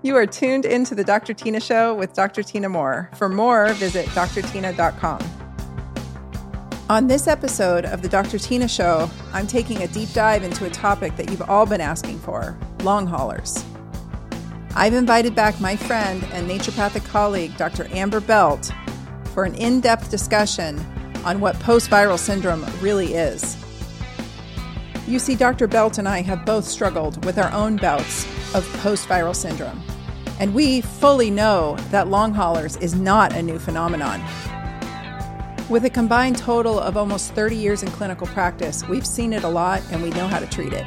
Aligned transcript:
You 0.00 0.14
are 0.14 0.26
tuned 0.26 0.64
into 0.64 0.94
the 0.94 1.02
Dr. 1.02 1.34
Tyna 1.34 1.60
Show 1.60 1.92
with 1.92 2.12
Dr. 2.12 2.42
Tyna 2.42 2.70
Moore. 2.70 3.10
For 3.16 3.28
more, 3.28 3.72
visit 3.74 4.06
drtyna.com. 4.06 5.20
On 6.88 7.08
this 7.08 7.26
episode 7.26 7.84
of 7.84 8.00
the 8.00 8.08
Dr. 8.08 8.38
Tyna 8.38 8.70
Show, 8.70 9.10
I'm 9.32 9.48
taking 9.48 9.82
a 9.82 9.88
deep 9.88 10.12
dive 10.12 10.44
into 10.44 10.66
a 10.66 10.70
topic 10.70 11.16
that 11.16 11.30
you've 11.30 11.42
all 11.50 11.66
been 11.66 11.80
asking 11.80 12.20
for 12.20 12.56
long 12.82 13.08
haulers. 13.08 13.64
I've 14.76 14.94
invited 14.94 15.34
back 15.34 15.60
my 15.60 15.74
friend 15.74 16.24
and 16.32 16.48
naturopathic 16.48 17.04
colleague, 17.08 17.56
Dr. 17.56 17.88
Amber 17.90 18.20
Belt, 18.20 18.70
for 19.34 19.42
an 19.44 19.56
in 19.56 19.80
depth 19.80 20.12
discussion 20.12 20.78
on 21.24 21.40
what 21.40 21.58
post 21.58 21.90
viral 21.90 22.20
syndrome 22.20 22.64
really 22.80 23.14
is. 23.14 23.56
You 25.08 25.18
see, 25.18 25.34
Dr. 25.34 25.66
Belt 25.66 25.98
and 25.98 26.06
I 26.06 26.22
have 26.22 26.46
both 26.46 26.66
struggled 26.66 27.24
with 27.24 27.36
our 27.36 27.50
own 27.52 27.76
bouts 27.76 28.28
of 28.54 28.70
post 28.74 29.08
viral 29.08 29.34
syndrome, 29.34 29.82
and 30.40 30.54
we 30.54 30.80
fully 30.80 31.30
know 31.30 31.76
that 31.90 32.08
long 32.08 32.32
haulers 32.32 32.76
is 32.76 32.94
not 32.94 33.34
a 33.34 33.42
new 33.42 33.58
phenomenon. 33.58 34.22
With 35.68 35.84
a 35.84 35.90
combined 35.90 36.38
total 36.38 36.80
of 36.80 36.96
almost 36.96 37.34
30 37.34 37.54
years 37.54 37.82
in 37.82 37.90
clinical 37.90 38.26
practice, 38.28 38.88
we've 38.88 39.06
seen 39.06 39.32
it 39.34 39.44
a 39.44 39.48
lot 39.48 39.82
and 39.90 40.02
we 40.02 40.10
know 40.10 40.26
how 40.26 40.38
to 40.38 40.46
treat 40.46 40.72
it. 40.72 40.86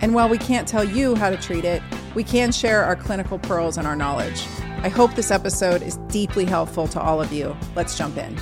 And 0.00 0.14
while 0.14 0.28
we 0.28 0.38
can't 0.38 0.68
tell 0.68 0.84
you 0.84 1.16
how 1.16 1.30
to 1.30 1.36
treat 1.36 1.64
it, 1.64 1.82
we 2.14 2.22
can 2.22 2.52
share 2.52 2.84
our 2.84 2.94
clinical 2.94 3.38
pearls 3.38 3.76
and 3.76 3.86
our 3.86 3.96
knowledge. 3.96 4.46
I 4.82 4.88
hope 4.88 5.14
this 5.14 5.32
episode 5.32 5.82
is 5.82 5.96
deeply 6.08 6.44
helpful 6.44 6.86
to 6.88 7.00
all 7.00 7.20
of 7.20 7.32
you. 7.32 7.56
Let's 7.74 7.98
jump 7.98 8.16
in. 8.18 8.38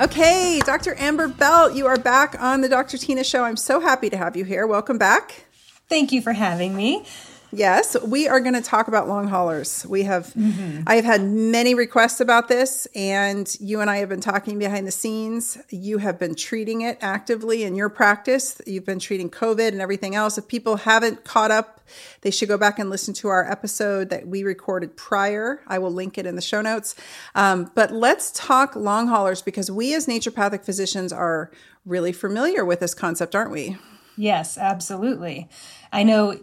Okay, 0.00 0.60
Dr. 0.64 0.96
Amber 0.98 1.28
Belt, 1.28 1.74
you 1.74 1.86
are 1.86 1.96
back 1.96 2.34
on 2.40 2.60
the 2.60 2.68
Dr. 2.68 2.96
Tyna 2.96 3.24
Show. 3.24 3.44
I'm 3.44 3.56
so 3.56 3.78
happy 3.78 4.10
to 4.10 4.16
have 4.16 4.36
you 4.36 4.44
here. 4.44 4.66
Welcome 4.66 4.98
back. 4.98 5.44
Thank 5.88 6.10
you 6.10 6.20
for 6.20 6.32
having 6.32 6.76
me. 6.76 7.04
Yes, 7.50 7.96
we 8.02 8.28
are 8.28 8.40
going 8.40 8.54
to 8.54 8.60
talk 8.60 8.88
about 8.88 9.08
long 9.08 9.28
haulers. 9.28 9.86
We 9.88 10.02
have, 10.02 10.26
mm-hmm. 10.34 10.82
I 10.86 10.96
have 10.96 11.06
had 11.06 11.22
many 11.22 11.74
requests 11.74 12.20
about 12.20 12.48
this, 12.48 12.86
and 12.94 13.54
you 13.58 13.80
and 13.80 13.88
I 13.88 13.98
have 13.98 14.10
been 14.10 14.20
talking 14.20 14.58
behind 14.58 14.86
the 14.86 14.92
scenes. 14.92 15.56
You 15.70 15.96
have 15.98 16.18
been 16.18 16.34
treating 16.34 16.82
it 16.82 16.98
actively 17.00 17.64
in 17.64 17.74
your 17.74 17.88
practice. 17.88 18.60
You've 18.66 18.84
been 18.84 18.98
treating 18.98 19.30
COVID 19.30 19.68
and 19.68 19.80
everything 19.80 20.14
else. 20.14 20.36
If 20.36 20.46
people 20.46 20.76
haven't 20.76 21.24
caught 21.24 21.50
up, 21.50 21.80
they 22.20 22.30
should 22.30 22.48
go 22.48 22.58
back 22.58 22.78
and 22.78 22.90
listen 22.90 23.14
to 23.14 23.28
our 23.28 23.50
episode 23.50 24.10
that 24.10 24.26
we 24.26 24.42
recorded 24.42 24.94
prior. 24.94 25.62
I 25.66 25.78
will 25.78 25.90
link 25.90 26.18
it 26.18 26.26
in 26.26 26.36
the 26.36 26.42
show 26.42 26.60
notes. 26.60 26.94
Um, 27.34 27.70
but 27.74 27.92
let's 27.92 28.30
talk 28.32 28.76
long 28.76 29.08
haulers 29.08 29.40
because 29.40 29.70
we 29.70 29.94
as 29.94 30.06
naturopathic 30.06 30.66
physicians 30.66 31.14
are 31.14 31.50
really 31.86 32.12
familiar 32.12 32.62
with 32.66 32.80
this 32.80 32.92
concept, 32.92 33.34
aren't 33.34 33.52
we? 33.52 33.78
Yes, 34.18 34.58
absolutely. 34.58 35.48
I 35.92 36.02
know 36.02 36.40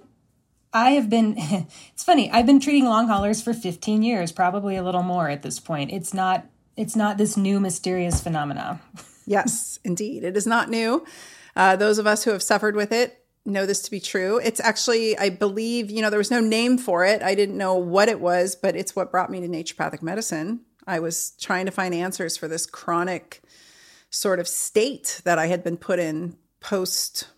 I 0.76 0.92
have 0.92 1.10
been, 1.10 1.36
it's 1.94 2.04
funny, 2.04 2.30
I've 2.30 2.46
been 2.46 2.60
treating 2.60 2.84
long 2.84 3.08
haulers 3.08 3.42
for 3.42 3.54
15 3.54 4.04
years, 4.04 4.34
probably 4.34 4.76
a 4.76 4.84
little 4.84 5.04
more 5.04 5.30
at 5.30 5.42
this 5.42 5.58
point. 5.58 5.92
It's 5.92 6.14
not, 6.14 6.46
it's 6.76 6.98
not 6.98 7.18
this 7.18 7.38
new 7.38 7.62
mysterious 7.62 8.22
phenomena. 8.22 8.82
yes, 9.26 9.80
indeed. 9.86 10.26
It 10.26 10.36
is 10.36 10.46
not 10.46 10.70
new. 10.70 11.06
Uh, 11.56 11.78
those 11.78 11.98
of 11.98 12.06
us 12.06 12.26
who 12.26 12.32
have 12.32 12.44
suffered 12.44 12.76
with 12.76 12.92
it 12.92 13.24
know 13.46 13.66
this 13.66 13.82
to 13.84 13.92
be 13.92 14.02
true. 14.02 14.38
It's 14.44 14.60
actually, 14.60 15.18
I 15.18 15.30
believe, 15.30 15.90
you 15.90 16.02
know, 16.02 16.10
there 16.10 16.20
was 16.20 16.32
no 16.32 16.42
name 16.42 16.78
for 16.78 17.06
it. 17.06 17.24
I 17.24 17.36
didn't 17.36 17.58
know 17.58 17.76
what 17.76 18.10
it 18.10 18.20
was, 18.20 18.56
but 18.56 18.76
it's 18.76 18.98
what 18.98 19.12
brought 19.12 19.30
me 19.30 19.40
to 19.40 19.48
naturopathic 19.48 20.02
medicine. 20.02 20.66
I 20.86 21.00
was 21.00 21.32
trying 21.40 21.68
to 21.68 21.72
find 21.72 21.96
answers 21.96 22.36
for 22.36 22.50
this 22.50 22.66
chronic 22.66 23.42
sort 24.10 24.40
of 24.40 24.48
state 24.48 25.22
that 25.24 25.40
I 25.40 25.48
had 25.48 25.64
been 25.64 25.78
put 25.78 26.00
in 26.00 26.36
post 26.60 27.30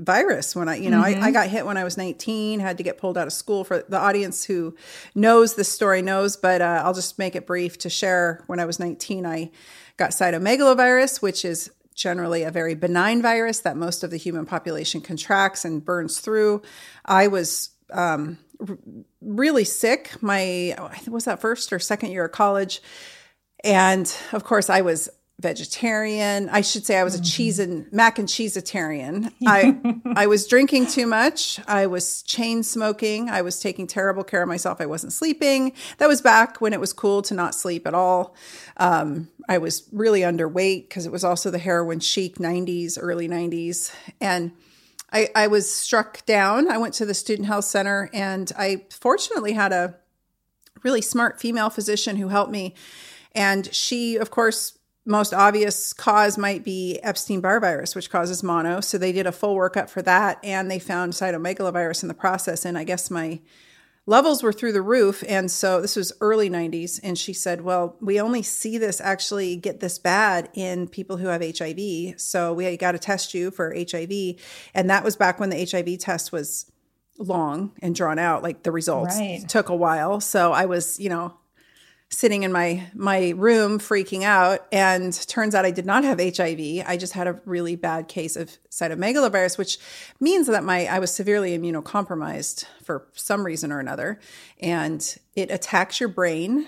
virus 0.00 0.56
when 0.56 0.68
I, 0.68 0.76
you 0.76 0.90
know, 0.90 1.02
mm-hmm. 1.02 1.04
I, 1.04 1.08
I, 1.08 1.14
mm-hmm. 1.14 1.32
got 1.32 1.48
hit 1.48 1.66
when 1.66 1.76
I 1.76 1.84
was 1.84 1.96
19, 1.96 2.60
had 2.60 2.78
to 2.78 2.82
get 2.82 2.98
pulled 2.98 3.18
out 3.18 3.26
of 3.26 3.32
school 3.32 3.64
for 3.64 3.84
the 3.88 3.98
audience 3.98 4.44
who 4.44 4.74
knows 5.14 5.54
this 5.54 5.70
story 5.70 6.02
knows, 6.02 6.36
but 6.36 6.60
uh, 6.62 6.82
I'll 6.84 6.94
just 6.94 7.18
make 7.18 7.36
it 7.36 7.46
brief 7.46 7.78
to 7.78 7.90
share. 7.90 8.42
When 8.46 8.58
I 8.58 8.64
was 8.64 8.80
19, 8.80 9.26
I 9.26 9.50
got 9.96 10.10
cytomegalovirus, 10.10 11.20
which 11.20 11.44
is 11.44 11.70
generally 11.94 12.42
a 12.42 12.50
very 12.50 12.74
benign 12.74 13.20
virus 13.20 13.60
that 13.60 13.76
most 13.76 14.02
of 14.02 14.10
the 14.10 14.16
human 14.16 14.46
population 14.46 15.00
contracts 15.00 15.64
and 15.64 15.84
burns 15.84 16.20
through. 16.20 16.62
I 17.04 17.26
was 17.26 17.70
um, 17.92 18.38
r- 18.66 18.78
really 19.20 19.64
sick. 19.64 20.22
My, 20.22 20.74
was 21.08 21.26
that 21.26 21.40
first 21.40 21.72
or 21.72 21.78
second 21.78 22.12
year 22.12 22.24
of 22.24 22.32
college. 22.32 22.80
And 23.62 24.12
of 24.32 24.44
course, 24.44 24.70
I 24.70 24.80
was 24.80 25.10
vegetarian. 25.40 26.48
I 26.50 26.60
should 26.60 26.84
say 26.84 26.98
I 26.98 27.04
was 27.04 27.14
a 27.14 27.18
mm-hmm. 27.18 27.24
cheese 27.24 27.58
and 27.58 27.90
mac 27.92 28.18
and 28.18 28.28
cheeseitarian. 28.28 29.32
I 29.46 29.80
I 30.14 30.26
was 30.26 30.46
drinking 30.46 30.86
too 30.86 31.06
much. 31.06 31.58
I 31.66 31.86
was 31.86 32.22
chain 32.22 32.62
smoking. 32.62 33.30
I 33.30 33.42
was 33.42 33.60
taking 33.60 33.86
terrible 33.86 34.22
care 34.22 34.42
of 34.42 34.48
myself. 34.48 34.80
I 34.80 34.86
wasn't 34.86 35.12
sleeping. 35.12 35.72
That 35.98 36.08
was 36.08 36.20
back 36.20 36.60
when 36.60 36.72
it 36.72 36.80
was 36.80 36.92
cool 36.92 37.22
to 37.22 37.34
not 37.34 37.54
sleep 37.54 37.86
at 37.86 37.94
all. 37.94 38.34
Um, 38.76 39.28
I 39.48 39.58
was 39.58 39.88
really 39.92 40.20
underweight 40.20 40.88
because 40.88 41.06
it 41.06 41.12
was 41.12 41.24
also 41.24 41.50
the 41.50 41.58
heroin 41.58 42.00
chic 42.00 42.36
90s, 42.36 42.98
early 43.00 43.28
90s. 43.28 43.92
And 44.20 44.52
I, 45.12 45.28
I 45.34 45.46
was 45.48 45.74
struck 45.74 46.24
down. 46.24 46.70
I 46.70 46.78
went 46.78 46.94
to 46.94 47.06
the 47.06 47.14
student 47.14 47.48
health 47.48 47.64
center 47.64 48.10
and 48.12 48.52
I 48.56 48.84
fortunately 48.90 49.52
had 49.52 49.72
a 49.72 49.96
really 50.82 51.02
smart 51.02 51.40
female 51.40 51.70
physician 51.70 52.16
who 52.16 52.28
helped 52.28 52.52
me. 52.52 52.74
And 53.32 53.72
she, 53.74 54.16
of 54.16 54.30
course, 54.30 54.78
most 55.06 55.32
obvious 55.32 55.92
cause 55.92 56.36
might 56.36 56.62
be 56.62 56.98
Epstein 57.02 57.40
Barr 57.40 57.60
virus, 57.60 57.94
which 57.94 58.10
causes 58.10 58.42
mono. 58.42 58.80
So 58.80 58.98
they 58.98 59.12
did 59.12 59.26
a 59.26 59.32
full 59.32 59.56
workup 59.56 59.88
for 59.88 60.02
that, 60.02 60.38
and 60.44 60.70
they 60.70 60.78
found 60.78 61.14
cytomegalovirus 61.14 62.02
in 62.02 62.08
the 62.08 62.14
process. 62.14 62.64
And 62.64 62.76
I 62.76 62.84
guess 62.84 63.10
my 63.10 63.40
levels 64.06 64.42
were 64.42 64.52
through 64.52 64.72
the 64.72 64.82
roof. 64.82 65.24
And 65.26 65.50
so 65.50 65.80
this 65.80 65.96
was 65.96 66.12
early 66.20 66.50
90s. 66.50 67.00
And 67.02 67.18
she 67.18 67.32
said, 67.32 67.62
Well, 67.62 67.96
we 68.00 68.20
only 68.20 68.42
see 68.42 68.76
this 68.76 69.00
actually 69.00 69.56
get 69.56 69.80
this 69.80 69.98
bad 69.98 70.50
in 70.54 70.88
people 70.88 71.16
who 71.16 71.28
have 71.28 71.42
HIV. 71.42 72.20
So 72.20 72.52
we 72.52 72.76
got 72.76 72.92
to 72.92 72.98
test 72.98 73.32
you 73.32 73.50
for 73.50 73.74
HIV. 73.74 74.36
And 74.74 74.90
that 74.90 75.04
was 75.04 75.16
back 75.16 75.40
when 75.40 75.50
the 75.50 75.64
HIV 75.64 75.98
test 75.98 76.32
was 76.32 76.70
long 77.18 77.72
and 77.82 77.94
drawn 77.94 78.18
out 78.18 78.42
like 78.42 78.62
the 78.62 78.72
results 78.72 79.18
right. 79.18 79.46
took 79.46 79.68
a 79.68 79.76
while 79.76 80.20
so 80.20 80.52
i 80.52 80.64
was 80.64 80.98
you 80.98 81.10
know 81.10 81.34
sitting 82.10 82.42
in 82.42 82.52
my 82.52 82.88
my 82.92 83.30
room 83.36 83.78
freaking 83.78 84.24
out 84.24 84.66
and 84.72 85.12
turns 85.28 85.54
out 85.54 85.64
I 85.64 85.70
did 85.70 85.86
not 85.86 86.02
have 86.02 86.18
HIV. 86.18 86.84
I 86.86 86.96
just 86.98 87.12
had 87.12 87.28
a 87.28 87.40
really 87.44 87.76
bad 87.76 88.08
case 88.08 88.36
of 88.36 88.50
cytomegalovirus 88.70 89.56
which 89.56 89.78
means 90.18 90.48
that 90.48 90.64
my 90.64 90.86
I 90.86 90.98
was 90.98 91.14
severely 91.14 91.56
immunocompromised 91.56 92.64
for 92.82 93.06
some 93.14 93.46
reason 93.46 93.70
or 93.70 93.78
another 93.78 94.18
and 94.60 95.16
it 95.36 95.50
attacks 95.52 96.00
your 96.00 96.08
brain 96.08 96.66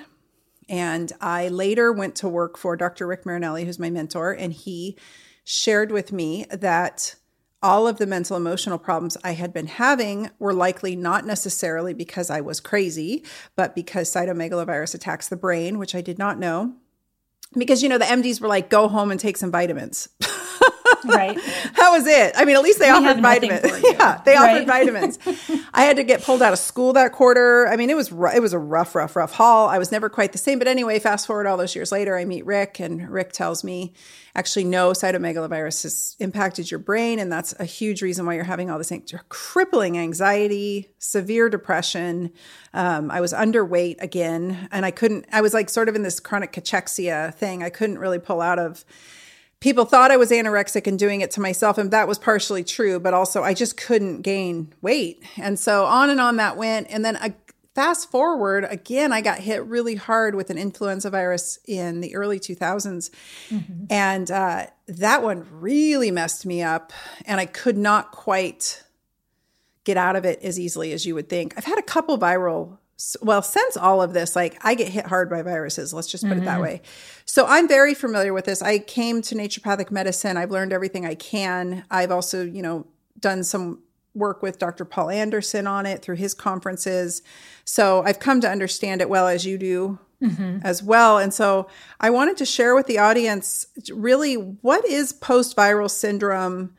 and 0.69 1.13
I 1.21 1.49
later 1.49 1.93
went 1.93 2.15
to 2.17 2.29
work 2.29 2.57
for 2.57 2.77
Dr. 2.77 3.07
Rick 3.09 3.27
Marinelli 3.27 3.65
who's 3.65 3.81
my 3.81 3.91
mentor 3.91 4.33
and 4.33 4.53
he 4.53 4.97
shared 5.45 5.91
with 5.91 6.13
me 6.13 6.47
that 6.51 7.17
all 7.63 7.87
of 7.87 7.99
the 7.99 8.07
mental 8.07 8.37
emotional 8.37 8.79
problems 8.79 9.17
I 9.23 9.33
had 9.33 9.53
been 9.53 9.67
having 9.67 10.31
were 10.39 10.53
likely 10.53 10.97
not 10.97 11.25
necessarily 11.25 11.95
because 11.95 12.31
I 12.31 12.41
was 12.41 12.61
crazy, 12.61 13.25
but 13.57 13.75
because 13.75 14.13
cytomegalovirus 14.13 14.95
attacks 14.95 15.29
the 15.29 15.37
brain, 15.37 15.79
which 15.79 15.95
I 15.95 16.01
did 16.01 16.19
not 16.19 16.39
know. 16.39 16.75
Because, 17.57 17.83
you 17.83 17.89
know, 17.89 17.99
the 17.99 18.05
MDs 18.05 18.41
were 18.41 18.49
like, 18.49 18.71
go 18.71 18.89
home 18.89 19.11
and 19.11 19.21
take 19.21 19.37
some 19.37 19.51
vitamins. 19.51 20.09
right. 21.05 21.37
that 21.77 21.91
was 21.91 22.07
it. 22.07 22.33
I 22.37 22.45
mean, 22.45 22.57
at 22.57 22.63
least 22.63 22.79
they 22.79 22.91
we 22.91 23.07
offered 23.07 23.23
vitamins. 23.23 23.63
yeah, 23.85 24.21
they 24.25 24.35
right? 24.35 24.57
offered 24.57 24.67
vitamins. 24.67 25.19
I 25.75 25.83
had 25.83 25.97
to 25.97 26.05
get 26.05 26.23
pulled 26.23 26.43
out 26.43 26.53
of 26.53 26.59
school 26.59 26.93
that 26.95 27.13
quarter. 27.13 27.69
I 27.69 27.77
mean, 27.77 27.91
it 27.91 27.97
was 27.97 28.11
it 28.11 28.41
was 28.41 28.53
a 28.53 28.59
rough, 28.59 28.95
rough, 28.95 29.17
rough 29.17 29.33
haul. 29.33 29.69
I 29.69 29.79
was 29.79 29.93
never 29.93 30.09
quite 30.09 30.33
the 30.33 30.39
same. 30.39 30.59
But 30.59 30.69
anyway, 30.69 30.99
fast 30.99 31.27
forward 31.27 31.47
all 31.47 31.57
those 31.57 31.75
years 31.75 31.93
later, 31.93 32.17
I 32.17 32.25
meet 32.25 32.47
Rick, 32.47 32.81
and 32.81 33.09
Rick 33.11 33.33
tells 33.33 33.65
me, 33.65 33.93
actually, 34.35 34.65
no, 34.65 34.91
cytomegalovirus 34.91 35.83
has 35.83 36.17
impacted 36.19 36.71
your 36.71 36.81
brain, 36.81 37.19
and 37.19 37.33
that's 37.33 37.55
a 37.59 37.65
huge 37.65 38.03
reason 38.03 38.27
why 38.27 38.35
you're 38.35 38.45
having 38.45 38.71
all 38.71 38.79
this 38.79 38.93
crippling 39.29 39.99
anxiety, 39.99 40.91
severe 40.99 41.49
depression. 41.49 42.31
Um, 42.75 43.11
I 43.11 43.21
was 43.21 43.33
underweight 43.33 44.01
again, 44.01 44.69
and 44.71 44.85
I 44.85 44.91
couldn't. 44.91 45.27
I 45.33 45.41
was 45.41 45.55
like 45.55 45.69
sort 45.69 45.89
of 45.89 45.95
in 45.95 46.03
this 46.03 46.21
chronic 46.21 46.53
cachexia 46.53 47.35
thing. 47.35 47.63
I 47.63 47.71
couldn't 47.71 47.99
really 47.99 48.19
pull 48.19 48.41
out 48.41 48.59
of 48.59 48.85
people 49.63 49.85
thought 49.85 50.11
I 50.11 50.17
was 50.17 50.31
anorexic 50.33 50.89
and 50.89 50.99
doing 50.99 51.21
it 51.21 51.31
to 51.33 51.41
myself. 51.41 51.79
And 51.79 51.91
that 51.93 52.09
was 52.09 52.19
partially 52.19 52.65
true, 52.65 52.99
but 52.99 53.15
also 53.15 53.45
I 53.45 53.55
just 53.55 53.77
couldn't 53.77 54.23
gain 54.23 54.75
weight. 54.83 55.23
And 55.37 55.59
so 55.59 55.85
on 55.85 56.11
and 56.11 56.21
on 56.21 56.37
that 56.37 56.57
went. 56.57 56.89
And 56.91 57.05
then 57.05 57.17
a, 57.17 57.27
uh, 57.27 57.31
fast 57.75 58.11
forward 58.11 58.67
again, 58.69 59.13
I 59.13 59.23
got 59.23 59.39
hit 59.39 59.65
really 59.65 59.95
hard 59.95 60.35
with 60.35 60.51
an 60.51 60.59
influenza 60.59 61.09
virus 61.09 61.59
in 61.67 62.01
the 62.01 62.15
early 62.17 62.39
2000s. 62.39 63.09
Mm-hmm. 63.49 63.85
And 63.89 64.31
uh, 64.31 64.67
that 64.89 65.23
one 65.23 65.47
really 65.53 66.11
messed 66.11 66.45
me 66.45 66.61
up. 66.61 66.93
And 67.25 67.41
I 67.41 67.47
could 67.47 67.79
not 67.79 68.11
quite 68.11 68.83
get 69.85 69.97
out 69.97 70.17
of 70.17 70.25
it 70.25 70.41
as 70.43 70.59
easily 70.59 70.93
as 70.93 71.07
you 71.07 71.15
would 71.15 71.29
think. 71.29 71.55
I've 71.57 71.65
had 71.65 71.79
a 71.79 71.83
couple 71.83 72.19
viral 72.19 72.79
well, 73.21 73.43
since 73.43 73.77
all 73.77 74.01
of 74.03 74.13
this, 74.13 74.37
like 74.37 74.59
I 74.65 74.75
get 74.75 74.89
hit 74.89 75.07
hard 75.07 75.29
by 75.29 75.43
viruses, 75.43 75.93
let's 75.93 76.09
just 76.09 76.25
put 76.25 76.33
mm-hmm. 76.33 76.43
it 76.43 76.45
that 76.45 76.55
mm-hmm. 76.55 76.63
way. 76.63 76.83
So 77.25 77.47
I'm 77.47 77.69
very 77.69 77.95
familiar 77.95 78.33
with 78.33 78.45
this. 78.45 78.63
I 78.63 78.79
came 78.79 79.23
to 79.23 79.35
naturopathic 79.35 79.91
medicine. 79.91 80.37
I've 80.37 80.51
learned 80.51 80.73
everything 80.73 81.05
I 81.07 81.15
can. 81.15 81.85
I've 81.91 82.11
also, 82.11 82.45
you 82.45 82.63
know, 82.63 82.87
done 83.19 83.45
some 83.45 83.83
work 84.15 84.43
with 84.43 84.59
Dr. 84.59 84.85
Paul 84.85 85.11
Anderson 85.11 85.67
on 85.67 85.87
it 85.87 86.03
through 86.03 86.17
his 86.17 86.35
conferences. 86.35 87.23
So 87.65 88.03
I've 88.05 88.19
come 88.19 88.41
to 88.43 88.51
understand 88.51 89.01
it 89.01 89.09
well 89.09 89.27
as 89.27 89.47
you 89.47 89.57
do 89.59 89.99
mm-hmm. 90.23 90.59
as 90.63 90.83
well. 90.83 91.19
And 91.19 91.33
so 91.33 91.69
I 92.01 92.11
wanted 92.11 92.37
to 92.39 92.45
share 92.45 92.75
with 92.75 92.87
the 92.87 92.99
audience 92.99 93.67
really 93.93 94.35
what 94.35 94.85
is 94.85 95.13
post 95.13 95.57
viral 95.57 95.91
syndrome? 95.91 96.75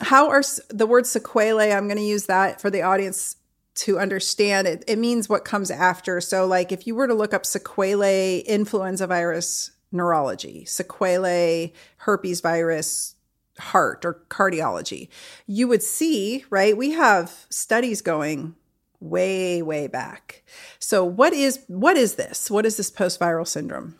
How 0.00 0.28
are 0.28 0.42
the 0.68 0.86
word 0.86 1.06
sequelae? 1.06 1.72
I'm 1.72 1.86
going 1.86 1.98
to 1.98 2.04
use 2.04 2.26
that 2.26 2.60
for 2.60 2.70
the 2.70 2.82
audience 2.82 3.36
to 3.76 3.98
understand 3.98 4.66
it. 4.66 4.84
It 4.86 4.98
means 4.98 5.28
what 5.28 5.44
comes 5.44 5.70
after. 5.70 6.20
So, 6.20 6.46
like 6.46 6.72
if 6.72 6.86
you 6.86 6.94
were 6.94 7.06
to 7.06 7.14
look 7.14 7.34
up 7.34 7.44
sequelae 7.46 8.40
influenza 8.40 9.06
virus 9.06 9.72
neurology, 9.92 10.64
sequelae 10.64 11.72
herpes 11.98 12.40
virus 12.40 13.14
heart 13.58 14.04
or 14.04 14.22
cardiology, 14.28 15.08
you 15.46 15.68
would 15.68 15.82
see, 15.82 16.44
right? 16.50 16.76
We 16.76 16.90
have 16.92 17.46
studies 17.50 18.02
going 18.02 18.56
way 19.00 19.62
way 19.62 19.86
back. 19.86 20.42
So 20.78 21.04
what 21.04 21.32
is 21.32 21.60
what 21.68 21.96
is 21.96 22.14
this? 22.14 22.50
What 22.50 22.66
is 22.66 22.76
this 22.76 22.90
post-viral 22.90 23.46
syndrome? 23.46 23.96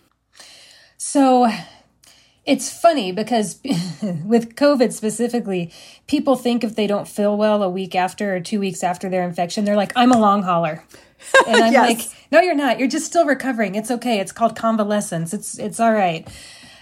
So 0.97 1.49
it's 2.47 2.71
funny 2.71 3.13
because 3.13 3.61
with 4.25 4.55
COVID 4.55 4.93
specifically, 4.93 5.73
people 6.07 6.37
think 6.37 6.63
if 6.63 6.77
they 6.77 6.87
don't 6.87 7.09
feel 7.09 7.37
well 7.37 7.63
a 7.63 7.71
week 7.71 7.95
after 7.95 8.37
or 8.37 8.41
two 8.41 8.61
weeks 8.61 8.83
after 8.83 9.09
their 9.09 9.27
infection, 9.27 9.65
they're 9.65 9.77
like, 9.77 9.93
I'm 9.97 10.13
a 10.13 10.19
long 10.19 10.43
hauler. 10.43 10.85
And 11.49 11.65
I'm 11.65 11.73
yes. 11.73 11.89
like, 11.89 12.31
no, 12.31 12.41
you're 12.41 12.55
not. 12.55 12.79
You're 12.79 12.89
just 12.89 13.07
still 13.07 13.25
recovering. 13.25 13.77
It's 13.77 13.91
okay. 13.91 14.21
It's 14.21 14.31
called 14.31 14.57
convalescence. 14.57 15.33
It's 15.33 15.59
it's 15.59 15.81
all 15.81 15.93
right. 15.95 16.29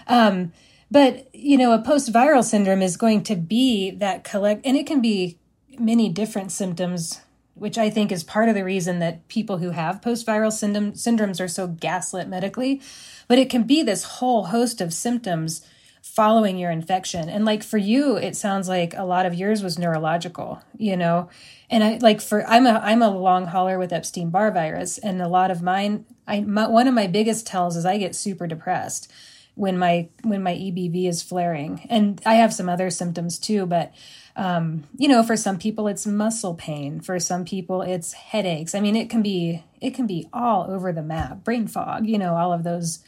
Um, 0.08 0.52
but 0.90 1.32
you 1.32 1.56
know, 1.56 1.72
a 1.72 1.80
post-viral 1.80 2.42
syndrome 2.42 2.82
is 2.82 2.96
going 2.96 3.22
to 3.24 3.36
be 3.36 3.92
that 3.92 4.24
collect, 4.24 4.66
and 4.66 4.76
it 4.76 4.84
can 4.84 5.00
be 5.00 5.38
many 5.78 6.08
different 6.08 6.50
symptoms, 6.50 7.20
which 7.54 7.78
I 7.78 7.90
think 7.90 8.10
is 8.10 8.24
part 8.24 8.48
of 8.48 8.54
the 8.54 8.64
reason 8.64 8.98
that 9.00 9.28
people 9.28 9.58
who 9.58 9.70
have 9.70 10.02
post-viral 10.02 10.52
syndrome 10.52 10.92
syndromes 10.92 11.40
are 11.40 11.48
so 11.48 11.66
gaslit 11.66 12.28
medically. 12.28 12.80
But 13.28 13.38
it 13.38 13.50
can 13.50 13.64
be 13.64 13.82
this 13.82 14.04
whole 14.04 14.46
host 14.46 14.80
of 14.80 14.94
symptoms 14.94 15.64
following 16.02 16.58
your 16.58 16.70
infection. 16.70 17.28
And 17.28 17.44
like 17.44 17.62
for 17.62 17.78
you, 17.78 18.16
it 18.16 18.36
sounds 18.36 18.68
like 18.68 18.92
a 18.94 19.04
lot 19.04 19.24
of 19.24 19.34
yours 19.34 19.62
was 19.62 19.78
neurological, 19.78 20.62
you 20.76 20.96
know. 20.96 21.30
And 21.70 21.82
I 21.82 21.98
like 22.02 22.20
for 22.20 22.46
I'm 22.46 22.66
a 22.66 22.80
I'm 22.82 23.02
a 23.02 23.16
long 23.16 23.46
hauler 23.46 23.78
with 23.78 23.92
Epstein 23.92 24.30
Barr 24.30 24.50
virus, 24.50 24.98
and 24.98 25.22
a 25.22 25.28
lot 25.28 25.50
of 25.50 25.62
mine. 25.62 26.04
I 26.26 26.40
my, 26.40 26.66
one 26.66 26.88
of 26.88 26.94
my 26.94 27.06
biggest 27.06 27.46
tells 27.46 27.76
is 27.76 27.86
I 27.86 27.98
get 27.98 28.14
super 28.14 28.46
depressed 28.46 29.10
when 29.54 29.78
my 29.78 30.08
when 30.22 30.42
my 30.42 30.54
EBV 30.54 31.08
is 31.08 31.22
flaring. 31.22 31.86
And 31.88 32.20
I 32.26 32.34
have 32.34 32.52
some 32.52 32.68
other 32.68 32.90
symptoms 32.90 33.38
too, 33.38 33.64
but 33.66 33.92
um, 34.36 34.84
you 34.96 35.08
know, 35.08 35.22
for 35.22 35.36
some 35.36 35.58
people 35.58 35.88
it's 35.88 36.06
muscle 36.06 36.54
pain, 36.54 37.00
for 37.00 37.18
some 37.18 37.44
people 37.44 37.82
it's 37.82 38.12
headaches. 38.12 38.74
I 38.74 38.80
mean, 38.80 38.96
it 38.96 39.10
can 39.10 39.22
be 39.22 39.62
it 39.80 39.94
can 39.94 40.06
be 40.06 40.28
all 40.32 40.70
over 40.70 40.92
the 40.92 41.02
map, 41.02 41.44
brain 41.44 41.66
fog, 41.66 42.06
you 42.06 42.18
know, 42.18 42.34
all 42.36 42.52
of 42.52 42.64
those 42.64 43.00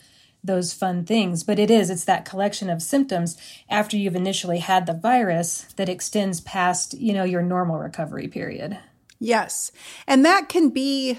those 0.42 0.74
fun 0.74 1.06
things, 1.06 1.42
but 1.42 1.58
it 1.58 1.70
is 1.70 1.88
it's 1.88 2.04
that 2.04 2.26
collection 2.26 2.68
of 2.68 2.82
symptoms 2.82 3.36
after 3.70 3.96
you've 3.96 4.14
initially 4.14 4.58
had 4.58 4.84
the 4.84 4.92
virus 4.92 5.62
that 5.76 5.88
extends 5.88 6.40
past, 6.42 6.92
you 6.94 7.14
know, 7.14 7.24
your 7.24 7.42
normal 7.42 7.78
recovery 7.78 8.28
period. 8.28 8.78
Yes. 9.18 9.72
And 10.06 10.22
that 10.26 10.50
can 10.50 10.68
be 10.68 11.18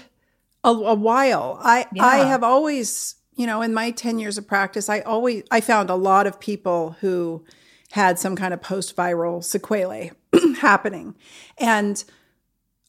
a, 0.62 0.70
a 0.70 0.94
while. 0.94 1.58
I 1.60 1.86
yeah. 1.92 2.04
I 2.04 2.16
have 2.18 2.44
always 2.44 3.16
you 3.36 3.46
know, 3.46 3.60
in 3.60 3.74
my 3.74 3.90
10 3.90 4.18
years 4.18 4.38
of 4.38 4.48
practice, 4.48 4.88
I 4.88 5.00
always 5.00 5.42
I 5.50 5.60
found 5.60 5.90
a 5.90 5.94
lot 5.94 6.26
of 6.26 6.40
people 6.40 6.96
who 7.00 7.44
had 7.92 8.18
some 8.18 8.36
kind 8.36 8.52
of 8.52 8.60
post-viral 8.60 9.42
sequelae 9.42 10.12
happening. 10.60 11.14
And 11.58 12.02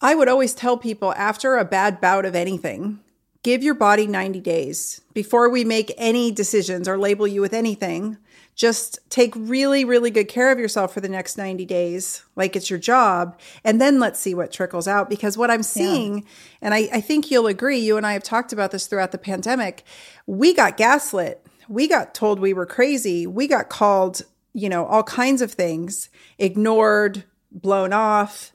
I 0.02 0.16
would 0.16 0.28
always 0.28 0.54
tell 0.54 0.78
people 0.78 1.14
after 1.14 1.58
a 1.58 1.66
bad 1.66 2.02
bout 2.02 2.26
of 2.26 2.36
anything, 2.36 3.00
give 3.44 3.64
your 3.64 3.76
body 3.76 4.08
90 4.08 4.40
days 4.42 5.02
before 5.14 5.50
we 5.50 5.64
make 5.64 5.94
any 5.98 6.32
decisions 6.32 6.88
or 6.88 6.98
label 6.98 7.28
you 7.28 7.42
with 7.42 7.54
anything 7.54 8.18
just 8.58 9.00
take 9.12 9.34
really, 9.36 9.86
really 9.86 10.10
good 10.10 10.28
care 10.28 10.52
of 10.52 10.58
yourself 10.58 10.92
for 10.92 11.00
the 11.00 11.08
next 11.08 11.38
90 11.38 11.64
days, 11.66 12.24
like 12.36 12.56
it's 12.56 12.72
your 12.72 12.80
job. 12.80 13.40
And 13.64 13.80
then 13.80 14.00
let's 14.00 14.20
see 14.20 14.34
what 14.34 14.52
trickles 14.52 14.88
out. 14.88 15.12
Because 15.12 15.38
what 15.38 15.52
I'm 15.52 15.62
seeing, 15.62 16.18
yeah. 16.18 16.24
and 16.64 16.74
I, 16.74 16.90
I 16.92 17.00
think 17.00 17.30
you'll 17.30 17.46
agree, 17.46 17.78
you 17.78 17.98
and 17.98 18.06
I 18.06 18.14
have 18.14 18.24
talked 18.24 18.52
about 18.52 18.72
this 18.72 18.88
throughout 18.88 19.12
the 19.12 19.20
pandemic, 19.20 19.84
we 20.26 20.56
got 20.56 20.76
gaslit. 20.76 21.46
We 21.70 21.88
got 21.88 22.16
told 22.16 22.40
we 22.40 22.52
were 22.54 22.66
crazy. 22.66 23.28
We 23.28 23.46
got 23.46 23.70
called, 23.70 24.24
you 24.58 24.70
know, 24.70 24.86
all 24.86 25.04
kinds 25.04 25.42
of 25.42 25.52
things, 25.52 26.10
ignored, 26.38 27.24
blown 27.52 27.94
off. 27.94 28.52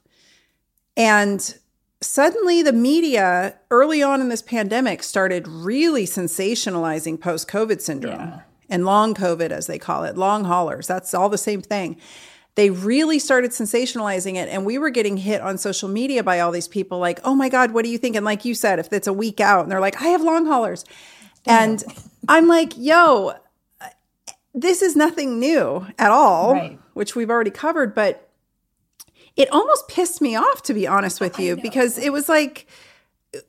And 0.96 1.54
suddenly 2.00 2.62
the 2.62 2.72
media 2.72 3.58
early 3.70 4.02
on 4.02 4.20
in 4.20 4.28
this 4.28 4.42
pandemic 4.42 5.02
started 5.02 5.46
really 5.46 6.04
sensationalizing 6.04 7.20
post 7.20 7.48
COVID 7.48 7.80
syndrome. 7.80 8.18
Yeah 8.18 8.40
and 8.72 8.86
long 8.86 9.14
COVID, 9.14 9.50
as 9.50 9.66
they 9.66 9.78
call 9.78 10.04
it, 10.04 10.16
long 10.16 10.44
haulers. 10.44 10.86
That's 10.86 11.12
all 11.12 11.28
the 11.28 11.36
same 11.36 11.60
thing. 11.60 11.98
They 12.54 12.70
really 12.70 13.18
started 13.18 13.50
sensationalizing 13.50 14.36
it. 14.36 14.48
And 14.48 14.64
we 14.64 14.78
were 14.78 14.88
getting 14.88 15.18
hit 15.18 15.42
on 15.42 15.58
social 15.58 15.90
media 15.90 16.22
by 16.22 16.40
all 16.40 16.50
these 16.50 16.68
people 16.68 16.98
like, 16.98 17.20
oh 17.22 17.34
my 17.34 17.50
God, 17.50 17.72
what 17.72 17.84
do 17.84 17.90
you 17.90 17.98
think? 17.98 18.16
And 18.16 18.24
like 18.24 18.46
you 18.46 18.54
said, 18.54 18.78
if 18.78 18.90
it's 18.90 19.06
a 19.06 19.12
week 19.12 19.40
out 19.40 19.62
and 19.62 19.70
they're 19.70 19.80
like, 19.80 20.00
I 20.00 20.08
have 20.08 20.22
long 20.22 20.46
haulers. 20.46 20.86
And 21.44 21.84
I'm 22.28 22.48
like, 22.48 22.72
yo, 22.78 23.34
this 24.54 24.82
is 24.82 24.96
nothing 24.96 25.38
new 25.38 25.86
at 25.98 26.10
all, 26.10 26.52
right. 26.52 26.78
which 26.94 27.16
we've 27.16 27.30
already 27.30 27.50
covered. 27.50 27.94
But 27.94 28.28
it 29.36 29.50
almost 29.50 29.88
pissed 29.88 30.20
me 30.20 30.36
off, 30.36 30.62
to 30.64 30.74
be 30.74 30.86
honest 30.86 31.20
with 31.20 31.38
you, 31.38 31.56
because 31.56 31.98
it 31.98 32.12
was 32.12 32.28
like, 32.28 32.66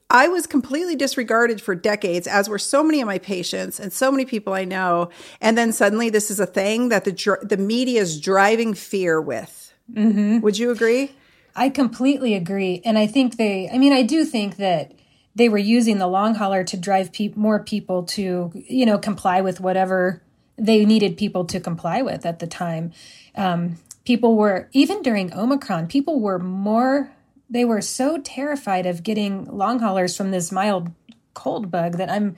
I 0.10 0.30
was 0.30 0.48
completely 0.48 0.96
disregarded 0.96 1.62
for 1.62 1.76
decades, 1.76 2.26
as 2.26 2.48
were 2.48 2.60
so 2.60 2.84
many 2.84 3.02
of 3.02 3.08
my 3.08 3.18
patients 3.18 3.80
and 3.80 3.92
so 3.92 4.12
many 4.12 4.24
people 4.24 4.54
I 4.54 4.64
know. 4.64 5.10
And 5.42 5.58
then 5.58 5.74
suddenly, 5.74 6.10
this 6.10 6.32
is 6.32 6.40
a 6.40 6.46
thing 6.46 6.90
that 6.90 7.04
the 7.04 7.38
the 7.44 7.58
media 7.58 8.02
is 8.02 8.20
driving 8.20 8.74
fear 8.74 9.20
with. 9.20 9.74
Mm-hmm. 9.92 10.40
Would 10.40 10.58
you 10.58 10.72
agree? 10.72 11.12
I 11.56 11.70
completely 11.70 12.34
agree, 12.34 12.82
and 12.86 12.98
I 12.98 13.08
think 13.08 13.36
they. 13.38 13.70
I 13.70 13.78
mean, 13.78 13.92
I 13.92 14.04
do 14.04 14.24
think 14.24 14.56
that 14.56 14.94
they 15.36 15.50
were 15.50 15.58
using 15.58 15.98
the 15.98 16.08
long 16.08 16.36
hauler 16.36 16.64
to 16.64 16.78
drive 16.78 17.12
pe- 17.12 17.34
more 17.36 17.62
people 17.62 18.04
to, 18.04 18.52
you 18.54 18.86
know, 18.86 18.98
comply 18.98 19.42
with 19.42 19.60
whatever 19.60 20.22
they 20.58 20.86
needed 20.86 21.18
people 21.18 21.46
to 21.46 21.60
comply 21.60 22.02
with 22.02 22.26
at 22.26 22.40
the 22.40 22.48
time. 22.48 22.92
Um, 23.36 23.78
people 24.06 24.36
were 24.36 24.70
even 24.74 25.02
during 25.02 25.34
Omicron, 25.34 25.88
people 25.88 26.20
were 26.20 26.40
more 26.40 27.12
they 27.54 27.64
were 27.64 27.82
so 27.82 28.18
terrified 28.18 28.88
of 28.88 29.04
getting 29.04 29.46
long 29.46 29.80
haulers 29.80 30.18
from 30.18 30.32
this 30.32 30.52
mild 30.52 30.92
cold 31.36 31.70
bug 31.70 31.98
that 31.98 32.10
I'm, 32.10 32.36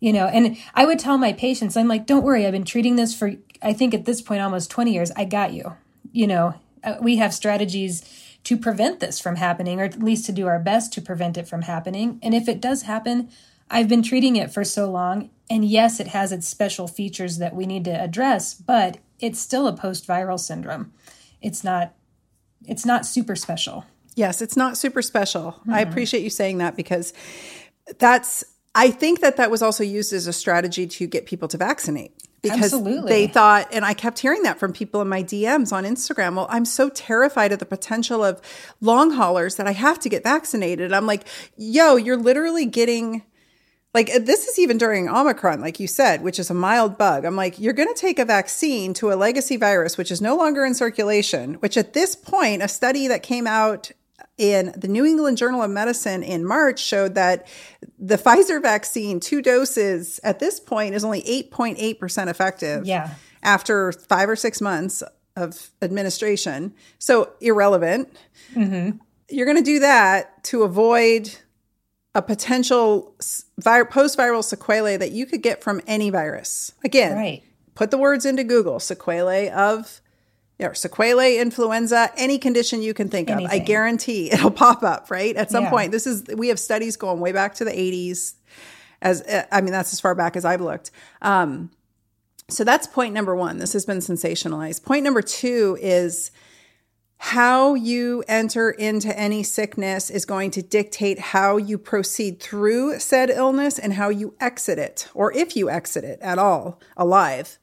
you 0.00 0.12
know, 0.12 0.26
and 0.26 0.58
I 0.74 0.84
would 0.84 0.98
tell 0.98 1.16
my 1.16 1.32
patients, 1.32 1.76
I'm 1.76 1.88
like, 1.88 2.06
don't 2.06 2.22
worry, 2.22 2.44
I've 2.44 2.52
been 2.52 2.64
treating 2.64 2.96
this 2.96 3.14
for, 3.14 3.32
I 3.62 3.72
think 3.72 3.94
at 3.94 4.04
this 4.04 4.20
point, 4.20 4.42
almost 4.42 4.70
20 4.70 4.92
years. 4.92 5.10
I 5.16 5.24
got 5.24 5.54
you. 5.54 5.74
You 6.12 6.26
know, 6.26 6.54
uh, 6.82 6.96
we 7.00 7.16
have 7.16 7.32
strategies 7.32 8.02
to 8.44 8.58
prevent 8.58 9.00
this 9.00 9.18
from 9.18 9.36
happening, 9.36 9.80
or 9.80 9.84
at 9.84 10.02
least 10.02 10.26
to 10.26 10.32
do 10.32 10.46
our 10.46 10.58
best 10.58 10.92
to 10.92 11.00
prevent 11.00 11.38
it 11.38 11.48
from 11.48 11.62
happening. 11.62 12.18
And 12.22 12.34
if 12.34 12.46
it 12.46 12.60
does 12.60 12.82
happen, 12.82 13.30
I've 13.70 13.88
been 13.88 14.02
treating 14.02 14.36
it 14.36 14.52
for 14.52 14.64
so 14.64 14.90
long. 14.90 15.30
And 15.50 15.64
yes, 15.64 16.00
it 16.00 16.08
has 16.08 16.32
its 16.32 16.48
special 16.48 16.88
features 16.88 17.38
that 17.38 17.54
we 17.54 17.66
need 17.66 17.84
to 17.84 17.90
address, 17.90 18.54
but 18.54 18.98
it's 19.20 19.38
still 19.38 19.66
a 19.66 19.76
post 19.76 20.06
viral 20.06 20.40
syndrome. 20.40 20.92
It's 21.42 21.62
not, 21.62 21.94
it's 22.66 22.86
not 22.86 23.04
super 23.04 23.36
special. 23.36 23.84
Yes, 24.14 24.40
it's 24.40 24.56
not 24.56 24.78
super 24.78 25.02
special. 25.02 25.52
Mm-hmm. 25.52 25.74
I 25.74 25.80
appreciate 25.80 26.22
you 26.22 26.30
saying 26.30 26.58
that 26.58 26.76
because 26.76 27.12
that's, 27.98 28.44
I 28.74 28.90
think 28.90 29.20
that 29.20 29.36
that 29.36 29.50
was 29.50 29.62
also 29.62 29.84
used 29.84 30.12
as 30.12 30.26
a 30.26 30.32
strategy 30.32 30.86
to 30.86 31.06
get 31.06 31.26
people 31.26 31.48
to 31.48 31.58
vaccinate 31.58 32.12
because 32.42 32.74
Absolutely. 32.74 33.08
they 33.08 33.26
thought, 33.26 33.68
and 33.72 33.84
I 33.84 33.94
kept 33.94 34.18
hearing 34.18 34.42
that 34.42 34.58
from 34.58 34.72
people 34.72 35.00
in 35.00 35.08
my 35.08 35.22
DMs 35.22 35.72
on 35.72 35.84
Instagram. 35.84 36.36
Well, 36.36 36.46
I'm 36.50 36.64
so 36.64 36.90
terrified 36.90 37.52
of 37.52 37.58
the 37.58 37.66
potential 37.66 38.22
of 38.22 38.40
long 38.80 39.12
haulers 39.12 39.56
that 39.56 39.66
I 39.66 39.72
have 39.72 39.98
to 40.00 40.08
get 40.08 40.22
vaccinated. 40.22 40.92
I'm 40.92 41.06
like, 41.06 41.26
yo, 41.56 41.96
you're 41.96 42.18
literally 42.18 42.66
getting 42.66 43.22
like 43.94 44.10
this 44.24 44.48
is 44.48 44.58
even 44.58 44.76
during 44.76 45.08
Omicron, 45.08 45.60
like 45.60 45.78
you 45.78 45.86
said, 45.86 46.22
which 46.22 46.40
is 46.40 46.50
a 46.50 46.54
mild 46.54 46.98
bug. 46.98 47.24
I'm 47.24 47.36
like, 47.36 47.60
you're 47.60 47.72
going 47.72 47.92
to 47.92 48.00
take 48.00 48.18
a 48.18 48.24
vaccine 48.24 48.92
to 48.94 49.12
a 49.12 49.14
legacy 49.14 49.56
virus, 49.56 49.96
which 49.96 50.10
is 50.10 50.20
no 50.20 50.36
longer 50.36 50.64
in 50.64 50.74
circulation, 50.74 51.54
which 51.54 51.76
at 51.76 51.92
this 51.92 52.16
point, 52.16 52.62
a 52.62 52.68
study 52.68 53.06
that 53.06 53.22
came 53.22 53.46
out 53.46 53.92
in 54.36 54.74
the 54.76 54.88
New 54.88 55.04
England 55.04 55.38
Journal 55.38 55.62
of 55.62 55.70
Medicine 55.70 56.24
in 56.24 56.44
March 56.44 56.80
showed 56.80 57.14
that 57.14 57.46
the 57.98 58.18
Pfizer 58.18 58.60
vaccine, 58.60 59.20
two 59.20 59.40
doses 59.40 60.18
at 60.24 60.40
this 60.40 60.58
point, 60.58 60.94
is 60.94 61.04
only 61.04 61.22
8.8% 61.22 62.28
effective. 62.28 62.84
Yeah. 62.84 63.14
After 63.44 63.92
five 63.92 64.28
or 64.28 64.36
six 64.36 64.60
months 64.60 65.02
of 65.36 65.70
administration. 65.82 66.74
So 66.98 67.32
irrelevant. 67.40 68.08
Mm-hmm. 68.54 68.98
You're 69.28 69.46
going 69.46 69.58
to 69.58 69.64
do 69.64 69.80
that 69.80 70.42
to 70.44 70.62
avoid 70.62 71.34
a 72.14 72.22
potential 72.22 73.14
post 73.18 74.16
viral 74.18 74.44
sequelae 74.44 74.96
that 74.96 75.10
you 75.12 75.26
could 75.26 75.42
get 75.42 75.62
from 75.62 75.80
any 75.86 76.10
virus. 76.10 76.72
Again, 76.84 77.16
right. 77.16 77.42
put 77.74 77.90
the 77.90 77.98
words 77.98 78.24
into 78.24 78.44
Google 78.44 78.78
sequelae 78.78 79.48
of 79.50 80.00
Yeah, 80.58 80.72
sequelae, 80.74 81.38
influenza, 81.38 82.10
any 82.16 82.38
condition 82.38 82.82
you 82.82 82.94
can 82.94 83.08
think 83.08 83.28
Anything. 83.30 83.46
of. 83.46 83.52
I 83.52 83.58
guarantee 83.58 84.30
it'll 84.32 84.52
pop 84.52 84.82
up, 84.84 85.10
right? 85.10 85.34
At 85.36 85.50
some 85.50 85.64
Yeah. 85.64 85.70
point. 85.70 85.90
This 85.92 86.06
is 86.06 86.24
we 86.36 86.48
have 86.48 86.60
studies 86.60 86.96
going 86.96 87.18
way 87.20 87.32
back 87.32 87.54
to 87.56 87.64
the 87.64 87.72
80s 87.72 88.34
as 89.02 89.22
I 89.50 89.60
mean 89.60 89.72
that's 89.72 89.92
as 89.92 90.00
far 90.00 90.14
back 90.14 90.36
as 90.36 90.44
I've 90.44 90.60
looked. 90.60 90.90
Um 91.20 91.70
so 92.48 92.62
that's 92.62 92.86
point 92.86 93.14
number 93.14 93.34
1. 93.34 93.58
This 93.58 93.72
has 93.72 93.86
been 93.86 93.98
sensationalized. 93.98 94.84
Point 94.84 95.02
number 95.02 95.22
2 95.22 95.78
is 95.80 96.30
how 97.24 97.72
you 97.72 98.22
enter 98.28 98.68
into 98.68 99.18
any 99.18 99.42
sickness 99.42 100.10
is 100.10 100.26
going 100.26 100.50
to 100.50 100.60
dictate 100.60 101.18
how 101.18 101.56
you 101.56 101.78
proceed 101.78 102.38
through 102.38 102.98
said 102.98 103.30
illness 103.30 103.78
and 103.78 103.94
how 103.94 104.10
you 104.10 104.34
exit 104.40 104.78
it, 104.78 105.08
or 105.14 105.32
if 105.32 105.56
you 105.56 105.70
exit 105.70 106.04
it 106.04 106.20
at 106.20 106.38
all 106.38 106.78
alive. 106.98 107.58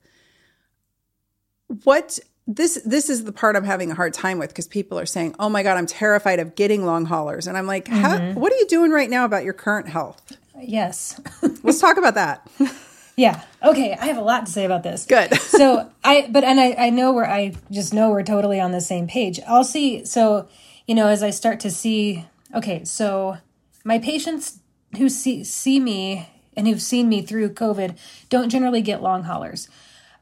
What 1.83 2.17
this 2.47 2.81
this 2.83 3.07
is 3.07 3.25
the 3.25 3.31
part 3.31 3.55
I'm 3.55 3.63
having 3.63 3.91
a 3.91 3.95
hard 3.95 4.15
time 4.15 4.39
with 4.39 4.49
because 4.49 4.67
people 4.67 4.97
are 4.97 5.05
saying, 5.05 5.35
"Oh 5.37 5.47
my 5.47 5.61
god, 5.61 5.77
I'm 5.77 5.85
terrified 5.85 6.39
of 6.39 6.55
getting 6.55 6.83
long 6.83 7.05
haulers," 7.05 7.45
and 7.45 7.55
I'm 7.55 7.67
like, 7.67 7.87
how, 7.87 8.17
mm-hmm. 8.17 8.39
"What 8.39 8.51
are 8.51 8.57
you 8.57 8.67
doing 8.67 8.89
right 8.89 9.11
now 9.11 9.25
about 9.25 9.43
your 9.43 9.53
current 9.53 9.87
health?" 9.87 10.35
Yes. 10.59 11.21
Let's 11.61 11.79
talk 11.79 11.97
about 11.97 12.15
that. 12.15 12.49
yeah. 13.15 13.43
Okay. 13.63 13.95
I 13.99 14.05
have 14.07 14.17
a 14.17 14.21
lot 14.21 14.45
to 14.45 14.51
say 14.51 14.65
about 14.65 14.83
this. 14.83 15.05
Good. 15.05 15.33
so 15.39 15.91
I, 16.03 16.27
but, 16.29 16.43
and 16.43 16.59
I, 16.59 16.73
I 16.73 16.89
know 16.89 17.13
we're, 17.13 17.25
I 17.25 17.53
just 17.69 17.93
know 17.93 18.09
we're 18.09 18.23
totally 18.23 18.59
on 18.59 18.71
the 18.71 18.81
same 18.81 19.07
page. 19.07 19.39
I'll 19.47 19.63
see. 19.63 20.05
So, 20.05 20.47
you 20.87 20.95
know, 20.95 21.07
as 21.07 21.23
I 21.23 21.29
start 21.29 21.59
to 21.61 21.71
see, 21.71 22.25
okay, 22.55 22.83
so 22.83 23.37
my 23.83 23.99
patients 23.99 24.59
who 24.97 25.09
see, 25.09 25.43
see 25.43 25.79
me 25.79 26.29
and 26.55 26.67
who've 26.67 26.81
seen 26.81 27.07
me 27.09 27.21
through 27.21 27.53
COVID 27.53 27.97
don't 28.29 28.49
generally 28.49 28.81
get 28.81 29.01
long 29.01 29.23
haulers. 29.23 29.69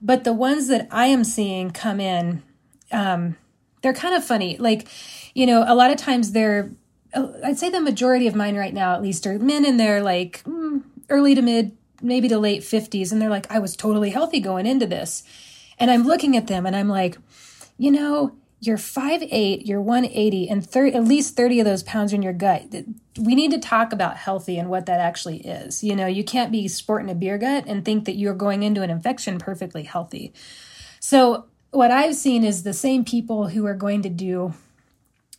But 0.01 0.23
the 0.23 0.33
ones 0.33 0.67
that 0.67 0.87
I 0.91 1.07
am 1.07 1.23
seeing 1.23 1.71
come 1.71 1.99
in, 1.99 2.43
um, 2.91 3.35
they're 3.81 3.93
kind 3.93 4.15
of 4.15 4.23
funny. 4.23 4.57
Like, 4.57 4.87
you 5.33 5.45
know, 5.45 5.63
a 5.67 5.75
lot 5.75 5.91
of 5.91 5.97
times 5.97 6.31
they're, 6.31 6.71
I'd 7.43 7.57
say 7.57 7.69
the 7.69 7.81
majority 7.81 8.27
of 8.27 8.35
mine 8.35 8.55
right 8.55 8.73
now, 8.73 8.93
at 8.93 9.01
least, 9.01 9.25
are 9.25 9.39
men 9.39 9.65
in 9.65 9.77
their 9.77 10.01
like 10.01 10.43
mm, 10.43 10.83
early 11.09 11.35
to 11.35 11.41
mid, 11.41 11.75
maybe 12.01 12.27
the 12.27 12.39
late 12.39 12.61
50s. 12.61 13.11
And 13.11 13.21
they're 13.21 13.29
like, 13.29 13.51
I 13.51 13.59
was 13.59 13.75
totally 13.75 14.09
healthy 14.09 14.39
going 14.39 14.65
into 14.65 14.87
this. 14.87 15.23
And 15.77 15.89
I'm 15.89 16.03
looking 16.03 16.35
at 16.35 16.47
them 16.47 16.65
and 16.65 16.75
I'm 16.75 16.89
like, 16.89 17.17
you 17.77 17.91
know, 17.91 18.35
you're 18.61 18.77
5'8, 18.77 19.65
you're 19.65 19.79
180, 19.79 20.49
and 20.49 20.67
30, 20.69 20.95
at 20.95 21.03
least 21.05 21.37
30 21.37 21.61
of 21.61 21.65
those 21.65 21.83
pounds 21.83 22.11
are 22.11 22.17
in 22.17 22.21
your 22.21 22.33
gut. 22.33 22.63
We 23.17 23.33
need 23.33 23.51
to 23.51 23.59
talk 23.59 23.93
about 23.93 24.17
healthy 24.17 24.57
and 24.57 24.69
what 24.69 24.85
that 24.87 24.99
actually 24.99 25.37
is. 25.37 25.81
You 25.81 25.95
know, 25.95 26.07
you 26.07 26.25
can't 26.25 26.51
be 26.51 26.67
sporting 26.67 27.09
a 27.09 27.15
beer 27.15 27.37
gut 27.37 27.63
and 27.67 27.85
think 27.85 28.03
that 28.05 28.17
you're 28.17 28.33
going 28.33 28.63
into 28.63 28.81
an 28.81 28.89
infection 28.89 29.39
perfectly 29.39 29.83
healthy. 29.83 30.33
So, 30.99 31.45
what 31.71 31.91
I've 31.91 32.15
seen 32.15 32.43
is 32.43 32.63
the 32.63 32.73
same 32.73 33.05
people 33.05 33.49
who 33.49 33.65
are 33.65 33.75
going 33.75 34.01
to 34.01 34.09
do 34.09 34.53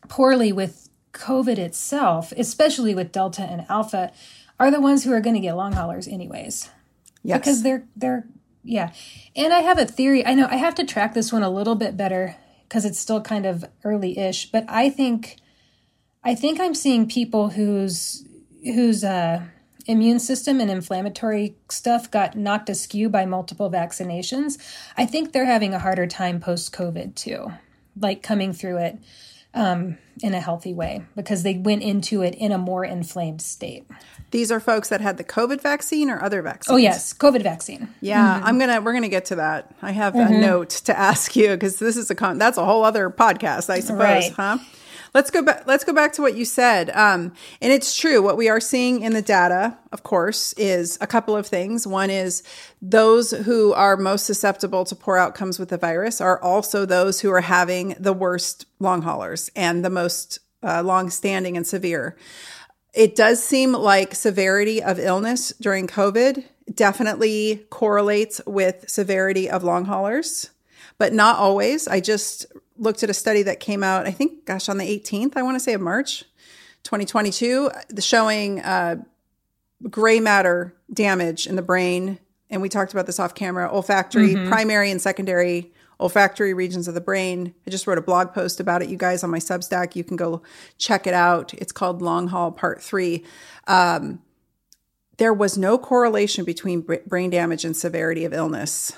poorly 0.09 0.53
with 0.53 0.89
COVID 1.13 1.59
itself, 1.59 2.33
especially 2.37 2.95
with 2.95 3.13
Delta 3.13 3.43
and 3.43 3.67
Alpha, 3.69 4.13
are 4.61 4.71
the 4.71 4.81
ones 4.81 5.03
who 5.03 5.13
are 5.13 5.21
going 5.21 5.35
to 5.35 5.41
get 5.41 5.57
long 5.57 5.73
haulers 5.73 6.07
anyways. 6.07 6.71
Yes. 7.23 7.39
because 7.39 7.63
they're 7.63 7.85
they're 7.97 8.27
yeah. 8.63 8.93
And 9.35 9.53
i 9.53 9.61
have 9.61 9.79
a 9.79 9.85
theory 9.85 10.25
i 10.25 10.35
know 10.35 10.47
i 10.51 10.57
have 10.57 10.75
to 10.77 10.85
track 10.85 11.15
this 11.15 11.33
one 11.33 11.43
a 11.43 11.51
little 11.51 11.75
bit 11.75 11.97
better 11.97 12.37
because 12.63 12.85
it's 12.85 12.99
still 12.99 13.21
kind 13.21 13.47
of 13.47 13.65
early-ish 13.85 14.51
but 14.51 14.65
i 14.69 14.89
think 14.91 15.37
i 16.23 16.35
think 16.35 16.61
i'm 16.61 16.75
seeing 16.75 17.09
people 17.09 17.51
whose 17.51 18.27
whose 18.63 19.03
uh 19.03 19.43
immune 19.87 20.21
system 20.21 20.61
and 20.61 20.71
inflammatory 20.71 21.57
stuff 21.71 22.11
got 22.11 22.37
knocked 22.37 22.69
askew 22.69 23.09
by 23.09 23.25
multiple 23.25 23.71
vaccinations. 23.71 24.59
I 24.97 25.07
think 25.07 25.33
they're 25.33 25.47
having 25.47 25.75
a 25.75 25.79
harder 25.79 26.07
time 26.07 26.39
post 26.39 26.73
covid 26.73 27.15
too 27.15 27.53
like 27.99 28.23
coming 28.23 28.53
through 28.53 28.79
it 28.79 28.99
um, 29.55 29.99
in 30.23 30.33
a 30.35 30.41
healthy 30.41 30.73
way 30.73 31.03
because 31.17 31.43
they 31.43 31.55
went 31.55 31.83
into 31.83 32.23
it 32.23 32.35
in 32.35 32.53
a 32.53 32.59
more 32.59 32.85
inflamed 32.85 33.43
state 33.43 33.85
These 34.31 34.53
are 34.53 34.61
folks 34.61 34.89
that 34.91 35.01
had 35.01 35.17
the 35.17 35.25
COVID 35.25 35.61
vaccine 35.61 36.09
or 36.11 36.23
other 36.23 36.41
vaccines. 36.43 36.73
oh 36.75 36.77
yes 36.77 37.13
covid 37.15 37.43
vaccine 37.43 37.89
Yeah, 38.01 38.41
I'm 38.45 38.59
gonna 38.59 38.81
we're 38.81 38.93
gonna 38.93 39.09
get 39.09 39.25
to 39.27 39.37
that. 39.37 39.75
I 39.83 39.91
have 39.93 40.15
a 40.15 40.29
note 40.29 40.71
to 40.71 40.97
ask 40.99 41.35
you 41.37 41.49
because 41.51 41.79
this 41.79 41.97
is 41.97 42.11
a 42.11 42.15
con 42.15 42.39
that's 42.39 42.59
a 42.59 42.65
whole 42.65 42.85
other 42.85 43.11
podcast, 43.11 43.71
I 43.71 43.81
suppose, 43.81 43.99
Right. 44.01 44.33
huh? 44.37 44.59
Let's 45.13 45.31
go 45.31 45.43
back. 45.43 45.67
Let's 45.67 45.83
go 45.83 45.93
back 45.93 46.13
to 46.15 46.23
what 46.23 46.37
you 46.37 46.45
said, 46.45 46.91
um, 46.91 47.33
and 47.61 47.73
it's 47.73 47.99
true. 47.99 48.23
What 48.23 48.37
we 48.37 48.49
are 48.49 48.61
seeing 48.61 49.03
in 49.03 49.13
the 49.13 49.23
data, 49.23 49.77
of 49.91 50.05
course, 50.05 50.53
is 50.53 50.99
a 51.01 51.07
couple 51.07 51.37
of 51.37 51.47
things. 51.47 51.87
One 51.87 52.11
is 52.11 52.45
those 52.81 53.33
who 53.33 53.73
are 53.73 53.97
most 53.97 54.25
susceptible 54.25 54.85
to 54.85 54.95
poor 54.95 55.17
outcomes 55.17 55.59
with 55.59 55.71
the 55.71 55.79
virus 55.79 56.21
are 56.21 56.41
also 56.41 56.87
those 56.87 57.21
who 57.21 57.31
are 57.33 57.41
having 57.41 57.97
the 57.99 58.13
worst 58.13 58.67
long 58.79 59.03
haulers 59.03 59.51
and 59.57 59.85
the 59.85 59.91
most 59.91 60.39
uh, 60.63 60.83
long 60.83 61.11
standing 61.11 61.57
and 61.57 61.67
severe. 61.67 62.17
It 62.95 63.17
does 63.17 63.43
seem 63.43 63.73
like 63.73 64.15
severity 64.15 64.83
of 64.83 64.99
illness 64.99 65.53
during 65.61 65.87
COVID 65.87 66.45
definitely 66.75 67.67
correlates 67.71 68.41
with 68.47 68.89
severity 68.89 69.51
of 69.51 69.65
long 69.65 69.87
haulers, 69.87 70.51
but 70.99 71.13
not 71.13 71.37
always. 71.37 71.89
I 71.89 72.01
just 72.01 72.47
looked 72.81 73.03
at 73.03 73.11
a 73.11 73.15
study 73.15 73.43
that 73.45 73.61
came 73.61 73.85
out, 73.85 74.07
I 74.07 74.11
think, 74.11 74.47
gosh, 74.47 74.69
on 74.69 74.79
the 74.79 74.85
18th, 74.85 75.37
I 75.37 75.43
want 75.43 75.55
to 75.55 75.61
say 75.61 75.75
of 75.75 75.81
March 75.81 76.25
2022, 76.83 77.71
the 77.91 78.03
showing 78.03 78.61
uh, 78.61 78.97
gray 79.89 80.19
matter 80.19 80.75
damage 80.93 81.47
in 81.47 81.57
the 81.57 81.63
brain. 81.63 82.19
And 82.49 82.63
we 82.63 82.69
talked 82.69 82.93
about 82.93 83.07
this 83.07 83.21
off 83.21 83.35
camera 83.35 83.69
olfactory, 83.71 84.35
primary, 84.49 84.91
and 84.91 85.01
secondary 85.01 85.73
olfactory 86.01 86.55
regions 86.55 86.89
of 86.89 86.95
the 86.95 87.01
brain. 87.01 87.55
I 87.67 87.71
just 87.71 87.87
wrote 87.87 87.99
a 87.99 88.03
blog 88.03 88.33
post 88.33 88.59
about 88.59 88.83
it, 88.83 88.89
you 88.89 88.97
guys, 88.97 89.23
on 89.23 89.31
my 89.31 89.39
Substack. 89.39 89.95
You 89.95 90.03
can 90.03 90.17
go 90.17 90.43
check 90.79 91.07
it 91.07 91.15
out. 91.15 91.53
It's 91.55 91.73
called 91.73 92.03
Long 92.03 92.29
Haul 92.29 92.51
Part 92.51 92.83
Three. 92.83 93.25
Um, 93.67 94.21
there 95.19 95.35
was 95.35 95.59
no 95.59 95.77
correlation 95.77 96.47
between 96.47 96.81
brain 96.81 97.29
damage 97.29 97.65
and 97.67 97.77
severity 97.77 98.25
of 98.25 98.33
illness 98.33 98.93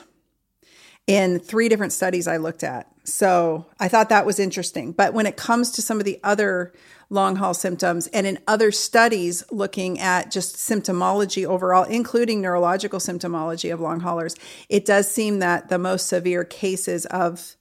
in 1.09 1.41
three 1.41 1.69
different 1.69 1.93
studies 1.93 2.29
I 2.29 2.37
looked 2.37 2.63
at. 2.63 2.92
So 3.05 3.67
I 3.81 3.89
thought 3.89 4.09
that 4.11 4.27
was 4.27 4.39
interesting. 4.39 4.93
But 4.93 5.15
when 5.15 5.27
it 5.27 5.37
comes 5.37 5.71
to 5.73 5.83
some 5.83 5.99
of 5.99 6.05
the 6.05 6.21
other 6.23 6.73
long 7.11 7.37
haul 7.37 7.53
symptoms 7.53 8.07
and 8.09 8.27
in 8.27 8.39
other 8.49 8.73
studies 8.73 9.45
looking 9.51 10.01
at 10.01 10.31
just 10.31 10.57
symptomology 10.57 11.45
overall, 11.45 11.85
including 11.85 12.41
neurological 12.41 12.99
symptomology 12.99 13.73
of 13.73 13.81
long 13.81 14.01
haulers, 14.01 14.35
it 14.69 14.85
does 14.85 15.11
seem 15.11 15.41
that 15.41 15.69
the 15.69 15.79
most 15.79 16.07
severe 16.07 16.45
cases 16.45 17.05
of 17.07 17.57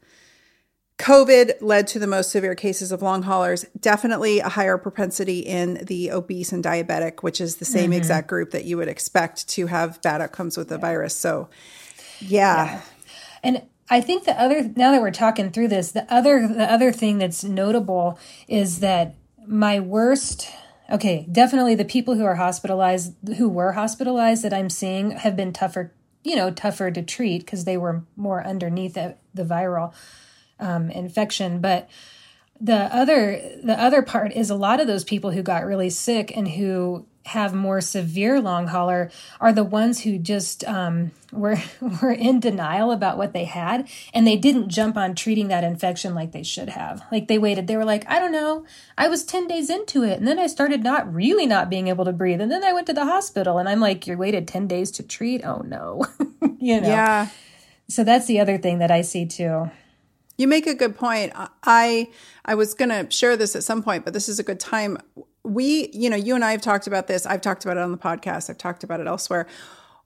COVID 0.99 1.55
led 1.61 1.87
to 1.87 1.99
the 1.99 2.05
most 2.05 2.29
severe 2.29 2.53
cases 2.53 2.91
of 2.91 3.01
long 3.01 3.23
haulers. 3.23 3.65
Definitely 3.79 4.39
a 4.39 4.49
higher 4.49 4.77
propensity 4.77 5.39
in 5.39 5.83
the 5.85 6.11
obese 6.11 6.51
and 6.51 6.63
diabetic, 6.63 7.23
which 7.23 7.41
is 7.41 7.55
the 7.55 7.65
same 7.65 7.85
mm-hmm. 7.85 7.93
exact 7.93 8.27
group 8.27 8.51
that 8.51 8.65
you 8.65 8.77
would 8.77 8.87
expect 8.87 9.49
to 9.49 9.65
have 9.65 9.99
bad 10.03 10.21
outcomes 10.21 10.57
with 10.57 10.69
the 10.69 10.77
virus. 10.77 11.15
So, 11.15 11.49
yeah. 12.19 12.81
And 13.41 13.63
I 13.91 13.99
think 13.99 14.23
the 14.23 14.39
other 14.39 14.71
now 14.75 14.93
that 14.93 15.01
we're 15.01 15.11
talking 15.11 15.51
through 15.51 15.67
this, 15.67 15.91
the 15.91 16.11
other 16.11 16.47
the 16.47 16.71
other 16.71 16.93
thing 16.93 17.17
that's 17.17 17.43
notable 17.43 18.17
is 18.47 18.79
that 18.79 19.15
my 19.45 19.81
worst 19.81 20.49
okay, 20.89 21.27
definitely 21.31 21.75
the 21.75 21.85
people 21.85 22.15
who 22.15 22.23
are 22.23 22.35
hospitalized 22.35 23.13
who 23.37 23.49
were 23.49 23.73
hospitalized 23.73 24.43
that 24.43 24.53
I'm 24.53 24.69
seeing 24.69 25.11
have 25.11 25.35
been 25.35 25.51
tougher, 25.51 25.93
you 26.23 26.37
know, 26.37 26.51
tougher 26.51 26.89
to 26.89 27.01
treat 27.01 27.39
because 27.39 27.65
they 27.65 27.77
were 27.77 28.03
more 28.15 28.45
underneath 28.47 28.93
the, 28.93 29.17
the 29.33 29.43
viral 29.43 29.93
um, 30.57 30.89
infection, 30.89 31.59
but 31.59 31.89
the 32.61 32.93
other 32.95 33.41
the 33.61 33.77
other 33.77 34.01
part 34.01 34.31
is 34.31 34.49
a 34.49 34.55
lot 34.55 34.79
of 34.79 34.87
those 34.87 35.03
people 35.03 35.31
who 35.31 35.43
got 35.43 35.65
really 35.65 35.89
sick 35.89 36.35
and 36.35 36.47
who 36.47 37.05
have 37.25 37.53
more 37.53 37.81
severe 37.81 38.41
long 38.41 38.67
hauler 38.67 39.11
are 39.39 39.53
the 39.53 39.63
ones 39.63 40.01
who 40.01 40.17
just 40.17 40.63
um, 40.65 41.11
were 41.31 41.57
were 42.01 42.11
in 42.11 42.39
denial 42.39 42.91
about 42.91 43.17
what 43.17 43.33
they 43.33 43.45
had 43.45 43.87
and 44.13 44.25
they 44.25 44.35
didn't 44.35 44.69
jump 44.69 44.97
on 44.97 45.15
treating 45.15 45.47
that 45.47 45.63
infection 45.63 46.15
like 46.15 46.31
they 46.31 46.43
should 46.43 46.69
have. 46.69 47.03
Like 47.11 47.27
they 47.27 47.37
waited. 47.37 47.67
They 47.67 47.77
were 47.77 47.85
like 47.85 48.09
i 48.09 48.19
don't 48.19 48.31
know. 48.31 48.65
I 48.97 49.07
was 49.07 49.23
10 49.23 49.47
days 49.47 49.69
into 49.69 50.03
it 50.03 50.17
and 50.17 50.27
then 50.27 50.39
i 50.39 50.47
started 50.47 50.83
not 50.83 51.13
really 51.13 51.45
not 51.45 51.69
being 51.69 51.87
able 51.87 52.05
to 52.05 52.13
breathe 52.13 52.41
and 52.41 52.51
then 52.51 52.63
i 52.63 52.73
went 52.73 52.87
to 52.87 52.93
the 52.93 53.05
hospital 53.05 53.57
and 53.57 53.69
i'm 53.69 53.79
like 53.79 54.07
you 54.07 54.17
waited 54.17 54.47
10 54.47 54.67
days 54.67 54.91
to 54.91 55.03
treat? 55.03 55.45
Oh 55.45 55.63
no. 55.65 56.05
You 56.63 56.79
know? 56.79 56.87
Yeah. 56.87 57.29
so 57.87 58.03
that's 58.03 58.27
the 58.27 58.39
other 58.39 58.57
thing 58.57 58.79
that 58.79 58.91
i 58.91 59.01
see 59.01 59.25
too. 59.25 59.71
You 60.37 60.47
make 60.47 60.65
a 60.65 60.73
good 60.73 60.95
point. 60.95 61.33
I 61.35 62.09
I 62.43 62.55
was 62.55 62.73
going 62.73 62.89
to 62.89 63.11
share 63.15 63.37
this 63.37 63.55
at 63.55 63.63
some 63.63 63.83
point, 63.83 64.05
but 64.05 64.13
this 64.13 64.27
is 64.27 64.39
a 64.39 64.43
good 64.43 64.59
time. 64.59 64.97
We, 65.43 65.89
you 65.93 66.09
know, 66.09 66.15
you 66.15 66.35
and 66.35 66.45
I 66.45 66.51
have 66.51 66.61
talked 66.61 66.87
about 66.87 67.07
this. 67.07 67.25
I've 67.25 67.41
talked 67.41 67.65
about 67.65 67.77
it 67.77 67.81
on 67.81 67.91
the 67.91 67.97
podcast. 67.97 68.49
I've 68.49 68.57
talked 68.57 68.83
about 68.83 68.99
it 68.99 69.07
elsewhere. 69.07 69.47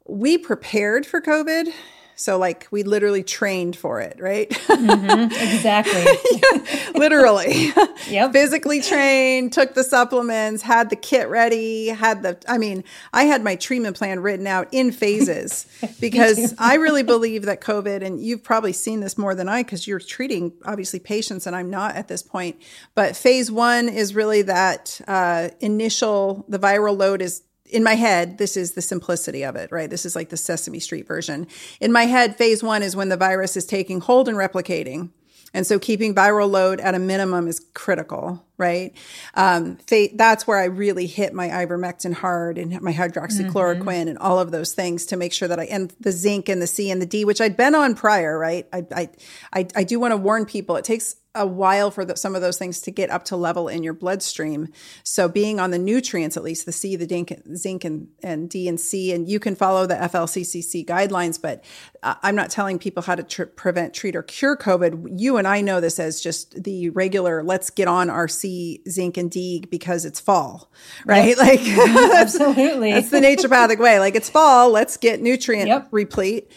We 0.08 0.38
prepared 0.38 1.06
for 1.06 1.22
COVID 1.22 1.74
So, 2.16 2.38
like, 2.38 2.68
we 2.72 2.84
literally 2.84 3.24
trained 3.24 3.76
for 3.76 4.00
it, 4.00 4.18
right? 4.20 4.50
Mm-hmm, 4.50 5.32
exactly. 5.32 7.00
literally. 7.00 7.72
Yep. 8.08 8.34
Physically 8.34 8.82
trained, 8.82 9.52
took 9.52 9.74
the 9.74 9.84
supplements, 9.84 10.62
had 10.62 10.92
the 10.92 10.96
kit 10.96 11.28
ready, 11.28 11.88
had 11.88 12.22
the, 12.22 12.38
I 12.48 12.60
mean, 12.60 12.84
I 13.14 13.24
had 13.24 13.44
my 13.44 13.56
treatment 13.56 13.98
plan 13.98 14.20
written 14.20 14.46
out 14.46 14.68
in 14.72 14.92
phases 14.92 15.66
because 16.00 16.54
I 16.60 16.76
really 16.76 17.02
believe 17.02 17.46
that 17.46 17.62
COVID, 17.62 18.04
and 18.04 18.22
you've 18.22 18.44
probably 18.44 18.74
seen 18.74 19.00
this 19.00 19.18
more 19.18 19.34
than 19.34 19.50
I 19.50 19.64
because 19.64 19.88
you're 19.88 20.00
treating 20.00 20.54
obviously 20.66 21.00
patients 21.00 21.48
and 21.48 21.56
I'm 21.56 21.72
not 21.72 21.96
at 21.96 22.08
this 22.08 22.22
point. 22.22 22.62
But 22.94 23.16
phase 23.16 23.52
one 23.52 23.90
is 23.90 24.14
really 24.14 24.44
that 24.44 25.02
uh, 25.08 25.50
initial, 25.60 26.46
the 26.48 26.60
viral 26.60 26.96
load 26.96 27.24
is 27.24 27.42
in 27.76 27.84
my 27.84 27.96
head, 27.96 28.38
this 28.38 28.56
is 28.56 28.72
the 28.72 28.82
simplicity 28.82 29.44
of 29.44 29.58
it, 29.58 29.70
right? 29.70 29.90
This 29.90 30.06
is 30.06 30.16
like 30.16 30.30
the 30.30 30.38
Sesame 30.38 30.80
Street 30.80 31.06
version. 31.06 31.46
In 31.82 31.92
my 31.92 32.06
head, 32.06 32.38
phase 32.38 32.64
one 32.64 32.82
is 32.82 32.96
when 32.96 33.10
the 33.10 33.18
virus 33.18 33.58
is 33.58 33.66
taking 33.66 34.00
hold 34.00 34.30
and 34.30 34.38
replicating. 34.38 35.10
And 35.54 35.68
so 35.68 35.78
keeping 35.78 36.16
viral 36.16 36.50
load 36.50 36.80
at 36.80 36.96
a 36.96 37.00
minimum 37.00 37.50
is 37.50 37.66
critical, 37.74 38.46
right? 38.58 38.96
Um, 39.34 39.78
that's 40.14 40.48
where 40.48 40.58
I 40.58 40.66
really 40.66 41.08
hit 41.08 41.34
my 41.34 41.50
ivermectin 41.50 42.14
hard 42.14 42.58
and 42.58 42.82
my 42.82 42.94
hydroxychloroquine 42.94 43.84
mm-hmm. 43.84 44.08
and 44.10 44.18
all 44.18 44.40
of 44.40 44.52
those 44.52 44.74
things 44.74 45.06
to 45.08 45.18
make 45.18 45.34
sure 45.34 45.48
that 45.48 45.60
I, 45.60 45.66
and 45.66 45.94
the 46.00 46.12
zinc 46.12 46.50
and 46.50 46.62
the 46.62 46.68
C 46.68 46.90
and 46.90 47.02
the 47.02 47.06
D, 47.06 47.26
which 47.26 47.42
I'd 47.42 47.58
been 47.58 47.76
on 47.76 47.96
prior, 47.96 48.38
right? 48.38 48.68
I, 48.72 48.86
I, 48.96 49.10
I, 49.54 49.68
I 49.76 49.84
do 49.84 50.00
want 50.00 50.12
to 50.12 50.18
warn 50.18 50.46
people, 50.46 50.76
it 50.76 50.86
takes 50.86 51.16
a 51.36 51.46
while 51.46 51.92
for 51.92 52.06
the, 52.06 52.16
some 52.16 52.34
of 52.34 52.42
those 52.42 52.58
things 52.58 52.80
to 52.82 52.92
get 52.92 53.10
up 53.10 53.26
to 53.26 53.36
level 53.36 53.68
in 53.68 53.84
your 53.84 53.94
bloodstream. 53.94 54.70
So 55.04 55.28
being 55.28 55.60
on 55.60 55.72
the 55.72 55.78
nutrients, 55.78 56.38
at 56.38 56.44
least 56.44 56.66
the 56.66 56.72
C, 56.72 56.96
the 56.96 57.08
zinc, 57.08 57.34
zinc 57.56 57.84
and, 57.84 58.08
and 58.24 58.50
D 58.50 58.70
and 58.70 58.80
C, 58.80 59.12
and 59.12 59.28
you 59.28 59.40
can 59.40 59.56
follow 59.56 59.86
the 59.86 59.96
FLCCC 59.96 60.86
guidelines, 60.86 61.40
but 61.40 61.64
uh, 62.02 62.16
I'm 62.24 62.36
not 62.36 62.50
telling 62.50 62.80
people 62.80 63.04
how 63.04 63.16
to 63.16 63.24
tr- 63.24 63.44
prevent, 63.44 63.94
treat, 63.94 64.16
or 64.16 64.24
cure 64.24 64.56
COVID. 64.56 65.20
You 65.20 65.38
and 65.38 65.48
I 65.48 65.62
know 65.62 65.82
this 65.82 66.00
as 66.00 66.22
just 66.22 66.64
the 66.64 66.90
regular, 66.92 67.44
let's 67.44 67.70
get 67.70 67.90
on 67.90 68.10
our 68.10 68.30
C, 68.30 68.45
zinc, 68.90 69.18
and 69.18 69.30
D 69.30 69.66
because 69.70 70.06
it's 70.06 70.20
fall, 70.20 70.72
right? 71.06 71.30
Yep. 71.30 71.38
Like 71.46 71.62
that's, 71.62 72.40
absolutely, 72.40 72.94
that's 72.94 73.10
the 73.10 73.20
naturopathic 73.20 73.80
way. 73.80 74.00
Like 74.00 74.16
it's 74.16 74.30
fall, 74.30 74.72
let's 74.72 74.98
get 74.98 75.22
nutrient 75.22 75.68
yep. 75.68 75.88
replete. 75.92 76.52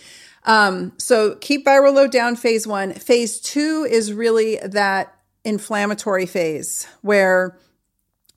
Um, 0.44 0.92
so 0.98 1.34
keep 1.36 1.66
viral 1.66 1.94
load 1.94 2.10
down 2.10 2.36
phase 2.36 2.66
one. 2.66 2.94
Phase 2.94 3.40
two 3.40 3.86
is 3.88 4.12
really 4.12 4.56
that 4.64 5.14
inflammatory 5.44 6.26
phase 6.26 6.86
where 7.02 7.58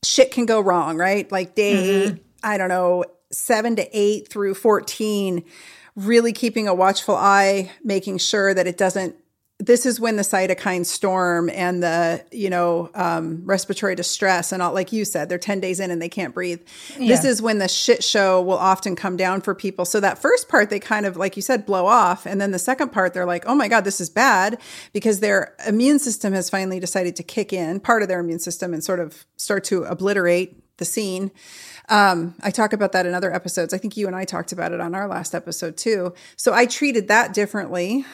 shit 0.03 0.31
can 0.31 0.45
go 0.45 0.59
wrong, 0.59 0.97
right? 0.97 1.31
Like 1.31 1.55
day, 1.55 2.07
mm-hmm. 2.07 2.17
I 2.43 2.57
don't 2.57 2.69
know, 2.69 3.05
seven 3.31 3.75
to 3.77 3.87
eight 3.97 4.27
through 4.27 4.55
14, 4.55 5.43
really 5.95 6.33
keeping 6.33 6.67
a 6.67 6.73
watchful 6.73 7.15
eye, 7.15 7.71
making 7.83 8.17
sure 8.17 8.53
that 8.53 8.67
it 8.67 8.77
doesn't 8.77 9.15
this 9.61 9.85
is 9.85 9.99
when 9.99 10.15
the 10.15 10.23
cytokine 10.23 10.85
storm 10.85 11.49
and 11.51 11.83
the 11.83 12.23
you 12.31 12.49
know 12.49 12.89
um, 12.95 13.41
respiratory 13.45 13.95
distress 13.95 14.51
and 14.51 14.61
all 14.61 14.73
like 14.73 14.91
you 14.91 15.05
said 15.05 15.29
they're 15.29 15.37
10 15.37 15.59
days 15.59 15.79
in 15.79 15.91
and 15.91 16.01
they 16.01 16.09
can't 16.09 16.33
breathe 16.33 16.61
yeah. 16.97 17.07
this 17.07 17.23
is 17.23 17.41
when 17.41 17.59
the 17.59 17.67
shit 17.67 18.03
show 18.03 18.41
will 18.41 18.57
often 18.57 18.95
come 18.95 19.15
down 19.15 19.39
for 19.39 19.53
people 19.53 19.85
so 19.85 19.99
that 19.99 20.17
first 20.17 20.49
part 20.49 20.69
they 20.69 20.79
kind 20.79 21.05
of 21.05 21.15
like 21.15 21.35
you 21.35 21.41
said 21.41 21.65
blow 21.65 21.85
off 21.85 22.25
and 22.25 22.41
then 22.41 22.51
the 22.51 22.59
second 22.59 22.91
part 22.91 23.13
they're 23.13 23.25
like 23.25 23.43
oh 23.45 23.55
my 23.55 23.67
god 23.67 23.83
this 23.83 24.01
is 24.01 24.09
bad 24.09 24.59
because 24.93 25.19
their 25.19 25.55
immune 25.67 25.99
system 25.99 26.33
has 26.33 26.49
finally 26.49 26.79
decided 26.79 27.15
to 27.15 27.23
kick 27.23 27.53
in 27.53 27.79
part 27.79 28.01
of 28.01 28.07
their 28.07 28.19
immune 28.19 28.39
system 28.39 28.73
and 28.73 28.83
sort 28.83 28.99
of 28.99 29.25
start 29.37 29.63
to 29.63 29.83
obliterate 29.83 30.57
the 30.77 30.85
scene 30.85 31.31
um, 31.89 32.35
I 32.41 32.51
talk 32.51 32.71
about 32.71 32.93
that 32.93 33.05
in 33.05 33.13
other 33.13 33.33
episodes. 33.33 33.73
I 33.73 33.77
think 33.77 33.97
you 33.97 34.07
and 34.07 34.15
I 34.15 34.23
talked 34.23 34.53
about 34.53 34.71
it 34.71 34.79
on 34.79 34.95
our 34.95 35.09
last 35.09 35.35
episode 35.35 35.75
too. 35.75 36.13
So 36.37 36.53
I 36.53 36.65
treated 36.65 37.09
that 37.09 37.33
differently 37.33 38.05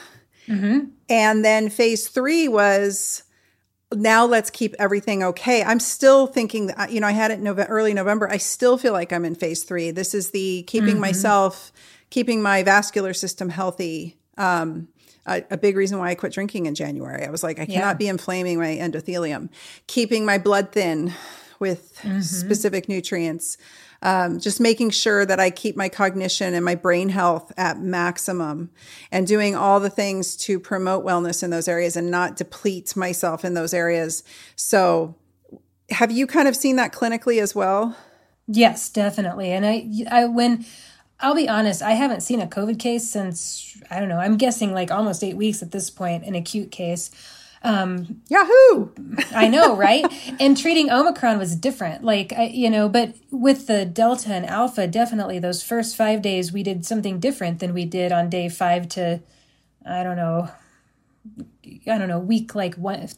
Mm-hmm. 0.47 0.89
And 1.09 1.45
then 1.45 1.69
phase 1.69 2.07
three 2.07 2.47
was 2.47 3.23
now 3.93 4.25
let's 4.25 4.49
keep 4.49 4.75
everything 4.79 5.23
okay. 5.23 5.63
I'm 5.63 5.79
still 5.79 6.27
thinking 6.27 6.67
that, 6.67 6.91
you 6.91 6.99
know, 6.99 7.07
I 7.07 7.11
had 7.11 7.31
it 7.31 7.35
in 7.35 7.43
November, 7.43 7.71
early 7.71 7.93
November. 7.93 8.29
I 8.29 8.37
still 8.37 8.77
feel 8.77 8.93
like 8.93 9.13
I'm 9.13 9.23
in 9.23 9.35
phase 9.35 9.63
three. 9.63 9.91
This 9.91 10.13
is 10.13 10.31
the 10.31 10.63
keeping 10.63 10.91
mm-hmm. 10.91 11.01
myself, 11.01 11.71
keeping 12.09 12.41
my 12.41 12.63
vascular 12.63 13.13
system 13.13 13.49
healthy. 13.49 14.17
Um, 14.37 14.89
a, 15.25 15.43
a, 15.51 15.57
big 15.57 15.75
reason 15.75 15.99
why 15.99 16.09
I 16.09 16.15
quit 16.15 16.31
drinking 16.31 16.67
in 16.67 16.75
January. 16.75 17.25
I 17.25 17.29
was 17.29 17.43
like, 17.43 17.59
I 17.59 17.65
cannot 17.65 17.79
yeah. 17.79 17.93
be 17.95 18.07
inflaming 18.07 18.59
my 18.59 18.77
endothelium, 18.77 19.49
keeping 19.87 20.25
my 20.25 20.37
blood 20.37 20.71
thin 20.71 21.13
with 21.59 21.97
mm-hmm. 22.01 22.21
specific 22.21 22.87
nutrients 22.87 23.57
um, 24.01 24.39
just 24.39 24.59
making 24.59 24.91
sure 24.91 25.25
that 25.25 25.39
I 25.39 25.49
keep 25.49 25.75
my 25.75 25.89
cognition 25.89 26.53
and 26.53 26.63
my 26.63 26.75
brain 26.75 27.09
health 27.09 27.51
at 27.57 27.79
maximum 27.79 28.69
and 29.11 29.25
doing 29.25 29.55
all 29.55 29.79
the 29.79 29.89
things 29.89 30.35
to 30.37 30.59
promote 30.59 31.05
wellness 31.05 31.43
in 31.43 31.49
those 31.49 31.67
areas 31.67 31.95
and 31.95 32.11
not 32.11 32.35
deplete 32.35 32.95
myself 32.95 33.43
in 33.43 33.53
those 33.53 33.73
areas. 33.73 34.23
So, 34.55 35.15
have 35.89 36.11
you 36.11 36.27
kind 36.27 36.47
of 36.47 36.55
seen 36.55 36.75
that 36.75 36.91
clinically 36.91 37.41
as 37.41 37.55
well? 37.55 37.95
Yes, 38.47 38.89
definitely. 38.89 39.51
And 39.51 39.65
I, 39.65 39.89
I, 40.09 40.25
when, 40.25 40.65
I'll 41.19 41.35
be 41.35 41.49
honest, 41.49 41.81
I 41.81 41.91
haven't 41.91 42.21
seen 42.21 42.41
a 42.41 42.47
COVID 42.47 42.79
case 42.79 43.09
since, 43.09 43.81
I 43.89 43.99
don't 43.99 44.09
know, 44.09 44.19
I'm 44.19 44.37
guessing 44.37 44.73
like 44.73 44.91
almost 44.91 45.23
eight 45.23 45.37
weeks 45.37 45.61
at 45.61 45.71
this 45.71 45.89
point, 45.89 46.25
an 46.25 46.35
acute 46.35 46.71
case. 46.71 47.09
Um, 47.67 48.21
Yahoo! 48.29 48.91
I 49.35 49.49
know, 49.49 49.75
right? 49.75 50.05
and 50.39 50.57
treating 50.57 50.89
Omicron 50.89 51.37
was 51.37 51.53
different. 51.53 52.01
Like, 52.01 52.31
I, 52.31 52.45
you 52.45 52.69
know, 52.69 52.87
but 52.87 53.15
with 53.29 53.67
the 53.67 53.83
Delta 53.83 54.29
and 54.33 54.45
Alpha, 54.45 54.87
definitely 54.87 55.37
those 55.37 55.61
first 55.61 55.97
five 55.97 56.21
days, 56.21 56.53
we 56.53 56.63
did 56.63 56.85
something 56.85 57.19
different 57.19 57.59
than 57.59 57.73
we 57.73 57.83
did 57.83 58.13
on 58.13 58.29
day 58.29 58.47
five 58.47 58.87
to, 58.89 59.19
I 59.85 60.03
don't 60.03 60.15
know, 60.15 60.49
I 61.85 61.97
don't 61.97 62.07
know, 62.07 62.19
week 62.19 62.55
like 62.55 62.75
one, 62.75 63.09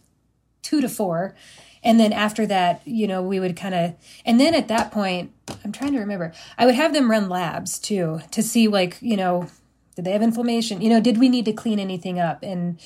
two 0.64 0.82
to 0.82 0.90
four. 0.90 1.36
And 1.84 2.00
then 2.00 2.12
after 2.12 2.48
that, 2.48 2.82
you 2.86 3.06
know, 3.06 3.22
we 3.22 3.40
would 3.40 3.56
kind 3.56 3.76
of, 3.76 3.94
and 4.26 4.40
then 4.40 4.56
at 4.56 4.68
that 4.70 4.92
point, 4.92 5.32
I'm 5.64 5.72
trying 5.72 5.94
to 5.94 6.00
remember, 6.00 6.34
I 6.58 6.66
would 6.66 6.76
have 6.76 6.94
them 6.94 7.12
run 7.12 7.30
labs 7.30 7.78
too 7.78 8.22
to 8.32 8.42
see, 8.42 8.68
like, 8.68 8.98
you 9.00 9.16
know, 9.16 9.48
did 9.96 10.06
they 10.06 10.12
have 10.12 10.24
inflammation? 10.24 10.82
You 10.82 10.90
know, 10.90 11.00
did 11.00 11.20
we 11.20 11.30
need 11.30 11.46
to 11.46 11.54
clean 11.54 11.78
anything 11.78 12.20
up? 12.20 12.42
And, 12.42 12.80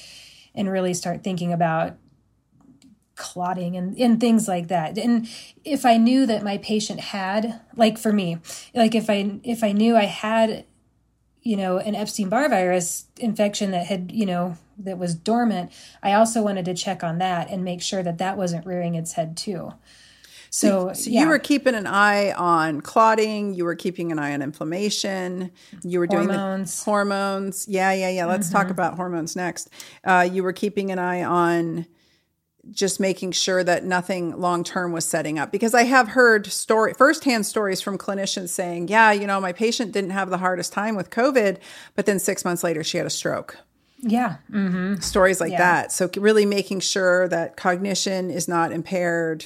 and 0.55 0.69
really 0.69 0.93
start 0.93 1.23
thinking 1.23 1.51
about 1.51 1.97
clotting 3.15 3.75
and, 3.75 3.97
and 3.97 4.19
things 4.19 4.47
like 4.47 4.67
that. 4.69 4.97
And 4.97 5.27
if 5.65 5.85
i 5.85 5.97
knew 5.97 6.25
that 6.25 6.43
my 6.43 6.57
patient 6.57 6.99
had 6.99 7.61
like 7.75 7.97
for 7.97 8.11
me 8.11 8.37
like 8.73 8.95
if 8.95 9.09
i 9.09 9.39
if 9.43 9.63
i 9.63 9.71
knew 9.71 9.95
i 9.95 10.05
had 10.05 10.65
you 11.41 11.55
know 11.55 11.77
an 11.77 11.95
epstein-barr 11.95 12.49
virus 12.49 13.05
infection 13.17 13.71
that 13.71 13.85
had 13.87 14.11
you 14.11 14.25
know 14.25 14.57
that 14.77 14.97
was 14.97 15.15
dormant 15.15 15.71
i 16.01 16.13
also 16.13 16.41
wanted 16.41 16.65
to 16.65 16.73
check 16.73 17.03
on 17.03 17.17
that 17.17 17.49
and 17.49 17.63
make 17.63 17.81
sure 17.81 18.03
that 18.03 18.17
that 18.17 18.37
wasn't 18.37 18.65
rearing 18.65 18.95
its 18.95 19.13
head 19.13 19.37
too 19.37 19.73
so, 20.53 20.93
so 20.93 21.09
yeah. 21.09 21.21
you 21.21 21.27
were 21.29 21.39
keeping 21.39 21.73
an 21.73 21.87
eye 21.87 22.31
on 22.31 22.81
clotting. 22.81 23.55
You 23.55 23.65
were 23.65 23.73
keeping 23.73 24.11
an 24.11 24.19
eye 24.19 24.35
on 24.35 24.43
inflammation. 24.43 25.49
You 25.81 25.97
were 25.97 26.05
doing 26.05 26.29
hormones. 26.29 26.77
the 26.77 26.85
hormones. 26.85 27.67
Yeah, 27.67 27.91
yeah, 27.91 28.09
yeah. 28.09 28.27
Let's 28.27 28.49
mm-hmm. 28.49 28.57
talk 28.57 28.69
about 28.69 28.93
hormones 28.93 29.35
next. 29.35 29.71
Uh, 30.03 30.29
you 30.31 30.43
were 30.43 30.53
keeping 30.53 30.91
an 30.91 30.99
eye 30.99 31.23
on 31.23 31.87
just 32.69 32.99
making 32.99 33.31
sure 33.31 33.63
that 33.63 33.83
nothing 33.83 34.39
long 34.39 34.63
term 34.63 34.91
was 34.91 35.05
setting 35.05 35.39
up 35.39 35.51
because 35.51 35.73
I 35.73 35.85
have 35.85 36.09
heard 36.09 36.45
story 36.45 36.93
firsthand 36.93 37.47
stories 37.47 37.81
from 37.81 37.97
clinicians 37.97 38.49
saying, 38.49 38.89
"Yeah, 38.89 39.11
you 39.11 39.25
know, 39.25 39.41
my 39.41 39.53
patient 39.53 39.91
didn't 39.91 40.11
have 40.11 40.29
the 40.29 40.37
hardest 40.37 40.71
time 40.71 40.95
with 40.95 41.09
COVID, 41.09 41.57
but 41.95 42.05
then 42.05 42.19
six 42.19 42.45
months 42.45 42.63
later 42.63 42.83
she 42.83 42.99
had 42.99 43.07
a 43.07 43.09
stroke." 43.09 43.57
Yeah. 44.01 44.35
Mm-hmm. 44.51 44.99
Stories 44.99 45.41
like 45.41 45.53
yeah. 45.53 45.57
that. 45.57 45.91
So, 45.91 46.11
really 46.15 46.45
making 46.45 46.81
sure 46.81 47.27
that 47.29 47.57
cognition 47.57 48.29
is 48.29 48.47
not 48.47 48.71
impaired, 48.71 49.45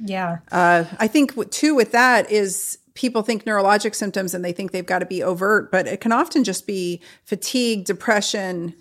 yeah. 0.00 0.38
Uh, 0.50 0.84
I 0.98 1.06
think 1.06 1.50
too 1.50 1.74
with 1.74 1.92
that 1.92 2.30
is 2.30 2.78
people 2.94 3.22
think 3.22 3.44
neurologic 3.44 3.94
symptoms 3.94 4.34
and 4.34 4.44
they 4.44 4.52
think 4.52 4.72
they've 4.72 4.86
got 4.86 4.98
to 5.00 5.06
be 5.06 5.22
overt, 5.22 5.70
but 5.70 5.86
it 5.86 6.00
can 6.00 6.12
often 6.12 6.42
just 6.42 6.66
be 6.66 7.00
fatigue, 7.24 7.84
depression, 7.84 8.74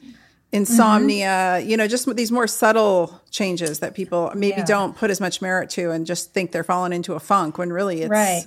insomnia, 0.51 1.27
mm-hmm. 1.59 1.69
you 1.69 1.77
know, 1.77 1.87
just 1.87 2.13
these 2.15 2.31
more 2.31 2.47
subtle 2.47 3.21
changes 3.29 3.79
that 3.79 3.93
people 3.93 4.31
maybe 4.35 4.57
yeah. 4.57 4.65
don't 4.65 4.95
put 4.95 5.11
as 5.11 5.19
much 5.19 5.41
merit 5.41 5.69
to 5.71 5.91
and 5.91 6.05
just 6.05 6.33
think 6.33 6.51
they're 6.51 6.63
falling 6.63 6.93
into 6.93 7.13
a 7.13 7.19
funk 7.19 7.57
when 7.57 7.71
really 7.71 8.01
it's 8.01 8.09
Right. 8.09 8.45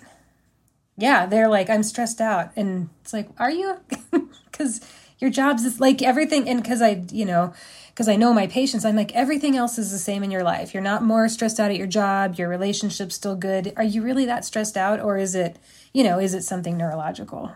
Yeah, 0.96 1.26
they're 1.26 1.48
like 1.48 1.70
I'm 1.70 1.83
stressed 1.83 2.20
out 2.20 2.50
and 2.57 2.88
it's 3.02 3.12
like, 3.12 3.28
"Are 3.38 3.50
you?" 3.50 3.76
cuz 4.52 4.81
your 5.18 5.31
job's 5.31 5.64
is 5.64 5.81
like 5.81 6.02
everything 6.02 6.48
and 6.48 6.64
cuz 6.64 6.83
I, 6.83 7.04
you 7.12 7.24
know, 7.24 7.52
because 7.98 8.08
I 8.08 8.14
know 8.14 8.32
my 8.32 8.46
patients, 8.46 8.84
I'm 8.84 8.94
like, 8.94 9.12
everything 9.16 9.56
else 9.56 9.76
is 9.76 9.90
the 9.90 9.98
same 9.98 10.22
in 10.22 10.30
your 10.30 10.44
life. 10.44 10.72
You're 10.72 10.84
not 10.84 11.02
more 11.02 11.28
stressed 11.28 11.58
out 11.58 11.72
at 11.72 11.76
your 11.76 11.88
job, 11.88 12.37
your 12.37 12.48
relationship's 12.48 13.16
still 13.16 13.34
good. 13.34 13.72
Are 13.76 13.82
you 13.82 14.02
really 14.02 14.24
that 14.24 14.44
stressed 14.44 14.76
out, 14.76 15.00
or 15.00 15.16
is 15.16 15.34
it, 15.34 15.58
you 15.92 16.04
know, 16.04 16.20
is 16.20 16.32
it 16.32 16.44
something 16.44 16.76
neurological? 16.76 17.50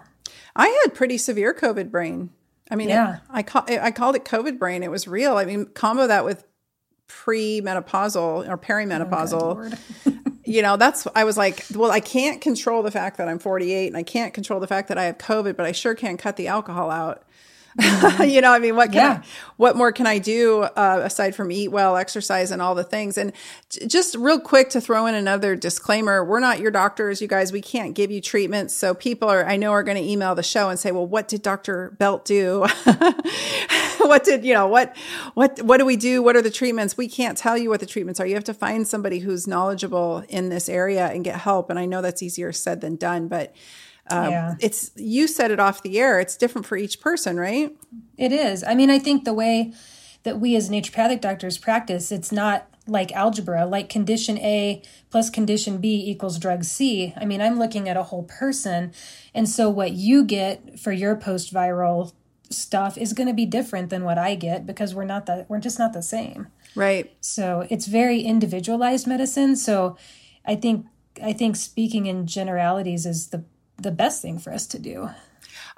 I 0.56 0.66
had 0.82 0.94
pretty 0.94 1.16
severe 1.16 1.54
COVID 1.54 1.92
brain. 1.92 2.30
I 2.68 2.74
mean, 2.74 2.88
yeah. 2.88 3.18
It, 3.18 3.20
I, 3.30 3.42
call, 3.44 3.64
I 3.68 3.92
called 3.92 4.16
it 4.16 4.24
COVID 4.24 4.58
brain. 4.58 4.82
It 4.82 4.90
was 4.90 5.06
real. 5.06 5.36
I 5.36 5.44
mean, 5.44 5.66
combo 5.66 6.08
that 6.08 6.24
with 6.24 6.44
pre-menopausal 7.06 8.48
or 8.48 8.58
perimenopausal. 8.58 9.78
Oh, 10.06 10.32
you 10.44 10.60
know, 10.60 10.76
that's 10.76 11.06
I 11.14 11.22
was 11.22 11.36
like, 11.36 11.64
well, 11.72 11.92
I 11.92 12.00
can't 12.00 12.40
control 12.40 12.82
the 12.82 12.90
fact 12.90 13.18
that 13.18 13.28
I'm 13.28 13.38
48 13.38 13.86
and 13.86 13.96
I 13.96 14.02
can't 14.02 14.34
control 14.34 14.58
the 14.58 14.66
fact 14.66 14.88
that 14.88 14.98
I 14.98 15.04
have 15.04 15.18
COVID, 15.18 15.56
but 15.56 15.66
I 15.66 15.70
sure 15.70 15.94
can 15.94 16.16
cut 16.16 16.34
the 16.34 16.48
alcohol 16.48 16.90
out. 16.90 17.22
Mm-hmm. 17.80 18.22
you 18.28 18.40
know, 18.40 18.52
I 18.52 18.58
mean, 18.58 18.76
what 18.76 18.92
can 18.92 18.96
yeah. 18.96 19.20
I, 19.22 19.26
what 19.56 19.76
more 19.76 19.92
can 19.92 20.06
I 20.06 20.18
do 20.18 20.62
uh, 20.62 21.00
aside 21.04 21.34
from 21.34 21.50
eat 21.50 21.68
well, 21.68 21.96
exercise, 21.96 22.50
and 22.50 22.60
all 22.60 22.74
the 22.74 22.84
things? 22.84 23.16
And 23.16 23.32
j- 23.70 23.86
just 23.86 24.14
real 24.14 24.40
quick 24.40 24.70
to 24.70 24.80
throw 24.80 25.06
in 25.06 25.14
another 25.14 25.56
disclaimer: 25.56 26.24
we're 26.24 26.40
not 26.40 26.60
your 26.60 26.70
doctors, 26.70 27.22
you 27.22 27.28
guys. 27.28 27.52
We 27.52 27.62
can't 27.62 27.94
give 27.94 28.10
you 28.10 28.20
treatments. 28.20 28.74
So 28.74 28.94
people 28.94 29.28
are, 29.28 29.46
I 29.46 29.56
know, 29.56 29.72
are 29.72 29.82
going 29.82 29.96
to 29.96 30.08
email 30.08 30.34
the 30.34 30.42
show 30.42 30.68
and 30.68 30.78
say, 30.78 30.92
"Well, 30.92 31.06
what 31.06 31.28
did 31.28 31.42
Doctor 31.42 31.94
Belt 31.98 32.24
do? 32.24 32.60
what 33.98 34.24
did 34.24 34.44
you 34.44 34.54
know? 34.54 34.66
What 34.66 34.96
what 35.34 35.60
what 35.62 35.78
do 35.78 35.84
we 35.84 35.96
do? 35.96 36.22
What 36.22 36.36
are 36.36 36.42
the 36.42 36.50
treatments? 36.50 36.96
We 36.96 37.08
can't 37.08 37.38
tell 37.38 37.56
you 37.56 37.70
what 37.70 37.80
the 37.80 37.86
treatments 37.86 38.20
are. 38.20 38.26
You 38.26 38.34
have 38.34 38.44
to 38.44 38.54
find 38.54 38.86
somebody 38.86 39.20
who's 39.20 39.46
knowledgeable 39.46 40.24
in 40.28 40.48
this 40.48 40.68
area 40.68 41.06
and 41.06 41.24
get 41.24 41.40
help. 41.40 41.70
And 41.70 41.78
I 41.78 41.86
know 41.86 42.02
that's 42.02 42.22
easier 42.22 42.52
said 42.52 42.80
than 42.80 42.96
done, 42.96 43.28
but 43.28 43.54
um, 44.10 44.30
yeah. 44.30 44.54
it's 44.60 44.90
you 44.96 45.26
said 45.26 45.50
it 45.50 45.60
off 45.60 45.82
the 45.82 45.98
air. 45.98 46.20
It's 46.20 46.36
different 46.36 46.66
for 46.66 46.76
each 46.76 47.00
person, 47.00 47.38
right? 47.38 47.76
It 48.16 48.32
is. 48.32 48.64
I 48.64 48.74
mean, 48.74 48.90
I 48.90 48.98
think 48.98 49.24
the 49.24 49.34
way 49.34 49.72
that 50.24 50.40
we 50.40 50.56
as 50.56 50.70
naturopathic 50.70 51.20
doctors 51.20 51.58
practice, 51.58 52.12
it's 52.12 52.32
not 52.32 52.68
like 52.86 53.12
algebra, 53.12 53.64
like 53.64 53.88
condition 53.88 54.38
A 54.38 54.82
plus 55.10 55.30
condition 55.30 55.78
B 55.78 56.04
equals 56.06 56.38
drug 56.38 56.64
C. 56.64 57.14
I 57.16 57.24
mean, 57.24 57.40
I'm 57.40 57.58
looking 57.58 57.88
at 57.88 57.96
a 57.96 58.02
whole 58.04 58.24
person. 58.24 58.92
And 59.34 59.48
so 59.48 59.70
what 59.70 59.92
you 59.92 60.24
get 60.24 60.80
for 60.80 60.92
your 60.92 61.14
post 61.16 61.52
viral 61.54 62.12
stuff 62.50 62.98
is 62.98 63.12
going 63.12 63.28
to 63.28 63.34
be 63.34 63.46
different 63.46 63.88
than 63.90 64.04
what 64.04 64.18
I 64.18 64.34
get 64.34 64.66
because 64.66 64.94
we're 64.94 65.04
not 65.04 65.26
that 65.26 65.48
we're 65.48 65.60
just 65.60 65.78
not 65.78 65.92
the 65.92 66.02
same. 66.02 66.48
Right. 66.74 67.12
So 67.20 67.66
it's 67.70 67.86
very 67.86 68.20
individualized 68.20 69.06
medicine. 69.06 69.56
So 69.56 69.96
I 70.44 70.56
think 70.56 70.86
I 71.22 71.32
think 71.32 71.56
speaking 71.56 72.06
in 72.06 72.26
generalities 72.26 73.06
is 73.06 73.28
the 73.28 73.44
the 73.82 73.90
best 73.90 74.22
thing 74.22 74.38
for 74.38 74.52
us 74.52 74.66
to 74.68 74.78
do. 74.78 75.10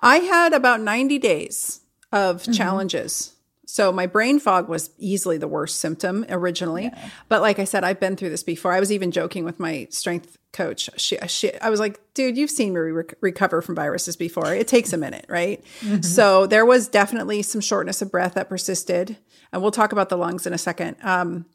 I 0.01 0.17
had 0.19 0.53
about 0.53 0.81
90 0.81 1.19
days 1.19 1.81
of 2.13 2.43
mm-hmm. 2.43 2.53
challenges. 2.53 3.35
So 3.67 3.91
my 3.91 4.07
brain 4.07 4.39
fog 4.39 4.69
was 4.69 4.91
easily 4.99 5.37
the 5.37 5.49
worst 5.49 5.81
symptom 5.81 6.25
originally. 6.29 6.85
Yeah. 6.85 7.09
But 7.29 7.41
like 7.41 7.59
I 7.59 7.65
said, 7.65 7.83
I've 7.83 7.99
been 7.99 8.15
through 8.15 8.31
this 8.31 8.43
before. 8.43 8.73
I 8.73 8.79
was 8.79 8.93
even 8.93 9.11
joking 9.11 9.45
with 9.45 9.59
my 9.59 9.89
strength 9.91 10.39
coach. 10.53 10.89
She, 10.97 11.17
she 11.27 11.59
I 11.59 11.71
was 11.71 11.81
like, 11.81 11.99
dude, 12.15 12.37
you've 12.37 12.51
seen 12.51 12.73
me 12.73 12.79
re- 12.79 13.05
recover 13.21 13.63
from 13.63 13.75
viruses 13.75 14.15
before. 14.15 14.55
It 14.55 14.69
takes 14.69 14.93
a 14.93 14.97
minute, 14.97 15.27
right? 15.29 15.65
Mm-hmm. 15.81 16.03
So 16.03 16.47
there 16.47 16.65
was 16.65 16.87
definitely 16.87 17.43
some 17.43 17.61
shortness 17.61 18.01
of 18.01 18.13
breath 18.13 18.35
that 18.35 18.49
persisted. 18.49 19.17
And 19.53 19.61
we'll 19.61 19.73
talk 19.73 19.93
about 19.93 20.09
the 20.09 20.17
lungs 20.17 20.47
in 20.47 20.53
a 20.53 20.59
second. 20.59 20.97
Um, 21.03 21.47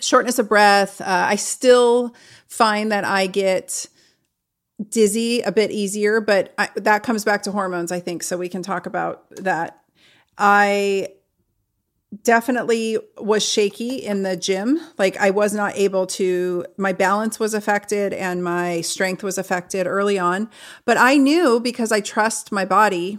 shortness 0.00 0.38
of 0.38 0.48
breath. 0.48 1.00
Uh, 1.00 1.04
I 1.06 1.36
still 1.36 2.14
find 2.48 2.92
that 2.92 3.04
I 3.04 3.28
get 3.28 3.86
dizzy 4.88 5.40
a 5.42 5.52
bit 5.52 5.70
easier, 5.70 6.20
but 6.20 6.52
I, 6.58 6.68
that 6.76 7.02
comes 7.02 7.24
back 7.24 7.42
to 7.44 7.52
hormones, 7.52 7.92
I 7.92 8.00
think. 8.00 8.22
So 8.22 8.36
we 8.36 8.48
can 8.48 8.62
talk 8.62 8.86
about 8.86 9.28
that. 9.36 9.80
I 10.36 11.08
definitely 12.22 12.98
was 13.18 13.44
shaky 13.44 13.96
in 13.96 14.22
the 14.22 14.36
gym. 14.36 14.80
Like 14.98 15.16
I 15.16 15.30
was 15.30 15.52
not 15.52 15.76
able 15.76 16.06
to, 16.08 16.64
my 16.76 16.92
balance 16.92 17.40
was 17.40 17.54
affected 17.54 18.12
and 18.12 18.42
my 18.44 18.80
strength 18.82 19.22
was 19.22 19.38
affected 19.38 19.86
early 19.86 20.18
on. 20.18 20.48
But 20.84 20.96
I 20.96 21.16
knew 21.16 21.60
because 21.60 21.90
I 21.90 22.00
trust 22.00 22.52
my 22.52 22.64
body 22.64 23.18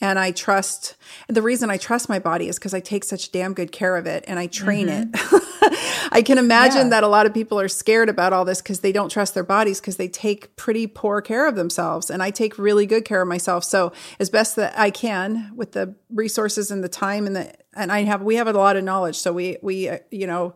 and 0.00 0.18
I 0.18 0.30
trust 0.30 0.96
the 1.28 1.42
reason 1.42 1.70
I 1.70 1.76
trust 1.76 2.08
my 2.08 2.18
body 2.18 2.48
is 2.48 2.58
because 2.58 2.72
I 2.72 2.80
take 2.80 3.04
such 3.04 3.32
damn 3.32 3.52
good 3.52 3.70
care 3.70 3.96
of 3.96 4.06
it 4.06 4.24
and 4.26 4.38
I 4.38 4.46
train 4.46 4.88
mm-hmm. 4.88 5.14
it. 5.14 6.08
I 6.12 6.22
can 6.22 6.38
imagine 6.38 6.86
yeah. 6.86 6.90
that 6.90 7.04
a 7.04 7.08
lot 7.08 7.26
of 7.26 7.34
people 7.34 7.60
are 7.60 7.68
scared 7.68 8.08
about 8.08 8.32
all 8.32 8.44
this 8.44 8.62
because 8.62 8.80
they 8.80 8.92
don't 8.92 9.10
trust 9.10 9.34
their 9.34 9.44
bodies 9.44 9.80
because 9.80 9.96
they 9.96 10.08
take 10.08 10.56
pretty 10.56 10.86
poor 10.86 11.20
care 11.20 11.46
of 11.46 11.54
themselves. 11.54 12.10
And 12.10 12.22
I 12.22 12.30
take 12.30 12.58
really 12.58 12.86
good 12.86 13.04
care 13.04 13.22
of 13.22 13.28
myself. 13.28 13.62
So 13.64 13.92
as 14.18 14.30
best 14.30 14.56
that 14.56 14.76
I 14.78 14.90
can 14.90 15.52
with 15.54 15.72
the 15.72 15.94
resources 16.10 16.70
and 16.70 16.82
the 16.82 16.88
time 16.88 17.26
and 17.26 17.36
the 17.36 17.54
and 17.74 17.92
I 17.92 18.02
have 18.02 18.22
we 18.22 18.36
have 18.36 18.48
a 18.48 18.52
lot 18.52 18.76
of 18.76 18.84
knowledge. 18.84 19.16
So 19.16 19.32
we 19.32 19.58
we 19.62 19.88
uh, 19.88 19.98
you 20.10 20.26
know 20.26 20.54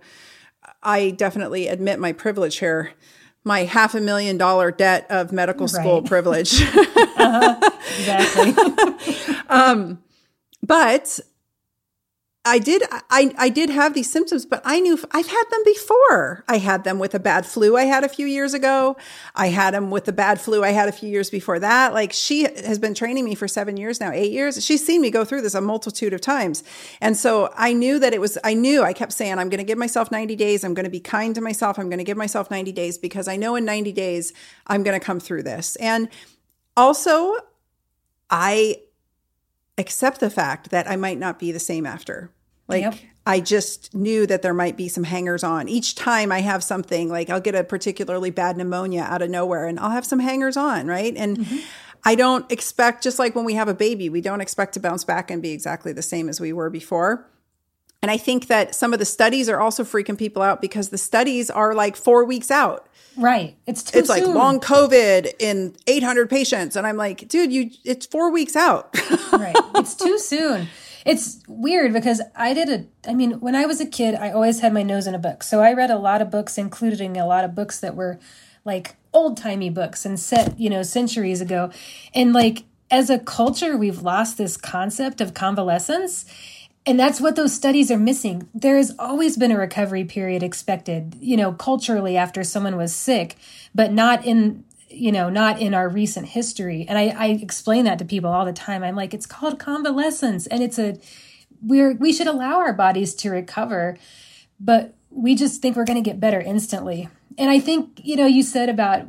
I 0.83 1.11
definitely 1.11 1.69
admit 1.69 1.99
my 1.99 2.13
privilege 2.13 2.59
here 2.59 2.93
my 3.45 3.65
half 3.65 3.95
a 3.95 4.01
million 4.01 4.39
dollar 4.39 4.71
debt 4.71 5.07
of 5.11 5.31
medical 5.31 5.69
school 5.69 6.01
right. 6.01 6.09
privilege. 6.09 6.63
uh-huh. 6.63 7.71
Exactly. 7.99 9.35
um, 9.49 10.03
but 10.63 11.21
I 12.47 12.59
did 12.59 12.83
I 12.91 13.35
I 13.39 13.49
did 13.49 13.71
have 13.71 13.95
these 13.95 14.11
symptoms, 14.11 14.45
but 14.45 14.61
I 14.67 14.79
knew 14.79 14.99
I've 15.13 15.29
had 15.29 15.45
them 15.51 15.63
before. 15.65 16.45
I 16.47 16.59
had 16.59 16.85
them 16.85 16.99
with 16.99 17.15
a 17.15 17.19
bad 17.19 17.47
flu 17.47 17.75
I 17.75 17.85
had 17.85 18.05
a 18.05 18.09
few 18.09 18.27
years 18.27 18.53
ago. 18.53 18.99
I 19.35 19.49
had 19.49 19.73
them 19.73 19.91
with 19.91 20.05
the 20.05 20.13
bad 20.13 20.39
flu 20.39 20.63
I 20.63 20.71
had 20.71 20.87
a 20.87 20.93
few 20.93 21.09
years 21.09 21.31
before 21.31 21.59
that. 21.61 21.95
Like 21.95 22.13
she 22.13 22.43
has 22.43 22.79
been 22.79 22.93
training 22.93 23.25
me 23.25 23.35
for 23.35 23.49
7 23.49 23.79
years 23.79 23.99
now, 23.99 24.13
8 24.13 24.31
years. 24.31 24.63
She's 24.63 24.85
seen 24.85 25.01
me 25.01 25.11
go 25.11 25.25
through 25.25 25.41
this 25.41 25.55
a 25.55 25.63
multitude 25.63 26.13
of 26.13 26.21
times. 26.21 26.63
And 27.01 27.17
so 27.17 27.51
I 27.57 27.73
knew 27.73 27.99
that 27.99 28.13
it 28.13 28.21
was 28.21 28.37
I 28.45 28.53
knew 28.53 28.83
I 28.83 28.93
kept 28.93 29.13
saying 29.13 29.39
I'm 29.39 29.49
going 29.49 29.59
to 29.59 29.65
give 29.65 29.79
myself 29.79 30.11
90 30.11 30.37
days. 30.37 30.65
I'm 30.65 30.75
going 30.75 30.85
to 30.85 30.91
be 30.91 31.01
kind 31.01 31.35
to 31.37 31.41
myself. 31.41 31.79
I'm 31.79 31.89
going 31.89 31.99
to 31.99 32.05
give 32.05 32.19
myself 32.19 32.51
90 32.51 32.73
days 32.73 32.99
because 32.99 33.27
I 33.27 33.37
know 33.37 33.57
in 33.57 33.65
90 33.65 33.93
days 33.93 34.35
I'm 34.67 34.83
going 34.83 34.99
to 34.99 35.05
come 35.05 35.19
through 35.19 35.45
this. 35.45 35.77
And 35.77 36.11
also 36.77 37.37
I 38.29 38.84
accept 39.79 40.21
the 40.21 40.31
fact 40.31 40.71
that 40.71 40.89
I 40.89 40.97
might 40.97 41.19
not 41.19 41.39
be 41.39 41.53
the 41.53 41.59
same 41.59 41.87
after. 41.87 42.31
Like 42.69 42.83
yep. 42.83 42.95
I 43.27 43.41
just 43.41 43.95
knew 43.95 44.27
that 44.27 44.43
there 44.43 44.55
might 44.55 44.77
be 44.77 44.89
some 44.89 45.05
hangers 45.05 45.45
on. 45.45 45.69
Each 45.69 45.95
time 45.95 46.33
I 46.33 46.41
have 46.41 46.63
something, 46.63 47.09
like 47.09 47.31
I'll 47.31 47.41
get 47.41 47.55
a 47.55 47.65
particularly 47.65 48.31
bad 48.31 48.57
pneumonia 48.57 49.03
out 49.03 49.23
of 49.23 49.31
nowhere 49.31 49.67
and 49.67 49.79
I'll 49.79 49.91
have 49.91 50.07
some 50.07 50.21
hangers 50.21 50.57
on, 50.57 50.87
right? 50.87 51.15
And 51.17 51.39
mm-hmm. 51.39 51.59
I 52.05 52.15
don't 52.15 52.51
expect, 52.53 53.03
just 53.03 53.19
like 53.19 53.35
when 53.35 53.45
we 53.45 53.55
have 53.55 53.69
a 53.69 53.75
baby, 53.75 54.09
we 54.09 54.21
don't 54.21 54.41
expect 54.41 54.75
to 54.75 54.81
bounce 54.81 55.05
back 55.05 55.31
and 55.31 55.43
be 55.43 55.51
exactly 55.53 55.93
the 55.93 56.03
same 56.03 56.29
as 56.29 56.41
we 56.41 56.53
were 56.53 56.71
before. 56.71 57.27
And 58.05 58.11
I 58.11 58.19
think 58.19 58.49
that 58.49 58.75
some 58.75 58.93
of 58.93 58.99
the 58.99 59.07
studies 59.07 59.49
are 59.49 59.59
also 59.59 59.83
freaking 59.83 60.19
people 60.19 60.43
out 60.43 60.61
because 60.61 60.91
the 60.91 60.99
studies 60.99 61.49
are 61.49 61.73
like 61.73 61.97
four 61.97 62.27
weeks 62.27 62.51
out. 62.51 62.87
Right. 63.17 63.57
It's 63.67 63.83
too 63.83 64.01
It's 64.01 64.13
soon. 64.13 64.27
like 64.27 64.35
long 64.35 64.61
COVID 64.61 65.33
in 65.39 65.75
800 65.87 66.29
patients. 66.29 66.77
And 66.77 66.87
I'm 66.87 66.99
like, 66.99 67.27
dude, 67.29 67.51
you, 67.51 67.71
it's 67.83 68.05
four 68.05 68.31
weeks 68.31 68.57
out. 68.57 68.95
right. 69.33 69.57
It's 69.77 69.95
too 69.95 70.19
soon. 70.19 70.69
It's 71.07 71.43
weird 71.49 71.95
because 71.95 72.21
I 72.37 72.53
did 72.53 72.69
a, 72.69 72.85
I 73.11 73.15
mean, 73.15 73.41
when 73.41 73.55
I 73.55 73.65
was 73.65 73.81
a 73.81 73.87
kid, 73.87 74.15
I 74.15 74.33
always 74.33 74.61
had 74.61 74.75
my 74.75 74.83
nose 74.83 75.07
in 75.07 75.15
a 75.15 75.19
book. 75.19 75.43
So 75.43 75.63
I 75.63 75.73
read 75.73 75.91
a 75.91 75.97
lot 75.97 76.21
of 76.21 76.31
books, 76.31 76.59
including 76.59 77.17
a 77.17 77.27
lot 77.27 77.43
of 77.47 77.55
books 77.55 77.81
that 77.81 77.97
were 77.97 78.19
like 78.67 78.97
old 79.15 79.39
timey 79.39 79.71
books 79.71 80.05
and 80.05 80.21
set, 80.21 80.61
you 80.61 80.69
know, 80.69 80.83
centuries 80.83 81.41
ago. 81.41 81.71
And 82.15 82.35
like, 82.35 82.65
as 82.91 83.09
a 83.09 83.19
culture, 83.19 83.79
we've 83.79 84.03
lost 84.03 84.37
this 84.37 84.59
concept 84.59 85.23
of 85.23 85.33
convalescence. 85.33 86.27
And 86.87 87.01
that's 87.01 87.21
what 87.21 87.35
those 87.35 87.55
studies 87.55 87.91
are 87.91 87.99
missing. 87.99 88.49
There 88.53 88.77
has 88.77 88.95
always 88.99 89.37
been 89.39 89.51
a 89.51 89.59
recovery 89.59 90.05
period 90.05 90.43
expected, 90.43 91.17
you 91.19 91.37
know, 91.37 91.53
culturally 91.53 92.17
after 92.17 92.45
someone 92.45 92.77
was 92.77 92.95
sick, 92.95 93.37
but 93.75 93.93
not 93.93 94.25
in 94.27 94.65
you 94.95 95.11
know, 95.11 95.29
not 95.29 95.61
in 95.61 95.75
our 95.75 95.89
recent 95.89 96.29
history. 96.29 96.87
And 96.89 96.97
I, 96.97 97.09
I 97.09 97.27
explain 97.29 97.85
that 97.85 97.99
to 97.99 98.05
people 98.05 98.31
all 98.31 98.45
the 98.45 98.53
time. 98.53 98.85
I'm 98.85 98.95
like, 98.95 99.13
it's 99.13 99.27
called 99.27 99.59
convalescence 99.59 100.47
and 100.47 100.63
it's 100.63 100.79
a, 100.79 100.97
we're, 101.61 101.95
we 101.95 102.13
should 102.13 102.29
allow 102.29 102.59
our 102.59 102.73
bodies 102.73 103.15
to 103.17 103.31
recover, 103.31 103.99
but 104.61 104.95
we 105.11 105.35
just 105.35 105.61
think 105.61 105.77
we're 105.77 105.85
going 105.85 106.03
to 106.03 106.09
get 106.09 106.21
better 106.21 106.41
instantly. 106.41 107.09
And 107.37 107.51
I 107.51 107.59
think, 107.59 108.01
you 108.05 108.17
know, 108.17 108.27
you 108.27 108.43
said 108.43 108.69
about, 108.69 109.07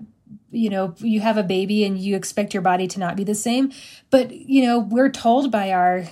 you 0.52 0.70
know, 0.70 0.96
you 0.98 1.20
have 1.20 1.38
a 1.38 1.44
baby 1.44 1.84
and 1.84 2.00
you 2.00 2.16
expect 2.16 2.54
your 2.54 2.64
body 2.64 2.88
to 2.88 3.00
not 3.00 3.16
be 3.16 3.24
the 3.24 3.36
same, 3.36 3.72
but, 4.10 4.32
you 4.32 4.64
know, 4.64 4.80
we're 4.80 5.12
told 5.12 5.52
by 5.52 5.72
our, 5.72 6.06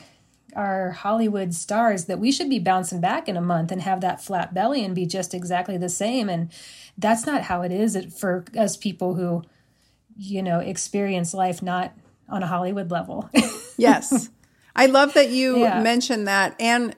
our 0.55 0.91
Hollywood 0.91 1.53
stars 1.53 2.05
that 2.05 2.19
we 2.19 2.31
should 2.31 2.49
be 2.49 2.59
bouncing 2.59 3.01
back 3.01 3.27
in 3.27 3.37
a 3.37 3.41
month 3.41 3.71
and 3.71 3.81
have 3.81 4.01
that 4.01 4.23
flat 4.23 4.53
belly 4.53 4.83
and 4.83 4.95
be 4.95 5.05
just 5.05 5.33
exactly 5.33 5.77
the 5.77 5.89
same. 5.89 6.29
And 6.29 6.51
that's 6.97 7.25
not 7.25 7.43
how 7.43 7.61
it 7.61 7.71
is 7.71 7.97
for 8.17 8.45
us 8.55 8.77
people 8.77 9.15
who 9.15 9.43
you 10.17 10.41
know, 10.41 10.59
experience 10.59 11.33
life 11.33 11.61
not 11.61 11.93
on 12.29 12.43
a 12.43 12.47
Hollywood 12.47 12.91
level. 12.91 13.29
yes. 13.77 14.29
I 14.75 14.87
love 14.87 15.13
that 15.13 15.29
you 15.29 15.59
yeah. 15.59 15.81
mentioned 15.81 16.27
that 16.27 16.55
and 16.59 16.95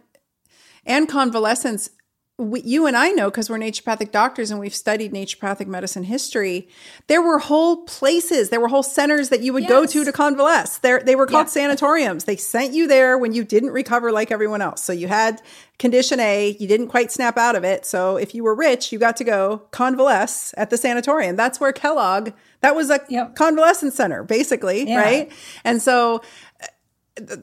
and 0.86 1.10
convalescence 1.10 1.90
we, 2.38 2.62
you 2.64 2.86
and 2.86 2.98
I 2.98 3.12
know 3.12 3.30
because 3.30 3.50
we're 3.50 3.58
naturopathic 3.58 4.12
doctors 4.12 4.52
and 4.52 4.60
we've 4.60 4.76
studied 4.76 5.14
naturopathic 5.14 5.68
medicine 5.68 6.04
history. 6.04 6.68
There 7.08 7.22
were 7.22 7.40
whole 7.40 7.86
places, 7.86 8.50
there 8.50 8.60
were 8.60 8.68
whole 8.68 8.84
centers 8.84 9.30
that 9.30 9.40
you 9.40 9.54
would 9.54 9.64
yes. 9.64 9.70
go 9.70 9.86
to 9.86 10.04
to 10.04 10.12
convalesce. 10.12 10.80
There, 10.80 11.00
they 11.00 11.16
were 11.16 11.28
called 11.28 11.48
yeah. 11.48 11.52
sanatoriums. 11.52 12.26
They 12.26 12.36
sent 12.36 12.74
you 12.74 12.88
there 12.88 13.18
when 13.18 13.34
you 13.34 13.46
didn't 13.46 13.72
recover 13.72 14.12
like 14.12 14.32
everyone 14.32 14.62
else. 14.62 14.84
So 14.84 14.92
you 14.92 15.08
had 15.08 15.42
condition 15.80 16.20
A, 16.20 16.58
you 16.60 16.68
didn't 16.68 16.88
quite 16.88 17.10
snap 17.10 17.38
out 17.38 17.56
of 17.56 17.64
it. 17.64 17.86
So 17.86 18.18
if 18.18 18.36
you 18.36 18.44
were 18.44 18.56
rich, 18.56 18.92
you 18.92 19.00
got 19.00 19.16
to 19.18 19.24
go 19.24 19.64
convalesce 19.72 20.54
at 20.58 20.70
the 20.70 20.78
sanatorium. 20.78 21.38
That's 21.38 21.62
where 21.62 21.72
Kellogg, 21.72 22.32
that 22.60 22.76
was 22.76 22.90
a 22.90 23.00
yep. 23.08 23.36
convalescence 23.36 23.96
center, 23.96 24.24
basically, 24.24 24.90
yeah. 24.90 25.02
right? 25.02 25.32
And 25.64 25.82
so 25.82 26.22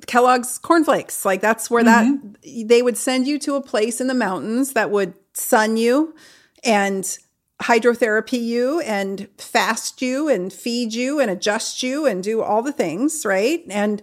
Kellogg's 0.06 0.58
cornflakes. 0.58 1.24
Like 1.24 1.40
that's 1.40 1.70
where 1.70 1.85
mm-hmm. 1.85 2.32
that 2.32 2.68
they 2.68 2.82
would 2.82 2.96
send 2.96 3.26
you 3.26 3.38
to 3.40 3.54
a 3.54 3.62
place 3.62 4.00
in 4.00 4.06
the 4.06 4.14
mountains 4.14 4.72
that 4.72 4.90
would 4.90 5.14
sun 5.35 5.76
you 5.76 6.14
and 6.64 7.18
hydrotherapy 7.61 8.42
you 8.42 8.80
and 8.80 9.28
fast 9.38 10.02
you 10.02 10.28
and 10.28 10.52
feed 10.52 10.92
you 10.92 11.20
and 11.20 11.30
adjust 11.30 11.82
you 11.82 12.06
and 12.06 12.22
do 12.22 12.42
all 12.42 12.62
the 12.62 12.72
things, 12.72 13.24
right? 13.24 13.64
And 13.70 14.02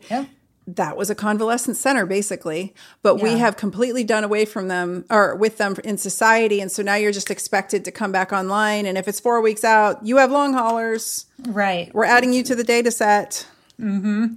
that 0.65 0.95
was 0.95 1.09
a 1.09 1.15
convalescent 1.15 1.75
center 1.75 2.05
basically 2.05 2.75
but 3.01 3.17
yeah. 3.17 3.23
we 3.23 3.31
have 3.39 3.57
completely 3.57 4.03
done 4.03 4.23
away 4.23 4.45
from 4.45 4.67
them 4.67 5.03
or 5.09 5.35
with 5.35 5.57
them 5.57 5.75
in 5.83 5.97
society 5.97 6.61
and 6.61 6.71
so 6.71 6.83
now 6.83 6.93
you're 6.93 7.11
just 7.11 7.31
expected 7.31 7.83
to 7.83 7.91
come 7.91 8.11
back 8.11 8.31
online 8.31 8.85
and 8.85 8.95
if 8.95 9.07
it's 9.07 9.19
four 9.19 9.41
weeks 9.41 9.63
out 9.63 10.05
you 10.05 10.17
have 10.17 10.29
long 10.29 10.53
haulers 10.53 11.25
right 11.47 11.91
we're 11.95 12.05
adding 12.05 12.31
you 12.31 12.43
to 12.43 12.53
the 12.53 12.63
data 12.63 12.91
set 12.91 13.47
mm-hmm 13.79 14.35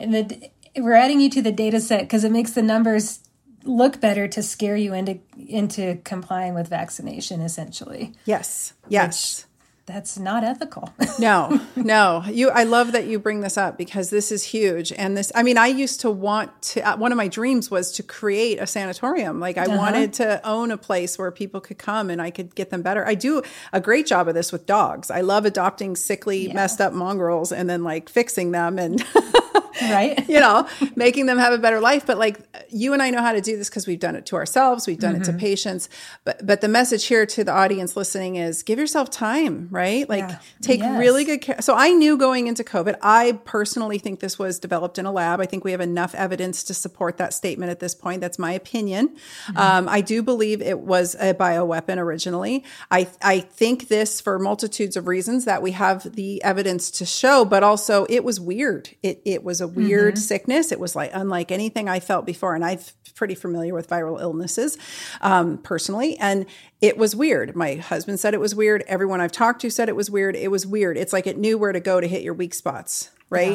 and 0.00 0.14
the 0.14 0.50
we're 0.76 0.94
adding 0.94 1.20
you 1.20 1.30
to 1.30 1.42
the 1.42 1.52
data 1.52 1.80
set 1.80 2.00
because 2.02 2.24
it 2.24 2.32
makes 2.32 2.52
the 2.52 2.62
numbers 2.62 3.20
look 3.64 4.00
better 4.00 4.28
to 4.28 4.42
scare 4.42 4.76
you 4.76 4.92
into 4.92 5.18
into 5.36 5.98
complying 6.04 6.54
with 6.54 6.68
vaccination 6.68 7.40
essentially 7.40 8.12
yes 8.26 8.74
yes 8.88 9.46
that's 9.86 10.18
not 10.18 10.44
ethical. 10.44 10.94
no, 11.18 11.60
no. 11.76 12.24
You 12.26 12.48
I 12.48 12.64
love 12.64 12.92
that 12.92 13.06
you 13.06 13.18
bring 13.18 13.42
this 13.42 13.58
up 13.58 13.76
because 13.76 14.08
this 14.08 14.32
is 14.32 14.42
huge 14.42 14.92
and 14.92 15.14
this 15.14 15.30
I 15.34 15.42
mean 15.42 15.58
I 15.58 15.66
used 15.66 16.00
to 16.00 16.10
want 16.10 16.62
to 16.62 16.80
uh, 16.80 16.96
one 16.96 17.12
of 17.12 17.18
my 17.18 17.28
dreams 17.28 17.70
was 17.70 17.92
to 17.92 18.02
create 18.02 18.58
a 18.58 18.66
sanatorium. 18.66 19.40
Like 19.40 19.58
I 19.58 19.64
uh-huh. 19.64 19.76
wanted 19.76 20.14
to 20.14 20.46
own 20.46 20.70
a 20.70 20.78
place 20.78 21.18
where 21.18 21.30
people 21.30 21.60
could 21.60 21.76
come 21.76 22.08
and 22.08 22.22
I 22.22 22.30
could 22.30 22.54
get 22.54 22.70
them 22.70 22.80
better. 22.80 23.06
I 23.06 23.14
do 23.14 23.42
a 23.74 23.80
great 23.80 24.06
job 24.06 24.26
of 24.26 24.34
this 24.34 24.52
with 24.52 24.64
dogs. 24.64 25.10
I 25.10 25.20
love 25.20 25.44
adopting 25.44 25.96
sickly, 25.96 26.48
yeah. 26.48 26.54
messed 26.54 26.80
up 26.80 26.94
mongrels 26.94 27.52
and 27.52 27.68
then 27.68 27.84
like 27.84 28.08
fixing 28.08 28.52
them 28.52 28.78
and 28.78 29.04
right 29.82 30.28
you 30.28 30.40
know 30.40 30.66
making 30.96 31.26
them 31.26 31.38
have 31.38 31.52
a 31.52 31.58
better 31.58 31.80
life 31.80 32.06
but 32.06 32.18
like 32.18 32.40
you 32.70 32.92
and 32.92 33.02
i 33.02 33.10
know 33.10 33.20
how 33.20 33.32
to 33.32 33.40
do 33.40 33.56
this 33.56 33.68
because 33.68 33.86
we've 33.86 34.00
done 34.00 34.16
it 34.16 34.26
to 34.26 34.36
ourselves 34.36 34.86
we've 34.86 34.98
done 34.98 35.14
mm-hmm. 35.14 35.22
it 35.22 35.24
to 35.24 35.30
mm-hmm. 35.32 35.40
patients 35.40 35.88
but 36.24 36.44
but 36.46 36.60
the 36.60 36.68
message 36.68 37.06
here 37.06 37.26
to 37.26 37.44
the 37.44 37.52
audience 37.52 37.96
listening 37.96 38.36
is 38.36 38.62
give 38.62 38.78
yourself 38.78 39.10
time 39.10 39.68
right 39.70 40.08
like 40.08 40.28
yeah. 40.28 40.38
take 40.62 40.80
yes. 40.80 40.98
really 40.98 41.24
good 41.24 41.40
care 41.40 41.60
so 41.60 41.74
i 41.74 41.90
knew 41.90 42.16
going 42.16 42.46
into 42.46 42.62
covid 42.62 42.96
i 43.02 43.32
personally 43.44 43.98
think 43.98 44.20
this 44.20 44.38
was 44.38 44.58
developed 44.58 44.98
in 44.98 45.06
a 45.06 45.12
lab 45.12 45.40
i 45.40 45.46
think 45.46 45.64
we 45.64 45.72
have 45.72 45.80
enough 45.80 46.14
evidence 46.14 46.62
to 46.62 46.74
support 46.74 47.16
that 47.16 47.32
statement 47.32 47.70
at 47.70 47.80
this 47.80 47.94
point 47.94 48.20
that's 48.20 48.38
my 48.38 48.52
opinion 48.52 49.08
mm-hmm. 49.08 49.56
um, 49.56 49.88
i 49.88 50.00
do 50.00 50.22
believe 50.22 50.62
it 50.62 50.78
was 50.78 51.14
a 51.16 51.34
bioweapon 51.34 51.98
originally 51.98 52.64
i 52.90 53.08
i 53.22 53.40
think 53.40 53.88
this 53.88 54.20
for 54.20 54.38
multitudes 54.38 54.96
of 54.96 55.06
reasons 55.08 55.44
that 55.44 55.62
we 55.62 55.72
have 55.72 56.14
the 56.14 56.42
evidence 56.44 56.90
to 56.90 57.04
show 57.04 57.44
but 57.44 57.62
also 57.62 58.06
it 58.08 58.22
was 58.24 58.40
weird 58.40 58.90
it 59.02 59.20
it 59.24 59.42
was 59.42 59.60
a 59.64 59.68
weird 59.68 60.14
mm-hmm. 60.14 60.20
sickness. 60.20 60.70
It 60.70 60.78
was 60.78 60.94
like 60.94 61.10
unlike 61.12 61.50
anything 61.50 61.88
I 61.88 61.98
felt 61.98 62.24
before, 62.24 62.54
and 62.54 62.64
I'm 62.64 62.78
pretty 63.16 63.34
familiar 63.34 63.74
with 63.74 63.88
viral 63.88 64.20
illnesses 64.20 64.78
um, 65.20 65.58
personally, 65.58 66.16
and 66.18 66.46
it 66.80 66.96
was 66.96 67.16
weird. 67.16 67.56
My 67.56 67.74
husband 67.74 68.20
said 68.20 68.34
it 68.34 68.40
was 68.40 68.54
weird. 68.54 68.84
Everyone 68.86 69.20
I've 69.20 69.32
talked 69.32 69.60
to 69.62 69.70
said 69.70 69.88
it 69.88 69.96
was 69.96 70.10
weird. 70.10 70.36
It 70.36 70.50
was 70.50 70.66
weird. 70.66 70.96
It's 70.96 71.12
like 71.12 71.26
it 71.26 71.36
knew 71.36 71.58
where 71.58 71.72
to 71.72 71.80
go 71.80 72.00
to 72.00 72.06
hit 72.06 72.22
your 72.22 72.34
weak 72.34 72.54
spots, 72.54 73.10
right? 73.30 73.54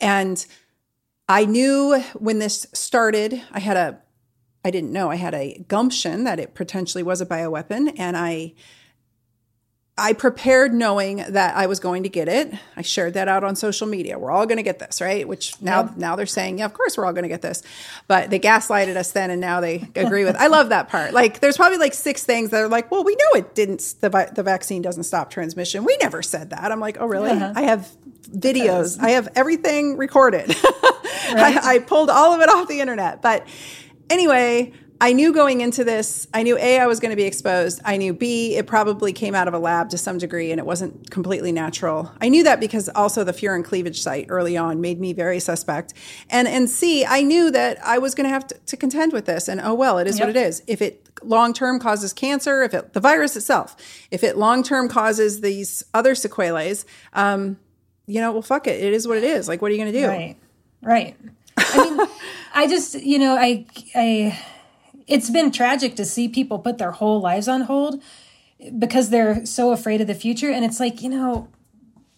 Yeah. 0.00 0.26
And 0.26 0.46
I 1.28 1.44
knew 1.44 2.00
when 2.14 2.38
this 2.38 2.66
started, 2.72 3.42
I 3.52 3.60
had 3.60 3.76
a 3.76 4.00
I 4.64 4.70
didn't 4.70 4.92
know 4.92 5.10
I 5.10 5.16
had 5.16 5.34
a 5.34 5.64
gumption 5.68 6.24
that 6.24 6.38
it 6.38 6.54
potentially 6.54 7.02
was 7.02 7.20
a 7.20 7.26
bioweapon, 7.26 7.94
and 7.98 8.16
I 8.16 8.54
I 9.98 10.12
prepared 10.12 10.72
knowing 10.72 11.16
that 11.28 11.56
I 11.56 11.66
was 11.66 11.80
going 11.80 12.04
to 12.04 12.08
get 12.08 12.28
it. 12.28 12.54
I 12.76 12.82
shared 12.82 13.14
that 13.14 13.28
out 13.28 13.44
on 13.44 13.56
social 13.56 13.86
media. 13.86 14.18
We're 14.18 14.30
all 14.30 14.46
going 14.46 14.58
to 14.58 14.62
get 14.62 14.78
this, 14.78 15.00
right? 15.00 15.26
Which 15.26 15.60
now 15.60 15.82
yeah. 15.82 15.90
now 15.96 16.16
they're 16.16 16.26
saying, 16.26 16.58
yeah, 16.58 16.64
of 16.64 16.72
course 16.72 16.96
we're 16.96 17.04
all 17.04 17.12
going 17.12 17.24
to 17.24 17.28
get 17.28 17.42
this. 17.42 17.62
But 18.06 18.30
they 18.30 18.38
gaslighted 18.38 18.96
us 18.96 19.12
then 19.12 19.30
and 19.30 19.40
now 19.40 19.60
they 19.60 19.88
agree 19.96 20.24
with. 20.24 20.36
I 20.36 20.46
love 20.46 20.68
that 20.68 20.88
part. 20.88 21.12
Like 21.12 21.40
there's 21.40 21.56
probably 21.56 21.78
like 21.78 21.94
six 21.94 22.24
things 22.24 22.50
that 22.50 22.62
are 22.62 22.68
like, 22.68 22.90
well, 22.90 23.04
we 23.04 23.16
know 23.16 23.40
it 23.40 23.54
didn't 23.54 23.94
the 24.00 24.30
the 24.34 24.42
vaccine 24.42 24.82
doesn't 24.82 25.04
stop 25.04 25.30
transmission. 25.30 25.84
We 25.84 25.96
never 26.00 26.22
said 26.22 26.50
that. 26.50 26.70
I'm 26.70 26.80
like, 26.80 26.98
"Oh, 27.00 27.06
really? 27.06 27.30
Uh-huh. 27.30 27.52
I 27.54 27.62
have 27.62 27.88
videos. 28.30 29.00
I 29.00 29.10
have 29.10 29.28
everything 29.34 29.96
recorded. 29.96 30.48
right? 31.32 31.56
I, 31.56 31.74
I 31.74 31.78
pulled 31.80 32.10
all 32.10 32.34
of 32.34 32.40
it 32.40 32.48
off 32.48 32.68
the 32.68 32.80
internet." 32.80 33.22
But 33.22 33.46
anyway, 34.10 34.72
I 35.00 35.12
knew 35.12 35.32
going 35.32 35.60
into 35.60 35.84
this, 35.84 36.26
I 36.34 36.42
knew 36.42 36.58
A, 36.58 36.78
I 36.80 36.86
was 36.86 36.98
going 36.98 37.10
to 37.10 37.16
be 37.16 37.24
exposed. 37.24 37.80
I 37.84 37.96
knew 37.96 38.12
B, 38.12 38.56
it 38.56 38.66
probably 38.66 39.12
came 39.12 39.34
out 39.34 39.46
of 39.46 39.54
a 39.54 39.58
lab 39.58 39.90
to 39.90 39.98
some 39.98 40.18
degree 40.18 40.50
and 40.50 40.58
it 40.58 40.66
wasn't 40.66 41.10
completely 41.10 41.52
natural. 41.52 42.10
I 42.20 42.28
knew 42.28 42.42
that 42.44 42.58
because 42.58 42.88
also 42.90 43.22
the 43.22 43.32
furin 43.32 43.64
cleavage 43.64 44.00
site 44.00 44.26
early 44.28 44.56
on 44.56 44.80
made 44.80 44.98
me 44.98 45.12
very 45.12 45.38
suspect. 45.38 45.94
And 46.30 46.48
and 46.48 46.68
C, 46.68 47.04
I 47.04 47.22
knew 47.22 47.50
that 47.50 47.78
I 47.84 47.98
was 47.98 48.14
going 48.14 48.24
to 48.24 48.30
have 48.30 48.48
to 48.66 48.76
contend 48.76 49.12
with 49.12 49.26
this. 49.26 49.46
And 49.48 49.60
oh 49.60 49.74
well, 49.74 49.98
it 49.98 50.06
is 50.08 50.18
yep. 50.18 50.28
what 50.28 50.36
it 50.36 50.40
is. 50.40 50.62
If 50.66 50.82
it 50.82 51.08
long 51.22 51.52
term 51.52 51.78
causes 51.78 52.12
cancer, 52.12 52.62
if 52.62 52.74
it 52.74 52.92
the 52.92 53.00
virus 53.00 53.36
itself, 53.36 53.76
if 54.10 54.24
it 54.24 54.36
long 54.36 54.62
term 54.62 54.88
causes 54.88 55.40
these 55.40 55.84
other 55.94 56.14
sequelae, 56.14 56.74
um, 57.12 57.56
you 58.08 58.20
know, 58.20 58.32
well, 58.32 58.42
fuck 58.42 58.66
it. 58.66 58.82
It 58.82 58.92
is 58.92 59.06
what 59.06 59.18
it 59.18 59.24
is. 59.24 59.46
Like, 59.46 59.62
what 59.62 59.70
are 59.70 59.74
you 59.74 59.80
going 59.80 59.92
to 59.92 60.00
do? 60.00 60.08
Right. 60.08 60.36
Right. 60.82 61.16
I 61.56 61.84
mean, 61.84 62.08
I 62.54 62.66
just, 62.66 62.94
you 62.94 63.18
know, 63.18 63.36
I, 63.36 63.66
I, 63.94 64.44
it's 65.08 65.30
been 65.30 65.50
tragic 65.50 65.96
to 65.96 66.04
see 66.04 66.28
people 66.28 66.58
put 66.58 66.78
their 66.78 66.92
whole 66.92 67.20
lives 67.20 67.48
on 67.48 67.62
hold 67.62 68.02
because 68.78 69.10
they're 69.10 69.44
so 69.46 69.72
afraid 69.72 70.00
of 70.00 70.06
the 70.06 70.14
future. 70.14 70.50
And 70.50 70.64
it's 70.64 70.78
like, 70.78 71.02
you 71.02 71.08
know, 71.08 71.48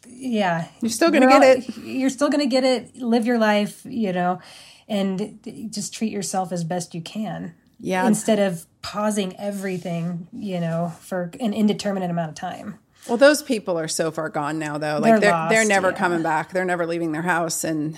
yeah. 0.07 0.68
You're 0.83 0.90
still 0.90 1.11
going 1.11 1.22
to 1.22 1.29
get 1.29 1.42
it. 1.42 1.76
You're 1.79 2.11
still 2.11 2.29
going 2.29 2.40
to 2.40 2.50
get 2.50 2.64
it. 2.64 2.96
Live 2.96 3.24
your 3.26 3.38
life, 3.38 3.83
you 3.85 4.12
know, 4.12 4.40
and 4.88 5.38
just 5.72 5.94
treat 5.94 6.12
yourself 6.12 6.53
as 6.53 6.64
best 6.64 6.94
you 6.94 7.00
can. 7.00 7.55
Yeah. 7.79 8.07
Instead 8.07 8.38
of 8.38 8.66
pausing 8.83 9.38
everything, 9.38 10.29
you 10.33 10.61
know, 10.61 10.92
for 11.00 11.31
an 11.40 11.55
indeterminate 11.55 12.11
amount 12.11 12.31
of 12.31 12.35
time. 12.35 12.79
Well, 13.09 13.16
those 13.16 13.42
people 13.42 13.79
are 13.79 13.88
so 13.88 14.11
far 14.11 14.29
gone 14.29 14.59
now, 14.59 14.76
though. 14.76 14.98
Like 14.98 15.12
they're 15.12 15.20
they're, 15.20 15.31
lost, 15.31 15.50
they're 15.50 15.64
never 15.64 15.90
yeah. 15.90 15.96
coming 15.96 16.22
back. 16.22 16.53
They're 16.53 16.66
never 16.66 16.87
leaving 16.87 17.12
their 17.12 17.22
house, 17.22 17.64
and 17.64 17.96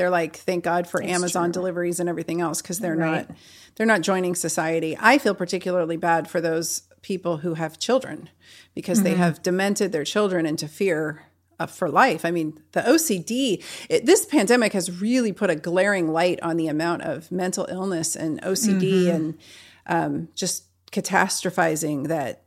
they're 0.00 0.08
like, 0.08 0.36
thank 0.36 0.64
God 0.64 0.86
for 0.86 1.02
it's 1.02 1.12
Amazon 1.12 1.48
true. 1.48 1.60
deliveries 1.60 2.00
and 2.00 2.08
everything 2.08 2.40
else 2.40 2.62
because 2.62 2.78
they're 2.78 2.96
right. 2.96 3.28
not 3.28 3.36
they're 3.76 3.86
not 3.86 4.00
joining 4.00 4.34
society. 4.34 4.96
I 4.98 5.18
feel 5.18 5.34
particularly 5.34 5.98
bad 5.98 6.26
for 6.26 6.40
those 6.40 6.84
people 7.02 7.36
who 7.38 7.52
have 7.54 7.78
children 7.78 8.30
because 8.74 9.00
mm-hmm. 9.00 9.04
they 9.04 9.14
have 9.16 9.42
demented 9.42 9.92
their 9.92 10.04
children 10.04 10.46
into 10.46 10.68
fear 10.68 11.26
for 11.68 11.90
life. 11.90 12.24
I 12.24 12.30
mean, 12.30 12.58
the 12.72 12.80
OCD, 12.80 13.62
it, 13.90 14.06
this 14.06 14.24
pandemic 14.24 14.72
has 14.72 15.02
really 15.02 15.32
put 15.32 15.50
a 15.50 15.54
glaring 15.54 16.10
light 16.10 16.40
on 16.40 16.56
the 16.56 16.68
amount 16.68 17.02
of 17.02 17.30
mental 17.30 17.66
illness 17.68 18.16
and 18.16 18.40
OCD 18.40 19.04
mm-hmm. 19.04 19.14
and 19.14 19.38
um, 19.86 20.28
just 20.34 20.64
catastrophizing 20.92 22.08
that 22.08 22.44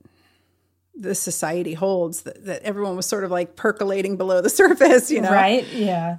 the 0.96 1.14
society 1.14 1.76
holds 1.76 2.24
that, 2.24 2.46
that 2.46 2.64
everyone 2.64 2.96
was 2.96 3.06
sort 3.06 3.24
of 3.24 3.30
like 3.30 3.56
percolating 3.56 4.18
below 4.18 4.42
the 4.42 4.50
surface, 4.62 5.12
you 5.12 5.22
know? 5.22 5.32
Right. 5.32 5.68
Yeah. 5.72 6.18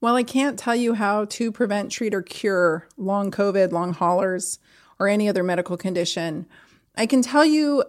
Well, 0.00 0.14
I 0.14 0.22
can't 0.22 0.58
tell 0.58 0.76
you 0.76 0.94
how 0.94 1.24
to 1.24 1.50
prevent, 1.50 1.90
treat, 1.90 2.14
or 2.14 2.22
cure 2.22 2.88
long 2.96 3.30
COVID, 3.32 3.72
long 3.72 3.92
haulers, 3.92 4.60
or 4.98 5.08
any 5.08 5.28
other 5.28 5.42
medical 5.42 5.76
condition. 5.76 6.46
I 6.96 7.06
can 7.06 7.20
tell 7.22 7.44
you 7.44 7.84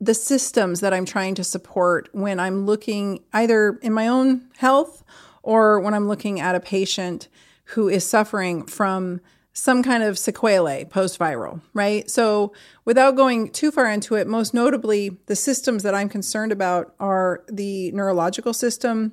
the 0.00 0.14
systems 0.14 0.80
that 0.80 0.92
I'm 0.92 1.04
trying 1.04 1.34
to 1.36 1.44
support 1.44 2.08
when 2.12 2.40
I'm 2.40 2.66
looking 2.66 3.22
either 3.32 3.78
in 3.82 3.92
my 3.92 4.08
own 4.08 4.48
health 4.56 5.04
or 5.42 5.78
when 5.80 5.94
I'm 5.94 6.08
looking 6.08 6.40
at 6.40 6.54
a 6.54 6.60
patient 6.60 7.28
who 7.64 7.88
is 7.88 8.08
suffering 8.08 8.66
from 8.66 9.20
some 9.52 9.82
kind 9.82 10.02
of 10.02 10.18
sequelae 10.18 10.84
post 10.84 11.18
viral, 11.18 11.60
right? 11.74 12.10
So, 12.10 12.52
without 12.84 13.16
going 13.16 13.50
too 13.50 13.70
far 13.70 13.90
into 13.90 14.14
it, 14.14 14.26
most 14.26 14.54
notably, 14.54 15.18
the 15.26 15.36
systems 15.36 15.82
that 15.82 15.94
I'm 15.94 16.08
concerned 16.08 16.52
about 16.52 16.94
are 16.98 17.44
the 17.48 17.92
neurological 17.92 18.54
system, 18.54 19.12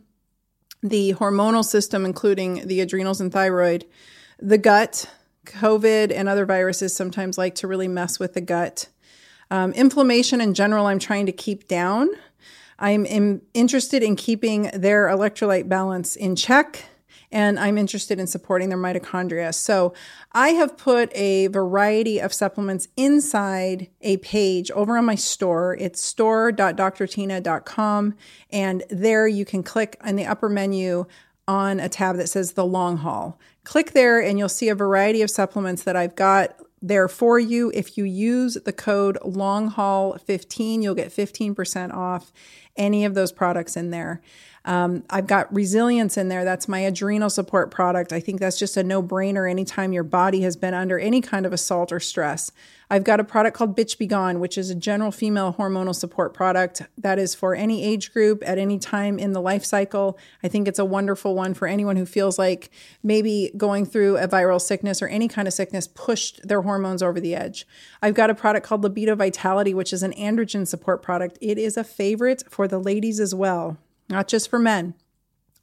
the 0.82 1.14
hormonal 1.14 1.66
system, 1.66 2.06
including 2.06 2.68
the 2.68 2.82
adrenals 2.82 3.22
and 3.22 3.32
thyroid, 3.32 3.86
the 4.40 4.58
gut. 4.58 5.10
COVID 5.46 6.12
and 6.14 6.28
other 6.28 6.46
viruses 6.46 6.94
sometimes 6.94 7.38
like 7.38 7.56
to 7.56 7.68
really 7.68 7.88
mess 7.88 8.20
with 8.20 8.34
the 8.34 8.42
gut. 8.42 8.90
Um, 9.50 9.72
inflammation 9.74 10.42
in 10.42 10.54
general, 10.54 10.86
I'm 10.86 11.00
trying 11.00 11.26
to 11.28 11.32
keep 11.32 11.68
down. 11.68 12.10
I'm 12.80 13.06
in, 13.06 13.42
interested 13.54 14.04
in 14.04 14.16
keeping 14.16 14.64
their 14.74 15.08
electrolyte 15.08 15.70
balance 15.70 16.16
in 16.16 16.36
check 16.36 16.84
and 17.32 17.58
I'm 17.60 17.78
interested 17.78 18.20
in 18.20 18.28
supporting 18.28 18.70
their 18.70 18.78
mitochondria. 18.78 19.54
So 19.54 19.94
I 20.32 20.50
have 20.50 20.78
put 20.78 21.12
a 21.16 21.48
variety 21.48 22.20
of 22.20 22.34
supplements 22.34 22.88
inside 22.96 23.90
a 24.02 24.18
page 24.18 24.70
over 24.72 24.98
on 24.98 25.06
my 25.06 25.16
store. 25.16 25.76
It's 25.80 26.02
store.drtyna.com. 26.02 28.16
And 28.52 28.84
there 28.90 29.28
you 29.28 29.46
can 29.46 29.64
click 29.64 30.00
in 30.06 30.16
the 30.16 30.26
upper 30.26 30.50
menu 30.50 31.06
on 31.48 31.80
a 31.80 31.90
tab 31.90 32.18
that 32.18 32.28
says 32.28 32.54
the 32.54 32.66
long 32.66 32.98
haul. 32.98 33.40
Click 33.64 33.92
there 33.92 34.22
and 34.22 34.40
you'll 34.40 34.50
see 34.50 34.70
a 34.70 34.76
variety 34.76 35.22
of 35.22 35.30
supplements 35.30 35.84
that 35.84 35.96
I've 35.96 36.16
got 36.16 36.60
there 36.82 37.08
for 37.08 37.40
you. 37.40 37.72
If 37.74 37.98
you 37.98 38.04
use 38.04 38.56
the 38.66 38.74
code 38.74 39.18
long 39.24 39.68
haul 39.68 40.18
15, 40.18 40.82
you'll 40.82 40.96
get 40.96 41.10
15% 41.10 41.94
off 41.94 42.32
any 42.76 43.06
of 43.06 43.16
those 43.16 43.32
products 43.32 43.76
in 43.76 43.90
there. 43.90 44.22
Um, 44.68 45.06
I've 45.10 45.28
got 45.28 45.52
resilience 45.54 46.18
in 46.18 46.28
there. 46.28 46.44
That's 46.44 46.68
my 46.68 46.80
adrenal 46.80 47.30
support 47.30 47.72
product. 47.72 48.12
I 48.12 48.20
think 48.20 48.42
that's 48.42 48.60
just 48.60 48.76
a 48.76 48.84
no 48.84 49.02
brainer 49.02 49.50
anytime 49.50 49.94
your 49.94 50.04
body 50.04 50.42
has 50.42 50.58
been 50.58 50.74
under 50.74 51.00
any 51.00 51.22
kind 51.22 51.46
of 51.46 51.54
assault 51.54 51.94
or 51.94 52.02
stress. 52.02 52.52
I've 52.90 53.06
got 53.06 53.22
a 53.22 53.24
product 53.24 53.56
called 53.56 53.78
Bitch 53.78 53.98
Be 53.98 54.08
Gone, 54.08 54.42
which 54.42 54.58
is 54.58 54.70
a 54.70 54.76
general 54.76 55.12
female 55.12 55.56
hormonal 55.58 55.96
support 55.96 56.34
product 56.34 56.82
that 56.98 57.18
is 57.18 57.34
for 57.34 57.56
any 57.56 57.82
age 57.82 58.12
group 58.12 58.44
at 58.46 58.58
any 58.58 58.78
time 58.78 59.18
in 59.18 59.32
the 59.32 59.40
life 59.42 59.64
cycle. 59.64 60.18
I 60.44 60.50
think 60.50 60.68
it's 60.68 60.80
a 60.80 60.86
wonderful 60.86 61.34
one 61.34 61.54
for 61.54 61.66
anyone 61.66 61.96
who 61.96 62.06
feels 62.06 62.38
like 62.38 62.70
maybe 63.02 63.54
going 63.56 63.86
through 63.86 64.18
a 64.18 64.28
viral 64.28 64.60
sickness 64.60 65.02
or 65.02 65.08
any 65.08 65.30
kind 65.30 65.48
of 65.48 65.54
sickness 65.54 65.88
pushed 65.88 66.46
their 66.46 66.64
hormones 66.64 67.02
over 67.02 67.22
the 67.22 67.36
edge. 67.36 67.66
I've 68.02 68.16
got 68.16 68.30
a 68.30 68.36
product 68.36 68.66
called 68.66 68.84
Libido 68.84 69.16
Vitality, 69.16 69.74
which 69.74 69.94
is 69.94 70.04
an 70.04 70.12
androgen 70.14 70.68
support 70.68 71.02
product. 71.02 71.38
It 71.40 71.58
is 71.58 71.78
a 71.78 71.86
favorite 71.86 72.44
for 72.50 72.68
the 72.68 72.80
ladies 72.80 73.22
as 73.22 73.34
well 73.34 73.78
not 74.10 74.28
just 74.28 74.50
for 74.50 74.60
men. 74.60 74.94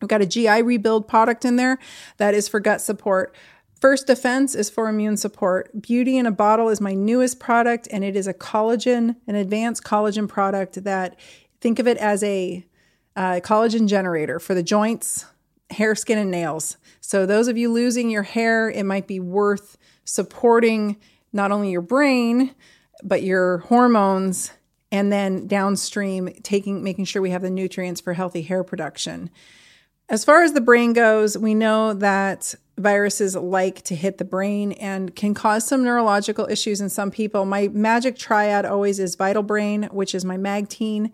I've 0.02 0.08
got 0.08 0.22
a 0.22 0.26
GI 0.26 0.62
rebuild 0.62 1.08
product 1.08 1.44
in 1.44 1.56
there 1.56 1.78
that 2.18 2.34
is 2.34 2.48
for 2.48 2.60
gut 2.60 2.80
support. 2.80 3.34
First 3.80 4.06
Defense 4.06 4.54
is 4.54 4.70
for 4.70 4.88
immune 4.88 5.16
support. 5.16 5.82
Beauty 5.82 6.16
in 6.16 6.26
a 6.26 6.30
Bottle 6.30 6.68
is 6.68 6.80
my 6.80 6.94
newest 6.94 7.38
product, 7.38 7.88
and 7.90 8.02
it 8.02 8.16
is 8.16 8.26
a 8.26 8.34
collagen, 8.34 9.16
an 9.26 9.34
advanced 9.34 9.84
collagen 9.84 10.28
product 10.28 10.84
that 10.84 11.18
think 11.60 11.78
of 11.78 11.86
it 11.86 11.98
as 11.98 12.22
a 12.22 12.64
uh, 13.16 13.40
collagen 13.42 13.86
generator 13.86 14.38
for 14.38 14.54
the 14.54 14.62
joints, 14.62 15.26
hair, 15.70 15.94
skin, 15.94 16.18
and 16.18 16.30
nails. 16.30 16.76
So, 17.00 17.26
those 17.26 17.48
of 17.48 17.58
you 17.58 17.70
losing 17.70 18.10
your 18.10 18.22
hair, 18.22 18.70
it 18.70 18.84
might 18.84 19.06
be 19.06 19.20
worth 19.20 19.76
supporting 20.04 20.96
not 21.32 21.52
only 21.52 21.70
your 21.70 21.82
brain, 21.82 22.54
but 23.02 23.22
your 23.22 23.58
hormones 23.58 24.50
and 24.92 25.12
then 25.12 25.46
downstream 25.46 26.28
taking 26.42 26.82
making 26.82 27.04
sure 27.04 27.22
we 27.22 27.30
have 27.30 27.42
the 27.42 27.50
nutrients 27.50 28.00
for 28.00 28.12
healthy 28.12 28.42
hair 28.42 28.62
production. 28.62 29.30
As 30.08 30.24
far 30.24 30.42
as 30.42 30.52
the 30.52 30.60
brain 30.60 30.92
goes, 30.92 31.36
we 31.38 31.54
know 31.54 31.94
that 31.94 32.54
viruses 32.76 33.34
like 33.34 33.82
to 33.82 33.94
hit 33.94 34.18
the 34.18 34.24
brain 34.24 34.72
and 34.72 35.14
can 35.14 35.32
cause 35.32 35.66
some 35.66 35.82
neurological 35.82 36.46
issues 36.50 36.80
in 36.80 36.90
some 36.90 37.10
people. 37.10 37.44
My 37.46 37.68
magic 37.68 38.16
triad 38.16 38.66
always 38.66 38.98
is 38.98 39.14
Vital 39.14 39.42
Brain, 39.42 39.84
which 39.92 40.14
is 40.14 40.24
my 40.24 40.36
Magtein 40.36 41.10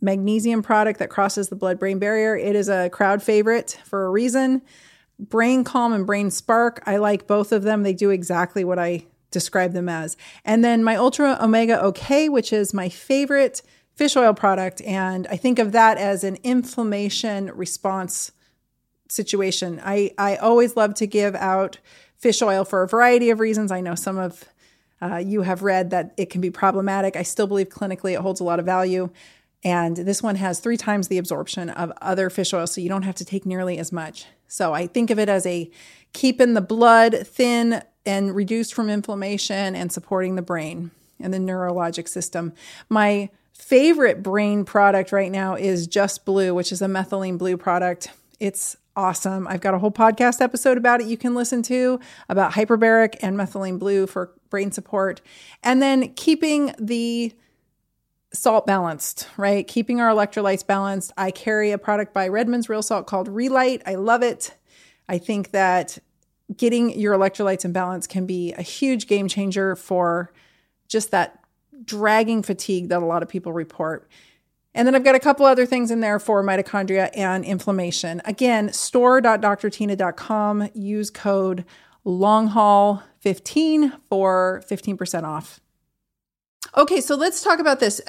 magnesium 0.00 0.62
product 0.62 0.98
that 0.98 1.10
crosses 1.10 1.48
the 1.48 1.56
blood 1.56 1.78
brain 1.78 1.98
barrier. 1.98 2.36
It 2.36 2.56
is 2.56 2.68
a 2.68 2.88
crowd 2.90 3.22
favorite 3.22 3.78
for 3.84 4.06
a 4.06 4.10
reason. 4.10 4.62
Brain 5.18 5.64
Calm 5.64 5.92
and 5.92 6.06
Brain 6.06 6.30
Spark, 6.30 6.80
I 6.86 6.96
like 6.96 7.26
both 7.26 7.52
of 7.52 7.62
them. 7.62 7.82
They 7.82 7.92
do 7.92 8.10
exactly 8.10 8.64
what 8.64 8.78
I 8.78 9.06
describe 9.30 9.72
them 9.72 9.88
as. 9.88 10.16
And 10.44 10.64
then 10.64 10.82
my 10.82 10.96
Ultra 10.96 11.38
Omega 11.40 11.80
OK, 11.80 12.28
which 12.28 12.52
is 12.52 12.72
my 12.72 12.88
favorite 12.88 13.62
fish 13.94 14.16
oil 14.16 14.32
product. 14.32 14.80
And 14.82 15.26
I 15.26 15.36
think 15.36 15.58
of 15.58 15.72
that 15.72 15.98
as 15.98 16.24
an 16.24 16.38
inflammation 16.44 17.50
response 17.54 18.32
situation. 19.08 19.80
I, 19.84 20.12
I 20.18 20.36
always 20.36 20.76
love 20.76 20.94
to 20.94 21.06
give 21.06 21.34
out 21.34 21.78
fish 22.16 22.42
oil 22.42 22.64
for 22.64 22.82
a 22.82 22.88
variety 22.88 23.30
of 23.30 23.40
reasons. 23.40 23.72
I 23.72 23.80
know 23.80 23.94
some 23.94 24.18
of 24.18 24.44
uh, 25.00 25.16
you 25.16 25.42
have 25.42 25.62
read 25.62 25.90
that 25.90 26.12
it 26.16 26.30
can 26.30 26.40
be 26.40 26.50
problematic. 26.50 27.16
I 27.16 27.22
still 27.22 27.46
believe 27.46 27.68
clinically 27.68 28.12
it 28.14 28.20
holds 28.20 28.40
a 28.40 28.44
lot 28.44 28.58
of 28.58 28.66
value. 28.66 29.10
And 29.64 29.96
this 29.96 30.22
one 30.22 30.36
has 30.36 30.60
three 30.60 30.76
times 30.76 31.08
the 31.08 31.18
absorption 31.18 31.70
of 31.70 31.92
other 32.00 32.30
fish 32.30 32.52
oil, 32.52 32.66
so 32.66 32.80
you 32.80 32.88
don't 32.88 33.02
have 33.02 33.16
to 33.16 33.24
take 33.24 33.44
nearly 33.44 33.78
as 33.78 33.92
much. 33.92 34.26
So 34.46 34.72
I 34.72 34.86
think 34.86 35.10
of 35.10 35.18
it 35.18 35.28
as 35.28 35.46
a 35.46 35.70
keeping 36.12 36.54
the 36.54 36.60
blood 36.60 37.26
thin 37.26 37.82
and 38.08 38.34
reduced 38.34 38.72
from 38.74 38.88
inflammation 38.88 39.76
and 39.76 39.92
supporting 39.92 40.34
the 40.34 40.42
brain 40.42 40.90
and 41.20 41.32
the 41.32 41.38
neurologic 41.38 42.08
system. 42.08 42.54
My 42.88 43.28
favorite 43.52 44.22
brain 44.22 44.64
product 44.64 45.12
right 45.12 45.30
now 45.30 45.54
is 45.54 45.86
Just 45.86 46.24
Blue, 46.24 46.54
which 46.54 46.72
is 46.72 46.80
a 46.80 46.86
methylene 46.86 47.36
blue 47.36 47.58
product. 47.58 48.10
It's 48.40 48.76
awesome. 48.96 49.46
I've 49.46 49.60
got 49.60 49.74
a 49.74 49.78
whole 49.78 49.90
podcast 49.90 50.40
episode 50.40 50.78
about 50.78 51.00
it 51.00 51.06
you 51.06 51.18
can 51.18 51.34
listen 51.34 51.62
to 51.64 52.00
about 52.28 52.52
hyperbaric 52.52 53.16
and 53.20 53.36
methylene 53.36 53.78
blue 53.78 54.06
for 54.06 54.32
brain 54.48 54.72
support. 54.72 55.20
And 55.62 55.82
then 55.82 56.14
keeping 56.14 56.74
the 56.78 57.34
salt 58.32 58.66
balanced, 58.66 59.28
right? 59.36 59.66
Keeping 59.66 60.00
our 60.00 60.10
electrolytes 60.10 60.66
balanced. 60.66 61.12
I 61.18 61.30
carry 61.30 61.72
a 61.72 61.78
product 61.78 62.14
by 62.14 62.28
Redmond's 62.28 62.68
Real 62.68 62.82
Salt 62.82 63.06
called 63.06 63.28
Re-Lyte. 63.28 63.82
I 63.86 63.96
love 63.96 64.22
it. 64.22 64.54
I 65.08 65.18
think 65.18 65.50
that 65.50 65.98
getting 66.56 66.98
your 66.98 67.14
electrolytes 67.14 67.64
in 67.64 67.72
balance 67.72 68.06
can 68.06 68.26
be 68.26 68.52
a 68.54 68.62
huge 68.62 69.06
game 69.06 69.28
changer 69.28 69.76
for 69.76 70.32
just 70.88 71.10
that 71.10 71.44
dragging 71.84 72.42
fatigue 72.42 72.88
that 72.88 73.02
a 73.02 73.06
lot 73.06 73.22
of 73.22 73.28
people 73.28 73.52
report. 73.52 74.08
And 74.74 74.86
then 74.86 74.94
I've 74.94 75.04
got 75.04 75.14
a 75.14 75.20
couple 75.20 75.44
other 75.46 75.66
things 75.66 75.90
in 75.90 76.00
there 76.00 76.18
for 76.18 76.42
mitochondria 76.42 77.10
and 77.14 77.44
inflammation. 77.44 78.22
Again, 78.24 78.72
store.drtyna.com. 78.72 80.70
Use 80.74 81.10
code 81.10 81.64
LONGHAUL15 82.06 83.92
for 84.08 84.62
15% 84.68 85.24
off. 85.24 85.60
Okay, 86.76 87.00
so 87.00 87.16
let's 87.16 87.42
talk 87.42 87.58
about 87.58 87.80
this. 87.80 88.00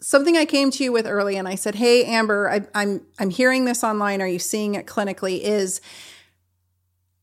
Something 0.00 0.36
I 0.36 0.44
came 0.44 0.70
to 0.72 0.84
you 0.84 0.92
with 0.92 1.06
early, 1.06 1.36
and 1.36 1.48
I 1.48 1.54
said, 1.54 1.76
"Hey, 1.76 2.04
Amber, 2.04 2.50
I, 2.50 2.66
I'm 2.74 3.00
I'm 3.18 3.30
hearing 3.30 3.64
this 3.64 3.82
online. 3.82 4.20
Are 4.22 4.28
you 4.28 4.38
seeing 4.38 4.74
it 4.74 4.86
clinically?" 4.86 5.40
Is 5.40 5.80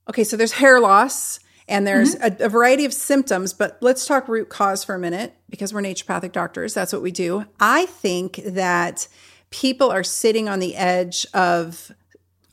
Okay, 0.09 0.23
so 0.23 0.37
there's 0.37 0.53
hair 0.53 0.79
loss 0.79 1.39
and 1.67 1.87
there's 1.87 2.15
mm-hmm. 2.15 2.41
a, 2.43 2.45
a, 2.45 2.49
variety 2.49 2.85
of 2.85 2.93
symptoms, 2.93 3.53
but 3.53 3.77
let's 3.81 4.05
talk 4.05 4.27
root 4.27 4.49
cause 4.49 4.83
for 4.83 4.93
a 4.93 4.99
minute 4.99 5.33
because 5.49 5.73
we're 5.73 5.81
naturopathic 5.81 6.31
doctors. 6.31 6.73
That's 6.73 6.93
what 6.93 7.01
we 7.01 7.11
do. 7.11 7.45
I 7.59 7.87
think 7.87 8.41
that 8.45 9.07
people 9.49 9.89
are 9.89 10.03
sitting 10.03 10.47
on 10.47 10.59
the 10.59 10.75
edge 10.75 11.25
of 11.33 11.91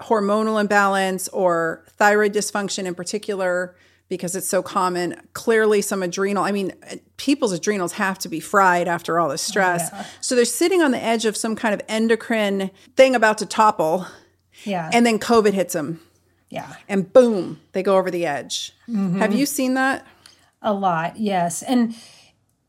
hormonal 0.01 0.61
imbalance 0.61 1.29
or 1.29 1.85
thyroid 1.91 2.33
dysfunction 2.33 2.87
in 2.87 2.95
particular 2.95 3.77
because 4.09 4.35
it's 4.35 4.49
so 4.49 4.63
common. 4.63 5.21
Clearly, 5.33 5.81
some 5.81 6.03
adrenal, 6.03 6.45
I 6.45 6.53
mean, 6.53 6.73
people's 7.17 7.53
adrenals 7.53 7.93
have 7.93 8.19
to 8.21 8.29
be 8.29 8.41
fried 8.41 8.89
after 8.89 9.19
all 9.19 9.29
this 9.29 9.43
stress. 9.43 9.91
Oh, 9.93 9.97
yeah. 9.97 10.07
So 10.21 10.35
they're 10.35 10.45
sitting 10.45 10.83
on 10.83 10.91
the 10.91 11.03
edge 11.03 11.25
of 11.25 11.37
some 11.37 11.57
kind 11.57 11.75
of 11.75 11.81
endocrine 11.89 12.71
thing 12.97 13.15
about 13.15 13.39
to 13.39 13.47
topple. 13.47 14.07
Yeah. 14.65 14.91
And 14.93 15.07
then 15.07 15.19
COVID 15.19 15.53
hits 15.53 15.73
them 15.73 16.01
yeah. 16.53 16.75
And 16.87 17.11
boom, 17.11 17.61
they 17.73 17.83
go 17.83 17.97
over 17.97 18.11
the 18.11 18.27
edge. 18.27 18.75
Mm-hmm. 18.87 19.21
Have 19.21 19.35
you 19.35 19.47
seen 19.47 19.73
that? 19.73 20.07
A 20.61 20.75
lot, 20.75 21.17
yes. 21.17 21.63
And 21.63 21.95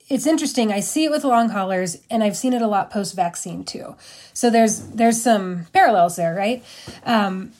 it's 0.08 0.26
interesting. 0.26 0.72
I 0.72 0.80
see 0.80 1.04
it 1.04 1.12
with 1.12 1.26
long 1.26 1.50
haulers 1.50 1.98
and 2.10 2.24
I've 2.24 2.38
seen 2.38 2.54
it 2.54 2.62
a 2.62 2.68
lot 2.68 2.92
post 2.92 3.14
vaccine 3.14 3.66
too. 3.66 3.98
So 4.32 4.50
there's 4.50 4.80
there's 4.88 5.22
some 5.22 5.66
parallels 5.74 6.16
there, 6.16 6.34
right? 6.34 6.64
Um, 7.06 7.52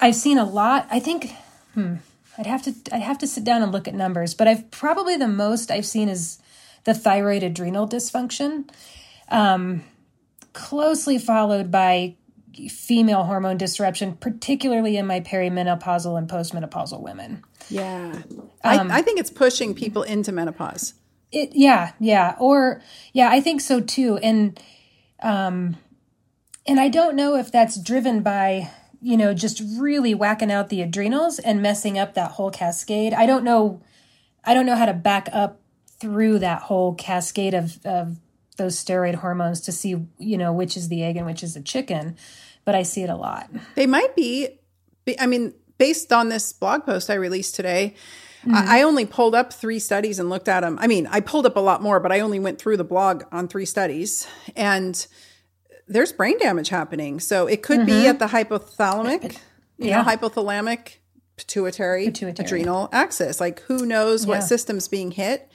I've 0.00 0.16
seen 0.16 0.36
a 0.36 0.44
lot. 0.44 0.88
I 0.90 0.98
think 0.98 1.32
hmm, 1.74 1.94
I'd 2.36 2.46
have 2.46 2.64
to 2.64 2.74
I'd 2.92 3.02
have 3.02 3.18
to 3.18 3.28
sit 3.28 3.44
down 3.44 3.62
and 3.62 3.70
look 3.70 3.86
at 3.86 3.94
numbers, 3.94 4.34
but 4.34 4.48
I've 4.48 4.68
probably 4.72 5.16
the 5.16 5.28
most 5.28 5.70
I've 5.70 5.86
seen 5.86 6.08
is 6.08 6.40
the 6.82 6.92
thyroid 6.94 7.44
adrenal 7.44 7.86
dysfunction. 7.86 8.68
Um, 9.28 9.84
closely 10.54 11.18
followed 11.18 11.70
by 11.70 12.16
female 12.66 13.24
hormone 13.24 13.56
disruption, 13.56 14.16
particularly 14.16 14.96
in 14.96 15.06
my 15.06 15.20
perimenopausal 15.20 16.18
and 16.18 16.28
postmenopausal 16.28 17.00
women. 17.00 17.44
Yeah. 17.70 18.22
Um, 18.64 18.90
I, 18.90 18.98
I 18.98 19.02
think 19.02 19.20
it's 19.20 19.30
pushing 19.30 19.74
people 19.74 20.02
into 20.02 20.32
menopause. 20.32 20.94
It 21.30 21.50
yeah, 21.52 21.92
yeah. 22.00 22.34
Or 22.40 22.82
yeah, 23.12 23.28
I 23.30 23.40
think 23.40 23.60
so 23.60 23.80
too. 23.80 24.16
And 24.18 24.60
um 25.22 25.76
and 26.66 26.80
I 26.80 26.88
don't 26.88 27.16
know 27.16 27.36
if 27.36 27.52
that's 27.52 27.80
driven 27.80 28.22
by, 28.22 28.70
you 29.00 29.16
know, 29.16 29.34
just 29.34 29.62
really 29.78 30.14
whacking 30.14 30.50
out 30.50 30.68
the 30.68 30.82
adrenals 30.82 31.38
and 31.38 31.62
messing 31.62 31.98
up 31.98 32.14
that 32.14 32.32
whole 32.32 32.50
cascade. 32.50 33.12
I 33.12 33.26
don't 33.26 33.44
know 33.44 33.82
I 34.44 34.54
don't 34.54 34.66
know 34.66 34.76
how 34.76 34.86
to 34.86 34.94
back 34.94 35.28
up 35.32 35.60
through 36.00 36.38
that 36.38 36.62
whole 36.62 36.94
cascade 36.94 37.54
of, 37.54 37.84
of 37.84 38.16
those 38.56 38.82
steroid 38.82 39.16
hormones 39.16 39.60
to 39.62 39.72
see, 39.72 39.96
you 40.18 40.38
know, 40.38 40.52
which 40.52 40.76
is 40.76 40.88
the 40.88 41.02
egg 41.02 41.16
and 41.16 41.26
which 41.26 41.42
is 41.42 41.54
the 41.54 41.60
chicken 41.60 42.16
but 42.68 42.74
I 42.74 42.82
see 42.82 43.02
it 43.02 43.08
a 43.08 43.16
lot. 43.16 43.48
They 43.76 43.86
might 43.86 44.14
be. 44.14 44.46
I 45.18 45.26
mean, 45.26 45.54
based 45.78 46.12
on 46.12 46.28
this 46.28 46.52
blog 46.52 46.84
post 46.84 47.08
I 47.08 47.14
released 47.14 47.54
today, 47.54 47.94
mm-hmm. 48.42 48.54
I 48.54 48.82
only 48.82 49.06
pulled 49.06 49.34
up 49.34 49.54
three 49.54 49.78
studies 49.78 50.18
and 50.18 50.28
looked 50.28 50.48
at 50.48 50.60
them. 50.60 50.76
I 50.78 50.86
mean, 50.86 51.06
I 51.06 51.20
pulled 51.20 51.46
up 51.46 51.56
a 51.56 51.60
lot 51.60 51.80
more, 51.80 51.98
but 51.98 52.12
I 52.12 52.20
only 52.20 52.38
went 52.38 52.60
through 52.60 52.76
the 52.76 52.84
blog 52.84 53.24
on 53.32 53.48
three 53.48 53.64
studies 53.64 54.28
and 54.54 55.06
there's 55.86 56.12
brain 56.12 56.38
damage 56.38 56.68
happening. 56.68 57.20
So 57.20 57.46
it 57.46 57.62
could 57.62 57.78
mm-hmm. 57.80 58.02
be 58.02 58.06
at 58.06 58.18
the 58.18 58.26
hypothalamic, 58.26 59.38
you 59.78 59.88
yeah. 59.88 60.02
know, 60.02 60.06
hypothalamic, 60.06 60.96
pituitary, 61.38 62.04
pituitary, 62.04 62.44
adrenal 62.44 62.90
axis. 62.92 63.40
Like 63.40 63.60
who 63.60 63.86
knows 63.86 64.26
yeah. 64.26 64.28
what 64.28 64.42
system's 64.42 64.88
being 64.88 65.12
hit, 65.12 65.50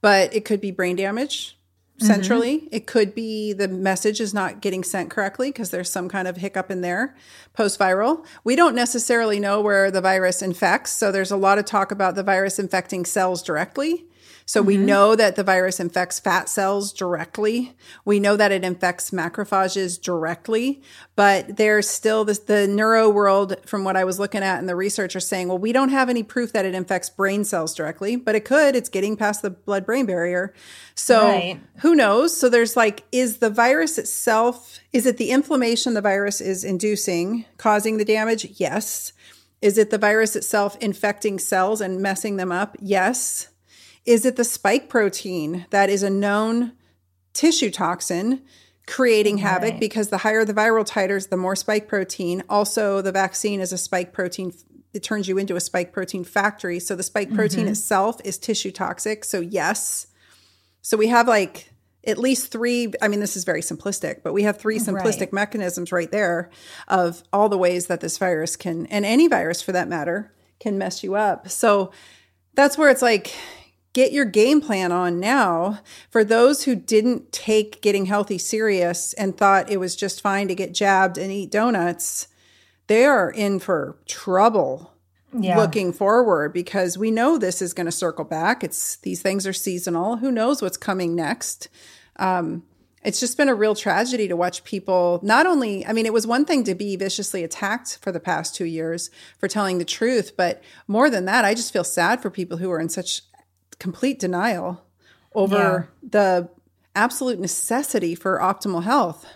but 0.00 0.32
it 0.32 0.44
could 0.44 0.60
be 0.60 0.70
brain 0.70 0.94
damage 0.94 1.58
centrally. 1.98 2.58
Mm-hmm. 2.58 2.68
It 2.72 2.86
could 2.86 3.14
be 3.14 3.52
the 3.52 3.68
message 3.68 4.20
is 4.20 4.34
not 4.34 4.60
getting 4.60 4.82
sent 4.82 5.10
correctly 5.10 5.50
because 5.50 5.70
there's 5.70 5.90
some 5.90 6.08
kind 6.08 6.26
of 6.26 6.36
hiccup 6.36 6.70
in 6.70 6.80
there 6.80 7.16
post 7.52 7.78
viral. 7.78 8.24
We 8.42 8.56
don't 8.56 8.74
necessarily 8.74 9.38
know 9.38 9.60
where 9.60 9.90
the 9.90 10.00
virus 10.00 10.42
infects. 10.42 10.92
So 10.92 11.12
there's 11.12 11.30
a 11.30 11.36
lot 11.36 11.58
of 11.58 11.64
talk 11.64 11.92
about 11.92 12.14
the 12.14 12.22
virus 12.22 12.58
infecting 12.58 13.04
cells 13.04 13.42
directly. 13.42 14.06
So 14.46 14.60
we 14.60 14.76
mm-hmm. 14.76 14.86
know 14.86 15.16
that 15.16 15.36
the 15.36 15.42
virus 15.42 15.80
infects 15.80 16.20
fat 16.20 16.48
cells 16.48 16.92
directly. 16.92 17.74
We 18.04 18.20
know 18.20 18.36
that 18.36 18.52
it 18.52 18.62
infects 18.62 19.10
macrophages 19.10 20.00
directly, 20.00 20.82
but 21.16 21.56
there's 21.56 21.88
still 21.88 22.24
this, 22.24 22.40
the 22.40 22.68
neuro 22.68 23.08
world, 23.08 23.56
from 23.64 23.84
what 23.84 23.96
I 23.96 24.04
was 24.04 24.18
looking 24.18 24.42
at 24.42 24.58
and 24.58 24.68
the 24.68 24.76
research 24.76 25.16
are 25.16 25.20
saying, 25.20 25.48
well, 25.48 25.58
we 25.58 25.72
don't 25.72 25.88
have 25.88 26.10
any 26.10 26.22
proof 26.22 26.52
that 26.52 26.66
it 26.66 26.74
infects 26.74 27.08
brain 27.08 27.44
cells 27.44 27.74
directly, 27.74 28.16
but 28.16 28.34
it 28.34 28.44
could. 28.44 28.76
It's 28.76 28.90
getting 28.90 29.16
past 29.16 29.40
the 29.40 29.50
blood 29.50 29.86
brain 29.86 30.04
barrier. 30.04 30.52
So 30.94 31.22
Right. 31.22 31.60
who 31.78 31.94
knows? 31.94 32.36
So 32.36 32.48
there's 32.48 32.76
like, 32.76 33.04
is 33.12 33.38
the 33.38 33.50
virus 33.50 33.96
itself, 33.96 34.78
is 34.92 35.06
it 35.06 35.16
the 35.16 35.30
inflammation 35.30 35.94
the 35.94 36.02
virus 36.02 36.40
is 36.40 36.64
inducing, 36.64 37.46
causing 37.56 37.96
the 37.96 38.04
damage? 38.04 38.46
Yes. 38.60 39.12
Is 39.62 39.78
it 39.78 39.88
the 39.88 39.96
virus 39.96 40.36
itself 40.36 40.76
infecting 40.82 41.38
cells 41.38 41.80
and 41.80 42.02
messing 42.02 42.36
them 42.36 42.52
up? 42.52 42.76
Yes. 42.80 43.48
Is 44.04 44.26
it 44.26 44.36
the 44.36 44.44
spike 44.44 44.88
protein 44.88 45.66
that 45.70 45.88
is 45.88 46.02
a 46.02 46.10
known 46.10 46.72
tissue 47.32 47.70
toxin 47.70 48.42
creating 48.86 49.38
havoc 49.38 49.72
Right. 49.72 49.80
because 49.80 50.08
the 50.08 50.18
higher 50.18 50.44
the 50.44 50.52
viral 50.54 50.86
titers, 50.86 51.30
the 51.30 51.36
more 51.36 51.56
spike 51.56 51.88
protein. 51.88 52.42
Also, 52.48 53.00
the 53.00 53.12
vaccine 53.12 53.60
is 53.60 53.72
a 53.72 53.78
spike 53.78 54.12
protein. 54.12 54.52
It 54.92 55.02
turns 55.02 55.26
you 55.26 55.38
into 55.38 55.56
a 55.56 55.60
spike 55.60 55.92
protein 55.92 56.22
factory. 56.22 56.78
So 56.78 56.94
the 56.94 57.02
spike 57.02 57.32
protein 57.34 57.60
mm-hmm. 57.60 57.72
itself 57.72 58.20
is 58.24 58.38
tissue 58.38 58.70
toxic. 58.70 59.24
So, 59.24 59.40
yes. 59.40 60.06
So 60.82 60.96
we 60.96 61.08
have 61.08 61.26
like 61.26 61.72
at 62.06 62.18
least 62.18 62.52
three. 62.52 62.92
I 63.00 63.08
mean, 63.08 63.20
this 63.20 63.36
is 63.36 63.44
very 63.44 63.62
simplistic, 63.62 64.22
but 64.22 64.34
we 64.34 64.42
have 64.42 64.58
three 64.58 64.78
simplistic 64.78 65.20
Right. 65.20 65.32
mechanisms 65.32 65.90
right 65.90 66.10
there 66.10 66.50
of 66.86 67.22
all 67.32 67.48
the 67.48 67.58
ways 67.58 67.86
that 67.86 68.00
this 68.00 68.18
virus 68.18 68.54
can, 68.54 68.86
and 68.86 69.06
any 69.06 69.28
virus 69.28 69.62
for 69.62 69.72
that 69.72 69.88
matter, 69.88 70.30
can 70.60 70.76
mess 70.76 71.02
you 71.02 71.14
up. 71.14 71.48
So 71.48 71.90
that's 72.52 72.76
where 72.76 72.90
it's 72.90 73.02
like, 73.02 73.34
get 73.94 74.12
your 74.12 74.26
game 74.26 74.60
plan 74.60 74.92
on 74.92 75.18
now. 75.18 75.80
For 76.10 76.22
those 76.22 76.64
who 76.64 76.74
didn't 76.74 77.32
take 77.32 77.80
getting 77.80 78.04
healthy 78.06 78.36
serious 78.36 79.14
and 79.14 79.34
thought 79.36 79.70
it 79.70 79.80
was 79.80 79.96
just 79.96 80.20
fine 80.20 80.48
to 80.48 80.54
get 80.54 80.74
jabbed 80.74 81.16
and 81.16 81.32
eat 81.32 81.50
donuts, 81.50 82.28
they 82.88 83.06
are 83.06 83.30
in 83.30 83.58
for 83.60 83.96
trouble 84.06 84.92
Yeah. 85.32 85.56
looking 85.58 85.92
forward 85.92 86.52
because 86.52 86.98
we 86.98 87.10
know 87.10 87.38
this 87.38 87.62
is 87.62 87.72
going 87.72 87.86
to 87.86 87.92
circle 87.92 88.24
back. 88.24 88.62
It's 88.62 88.96
these 88.96 89.22
things 89.22 89.46
are 89.46 89.52
seasonal. 89.54 90.16
Who 90.18 90.30
knows 90.30 90.60
what's 90.60 90.76
coming 90.76 91.14
next? 91.16 91.68
Um, 92.16 92.62
it's 93.02 93.20
just 93.20 93.36
been 93.36 93.48
a 93.50 93.54
real 93.54 93.74
tragedy 93.74 94.28
to 94.28 94.36
watch 94.36 94.64
people 94.64 95.20
not 95.22 95.46
only, 95.46 95.84
I 95.86 95.92
mean, 95.92 96.06
it 96.06 96.12
was 96.12 96.26
one 96.26 96.44
thing 96.44 96.64
to 96.64 96.74
be 96.74 96.96
viciously 96.96 97.44
attacked 97.44 97.98
for 98.00 98.10
the 98.12 98.20
past 98.20 98.54
two 98.54 98.64
years 98.64 99.10
for 99.38 99.46
telling 99.46 99.78
the 99.78 99.84
truth, 99.84 100.32
but 100.36 100.62
more 100.88 101.10
than 101.10 101.26
that, 101.26 101.44
I 101.44 101.54
just 101.54 101.72
feel 101.72 101.84
sad 101.84 102.22
for 102.22 102.30
people 102.30 102.56
who 102.58 102.70
are 102.70 102.80
in 102.80 102.88
such 102.88 103.22
complete 103.74 104.18
denial 104.18 104.84
over 105.34 105.88
the 106.02 106.48
absolute 106.94 107.40
necessity 107.40 108.14
for 108.14 108.38
optimal 108.38 108.84
health. 108.84 109.26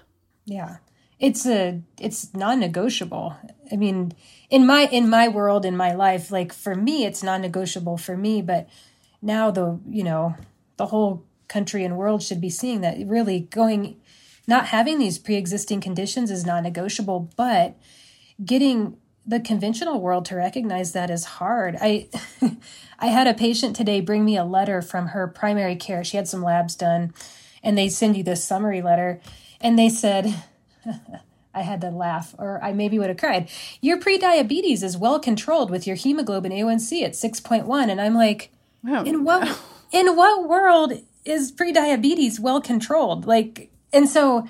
Yeah. 0.44 0.76
It's 1.18 1.46
a 1.46 1.82
it's 1.98 2.32
non-negotiable. 2.32 3.36
I 3.72 3.76
mean, 3.76 4.12
in 4.50 4.66
my 4.66 4.86
in 4.86 5.10
my 5.10 5.28
world 5.28 5.64
in 5.64 5.76
my 5.76 5.92
life, 5.92 6.30
like 6.30 6.52
for 6.52 6.74
me 6.74 7.04
it's 7.04 7.22
non-negotiable 7.22 7.98
for 7.98 8.16
me, 8.16 8.40
but 8.40 8.68
now 9.20 9.50
the, 9.50 9.80
you 9.88 10.04
know, 10.04 10.36
the 10.76 10.86
whole 10.86 11.24
country 11.48 11.84
and 11.84 11.96
world 11.96 12.22
should 12.22 12.40
be 12.40 12.50
seeing 12.50 12.82
that 12.82 12.98
really 13.04 13.40
going 13.40 13.96
not 14.46 14.66
having 14.66 14.98
these 14.98 15.18
pre-existing 15.18 15.80
conditions 15.80 16.30
is 16.30 16.46
non-negotiable, 16.46 17.30
but 17.36 17.76
getting 18.42 18.96
the 19.28 19.38
conventional 19.38 20.00
world 20.00 20.24
to 20.24 20.34
recognize 20.34 20.92
that 20.92 21.10
is 21.10 21.24
hard. 21.24 21.76
I 21.80 22.08
I 22.98 23.08
had 23.08 23.26
a 23.28 23.34
patient 23.34 23.76
today 23.76 24.00
bring 24.00 24.24
me 24.24 24.36
a 24.36 24.44
letter 24.44 24.80
from 24.82 25.08
her 25.08 25.28
primary 25.28 25.76
care. 25.76 26.02
She 26.02 26.16
had 26.16 26.26
some 26.26 26.42
labs 26.42 26.74
done 26.74 27.12
and 27.62 27.76
they 27.76 27.88
send 27.90 28.16
you 28.16 28.24
this 28.24 28.42
summary 28.42 28.80
letter 28.80 29.20
and 29.60 29.78
they 29.78 29.90
said 29.90 30.34
I 31.54 31.60
had 31.60 31.82
to 31.82 31.90
laugh 31.90 32.34
or 32.38 32.62
I 32.64 32.72
maybe 32.72 32.98
would 32.98 33.10
have 33.10 33.18
cried. 33.18 33.50
Your 33.82 33.98
prediabetes 33.98 34.82
is 34.82 34.96
well 34.96 35.20
controlled 35.20 35.70
with 35.70 35.86
your 35.86 35.96
hemoglobin 35.96 36.52
A1C 36.52 37.02
at 37.02 37.12
6.1 37.12 37.90
and 37.90 38.00
I'm 38.00 38.14
like 38.14 38.50
Wow. 38.82 39.04
in 39.04 39.24
what 39.24 39.60
in 39.92 40.16
what 40.16 40.48
world 40.48 40.94
is 41.26 41.52
prediabetes 41.52 42.40
well 42.40 42.62
controlled? 42.62 43.26
Like 43.26 43.70
and 43.92 44.08
so 44.08 44.48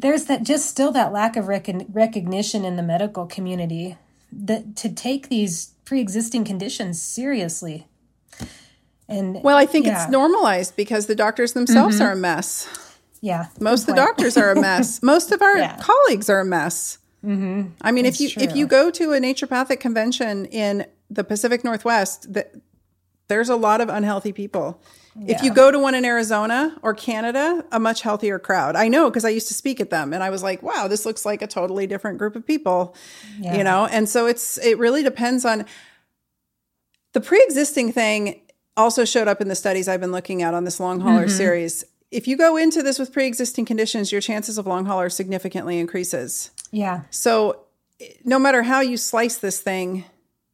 there's 0.00 0.24
that 0.26 0.42
just 0.44 0.66
still 0.66 0.92
that 0.92 1.12
lack 1.12 1.36
of 1.36 1.48
recon- 1.48 1.86
recognition 1.92 2.64
in 2.64 2.76
the 2.76 2.82
medical 2.82 3.26
community 3.26 3.96
that 4.30 4.76
to 4.76 4.88
take 4.88 5.28
these 5.28 5.72
pre-existing 5.84 6.44
conditions 6.44 7.00
seriously 7.02 7.86
and 9.08 9.42
Well, 9.42 9.56
I 9.56 9.66
think 9.66 9.86
Yeah. 9.86 10.02
it's 10.02 10.10
normalized 10.12 10.76
because 10.76 11.06
the 11.06 11.14
doctors 11.14 11.52
themselves 11.54 12.00
are 12.00 12.12
a 12.12 12.16
mess. 12.16 12.68
yeah 13.20 13.46
Most 13.60 13.82
of 13.82 13.86
the 13.88 13.94
doctors 13.94 14.36
are 14.36 14.50
a 14.50 14.60
mess. 14.68 15.02
Most 15.02 15.32
of 15.32 15.40
our 15.42 15.56
Yeah. 15.58 15.76
colleagues 15.80 16.28
are 16.28 16.40
a 16.40 16.44
mess. 16.44 16.98
Mm-hmm. 17.24 17.70
I 17.80 17.90
mean, 17.90 18.06
if 18.06 18.20
you 18.20 18.28
That's 18.28 18.42
if 18.52 18.56
you 18.56 18.66
go 18.66 18.90
to 18.90 19.12
a 19.12 19.18
naturopathic 19.18 19.80
convention 19.80 20.44
in 20.46 20.86
the 21.10 21.24
Pacific 21.24 21.64
Northwest, 21.64 22.32
that 22.32 22.54
there's 23.28 23.48
a 23.48 23.56
lot 23.56 23.80
of 23.80 23.88
unhealthy 23.88 24.32
people. 24.32 24.80
If 25.26 25.42
you 25.42 25.52
go 25.52 25.70
to 25.70 25.78
one 25.78 25.94
in 25.94 26.04
Arizona 26.04 26.76
or 26.82 26.94
Canada, 26.94 27.64
a 27.72 27.80
much 27.80 28.02
healthier 28.02 28.38
crowd. 28.38 28.76
I 28.76 28.88
know 28.88 29.10
because 29.10 29.24
I 29.24 29.30
used 29.30 29.48
to 29.48 29.54
speak 29.54 29.80
at 29.80 29.90
them, 29.90 30.12
and 30.12 30.22
I 30.22 30.30
was 30.30 30.42
like, 30.42 30.62
"Wow, 30.62 30.86
this 30.88 31.04
looks 31.04 31.24
like 31.26 31.42
a 31.42 31.46
totally 31.46 31.86
different 31.86 32.18
group 32.18 32.36
of 32.36 32.46
people," 32.46 32.94
Yeah. 33.40 33.56
you 33.56 33.64
know. 33.64 33.86
And 33.86 34.08
so 34.08 34.26
it's 34.26 34.58
it 34.58 34.78
really 34.78 35.02
depends 35.02 35.44
on 35.44 35.64
the 37.14 37.20
pre-existing 37.20 37.92
thing 37.92 38.40
also 38.76 39.04
showed 39.04 39.26
up 39.28 39.40
in 39.40 39.48
the 39.48 39.54
studies 39.56 39.88
I've 39.88 40.00
been 40.00 40.12
looking 40.12 40.42
at 40.42 40.54
on 40.54 40.64
this 40.64 40.78
long 40.78 41.00
hauler 41.00 41.26
Mm-hmm. 41.26 41.36
series. 41.36 41.84
If 42.10 42.28
you 42.28 42.36
go 42.36 42.56
into 42.56 42.82
this 42.82 42.98
with 42.98 43.12
pre-existing 43.12 43.64
conditions, 43.64 44.12
your 44.12 44.20
chances 44.20 44.56
of 44.56 44.66
long 44.66 44.84
hauler 44.86 45.10
significantly 45.10 45.78
increases. 45.78 46.50
yeah 46.70 47.02
So 47.10 47.64
no 48.24 48.38
matter 48.38 48.62
how 48.62 48.80
you 48.80 48.96
slice 48.96 49.36
this 49.36 49.60
thing, 49.60 50.04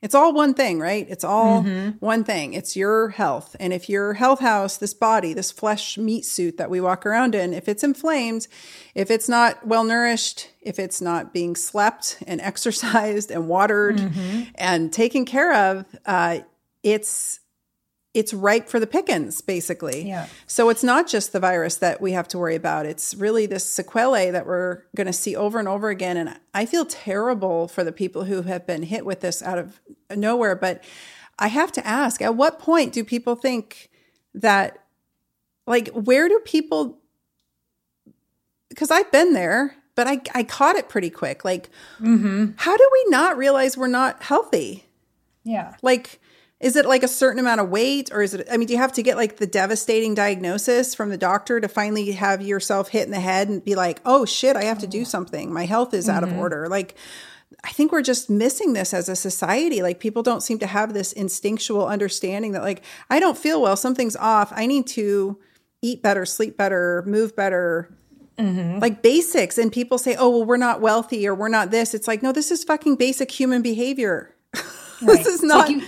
it's 0.04 0.14
all 0.14 0.34
one 0.34 0.52
thing, 0.52 0.80
right? 0.80 1.06
It's 1.08 1.24
all 1.24 1.62
one 1.98 2.24
thing. 2.24 2.52
It's 2.52 2.76
your 2.76 3.08
health. 3.08 3.56
And 3.58 3.72
if 3.72 3.88
your 3.88 4.12
health 4.12 4.40
house, 4.40 4.76
this 4.76 4.92
body, 4.92 5.32
this 5.32 5.50
flesh 5.50 5.96
meat 5.96 6.26
suit 6.26 6.58
that 6.58 6.68
we 6.68 6.78
walk 6.78 7.06
around 7.06 7.34
in, 7.34 7.54
if 7.54 7.70
it's 7.70 7.82
inflamed, 7.82 8.46
if 8.94 9.10
it's 9.10 9.30
not 9.30 9.66
well 9.66 9.82
nourished, 9.82 10.50
if 10.60 10.78
it's 10.78 11.00
not 11.00 11.32
being 11.32 11.56
slept 11.56 12.18
and 12.26 12.38
exercised 12.42 13.30
and 13.30 13.48
watered 13.48 13.98
and 14.56 14.92
taken 14.92 15.24
care 15.24 15.70
of, 15.70 15.86
uh, 16.04 16.40
it's 16.82 17.40
it's 18.14 18.32
ripe 18.32 18.68
for 18.68 18.78
the 18.78 18.86
pickings, 18.86 19.40
basically. 19.40 20.06
Yeah. 20.08 20.28
So 20.46 20.68
it's 20.68 20.84
not 20.84 21.08
just 21.08 21.32
the 21.32 21.40
virus 21.40 21.76
that 21.76 22.00
we 22.00 22.12
have 22.12 22.28
to 22.28 22.38
worry 22.38 22.54
about. 22.54 22.86
It's 22.86 23.14
really 23.14 23.46
this 23.46 23.66
sequelae 23.66 24.30
that 24.30 24.46
we're 24.46 24.82
going 24.96 25.08
to 25.08 25.12
see 25.12 25.34
over 25.34 25.58
and 25.58 25.66
over 25.66 25.90
again. 25.90 26.16
And 26.16 26.38
I 26.54 26.64
feel 26.64 26.86
terrible 26.86 27.66
for 27.66 27.82
the 27.82 27.90
people 27.90 28.24
who 28.24 28.42
have 28.42 28.66
been 28.66 28.84
hit 28.84 29.04
with 29.04 29.20
this 29.20 29.42
out 29.42 29.58
of 29.58 29.80
nowhere. 30.14 30.54
But 30.54 30.84
I 31.40 31.48
have 31.48 31.72
to 31.72 31.84
ask 31.84 32.22
at 32.22 32.36
what 32.36 32.60
point 32.60 32.92
do 32.92 33.02
people 33.02 33.34
think 33.34 33.90
that, 34.32 34.78
like, 35.66 35.88
where 35.88 36.28
do 36.28 36.40
people, 36.44 37.00
because 38.68 38.92
I've 38.92 39.10
been 39.10 39.32
there, 39.32 39.74
but 39.96 40.06
I, 40.06 40.20
I 40.34 40.44
caught 40.44 40.76
it 40.76 40.88
pretty 40.88 41.10
quick. 41.10 41.44
Like, 41.44 41.68
mm-hmm. 42.00 42.52
how 42.56 42.76
do 42.76 42.88
we 42.92 43.10
not 43.10 43.36
realize 43.36 43.76
we're 43.76 43.88
not 43.88 44.22
healthy? 44.22 44.84
yeah 45.44 45.74
like 45.82 46.20
is 46.64 46.76
it 46.76 46.86
like 46.86 47.02
a 47.02 47.08
certain 47.08 47.38
amount 47.38 47.60
of 47.60 47.68
weight 47.68 48.10
or 48.10 48.22
is 48.22 48.32
it 48.32 48.48
i 48.50 48.56
mean 48.56 48.66
do 48.66 48.72
you 48.72 48.78
have 48.78 48.92
to 48.92 49.02
get 49.02 49.16
like 49.16 49.36
the 49.36 49.46
devastating 49.46 50.14
diagnosis 50.14 50.94
from 50.94 51.10
the 51.10 51.18
doctor 51.18 51.60
to 51.60 51.68
finally 51.68 52.12
have 52.12 52.40
yourself 52.40 52.88
hit 52.88 53.04
in 53.04 53.10
the 53.10 53.20
head 53.20 53.48
and 53.48 53.62
be 53.64 53.74
like 53.74 54.00
oh 54.06 54.24
shit 54.24 54.56
i 54.56 54.64
have 54.64 54.78
to 54.78 54.86
do 54.86 55.00
mm-hmm. 55.00 55.04
something. 55.04 55.52
My 55.52 55.66
health 55.66 55.94
is 55.94 56.08
out 56.08 56.22
of 56.22 56.30
mm-hmm. 56.30 56.38
order. 56.38 56.68
Like 56.68 56.96
i 57.62 57.70
think 57.70 57.92
we're 57.92 58.02
just 58.02 58.30
missing 58.30 58.72
this 58.72 58.94
as 58.94 59.08
a 59.08 59.16
society. 59.16 59.82
Like 59.82 60.00
people 60.00 60.22
don't 60.22 60.42
seem 60.42 60.58
to 60.60 60.66
have 60.66 60.94
this 60.94 61.12
instinctual 61.12 61.86
understanding 61.86 62.52
that 62.52 62.62
like 62.62 62.82
i 63.10 63.20
don't 63.20 63.38
feel 63.38 63.60
well. 63.60 63.76
Something's 63.76 64.16
off. 64.16 64.52
I 64.54 64.66
need 64.66 64.86
to 64.88 65.38
eat 65.82 66.02
better 66.02 66.24
sleep 66.24 66.56
better 66.56 67.04
move 67.06 67.36
better. 67.36 67.94
Mm-hmm. 68.38 68.80
Like 68.80 69.02
basics. 69.02 69.58
And 69.58 69.70
people 69.70 69.98
say 69.98 70.16
oh 70.16 70.30
well 70.30 70.44
we're 70.44 70.56
not 70.56 70.80
wealthy 70.80 71.26
or 71.26 71.34
we're 71.34 71.48
not 71.48 71.70
this. 71.70 71.94
It's 71.94 72.08
like 72.08 72.22
no 72.22 72.32
this 72.32 72.50
is 72.50 72.64
fucking 72.64 72.96
basic 72.96 73.30
human 73.30 73.62
behavior. 73.62 74.34
Right. 75.02 75.18
this 75.18 75.26
is 75.26 75.42
It's 75.42 75.52
like 75.52 75.68
not 75.68 75.70
you, 75.70 75.82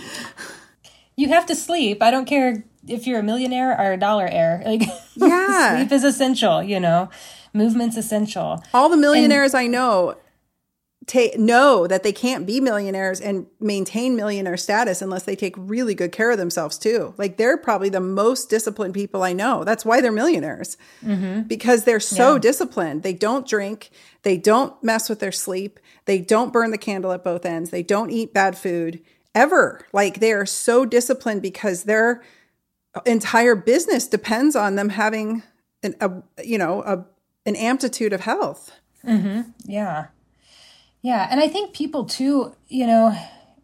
you 1.17 1.27
have 1.29 1.45
to 1.47 1.55
sleep. 1.55 2.01
I 2.01 2.11
don't 2.11 2.25
care 2.25 2.63
if 2.87 3.05
you're 3.05 3.19
a 3.19 3.23
millionaire 3.23 3.77
or 3.77 3.91
a 3.93 3.97
dollar 3.97 4.27
heir. 4.27 4.61
Like 4.65 4.83
Yeah. 5.15 5.75
sleep 5.77 5.91
is 5.91 6.03
essential, 6.03 6.63
you 6.63 6.79
know. 6.79 7.09
Movement's 7.53 7.97
essential. 7.97 8.63
all 8.73 8.87
the 8.87 8.97
millionaires 8.97 9.53
I 9.55 9.65
know 9.67 10.15
ta- 11.07 11.35
know 11.37 11.87
that 11.87 12.03
they 12.03 12.11
can't 12.11 12.45
be 12.45 12.59
millionaires 12.59 13.19
and 13.19 13.47
maintain 13.59 14.15
millionaire 14.15 14.57
status 14.57 15.01
unless 15.01 15.23
they 15.23 15.35
take 15.35 15.55
really 15.57 15.95
good 15.95 16.11
care 16.11 16.29
of 16.29 16.37
themselves 16.37 16.77
too. 16.77 17.15
Like 17.17 17.37
they're 17.37 17.57
probably 17.57 17.89
the 17.89 17.99
most 18.01 18.49
disciplined 18.49 18.93
people 18.93 19.23
I 19.23 19.33
know. 19.33 19.63
That's 19.63 19.83
why 19.85 20.01
they're 20.01 20.11
millionaires 20.11 20.77
mm-hmm. 21.03 21.41
because 21.43 21.83
they're 21.85 21.99
so 21.99 22.33
Yeah. 22.33 22.39
disciplined. 22.39 23.01
They 23.01 23.13
don't 23.13 23.47
drink, 23.47 23.89
they 24.21 24.37
don't 24.37 24.71
mess 24.83 25.09
with 25.09 25.19
their 25.19 25.31
sleep, 25.31 25.79
they 26.05 26.19
don't 26.19 26.53
burn 26.53 26.69
the 26.71 26.77
candle 26.77 27.11
at 27.11 27.23
both 27.23 27.43
ends, 27.45 27.71
they 27.71 27.83
don't 27.83 28.11
eat 28.11 28.33
bad 28.33 28.55
food 28.57 29.01
ever. 29.33 29.85
Like 29.93 30.19
they 30.19 30.33
are 30.33 30.45
so 30.45 30.85
disciplined 30.85 31.41
because 31.41 31.83
they're 31.83 32.23
entire 33.05 33.55
business 33.55 34.07
depends 34.07 34.55
on 34.55 34.75
them 34.75 34.89
having 34.89 35.43
an, 35.83 35.95
a 36.01 36.11
you 36.43 36.57
know 36.57 36.81
a 36.83 37.05
an 37.45 37.55
amplitude 37.55 38.13
of 38.13 38.21
health. 38.21 38.71
Mm-hmm. 39.05 39.51
Yeah, 39.65 40.07
yeah, 41.01 41.27
and 41.29 41.39
I 41.39 41.47
think 41.47 41.73
people 41.73 42.05
too. 42.05 42.55
You 42.67 42.87
know, 42.87 43.17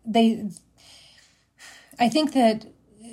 they. 0.05 0.49
I 1.99 2.09
think 2.09 2.33
that 2.33 2.65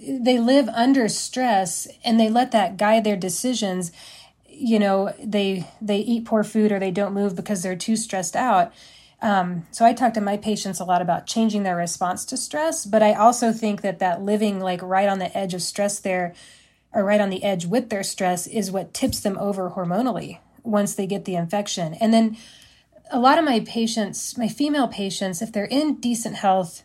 they 0.09 0.39
live 0.39 0.69
under 0.71 1.07
stress 1.09 1.87
and 2.03 2.19
they 2.19 2.31
let 2.31 2.53
that 2.53 2.79
guide 2.79 3.05
their 3.05 3.17
decisions 3.17 3.93
you 4.61 4.79
know 4.79 5.13
they 5.23 5.67
they 5.81 5.99
eat 5.99 6.25
poor 6.25 6.45
food 6.45 6.71
or 6.71 6.79
they 6.79 6.91
don't 6.91 7.15
move 7.15 7.35
because 7.35 7.63
they're 7.63 7.77
too 7.77 7.97
stressed 7.97 8.37
out 8.37 8.73
um, 9.23 9.67
so 9.71 9.85
i 9.85 9.93
talk 9.93 10.15
to 10.15 10.21
my 10.21 10.37
patients 10.37 10.81
a 10.81 10.85
lot 10.85 11.03
about 11.03 11.27
changing 11.27 11.63
their 11.63 11.77
response 11.77 12.25
to 12.25 12.37
stress 12.37 12.85
but 12.85 13.03
i 13.03 13.13
also 13.13 13.53
think 13.53 13.83
that 13.83 13.99
that 13.99 14.23
living 14.23 14.61
like 14.61 14.83
right 14.83 15.09
on 15.09 15.19
the 15.19 15.37
edge 15.37 15.55
of 15.55 15.63
stress 15.63 15.99
there 15.99 16.35
or 16.93 17.05
right 17.05 17.21
on 17.21 17.31
the 17.31 17.45
edge 17.45 17.67
with 17.67 17.89
their 17.89 18.03
stress 18.03 18.47
is 18.47 18.71
what 18.71 18.95
tips 18.95 19.21
them 19.21 19.39
over 19.39 19.71
hormonally 19.71 20.39
once 20.63 20.95
they 20.95 21.07
get 21.07 21.25
the 21.25 21.37
infection. 21.37 21.95
And 21.95 22.13
then 22.13 22.37
a 23.11 23.19
lot 23.19 23.39
of 23.39 23.45
my 23.45 23.61
patients 23.61 24.39
my 24.39 24.49
female 24.49 24.87
patients 24.87 25.43
if 25.43 25.53
they're 25.53 25.65
in 25.65 25.97
decent 25.97 26.37
health 26.37 26.85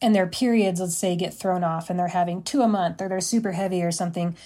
and 0.00 0.14
their 0.14 0.26
periods 0.28 0.80
let's 0.80 0.96
say 0.96 1.16
get 1.16 1.34
thrown 1.34 1.64
off 1.64 1.90
and 1.90 1.98
they're 1.98 2.08
having 2.08 2.42
two 2.42 2.62
a 2.62 2.68
month 2.68 3.02
or 3.02 3.08
they're 3.08 3.20
super 3.20 3.52
heavy 3.52 3.82
or 3.82 3.90
something 3.90 4.36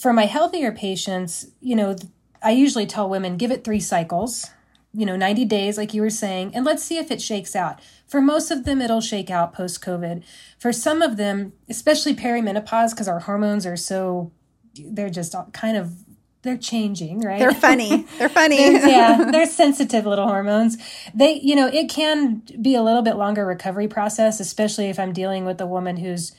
for 0.00 0.12
my 0.12 0.24
healthier 0.24 0.72
patients, 0.72 1.48
you 1.60 1.76
know, 1.76 1.94
I 2.42 2.52
usually 2.52 2.86
tell 2.86 3.08
women 3.08 3.36
give 3.36 3.52
it 3.52 3.62
three 3.62 3.78
cycles, 3.78 4.50
you 4.94 5.06
know, 5.06 5.16
90 5.16 5.44
days, 5.46 5.78
like 5.78 5.94
you 5.94 6.02
were 6.02 6.10
saying, 6.10 6.54
and 6.54 6.64
let's 6.64 6.82
see 6.82 6.98
if 6.98 7.10
it 7.10 7.22
shakes 7.22 7.56
out. 7.56 7.80
For 8.06 8.20
most 8.20 8.50
of 8.50 8.64
them, 8.64 8.82
it'll 8.82 9.00
shake 9.00 9.30
out 9.30 9.54
post 9.54 9.82
COVID. 9.82 10.22
For 10.58 10.72
some 10.72 11.00
of 11.00 11.16
them, 11.16 11.54
especially 11.68 12.14
perimenopause, 12.14 12.90
because 12.90 13.08
our 13.08 13.20
hormones 13.20 13.64
are 13.64 13.76
so, 13.76 14.32
they're 14.74 15.10
just 15.10 15.34
kind 15.52 15.76
of 15.76 15.96
they're 16.42 16.56
changing, 16.56 17.20
right? 17.20 17.38
They're 17.38 17.54
funny. 17.54 18.04
They're 18.18 18.28
funny. 18.28 18.56
they're, 18.56 18.88
yeah, 18.88 19.28
they're 19.30 19.46
sensitive 19.46 20.06
little 20.06 20.26
hormones. 20.26 20.76
They, 21.14 21.34
you 21.34 21.54
know, 21.54 21.68
it 21.68 21.88
can 21.88 22.42
be 22.60 22.74
a 22.74 22.82
little 22.82 23.02
bit 23.02 23.14
longer 23.14 23.46
recovery 23.46 23.86
process, 23.86 24.40
especially 24.40 24.86
if 24.86 24.98
I'm 24.98 25.12
dealing 25.12 25.44
with 25.44 25.60
a 25.60 25.66
woman 25.68 25.98
who's 25.98 26.32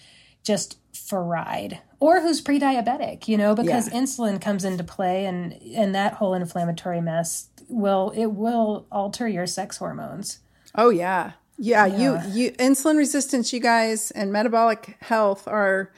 just 0.44 0.78
fried 0.94 1.80
or 2.00 2.22
who's 2.22 2.40
pre-diabetic 2.40 3.28
you 3.28 3.36
know 3.36 3.56
because 3.56 3.92
yeah. 3.92 4.00
insulin 4.00 4.40
comes 4.40 4.64
into 4.64 4.84
play 4.84 5.26
and 5.26 5.54
and 5.76 5.96
that 5.96 6.14
whole 6.14 6.34
inflammatory 6.34 7.02
mess 7.02 7.50
will 7.74 8.12
it 8.16 8.28
will 8.28 8.86
alter 8.92 9.28
your 9.28 9.48
sex 9.48 9.78
hormones 9.78 10.40
oh 10.76 10.90
yeah 10.90 11.34
yeah, 11.58 11.86
yeah. 11.86 12.26
you 12.26 12.32
you 12.32 12.52
insulin 12.54 12.98
resistance 12.98 13.54
you 13.54 13.60
guys 13.60 14.12
and 14.12 14.32
metabolic 14.32 14.98
health 15.02 15.48
are 15.48 15.92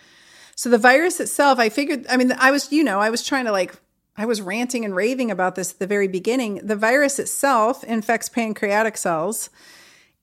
so 0.55 0.69
the 0.69 0.77
virus 0.77 1.19
itself 1.19 1.59
i 1.59 1.69
figured 1.69 2.05
i 2.09 2.17
mean 2.17 2.31
i 2.37 2.51
was 2.51 2.71
you 2.71 2.83
know 2.83 2.99
i 2.99 3.09
was 3.09 3.23
trying 3.23 3.45
to 3.45 3.51
like 3.51 3.75
I 4.17 4.25
was 4.25 4.41
ranting 4.41 4.85
and 4.85 4.95
raving 4.95 5.29
about 5.29 5.55
this 5.55 5.73
at 5.73 5.79
the 5.79 5.87
very 5.87 6.07
beginning. 6.07 6.61
The 6.63 6.75
virus 6.75 7.19
itself 7.19 7.83
infects 7.83 8.29
pancreatic 8.29 8.95
cells 8.95 9.49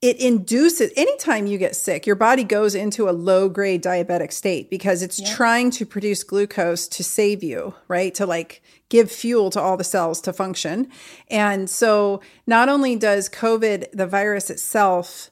it 0.03 0.21
induces 0.21 0.93
anytime 0.97 1.47
you 1.47 1.57
get 1.57 1.77
sick 1.77 2.07
your 2.07 2.17
body 2.17 2.43
goes 2.43 2.75
into 2.75 3.09
a 3.09 3.13
low 3.13 3.49
grade 3.49 3.83
diabetic 3.83 4.33
state 4.33 4.69
because 4.69 5.01
it's 5.01 5.21
yeah. 5.21 5.35
trying 5.35 5.71
to 5.71 5.87
produce 5.87 6.25
glucose 6.25 6.89
to 6.89 7.03
save 7.05 7.43
you 7.43 7.75
right? 7.89 8.15
To 8.17 8.27
like 8.27 8.63
give 8.89 9.11
fuel 9.11 9.49
to 9.51 9.61
all 9.61 9.79
the 9.79 9.85
cells 9.85 10.21
to 10.23 10.33
function. 10.33 10.91
And 11.31 11.71
so 11.71 12.21
not 12.47 12.69
only 12.69 12.97
does 12.97 13.31
covid 13.31 13.91
the 13.93 14.07
virus 14.07 14.51
itself 14.51 15.31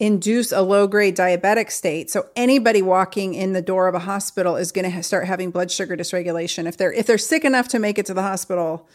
induce 0.00 0.50
a 0.50 0.62
low 0.62 0.86
grade 0.86 1.14
diabetic 1.14 1.70
state 1.70 2.10
so 2.10 2.26
anybody 2.34 2.80
walking 2.80 3.34
in 3.34 3.52
the 3.52 3.60
door 3.60 3.86
of 3.86 3.94
a 3.94 3.98
hospital 4.00 4.56
is 4.56 4.72
going 4.72 4.90
to 4.90 5.02
start 5.02 5.26
having 5.26 5.50
blood 5.50 5.70
sugar 5.70 5.96
dysregulation. 5.96 6.66
If 6.66 6.76
they're 6.76 6.92
if 6.92 7.06
they're 7.06 7.18
sick 7.18 7.44
enough 7.44 7.68
to 7.68 7.78
make 7.78 7.98
it 7.98 8.06
to 8.06 8.14
the 8.14 8.22
hospital 8.22 8.88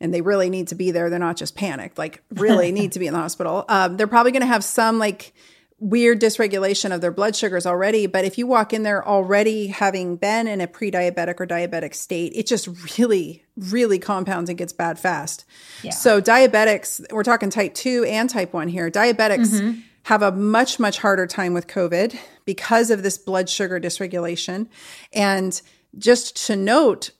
and 0.00 0.12
they 0.12 0.20
really 0.20 0.50
need 0.50 0.68
to 0.68 0.74
be 0.74 0.90
there. 0.90 1.10
They're 1.10 1.18
not 1.18 1.36
just 1.36 1.54
panicked, 1.54 1.98
like 1.98 2.22
really 2.30 2.72
need 2.72 2.92
to 2.92 2.98
be 2.98 3.06
in 3.06 3.12
the 3.12 3.20
hospital. 3.20 3.64
Um, 3.76 3.96
they're 3.96 4.06
probably 4.06 4.32
going 4.32 4.42
to 4.42 4.46
have 4.46 4.64
some 4.64 4.98
like 4.98 5.34
weird 5.78 6.20
dysregulation 6.20 6.94
of 6.94 7.00
their 7.00 7.10
blood 7.10 7.36
sugars 7.36 7.66
already. 7.66 8.06
But 8.06 8.24
if 8.24 8.38
you 8.38 8.46
walk 8.46 8.72
in 8.72 8.82
there 8.82 9.06
already 9.06 9.66
having 9.66 10.16
been 10.16 10.46
in 10.46 10.60
a 10.60 10.66
pre 10.66 10.90
diabetic 10.90 11.40
or 11.40 11.46
diabetic 11.46 11.94
state, 11.94 12.32
it 12.34 12.46
just 12.46 12.68
really, 12.98 13.44
really 13.56 13.98
compounds 13.98 14.48
and 14.48 14.58
gets 14.58 14.72
bad 14.72 14.98
fast. 14.98 15.44
Yeah. 15.82 15.90
So, 15.90 16.20
diabetics, 16.20 17.04
we're 17.12 17.24
talking 17.24 17.50
type 17.50 17.74
2 17.74 18.04
and 18.04 18.30
type 18.30 18.52
1 18.52 18.68
here, 18.68 18.90
diabetics. 18.90 19.60
Mm-hmm. 19.60 19.80
Have 20.04 20.22
a 20.22 20.30
much, 20.30 20.78
much 20.78 20.98
harder 20.98 21.26
time 21.26 21.52
with 21.52 21.66
COVID 21.66 22.16
because 22.44 22.90
of 22.90 23.02
this 23.02 23.18
blood 23.18 23.48
sugar 23.48 23.80
dysregulation. 23.80 24.68
And 25.12 25.60
just 25.98 26.46
to 26.46 26.54
note, 26.54 27.10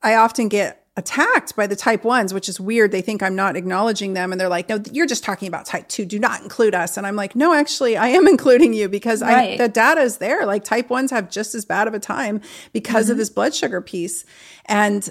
I 0.00 0.14
often 0.14 0.48
get 0.48 0.86
attacked 0.98 1.54
by 1.54 1.64
the 1.68 1.76
type 1.76 2.02
ones, 2.02 2.34
which 2.34 2.48
is 2.48 2.58
weird. 2.58 2.90
They 2.90 3.02
think 3.02 3.22
I'm 3.22 3.36
not 3.36 3.54
acknowledging 3.54 4.14
them. 4.14 4.32
And 4.32 4.40
they're 4.40 4.48
like, 4.48 4.68
no, 4.68 4.82
you're 4.90 5.06
just 5.06 5.22
talking 5.22 5.46
about 5.46 5.64
type 5.64 5.86
two. 5.86 6.04
Do 6.04 6.18
not 6.18 6.42
include 6.42 6.74
us. 6.74 6.96
And 6.96 7.06
I'm 7.06 7.14
like, 7.14 7.36
no, 7.36 7.54
actually, 7.54 7.96
I 7.96 8.08
am 8.08 8.26
including 8.28 8.74
you 8.74 8.88
because 8.88 9.22
right. 9.22 9.52
I, 9.52 9.56
the 9.56 9.68
data 9.68 10.00
is 10.00 10.18
there. 10.18 10.44
Like 10.44 10.64
type 10.64 10.90
ones 10.90 11.12
have 11.12 11.30
just 11.30 11.54
as 11.54 11.64
bad 11.64 11.86
of 11.86 11.94
a 11.94 12.00
time 12.00 12.40
because 12.72 13.04
mm-hmm. 13.04 13.12
of 13.12 13.18
this 13.18 13.30
blood 13.30 13.54
sugar 13.54 13.80
piece. 13.80 14.24
And 14.66 15.08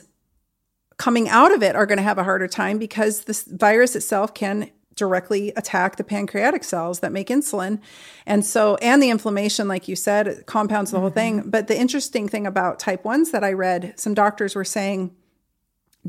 coming 0.98 1.30
out 1.30 1.54
of 1.54 1.64
it 1.64 1.74
are 1.74 1.86
going 1.86 2.00
to 2.00 2.04
have 2.04 2.18
a 2.18 2.24
harder 2.26 2.50
time 2.50 2.78
because 2.78 3.22
the 3.22 3.44
virus 3.56 3.96
itself 3.96 4.34
can 4.34 4.70
directly 4.96 5.54
attack 5.56 5.96
the 5.96 6.04
pancreatic 6.04 6.66
cells 6.66 7.00
that 7.00 7.14
make 7.14 7.30
insulin. 7.30 7.80
And 8.26 8.44
so, 8.44 8.76
and 8.82 9.02
the 9.02 9.10
inflammation, 9.10 9.70
like 9.70 9.88
you 9.88 9.96
said, 9.96 10.46
compounds 10.48 10.92
the 10.92 10.98
mm-hmm. 10.98 11.02
whole 11.04 11.12
thing. 11.12 11.50
But 11.50 11.68
the 11.68 11.80
interesting 11.80 12.28
thing 12.28 12.46
about 12.46 12.78
type 12.78 13.06
ones 13.06 13.32
that 13.32 13.44
I 13.44 13.54
read, 13.54 13.94
some 13.96 14.14
doctors 14.14 14.54
were 14.54 14.66
saying, 14.66 15.16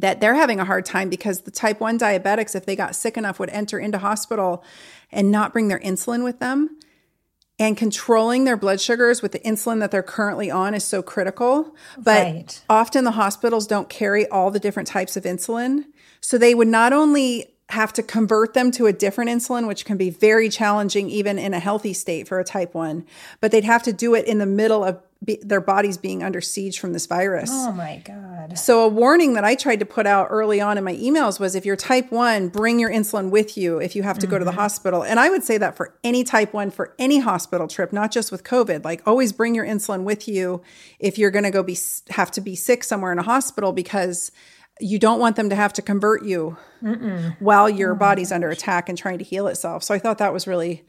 that 0.00 0.20
they're 0.20 0.34
having 0.34 0.60
a 0.60 0.64
hard 0.64 0.84
time 0.84 1.08
because 1.08 1.42
the 1.42 1.50
type 1.50 1.80
1 1.80 1.98
diabetics 1.98 2.54
if 2.54 2.66
they 2.66 2.76
got 2.76 2.94
sick 2.94 3.16
enough 3.16 3.38
would 3.38 3.50
enter 3.50 3.78
into 3.78 3.98
hospital 3.98 4.62
and 5.10 5.30
not 5.30 5.52
bring 5.52 5.68
their 5.68 5.80
insulin 5.80 6.24
with 6.24 6.38
them 6.38 6.78
and 7.58 7.76
controlling 7.76 8.44
their 8.44 8.56
blood 8.56 8.80
sugars 8.80 9.20
with 9.20 9.32
the 9.32 9.40
insulin 9.40 9.80
that 9.80 9.90
they're 9.90 10.02
currently 10.02 10.50
on 10.50 10.74
is 10.74 10.84
so 10.84 11.02
critical 11.02 11.74
but 11.96 12.26
right. 12.26 12.64
often 12.68 13.04
the 13.04 13.12
hospitals 13.12 13.66
don't 13.66 13.88
carry 13.88 14.26
all 14.28 14.50
the 14.50 14.60
different 14.60 14.86
types 14.86 15.16
of 15.16 15.24
insulin 15.24 15.84
so 16.20 16.38
they 16.38 16.54
would 16.54 16.68
not 16.68 16.92
only 16.92 17.54
have 17.70 17.92
to 17.92 18.02
convert 18.02 18.54
them 18.54 18.70
to 18.70 18.86
a 18.86 18.92
different 18.92 19.30
insulin, 19.30 19.66
which 19.66 19.84
can 19.84 19.98
be 19.98 20.08
very 20.08 20.48
challenging 20.48 21.10
even 21.10 21.38
in 21.38 21.52
a 21.52 21.58
healthy 21.58 21.92
state 21.92 22.26
for 22.26 22.40
a 22.40 22.44
type 22.44 22.74
1. 22.74 23.04
But 23.40 23.50
they'd 23.50 23.64
have 23.64 23.82
to 23.82 23.92
do 23.92 24.14
it 24.14 24.26
in 24.26 24.38
the 24.38 24.46
middle 24.46 24.82
of 24.82 25.02
be, 25.24 25.38
their 25.42 25.60
bodies 25.60 25.98
being 25.98 26.22
under 26.22 26.40
siege 26.40 26.78
from 26.78 26.92
this 26.92 27.06
virus. 27.06 27.50
Oh 27.52 27.72
my 27.72 28.00
God. 28.04 28.56
So, 28.56 28.84
a 28.84 28.88
warning 28.88 29.34
that 29.34 29.44
I 29.44 29.56
tried 29.56 29.80
to 29.80 29.86
put 29.86 30.06
out 30.06 30.28
early 30.30 30.60
on 30.60 30.78
in 30.78 30.84
my 30.84 30.94
emails 30.94 31.40
was 31.40 31.54
if 31.54 31.66
you're 31.66 31.76
type 31.76 32.12
1, 32.12 32.48
bring 32.48 32.78
your 32.78 32.90
insulin 32.90 33.30
with 33.30 33.58
you 33.58 33.80
if 33.80 33.96
you 33.96 34.04
have 34.04 34.18
to 34.18 34.26
mm-hmm. 34.26 34.30
go 34.30 34.38
to 34.38 34.44
the 34.44 34.52
mm-hmm. 34.52 34.60
hospital. 34.60 35.02
And 35.02 35.18
I 35.18 35.28
would 35.28 35.42
say 35.42 35.58
that 35.58 35.76
for 35.76 35.94
any 36.04 36.22
type 36.22 36.52
1, 36.52 36.70
for 36.70 36.94
any 36.98 37.18
hospital 37.18 37.66
trip, 37.66 37.92
not 37.92 38.12
just 38.12 38.30
with 38.30 38.44
COVID. 38.44 38.84
Like, 38.84 39.06
always 39.06 39.32
bring 39.32 39.54
your 39.54 39.66
insulin 39.66 40.04
with 40.04 40.28
you 40.28 40.62
if 41.00 41.18
you're 41.18 41.32
going 41.32 41.44
to 41.44 41.50
go 41.50 41.62
be 41.62 41.76
have 42.10 42.30
to 42.32 42.40
be 42.40 42.54
sick 42.54 42.84
somewhere 42.84 43.12
in 43.12 43.18
a 43.18 43.22
hospital 43.22 43.72
because 43.72 44.30
you 44.80 44.98
don't 44.98 45.18
want 45.18 45.36
them 45.36 45.50
to 45.50 45.56
have 45.56 45.72
to 45.74 45.82
convert 45.82 46.24
you 46.24 46.56
Mm-mm. 46.82 47.36
while 47.40 47.68
your 47.68 47.92
oh 47.92 47.96
body's 47.96 48.30
under 48.30 48.48
attack 48.50 48.88
and 48.88 48.96
trying 48.96 49.18
to 49.18 49.24
heal 49.24 49.48
itself. 49.48 49.82
So 49.82 49.94
I 49.94 49.98
thought 49.98 50.18
that 50.18 50.32
was 50.32 50.46
really, 50.46 50.84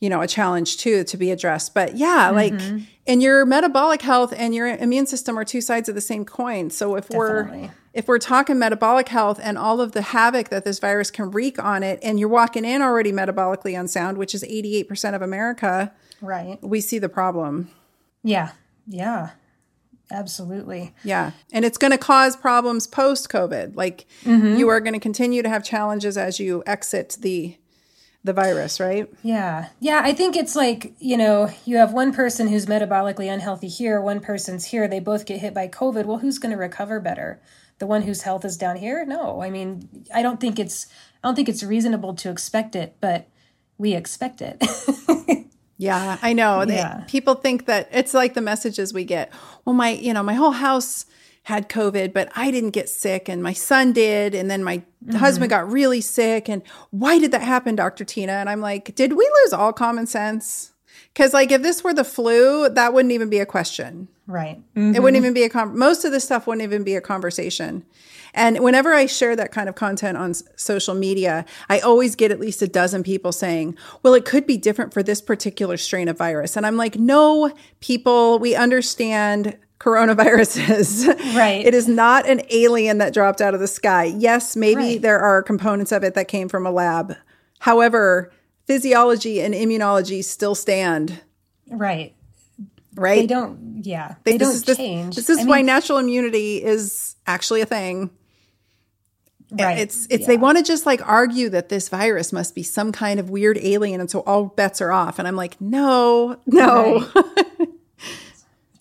you 0.00 0.10
know, 0.10 0.20
a 0.20 0.26
challenge 0.26 0.76
too 0.76 1.04
to 1.04 1.16
be 1.16 1.30
addressed. 1.30 1.74
But 1.74 1.96
yeah, 1.96 2.30
mm-hmm. 2.30 2.76
like 2.76 2.82
in 3.06 3.20
your 3.20 3.46
metabolic 3.46 4.02
health 4.02 4.34
and 4.36 4.54
your 4.54 4.68
immune 4.68 5.06
system 5.06 5.38
are 5.38 5.44
two 5.44 5.60
sides 5.60 5.88
of 5.88 5.94
the 5.94 6.00
same 6.00 6.24
coin. 6.24 6.70
So 6.70 6.96
if 6.96 7.08
Definitely. 7.08 7.60
we're 7.60 7.70
if 7.94 8.08
we're 8.08 8.18
talking 8.18 8.58
metabolic 8.58 9.08
health 9.08 9.40
and 9.42 9.56
all 9.56 9.80
of 9.80 9.92
the 9.92 10.02
havoc 10.02 10.50
that 10.50 10.64
this 10.64 10.78
virus 10.78 11.10
can 11.10 11.30
wreak 11.30 11.58
on 11.58 11.82
it, 11.82 11.98
and 12.02 12.20
you're 12.20 12.28
walking 12.28 12.66
in 12.66 12.82
already 12.82 13.10
metabolically 13.10 13.78
unsound, 13.78 14.18
which 14.18 14.34
is 14.34 14.44
88% 14.44 15.14
of 15.14 15.22
America, 15.22 15.94
right? 16.20 16.58
We 16.62 16.82
see 16.82 16.98
the 16.98 17.08
problem. 17.08 17.70
Yeah. 18.22 18.52
Yeah. 18.86 19.30
Absolutely. 20.10 20.94
Yeah. 21.04 21.32
And 21.52 21.64
it's 21.64 21.78
going 21.78 21.90
to 21.90 21.98
cause 21.98 22.36
problems 22.36 22.86
post 22.86 23.30
COVID. 23.30 23.76
Like 23.76 24.06
mm-hmm. 24.24 24.56
you 24.56 24.68
are 24.68 24.80
going 24.80 24.92
to 24.92 25.00
continue 25.00 25.42
to 25.42 25.48
have 25.48 25.64
challenges 25.64 26.18
as 26.18 26.38
you 26.38 26.62
exit 26.66 27.16
the 27.20 27.56
the 28.26 28.32
virus, 28.32 28.78
right? 28.78 29.08
Yeah. 29.22 29.68
Yeah, 29.80 30.02
I 30.04 30.12
think 30.12 30.36
it's 30.36 30.54
like, 30.54 30.94
you 30.98 31.16
know, 31.16 31.48
you 31.64 31.76
have 31.78 31.92
one 31.92 32.12
person 32.12 32.48
who's 32.48 32.66
metabolically 32.66 33.32
unhealthy 33.32 33.68
here, 33.68 34.00
one 34.00 34.20
person's 34.20 34.66
here, 34.66 34.86
they 34.86 35.00
both 35.00 35.24
get 35.24 35.40
hit 35.40 35.54
by 35.54 35.68
COVID. 35.68 36.04
Well, 36.04 36.18
who's 36.18 36.38
going 36.38 36.52
to 36.52 36.58
recover 36.58 37.00
better? 37.00 37.40
The 37.78 37.86
one 37.86 38.02
whose 38.02 38.22
health 38.22 38.44
is 38.44 38.56
down 38.56 38.76
here? 38.76 39.04
No. 39.04 39.42
I 39.42 39.50
mean, 39.50 40.06
I 40.14 40.22
don't 40.22 40.40
think 40.40 40.58
it's 40.58 40.86
I 41.22 41.28
don't 41.28 41.34
think 41.34 41.48
it's 41.48 41.62
reasonable 41.62 42.14
to 42.14 42.30
expect 42.30 42.76
it, 42.76 42.96
but 43.00 43.28
we 43.78 43.94
expect 43.94 44.40
it. 44.40 44.62
Yeah, 45.78 46.18
I 46.22 46.32
know. 46.32 46.64
Yeah. 46.66 47.00
They, 47.00 47.04
people 47.06 47.34
think 47.34 47.66
that 47.66 47.88
it's 47.92 48.14
like 48.14 48.34
the 48.34 48.40
messages 48.40 48.94
we 48.94 49.04
get. 49.04 49.32
Well, 49.64 49.74
my, 49.74 49.90
you 49.90 50.14
know, 50.14 50.22
my 50.22 50.34
whole 50.34 50.52
house 50.52 51.06
had 51.46 51.68
COVID, 51.68 52.12
but 52.12 52.28
I 52.34 52.50
didn't 52.50 52.70
get 52.70 52.88
sick 52.88 53.28
and 53.28 53.40
my 53.40 53.52
son 53.52 53.92
did. 53.92 54.34
And 54.34 54.50
then 54.50 54.64
my 54.64 54.78
mm-hmm. 54.78 55.16
husband 55.16 55.48
got 55.48 55.70
really 55.70 56.00
sick. 56.00 56.48
And 56.48 56.60
why 56.90 57.20
did 57.20 57.30
that 57.30 57.42
happen, 57.42 57.76
Dr. 57.76 58.04
Tyna? 58.04 58.30
And 58.30 58.50
I'm 58.50 58.60
like, 58.60 58.96
did 58.96 59.12
we 59.12 59.30
lose 59.44 59.52
all 59.52 59.72
common 59.72 60.08
sense? 60.08 60.72
Because, 61.14 61.32
like, 61.32 61.52
if 61.52 61.62
this 61.62 61.84
were 61.84 61.94
the 61.94 62.02
flu, 62.02 62.68
that 62.70 62.92
wouldn't 62.92 63.12
even 63.12 63.30
be 63.30 63.38
a 63.38 63.46
question. 63.46 64.08
Right. 64.26 64.60
It 64.74 65.00
wouldn't 65.00 65.16
even 65.16 65.34
be 65.34 65.44
a 65.44 65.48
con- 65.48 65.78
most 65.78 66.04
of 66.04 66.10
this 66.10 66.24
stuff 66.24 66.48
wouldn't 66.48 66.64
even 66.64 66.82
be 66.82 66.96
a 66.96 67.00
conversation. 67.00 67.84
And 68.34 68.58
whenever 68.58 68.92
I 68.92 69.06
share 69.06 69.36
that 69.36 69.52
kind 69.52 69.68
of 69.68 69.76
content 69.76 70.18
on 70.18 70.30
s- 70.30 70.42
social 70.56 70.94
media, 70.94 71.44
I 71.70 71.78
always 71.78 72.16
get 72.16 72.32
at 72.32 72.40
least 72.40 72.60
a 72.60 72.66
dozen 72.66 73.04
people 73.04 73.30
saying, 73.30 73.76
"Well, 74.02 74.14
it 74.14 74.24
could 74.24 74.46
be 74.46 74.56
different 74.58 74.92
for 74.92 75.02
this 75.02 75.20
particular 75.20 75.76
strain 75.76 76.08
of 76.08 76.18
virus." 76.18 76.56
And 76.56 76.66
I'm 76.66 76.76
like, 76.76 76.96
"No, 76.96 77.52
people, 77.80 78.40
we 78.40 78.56
understand 78.56 79.56
coronaviruses. 79.80 81.06
Right. 81.36 81.64
it 81.66 81.74
is 81.74 81.86
not 81.88 82.28
an 82.28 82.40
alien 82.50 82.98
that 82.98 83.12
dropped 83.14 83.40
out 83.40 83.54
of 83.54 83.60
the 83.60 83.66
sky. 83.68 84.04
Yes, 84.04 84.56
maybe 84.56 84.80
Right. 84.80 85.02
there 85.02 85.18
are 85.20 85.42
components 85.42 85.92
of 85.92 86.02
it 86.02 86.14
that 86.14 86.28
came 86.28 86.48
from 86.48 86.66
a 86.66 86.70
lab. 86.70 87.14
However, 87.60 88.32
physiology 88.66 89.40
and 89.40 89.54
immunology 89.54 90.24
still 90.24 90.54
stand, 90.54 91.20
Right. 91.70 92.14
right? 92.94 93.20
They 93.20 93.26
don't. 93.26 93.80
Yeah. 93.82 94.14
They, 94.24 94.36
this 94.38 94.48
don't 94.48 94.66
this- 94.66 94.76
change. 94.76 95.16
This, 95.16 95.28
is 95.30 95.38
I 95.40 95.44
why 95.44 95.56
mean, 95.58 95.66
natural 95.66 95.98
immunity 95.98 96.62
is 96.64 97.16
actually 97.26 97.60
a 97.60 97.66
thing. 97.66 98.10
right. 99.52 99.78
It's 99.78 100.06
it's 100.10 100.22
yeah. 100.22 100.26
they 100.26 100.36
want 100.36 100.58
to 100.58 100.64
just 100.64 100.86
like 100.86 101.06
argue 101.06 101.48
that 101.50 101.68
this 101.68 101.88
virus 101.88 102.32
must 102.32 102.54
be 102.54 102.62
some 102.64 102.90
kind 102.92 103.20
of 103.20 103.30
weird 103.30 103.58
alien, 103.62 104.00
and 104.00 104.10
so 104.10 104.20
all 104.20 104.46
bets 104.46 104.80
are 104.80 104.90
off. 104.92 105.18
And 105.18 105.28
I'm 105.28 105.36
like, 105.36 105.60
no, 105.60 106.36
no, 106.46 107.06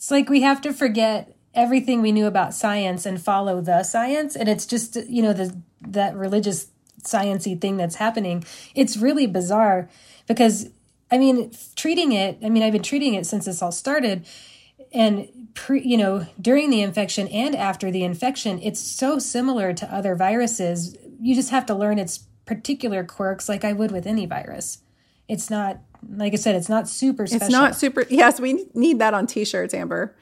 It's 0.05 0.11
like 0.11 0.29
we 0.29 0.41
have 0.41 0.61
to 0.61 0.71
forget 0.71 1.35
everything 1.55 1.99
we 1.99 2.11
knew 2.11 2.27
about 2.27 2.53
science 2.53 3.07
and 3.07 3.19
follow 3.19 3.59
the 3.59 3.81
science, 3.81 4.35
and 4.35 4.47
it's 4.47 4.67
just 4.67 4.97
you 5.09 5.23
know 5.23 5.33
the 5.33 5.59
that 5.81 6.15
religious 6.15 6.67
sciency 7.01 7.59
thing 7.59 7.75
that's 7.77 7.95
happening. 7.95 8.45
It's 8.75 8.97
really 8.97 9.25
bizarre 9.25 9.89
because 10.27 10.69
I 11.09 11.17
mean 11.17 11.51
treating 11.75 12.11
it. 12.11 12.37
I 12.43 12.49
mean 12.49 12.61
I've 12.61 12.73
been 12.73 12.83
treating 12.83 13.15
it 13.15 13.25
since 13.25 13.45
this 13.45 13.63
all 13.63 13.71
started, 13.71 14.27
and 14.93 15.27
pre, 15.55 15.81
you 15.81 15.97
know 15.97 16.27
during 16.39 16.69
the 16.69 16.83
infection 16.83 17.27
and 17.29 17.55
after 17.55 17.89
the 17.89 18.03
infection, 18.03 18.61
it's 18.61 18.79
so 18.79 19.17
similar 19.17 19.73
to 19.73 19.91
other 19.91 20.13
viruses. 20.13 20.95
You 21.19 21.33
just 21.33 21.49
have 21.49 21.65
to 21.65 21.73
learn 21.73 21.97
its 21.97 22.19
particular 22.45 23.03
quirks, 23.03 23.49
like 23.49 23.65
I 23.65 23.73
would 23.73 23.89
with 23.89 24.05
any 24.05 24.27
virus. 24.27 24.83
It's 25.27 25.49
not 25.49 25.79
like 26.15 26.33
I 26.33 26.35
said. 26.35 26.55
It's 26.55 26.69
not 26.69 26.87
super 26.87 27.25
special. 27.27 27.45
it's 27.45 27.51
not 27.51 27.75
super. 27.75 28.05
Yes, 28.09 28.39
we 28.39 28.65
need 28.73 28.99
that 28.99 29.13
on 29.13 29.25
t-shirts, 29.27 29.73
Amber. 29.73 30.15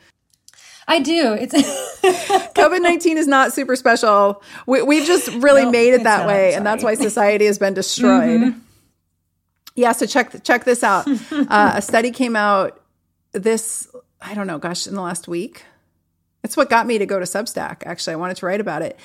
I 0.87 0.99
do. 0.99 1.33
It's 1.39 1.53
COVID 2.53 2.81
nineteen 2.81 3.17
is 3.17 3.27
not 3.27 3.53
super 3.53 3.75
special. 3.75 4.41
We, 4.67 4.81
we've 4.81 5.05
just 5.05 5.27
really 5.35 5.63
No, 5.63 5.71
made 5.71 5.93
it 5.93 6.03
that 6.03 6.19
not, 6.19 6.27
way, 6.27 6.53
and 6.53 6.65
that's 6.65 6.83
why 6.83 6.95
society 6.95 7.45
has 7.45 7.57
been 7.57 7.73
destroyed. 7.73 8.53
Yeah, 9.75 9.91
so 9.93 10.05
check 10.05 10.43
check 10.43 10.65
this 10.65 10.83
out. 10.83 11.07
uh, 11.31 11.71
a 11.75 11.81
study 11.81 12.11
came 12.11 12.35
out 12.35 12.81
this 13.31 13.87
I 14.21 14.33
don't 14.35 14.47
know, 14.47 14.57
gosh, 14.57 14.87
in 14.87 14.95
the 14.95 15.01
last 15.01 15.27
week. 15.27 15.63
It's 16.43 16.55
what 16.57 16.69
got 16.69 16.85
me 16.85 16.97
to 16.97 17.05
go 17.05 17.19
to 17.19 17.25
Substack. 17.25 17.83
Actually, 17.85 18.13
I 18.13 18.17
wanted 18.17 18.37
to 18.37 18.45
write 18.45 18.59
about 18.61 18.81
it. 18.81 18.99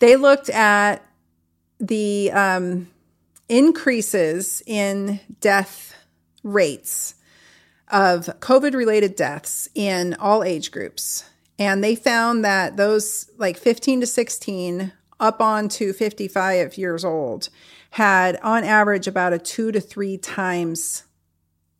They 0.00 0.16
looked 0.16 0.50
at 0.50 1.02
the 1.80 2.30
um, 2.32 2.88
increases 3.48 4.62
in 4.66 5.20
death 5.40 5.94
rates 6.42 7.14
of 7.90 8.26
COVID 8.40 8.74
related 8.74 9.14
deaths 9.16 9.68
in 9.74 10.14
all 10.14 10.42
age 10.42 10.70
groups. 10.70 11.24
And 11.58 11.84
they 11.84 11.94
found 11.94 12.44
that 12.44 12.76
those 12.76 13.30
like 13.38 13.56
15 13.56 14.00
to 14.00 14.06
16 14.06 14.92
up 15.20 15.40
on 15.40 15.68
to 15.68 15.92
55 15.92 16.76
years 16.76 17.04
old 17.04 17.48
had 17.90 18.38
on 18.42 18.64
average 18.64 19.06
about 19.06 19.32
a 19.32 19.38
two 19.38 19.70
to 19.70 19.80
three 19.80 20.18
times 20.18 21.04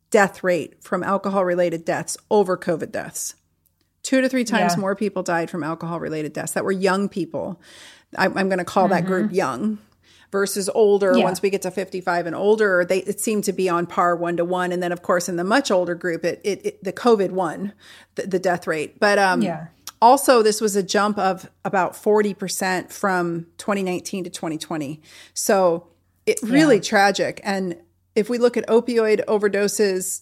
death 0.09 0.43
rate 0.43 0.81
from 0.81 1.03
alcohol 1.03 1.43
related 1.43 1.83
deaths 1.83 2.15
over 2.31 2.57
COVID 2.57 2.91
deaths. 2.91 3.35
Two 4.01 4.21
to 4.21 4.29
three 4.29 4.45
times 4.45 4.73
Yeah. 4.75 4.79
more 4.79 4.95
people 4.95 5.23
died 5.23 5.49
from 5.49 5.63
alcohol 5.63 5.99
related 5.99 6.31
deaths 6.31 6.53
that 6.53 6.63
were 6.63 6.71
young 6.71 7.09
people. 7.09 7.59
I'm, 8.17 8.37
I'm 8.37 8.47
going 8.47 8.59
to 8.59 8.65
call 8.65 8.87
that 8.87 9.03
mm-hmm. 9.03 9.07
group 9.07 9.33
young 9.33 9.79
versus 10.31 10.69
older. 10.69 11.17
Yeah. 11.17 11.23
Once 11.23 11.41
we 11.41 11.49
get 11.49 11.61
to 11.63 11.71
55 11.71 12.25
and 12.25 12.35
older, 12.35 12.85
they 12.85 12.99
it 12.99 13.19
seemed 13.19 13.43
to 13.45 13.53
be 13.53 13.69
on 13.69 13.85
par 13.85 14.15
one 14.15 14.37
to 14.37 14.45
one. 14.45 14.71
And 14.71 14.81
then, 14.81 14.91
of 14.91 15.01
course, 15.01 15.29
in 15.29 15.35
the 15.35 15.43
much 15.43 15.71
older 15.71 15.95
group, 15.95 16.25
it, 16.25 16.41
it, 16.43 16.65
it 16.65 16.83
the 16.83 16.93
COVID 16.93 17.31
one, 17.31 17.73
the, 18.15 18.27
the 18.27 18.39
death 18.39 18.67
rate. 18.67 18.99
But 18.99 19.17
um, 19.19 19.41
Yeah. 19.41 19.67
also, 20.01 20.41
this 20.41 20.61
was 20.61 20.75
a 20.75 20.83
jump 20.83 21.17
of 21.17 21.49
about 21.63 21.93
40% 21.93 22.91
from 22.91 23.47
2019 23.57 24.23
to 24.25 24.29
2020. 24.29 25.01
So 25.33 25.87
it 26.25 26.39
really 26.41 26.79
tragic. 26.79 27.39
And 27.43 27.77
if 28.15 28.29
we 28.29 28.37
look 28.37 28.57
at 28.57 28.65
opioid 28.67 29.23
overdoses 29.25 30.21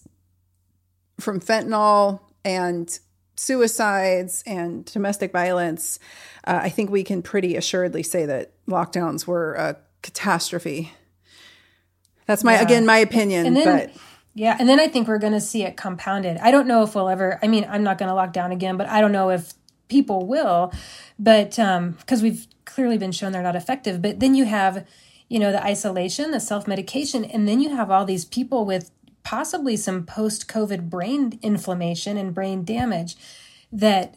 from 1.20 1.40
fentanyl 1.40 2.20
and 2.44 3.00
suicides 3.36 4.44
and 4.46 4.86
domestic 4.86 5.32
violence, 5.32 6.00
uh, 6.46 6.60
I 6.64 6.70
think 6.70 6.90
we 6.90 7.04
can 7.04 7.22
pretty 7.22 7.56
assuredly 7.56 8.04
say 8.04 8.26
that 8.26 8.52
lockdowns 8.68 9.26
were 9.26 9.54
a 9.54 9.78
catastrophe. 10.04 10.92
That's 12.28 12.44
my 12.44 12.54
Yeah. 12.54 12.62
again 12.62 12.86
my 12.86 12.98
opinion, 12.98 13.54
then- 13.56 13.66
but 13.90 13.92
Yeah, 14.36 14.56
and 14.60 14.68
then 14.68 14.80
I 14.80 14.88
think 14.88 15.08
we're 15.08 15.20
going 15.20 15.34
to 15.34 15.40
see 15.42 15.62
it 15.64 15.78
compounded. 15.78 16.38
I 16.38 16.50
don't 16.50 16.68
know 16.68 16.82
if 16.82 16.96
we'll 16.96 17.08
ever. 17.10 17.40
I 17.44 17.48
mean, 17.48 17.68
I'm 17.70 17.84
not 17.84 18.00
going 18.00 18.10
to 18.10 18.16
lock 18.16 18.34
down 18.34 18.52
again, 18.52 18.78
but 18.78 18.88
I 18.90 19.00
don't 19.00 19.12
know 19.12 19.30
if 19.30 19.54
people 19.90 20.26
will. 20.26 20.74
But 21.20 21.60
um, 21.60 21.92
because 21.92 22.24
we've 22.24 22.48
clearly 22.66 22.98
been 22.98 23.12
shown 23.12 23.32
they're 23.32 23.44
not 23.44 23.56
effective. 23.56 24.02
But 24.02 24.20
then 24.20 24.34
you 24.34 24.46
have, 24.46 24.88
you 25.30 25.38
know, 25.38 25.52
the 25.52 25.64
isolation, 25.64 26.32
the 26.32 26.40
self 26.40 26.68
medication, 26.68 27.24
and 27.26 27.48
then 27.48 27.60
you 27.60 27.76
have 27.76 27.92
all 27.92 28.06
these 28.06 28.26
people 28.26 28.66
with 28.66 28.90
possibly 29.22 29.78
some 29.78 30.04
post 30.04 30.48
COVID 30.48 30.90
brain 30.90 31.38
inflammation 31.44 32.18
and 32.18 32.34
brain 32.34 32.64
damage 32.66 33.16
that, 33.72 34.16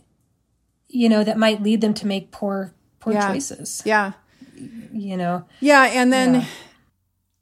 you 0.88 1.10
know, 1.10 1.22
that 1.24 1.36
might 1.36 1.62
lead 1.62 1.82
them 1.82 1.92
to 1.92 2.06
make 2.06 2.30
poor 2.30 2.72
poor 3.00 3.12
Yeah. 3.12 3.28
choices. 3.32 3.82
yeah. 3.84 4.12
You 4.92 5.16
know, 5.16 5.44
Yeah, 5.60 5.84
and 5.84 6.12
then 6.12 6.34
Yeah. 6.34 6.44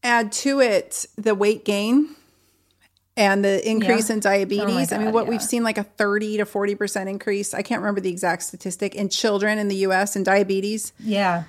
add 0.02 0.32
to 0.32 0.60
it 0.60 1.06
the 1.16 1.34
weight 1.34 1.64
gain 1.64 2.14
and 3.16 3.44
the 3.44 3.66
increase 3.68 4.08
Yeah. 4.08 4.14
in 4.14 4.18
oh 4.18 4.22
diabetes. 4.22 4.92
I 4.92 4.98
mean, 4.98 5.12
what 5.12 5.24
yeah. 5.24 5.30
we've 5.30 5.42
seen 5.42 5.62
like 5.62 5.78
a 5.78 5.84
30 5.84 6.38
to 6.38 6.44
40% 6.44 7.08
increase. 7.08 7.54
I 7.54 7.62
can't 7.62 7.80
remember 7.80 8.00
the 8.00 8.10
exact 8.10 8.42
statistic 8.42 8.94
in 8.94 9.08
children 9.08 9.58
in 9.58 9.68
the 9.68 9.76
US 9.86 10.16
in 10.16 10.22
diabetes. 10.24 10.92
yeah, 10.98 11.44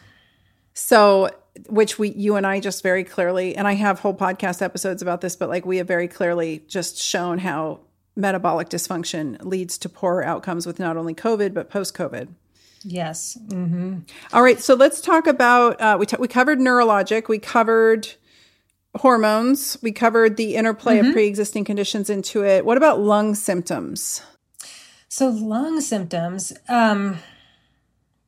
So, 0.73 1.31
which 1.69 1.97
we, 1.97 2.09
you 2.09 2.35
and 2.35 2.45
I 2.45 2.59
just 2.59 2.83
very 2.83 3.03
clearly, 3.05 3.55
and 3.55 3.65
I 3.67 3.73
have 3.73 3.99
whole 3.99 4.13
podcast 4.13 4.61
episodes 4.61 5.01
about 5.01 5.21
this, 5.21 5.35
but 5.35 5.47
like 5.49 5.65
we 5.65 5.77
have 5.77 5.87
very 5.87 6.07
clearly 6.07 6.63
just 6.67 6.97
shown 6.97 7.39
how 7.39 7.79
metabolic 8.15 8.69
dysfunction 8.69 9.43
leads 9.43 9.77
to 9.79 9.89
poor 9.89 10.21
outcomes 10.21 10.65
with 10.67 10.77
not 10.79 10.97
only 10.97 11.13
COVID, 11.15 11.53
but 11.53 11.69
post 11.69 11.95
COVID. 11.95 12.27
Yes, 12.85 13.37
hmm 13.49 13.99
All 14.31 14.43
right, 14.43 14.61
so 14.61 14.75
let's 14.75 15.01
talk 15.01 15.27
about 15.27 15.81
uh, 15.81 15.97
we 15.99 16.05
t- 16.05 16.17
we 16.19 16.27
covered 16.27 16.59
neurologic, 16.59 17.27
we 17.27 17.39
covered 17.39 18.07
hormones, 18.97 19.77
we 19.81 19.91
covered 19.91 20.37
the 20.37 20.55
interplay 20.55 20.99
of 20.99 21.11
pre-existing 21.11 21.65
conditions 21.65 22.09
into 22.09 22.45
it. 22.45 22.65
What 22.65 22.77
about 22.77 22.99
lung 22.99 23.35
symptoms? 23.35 24.21
So 25.09 25.27
lung 25.27 25.81
symptoms, 25.81 26.53
um, 26.69 27.17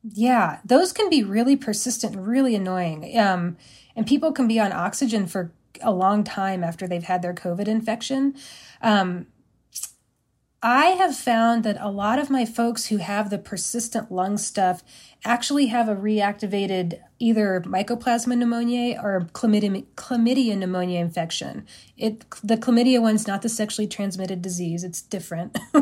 yeah, 0.02 0.58
those 0.64 0.92
can 0.92 1.08
be 1.10 1.22
really 1.22 1.56
persistent, 1.56 2.16
and 2.16 2.26
really 2.26 2.54
annoying. 2.54 3.18
Um, 3.18 3.56
and 3.96 4.06
people 4.06 4.32
can 4.32 4.46
be 4.46 4.60
on 4.60 4.72
oxygen 4.72 5.26
for 5.26 5.52
a 5.82 5.92
long 5.92 6.24
time 6.24 6.62
after 6.64 6.86
they've 6.86 7.02
had 7.02 7.22
their 7.22 7.34
COVID 7.34 7.68
infection. 7.68 8.34
Um, 8.82 9.26
I 10.62 10.86
have 10.86 11.14
found 11.16 11.62
that 11.64 11.76
a 11.80 11.88
lot 11.90 12.18
of 12.18 12.30
my 12.30 12.44
folks 12.44 12.86
who 12.86 12.96
have 12.96 13.30
the 13.30 13.38
persistent 13.38 14.10
lung 14.10 14.36
stuff 14.36 14.82
actually 15.24 15.66
have 15.66 15.88
a 15.88 15.94
reactivated 15.94 16.98
either 17.20 17.62
mycoplasma 17.64 18.36
pneumonia 18.36 19.00
or 19.00 19.28
chlamydia, 19.32 19.84
chlamydia 19.94 20.56
pneumonia 20.56 20.98
infection. 21.00 21.64
It 21.96 22.24
the 22.42 22.56
chlamydia 22.56 23.00
one's 23.00 23.26
not 23.28 23.42
the 23.42 23.48
sexually 23.48 23.86
transmitted 23.86 24.42
disease; 24.42 24.82
it's 24.82 25.00
different. 25.00 25.56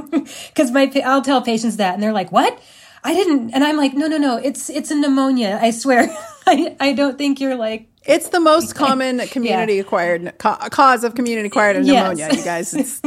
Because 0.49 0.71
my 0.73 0.91
I'll 1.05 1.23
tell 1.23 1.41
patients 1.41 1.77
that, 1.77 1.95
and 1.95 2.03
they're 2.03 2.13
like, 2.13 2.33
"What? 2.33 2.61
I 3.05 3.15
didn't." 3.15 3.51
And 3.53 3.63
I'm 3.65 3.77
like, 3.77 3.95
"No, 3.95 4.09
no, 4.09 4.19
no. 4.19 4.37
It's 4.39 4.69
it's 4.69 4.91
a 4.91 4.95
pneumonia. 4.95 5.59
I 5.63 5.71
swear. 5.71 6.09
I 6.47 6.77
I 6.81 6.93
don't 6.93 7.17
think 7.17 7.41
you're 7.41 7.55
like 7.55 7.89
It's 8.05 8.29
the 8.31 8.41
most 8.41 8.75
common 8.85 9.21
community 9.29 9.79
acquired 9.79 10.37
ca- 10.39 10.69
cause 10.71 11.05
of 11.05 11.15
community 11.15 11.47
acquired 11.47 11.85
Yes. 11.87 12.19
pneumonia, 12.19 12.29
you 12.37 12.45
guys. 12.45 13.01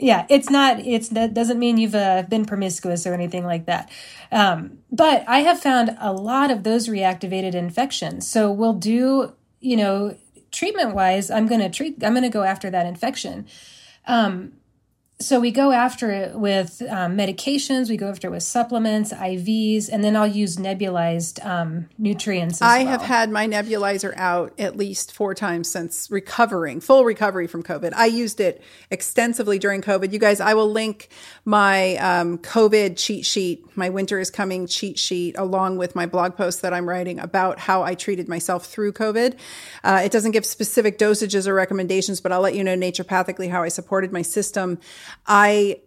Yeah 0.00 0.26
it's 0.28 0.50
not 0.50 0.80
it's 0.80 1.10
that 1.10 1.34
doesn't 1.34 1.58
mean 1.58 1.76
you've 1.78 1.94
uh, 1.94 2.22
been 2.28 2.44
promiscuous 2.46 3.06
or 3.06 3.14
anything 3.14 3.44
like 3.44 3.66
that. 3.66 3.90
Um, 4.32 4.78
but 4.90 5.24
i 5.28 5.40
have 5.40 5.60
found 5.60 5.96
a 6.00 6.12
lot 6.12 6.50
of 6.50 6.62
those 6.64 6.88
reactivated 6.88 7.54
infections. 7.54 8.26
So 8.26 8.50
we'll 8.50 8.74
do 8.74 9.32
you 9.60 9.76
know 9.76 10.16
treatment 10.50 10.94
wise 10.94 11.30
i'm 11.30 11.46
going 11.46 11.60
to 11.60 11.68
treat 11.68 12.02
i'm 12.02 12.12
going 12.12 12.24
to 12.24 12.28
go 12.30 12.42
after 12.42 12.70
that 12.70 12.86
infection. 12.86 13.46
Um, 14.06 14.52
so 15.20 15.38
we 15.38 15.50
go 15.50 15.70
after 15.70 16.10
it 16.10 16.34
with 16.34 16.80
um, 16.88 17.16
medications, 17.16 17.90
we 17.90 17.98
go 17.98 18.08
after 18.08 18.28
it 18.28 18.30
with 18.30 18.42
supplements, 18.42 19.12
IVs, 19.12 19.90
and 19.92 20.02
then 20.02 20.16
I'll 20.16 20.26
use 20.26 20.56
nebulized 20.56 21.44
um, 21.44 21.90
nutrients. 21.98 22.62
I 22.62 22.84
well. 22.84 22.92
have 22.92 23.02
had 23.02 23.30
my 23.30 23.46
nebulizer 23.46 24.16
out 24.16 24.54
at 24.58 24.78
least 24.78 25.12
four 25.12 25.34
times 25.34 25.70
since 25.70 26.10
recovering, 26.10 26.80
full 26.80 27.04
recovery 27.04 27.46
from 27.46 27.62
COVID. 27.62 27.92
I 27.94 28.06
used 28.06 28.40
it 28.40 28.62
extensively 28.90 29.58
during 29.58 29.82
COVID. 29.82 30.10
You 30.10 30.18
guys, 30.18 30.40
I 30.40 30.54
will 30.54 30.70
link 30.70 31.10
my 31.44 31.96
um, 31.96 32.38
COVID 32.38 32.96
cheat 32.96 33.26
sheet, 33.26 33.64
my 33.76 33.90
winter 33.90 34.18
is 34.18 34.30
coming 34.30 34.66
cheat 34.66 34.98
sheet, 34.98 35.36
along 35.36 35.76
with 35.76 35.94
my 35.94 36.06
blog 36.06 36.34
post 36.34 36.62
that 36.62 36.72
I'm 36.72 36.88
writing 36.88 37.18
about 37.18 37.58
how 37.58 37.82
I 37.82 37.94
treated 37.94 38.26
myself 38.26 38.66
through 38.66 38.94
COVID. 38.94 39.36
Uh, 39.84 40.00
it 40.02 40.12
doesn't 40.12 40.30
give 40.30 40.46
specific 40.46 40.98
dosages 40.98 41.46
or 41.46 41.54
recommendations, 41.54 42.22
but 42.22 42.32
I'll 42.32 42.40
let 42.40 42.54
you 42.54 42.64
know 42.64 42.76
naturopathically 42.76 43.50
how 43.50 43.62
I 43.62 43.68
supported 43.68 44.12
my 44.12 44.22
system. 44.22 44.78
I 45.26 45.80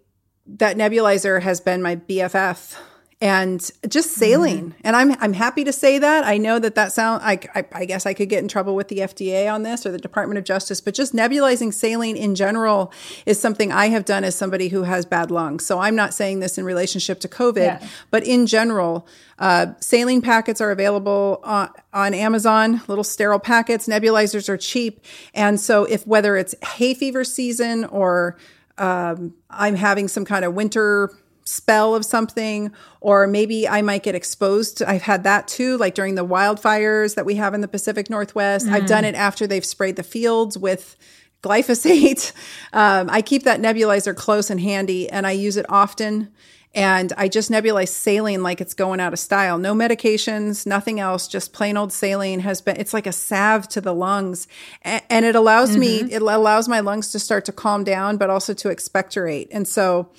that 0.45 0.77
nebulizer 0.77 1.41
has 1.41 1.61
been 1.61 1.81
my 1.81 1.95
BFF 1.95 2.77
and 3.23 3.71
just 3.87 4.11
saline. 4.11 4.71
Mm-hmm. 4.71 4.81
And 4.83 4.97
I'm 4.97 5.15
I'm 5.21 5.31
happy 5.31 5.63
to 5.63 5.71
say 5.71 5.97
that. 5.97 6.25
I 6.25 6.37
know 6.37 6.59
that 6.59 6.75
that 6.75 6.91
sound 6.91 7.21
I, 7.23 7.39
I, 7.55 7.65
I 7.71 7.85
guess 7.85 8.05
I 8.05 8.13
could 8.13 8.27
get 8.27 8.39
in 8.39 8.49
trouble 8.49 8.75
with 8.75 8.89
the 8.89 8.97
FDA 8.97 9.51
on 9.51 9.63
this 9.63 9.85
or 9.85 9.91
the 9.93 9.97
Department 9.97 10.37
of 10.37 10.43
Justice, 10.43 10.81
but 10.81 10.93
just 10.93 11.13
nebulizing 11.13 11.73
saline 11.73 12.17
in 12.17 12.35
general 12.35 12.91
is 13.25 13.39
something 13.39 13.71
I 13.71 13.87
have 13.87 14.03
done 14.03 14.25
as 14.25 14.35
somebody 14.35 14.67
who 14.67 14.83
has 14.83 15.05
bad 15.05 15.31
lungs. 15.31 15.65
So 15.65 15.79
I'm 15.79 15.95
not 15.95 16.13
saying 16.13 16.41
this 16.41 16.57
in 16.57 16.65
relationship 16.65 17.21
to 17.21 17.29
COVID, 17.29 17.79
yeah. 17.79 17.87
but 18.11 18.27
in 18.27 18.45
general, 18.45 19.07
uh, 19.39 19.67
saline 19.79 20.21
packets 20.21 20.59
are 20.59 20.71
available 20.71 21.39
on, 21.45 21.69
on 21.93 22.13
Amazon, 22.13 22.81
little 22.89 23.05
sterile 23.05 23.39
packets. 23.39 23.87
Nebulizers 23.87 24.49
are 24.49 24.57
cheap, 24.57 24.99
and 25.33 25.61
so 25.61 25.85
if 25.85 26.05
whether 26.05 26.35
it's 26.35 26.55
hay 26.61 26.93
fever 26.93 27.23
season 27.23 27.85
or 27.85 28.37
um, 28.77 29.35
I'm 29.49 29.75
having 29.75 30.07
some 30.07 30.25
kind 30.25 30.45
of 30.45 30.53
winter 30.53 31.11
spell 31.45 31.93
of 31.93 32.05
something, 32.05 32.71
or 33.01 33.27
maybe 33.27 33.67
I 33.67 33.81
might 33.81 34.03
get 34.03 34.15
exposed. 34.15 34.81
I've 34.81 35.01
had 35.01 35.23
that 35.23 35.47
too, 35.47 35.77
like 35.77 35.93
during 35.93 36.15
the 36.15 36.25
wildfires 36.25 37.15
that 37.15 37.25
we 37.25 37.35
have 37.35 37.53
in 37.53 37.61
the 37.61 37.67
Pacific 37.67 38.09
Northwest. 38.09 38.67
Mm. 38.67 38.73
I've 38.73 38.85
done 38.85 39.05
it 39.05 39.15
after 39.15 39.45
they've 39.45 39.65
sprayed 39.65 39.95
the 39.95 40.03
fields 40.03 40.57
with 40.57 40.95
glyphosate. 41.41 42.31
Um, 42.73 43.07
I 43.11 43.21
keep 43.21 43.43
that 43.43 43.61
nebulizer 43.61 44.15
close 44.15 44.49
and 44.49 44.59
handy, 44.59 45.07
and 45.07 45.27
I 45.27 45.31
use 45.31 45.57
it 45.57 45.65
often. 45.69 46.31
And 46.75 47.13
I 47.17 47.27
just 47.27 47.51
nebulize 47.51 47.89
saline 47.89 48.41
like 48.41 48.59
it's 48.59 48.73
going 48.73 48.99
out 48.99 49.13
of 49.13 49.19
style. 49.19 49.59
No 49.59 49.75
medications, 49.75 50.65
nothing 50.65 50.99
else, 50.99 51.27
just 51.27 51.53
plain 51.53 51.77
old 51.77 51.93
saline 51.93 52.39
has 52.39 52.61
been, 52.61 52.77
it's 52.77 52.93
like 52.93 53.05
a 53.05 53.11
salve 53.11 53.67
to 53.69 53.81
the 53.81 53.93
lungs. 53.93 54.47
And, 54.81 55.23
it 55.23 55.35
allows 55.35 55.71
mm-hmm. 55.71 55.79
me, 55.79 55.97
it 56.11 56.21
allows 56.21 56.67
my 56.67 56.79
lungs 56.79 57.11
to 57.11 57.19
start 57.19 57.45
to 57.45 57.51
calm 57.51 57.83
down, 57.83 58.17
but 58.17 58.29
also 58.31 58.53
to 58.55 58.69
expectorate. 58.69 59.49
And 59.51 59.67
so 59.67 60.09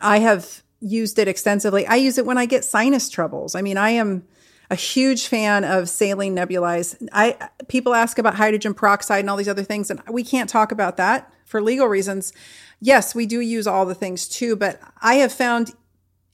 I 0.00 0.18
have 0.18 0.62
used 0.80 1.18
it 1.18 1.28
extensively. 1.28 1.86
I 1.86 1.94
use 1.94 2.18
it 2.18 2.26
when 2.26 2.38
I 2.38 2.46
get 2.46 2.64
sinus 2.64 3.08
troubles. 3.08 3.54
I 3.54 3.62
mean, 3.62 3.78
I 3.78 3.90
am 3.90 4.24
a 4.68 4.74
huge 4.74 5.26
fan 5.26 5.64
of 5.64 5.88
saline 5.88 6.34
nebulized. 6.34 7.06
I 7.12 7.36
people 7.68 7.94
ask 7.94 8.18
about 8.18 8.34
hydrogen 8.34 8.74
peroxide 8.74 9.20
and 9.20 9.30
all 9.30 9.36
these 9.36 9.48
other 9.48 9.62
things, 9.62 9.90
and 9.90 10.00
we 10.10 10.24
can't 10.24 10.48
talk 10.48 10.72
about 10.72 10.96
that 10.96 11.32
for 11.44 11.62
legal 11.62 11.86
reasons. 11.86 12.32
Yes, 12.80 13.14
we 13.14 13.26
do 13.26 13.40
use 13.40 13.66
all 13.66 13.84
the 13.86 13.94
things 13.94 14.26
too, 14.26 14.56
but 14.56 14.80
I 15.00 15.16
have 15.16 15.32
found 15.32 15.72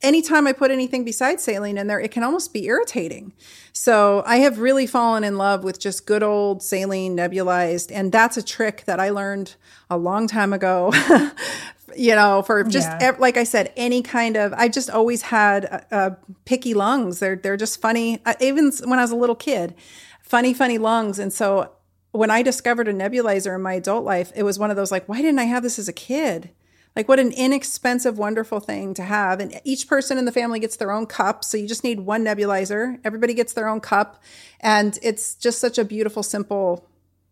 anytime 0.03 0.47
I 0.47 0.53
put 0.53 0.71
anything 0.71 1.05
besides 1.05 1.43
saline 1.43 1.79
in 1.79 1.87
there, 1.87 2.01
it 2.01 2.11
can 2.11 2.23
almost 2.23 2.53
be 2.53 2.67
irritating. 2.67 3.33
So 3.73 4.23
I 4.27 4.39
have 4.39 4.59
really 4.59 4.87
fallen 4.87 5.25
in 5.25 5.37
love 5.37 5.65
with 5.65 5.79
just 5.79 6.07
good 6.07 6.23
old 6.23 6.63
saline 6.63 7.17
nebulized. 7.17 7.91
And 7.93 8.13
that's 8.13 8.37
a 8.37 8.43
trick 8.43 8.85
that 8.87 9.01
I 9.01 9.11
learned 9.11 9.55
a 9.91 9.97
long 9.97 10.27
time 10.27 10.53
ago. 10.53 10.93
you 11.97 12.15
know, 12.15 12.43
for 12.43 12.65
just 12.65 12.89
yeah. 13.01 13.17
like 13.19 13.37
I 13.37 13.45
said, 13.45 13.73
any 13.77 14.03
kind 14.03 14.37
of. 14.37 14.53
I 14.53 14.69
just 14.69 14.91
always 14.91 15.23
had 15.23 15.65
uh, 15.67 15.95
uh, 15.95 16.11
picky 16.45 16.75
lungs. 16.75 17.19
They're 17.19 17.37
they're 17.37 17.57
just 17.57 17.81
funny. 17.81 18.21
Uh, 18.25 18.35
even 18.41 18.73
when 18.85 18.99
I 18.99 19.03
was 19.03 19.11
a 19.11 19.17
little 19.17 19.37
kid, 19.37 19.75
funny 20.23 20.55
funny 20.55 20.79
lungs. 20.79 21.19
And 21.19 21.33
so 21.33 21.73
when 22.13 22.31
I 22.31 22.43
discovered 22.43 22.89
a 22.89 22.93
nebulizer 22.93 23.55
in 23.55 23.63
my 23.63 23.75
adult 23.75 24.05
life, 24.05 24.33
it 24.35 24.43
was 24.43 24.59
one 24.59 24.71
of 24.71 24.77
those 24.77 24.91
like, 24.91 25.09
why 25.09 25.19
didn't 25.19 25.39
I 25.39 25.45
have 25.45 25.63
this 25.63 25.79
as 25.79 25.89
a 25.89 25.93
kid? 25.93 26.51
Like, 26.99 27.09
what 27.09 27.21
an 27.21 27.31
inexpensive, 27.31 28.19
wonderful 28.19 28.59
thing 28.59 28.93
to 28.95 29.05
have. 29.05 29.39
And 29.39 29.61
each 29.63 29.87
person 29.87 30.19
in 30.19 30.25
the 30.25 30.33
family 30.33 30.59
gets 30.59 30.75
their 30.75 30.91
own 30.91 31.07
cup. 31.07 31.45
So 31.45 31.57
you 31.57 31.69
just 31.69 31.85
need 31.85 32.01
one 32.01 32.25
nebulizer. 32.25 32.99
Everybody 33.05 33.35
gets 33.35 33.53
their 33.53 33.69
own 33.69 33.81
cup. 33.81 34.21
And 34.59 34.99
it's 35.01 35.37
just 35.37 35.61
such 35.61 35.79
a 35.79 35.85
beautiful, 35.85 36.25
simple 36.25 36.89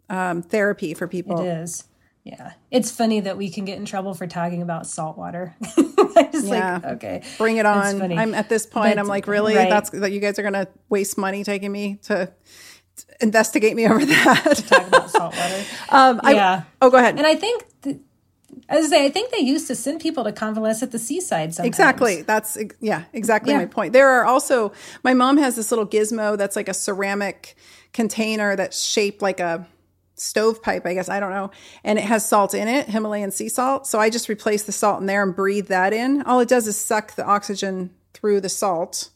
um, 0.08 0.42
therapy 0.42 0.94
for 0.94 1.08
people. 1.08 1.40
It 1.40 1.48
is. 1.48 1.82
Yeah. 2.22 2.52
It's 2.70 2.92
funny 2.92 3.18
that 3.18 3.36
we 3.36 3.50
can 3.50 3.64
get 3.64 3.76
in 3.76 3.86
trouble 3.86 4.14
for 4.14 4.28
talking 4.28 4.62
about 4.62 4.86
salt 4.86 5.18
water. 5.18 5.56
I 5.60 6.28
just 6.30 6.46
yeah. 6.46 6.74
like, 6.74 6.84
okay. 6.84 7.22
Bring 7.36 7.56
it 7.56 7.66
on. 7.66 8.00
I'm 8.16 8.34
at 8.34 8.48
this 8.48 8.66
point, 8.66 8.94
but, 8.94 9.00
I'm 9.00 9.08
like, 9.08 9.26
really? 9.26 9.56
Right. 9.56 9.68
That's 9.68 9.90
that 9.90 10.12
you 10.12 10.20
guys 10.20 10.38
are 10.38 10.42
going 10.42 10.54
to 10.54 10.68
waste 10.88 11.18
money 11.18 11.42
taking 11.42 11.72
me 11.72 11.98
to 12.04 12.32
investigate 13.20 13.74
me 13.74 13.88
over 13.88 14.04
that. 14.04 14.56
to 14.56 14.62
talk 14.62 14.86
about 14.86 15.10
salt 15.10 15.36
water. 15.36 15.64
Um, 15.88 16.20
yeah. 16.24 16.62
I, 16.62 16.66
oh, 16.82 16.90
go 16.90 16.98
ahead. 16.98 17.16
And 17.16 17.26
I 17.26 17.36
think 17.36 17.64
th- 17.82 17.98
as 18.68 18.86
I 18.86 18.88
say, 18.88 19.06
I 19.06 19.10
think 19.10 19.30
they 19.30 19.38
used 19.38 19.66
to 19.68 19.74
send 19.74 20.00
people 20.00 20.24
to 20.24 20.32
convalesce 20.32 20.82
at 20.82 20.90
the 20.90 20.98
seaside 20.98 21.54
sometimes. 21.54 21.68
Exactly. 21.68 22.22
That's 22.22 22.58
yeah, 22.80 23.04
exactly 23.12 23.52
yeah. 23.52 23.58
my 23.58 23.66
point. 23.66 23.92
There 23.92 24.08
are 24.08 24.24
also 24.24 24.72
my 25.04 25.14
mom 25.14 25.36
has 25.38 25.56
this 25.56 25.70
little 25.70 25.86
gizmo 25.86 26.36
that's 26.36 26.56
like 26.56 26.68
a 26.68 26.74
ceramic 26.74 27.56
container 27.92 28.56
that's 28.56 28.82
shaped 28.82 29.22
like 29.22 29.40
a 29.40 29.66
stovepipe, 30.16 30.86
I 30.86 30.94
guess, 30.94 31.08
I 31.08 31.20
don't 31.20 31.30
know, 31.30 31.50
and 31.84 31.98
it 31.98 32.04
has 32.04 32.26
salt 32.26 32.54
in 32.54 32.68
it, 32.68 32.88
Himalayan 32.88 33.30
sea 33.30 33.48
salt. 33.48 33.86
So 33.86 34.00
I 34.00 34.10
just 34.10 34.28
replace 34.28 34.64
the 34.64 34.72
salt 34.72 35.00
in 35.00 35.06
there 35.06 35.22
and 35.22 35.36
breathe 35.36 35.68
that 35.68 35.92
in. 35.92 36.22
All 36.22 36.40
it 36.40 36.48
does 36.48 36.66
is 36.66 36.76
suck 36.76 37.14
the 37.14 37.24
oxygen 37.24 37.90
through 38.14 38.40
the 38.40 38.48
salt 38.48 39.10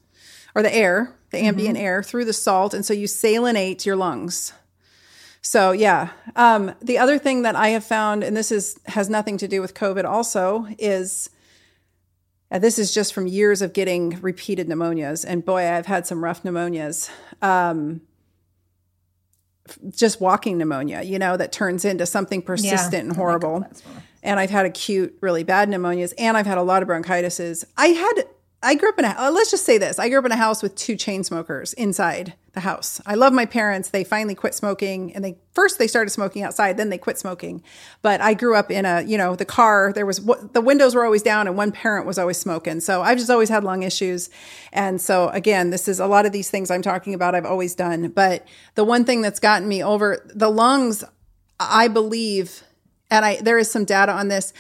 or 0.55 0.63
the 0.63 0.75
air, 0.75 1.17
the 1.31 1.39
ambient 1.39 1.77
mm-hmm. 1.77 1.87
air 1.87 2.03
through 2.03 2.27
the 2.27 2.33
salt, 2.33 2.75
and 2.75 2.85
so 2.85 2.93
you 2.93 3.07
salinate 3.07 3.85
your 3.85 3.97
lungs. 3.97 4.53
So 5.43 5.73
yeah, 5.73 6.11
um, 6.37 6.75
the 6.83 6.99
other 6.99 7.19
thing 7.19 7.43
that 7.43 7.57
I 7.57 7.69
have 7.69 7.85
found, 7.85 8.23
and 8.23 8.37
this 8.37 8.53
is 8.53 8.79
has 8.87 9.09
nothing 9.09 9.39
to 9.39 9.49
do 9.49 9.61
with 9.61 9.75
COVID, 9.75 10.05
also 10.05 10.67
is. 10.79 11.31
Uh, 12.53 12.59
this 12.59 12.81
is 12.81 12.93
just 12.93 13.15
from 13.15 13.29
years 13.29 13.63
of 13.63 13.73
getting 13.73 14.21
repeated 14.21 14.69
pneumonias, 14.69 15.25
and 15.27 15.45
boy, 15.45 15.71
I've 15.71 15.87
had 15.87 16.05
some 16.07 16.25
rough 16.25 16.43
pneumonias. 16.43 17.09
Um, 17.41 18.01
just 19.91 20.21
walking 20.21 20.59
pneumonia, 20.59 21.03
you 21.03 21.19
know, 21.19 21.37
that 21.37 21.53
turns 21.53 21.85
into 21.85 22.07
something 22.07 22.43
persistent 22.43 22.93
yeah, 22.93 22.99
and 23.01 23.13
horrible. 23.17 23.65
And 24.23 24.41
I've 24.41 24.51
had 24.51 24.67
acute, 24.67 25.17
really 25.21 25.45
bad 25.45 25.69
pneumonias, 25.69 26.13
and 26.19 26.37
I've 26.37 26.47
had 26.47 26.59
a 26.59 26.63
lot 26.63 26.83
of 26.83 26.89
bronchitises. 26.89 27.65
I 27.77 27.89
had 27.89 28.25
I 28.63 28.75
grew 28.75 28.91
up 28.91 28.99
in 28.99 29.07
a, 29.07 29.15
uh, 29.19 29.31
let's 29.31 29.51
just 29.51 29.65
say 29.65 29.79
this. 29.79 29.99
I 29.99 30.11
grew 30.11 30.19
up 30.19 30.27
in 30.27 30.33
a 30.33 30.37
house 30.37 30.63
with 30.63 30.75
two 30.75 30.95
chain 30.95 31.25
smokers 31.25 31.73
inside 31.75 32.35
the 32.53 32.61
house. 32.61 33.01
I 33.07 33.15
love 33.15 33.33
my 33.33 33.47
parents. 33.47 33.89
They 33.89 34.05
finally 34.05 34.35
quit 34.35 34.55
smoking 34.55 35.15
and 35.15 35.25
they 35.25 35.39
first 35.53 35.79
they 35.79 35.87
started 35.87 36.11
smoking 36.11 36.43
outside, 36.43 36.77
then 36.77 36.91
they 36.91 36.99
quit 36.99 37.17
smoking. 37.17 37.63
But 38.03 38.21
I 38.21 38.35
grew 38.35 38.55
up 38.55 38.71
in 38.71 38.85
a, 38.85 39.01
you 39.01 39.17
know, 39.17 39.35
the 39.35 39.47
car, 39.47 39.93
there 39.95 40.05
was 40.05 40.19
the 40.19 40.61
windows 40.61 40.95
were 40.95 41.05
always 41.05 41.23
down 41.23 41.47
and 41.47 41.57
one 41.57 41.73
parent 41.73 42.07
was 42.07 42.19
always 42.19 42.37
smoking. 42.37 42.81
So 42.81 43.01
I've 43.01 43.17
just 43.17 43.31
always 43.31 43.49
had 43.49 43.65
lung 43.65 43.83
issues. 43.83 44.29
And 44.75 45.01
so 45.01 45.31
again, 45.31 45.71
this 45.71 45.89
is 45.89 45.99
a 45.99 46.07
lot 46.07 46.27
of 46.27 46.33
these 46.33 46.51
things 46.51 46.71
I'm 46.71 46.83
talking 46.83 47.15
about 47.15 47.35
I've 47.35 47.47
always 47.47 47.75
done, 47.75 48.09
but 48.09 48.47
the 48.75 48.85
one 48.85 49.05
thing 49.05 49.23
that's 49.23 49.41
gotten 49.41 49.69
me 49.69 49.83
over 49.83 50.23
the 50.35 50.51
lungs 50.51 51.03
I 51.59 51.89
believe 51.89 52.63
and 53.11 53.25
I 53.25 53.37
there 53.41 53.59
is 53.59 53.71
some 53.71 53.85
data 53.85 54.13
on 54.13 54.29
this 54.29 54.53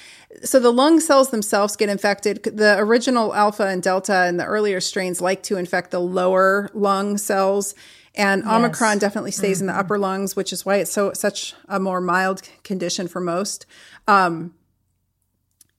so 0.43 0.61
the 0.61 0.73
lung 0.73 1.01
cells 1.01 1.31
themselves 1.31 1.77
get 1.77 1.89
infected. 1.89 2.43
The 2.45 2.77
original 2.79 3.35
alpha 3.35 3.67
and 3.67 3.83
delta 3.83 4.15
and 4.15 4.39
the 4.39 4.45
earlier 4.45 4.81
strains 4.81 5.21
like 5.21 5.43
to 5.45 5.57
infect 5.57 5.91
the 5.91 6.01
lower 6.01 6.71
lung 6.73 7.19
cells. 7.19 7.75
And 8.15 8.43
yes. 8.45 8.53
Omicron 8.53 8.99
definitely 8.99 9.31
stays 9.31 9.59
mm-hmm. 9.59 9.63
in 9.63 9.67
the 9.67 9.73
mm-hmm. 9.73 9.81
upper 9.81 9.99
lungs, 9.99 10.37
which 10.37 10.53
is 10.53 10.65
why 10.65 10.77
it's 10.77 10.93
so 10.93 11.13
such 11.13 11.55
a 11.69 11.79
more 11.79 12.01
mild 12.01 12.43
condition 12.65 13.09
for 13.09 13.21
most. 13.21 13.67
Um, 14.09 14.55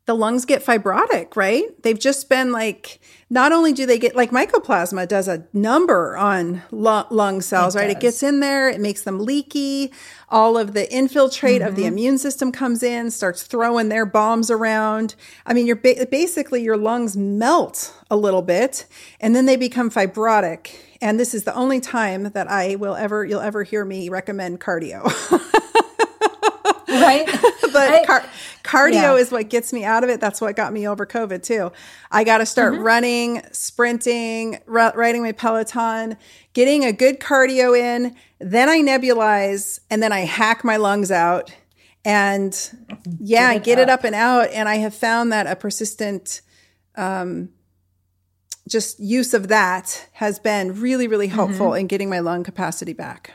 the 0.05 0.15
lungs 0.15 0.45
get 0.45 0.65
fibrotic, 0.65 1.35
right? 1.35 1.63
They've 1.83 1.99
just 1.99 2.27
been 2.27 2.51
like, 2.51 2.99
not 3.29 3.51
only 3.51 3.71
do 3.71 3.85
they 3.85 3.99
get 3.99 4.15
like 4.15 4.31
mycoplasma 4.31 5.07
does 5.07 5.27
a 5.27 5.45
number 5.53 6.17
on 6.17 6.63
lung 6.71 7.41
cells, 7.41 7.75
it 7.75 7.79
right? 7.79 7.87
Does. 7.87 7.95
It 7.95 7.99
gets 7.99 8.23
in 8.23 8.39
there, 8.39 8.67
it 8.67 8.79
makes 8.79 9.03
them 9.03 9.19
leaky. 9.19 9.91
All 10.29 10.57
of 10.57 10.73
the 10.73 10.91
infiltrate 10.91 11.61
mm-hmm. 11.61 11.67
of 11.67 11.75
the 11.75 11.83
mm-hmm. 11.83 11.93
immune 11.93 12.17
system 12.17 12.51
comes 12.51 12.81
in, 12.81 13.11
starts 13.11 13.43
throwing 13.43 13.89
their 13.89 14.05
bombs 14.05 14.49
around. 14.49 15.15
I 15.45 15.53
mean, 15.53 15.67
you're 15.67 15.75
ba- 15.75 16.07
basically 16.09 16.63
your 16.63 16.77
lungs 16.77 17.15
melt 17.15 17.95
a 18.09 18.17
little 18.17 18.41
bit 18.41 18.87
and 19.19 19.35
then 19.35 19.45
they 19.45 19.55
become 19.55 19.91
fibrotic. 19.91 20.75
And 20.99 21.19
this 21.19 21.33
is 21.33 21.43
the 21.43 21.55
only 21.55 21.79
time 21.79 22.23
that 22.31 22.49
I 22.49 22.75
will 22.75 22.95
ever, 22.95 23.23
you'll 23.23 23.41
ever 23.41 23.63
hear 23.63 23.85
me 23.85 24.09
recommend 24.09 24.59
cardio. 24.59 25.11
right? 26.91 27.25
but 27.73 27.75
I, 27.75 28.05
car- 28.05 28.25
cardio 28.63 28.93
yeah. 28.93 29.15
is 29.15 29.31
what 29.31 29.49
gets 29.49 29.73
me 29.73 29.83
out 29.83 30.03
of 30.03 30.09
it. 30.09 30.19
That's 30.19 30.41
what 30.41 30.55
got 30.55 30.73
me 30.73 30.87
over 30.87 31.05
COVID 31.05 31.43
too. 31.43 31.71
I 32.11 32.23
got 32.23 32.39
to 32.39 32.45
start 32.45 32.73
mm-hmm. 32.73 32.83
running, 32.83 33.41
sprinting, 33.51 34.59
r- 34.67 34.93
riding 34.95 35.23
my 35.23 35.31
Peloton, 35.31 36.17
getting 36.53 36.85
a 36.85 36.91
good 36.91 37.19
cardio 37.19 37.77
in. 37.77 38.15
Then 38.39 38.69
I 38.69 38.79
nebulize 38.79 39.79
and 39.89 40.01
then 40.01 40.11
I 40.11 40.21
hack 40.21 40.63
my 40.63 40.77
lungs 40.77 41.11
out. 41.11 41.53
and 42.03 42.53
yeah, 43.19 43.53
get 43.53 43.57
it, 43.57 43.63
get 43.63 43.79
it 43.79 43.89
up 43.89 44.03
and 44.03 44.15
out. 44.15 44.49
And 44.51 44.67
I 44.67 44.77
have 44.77 44.95
found 44.95 45.31
that 45.31 45.47
a 45.47 45.55
persistent, 45.55 46.41
um, 46.95 47.49
just 48.67 48.99
use 48.99 49.33
of 49.33 49.49
that 49.49 50.07
has 50.13 50.39
been 50.39 50.79
really, 50.79 51.07
really 51.07 51.27
helpful 51.27 51.67
mm-hmm. 51.67 51.81
in 51.81 51.87
getting 51.87 52.09
my 52.09 52.19
lung 52.19 52.43
capacity 52.43 52.93
back. 52.93 53.33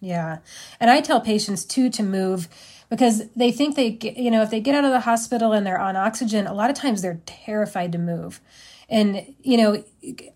Yeah. 0.00 0.38
And 0.78 0.90
I 0.90 1.00
tell 1.00 1.20
patients 1.20 1.64
too 1.64 1.90
to 1.90 2.02
move 2.02 2.48
because 2.88 3.28
they 3.36 3.52
think 3.52 3.76
they, 3.76 3.90
get, 3.90 4.16
you 4.16 4.30
know, 4.30 4.42
if 4.42 4.50
they 4.50 4.60
get 4.60 4.74
out 4.74 4.84
of 4.84 4.90
the 4.90 5.00
hospital 5.00 5.52
and 5.52 5.66
they're 5.66 5.80
on 5.80 5.94
oxygen, 5.94 6.46
a 6.46 6.54
lot 6.54 6.70
of 6.70 6.76
times 6.76 7.02
they're 7.02 7.20
terrified 7.26 7.92
to 7.92 7.98
move. 7.98 8.40
And, 8.88 9.34
you 9.40 9.56
know, 9.56 9.84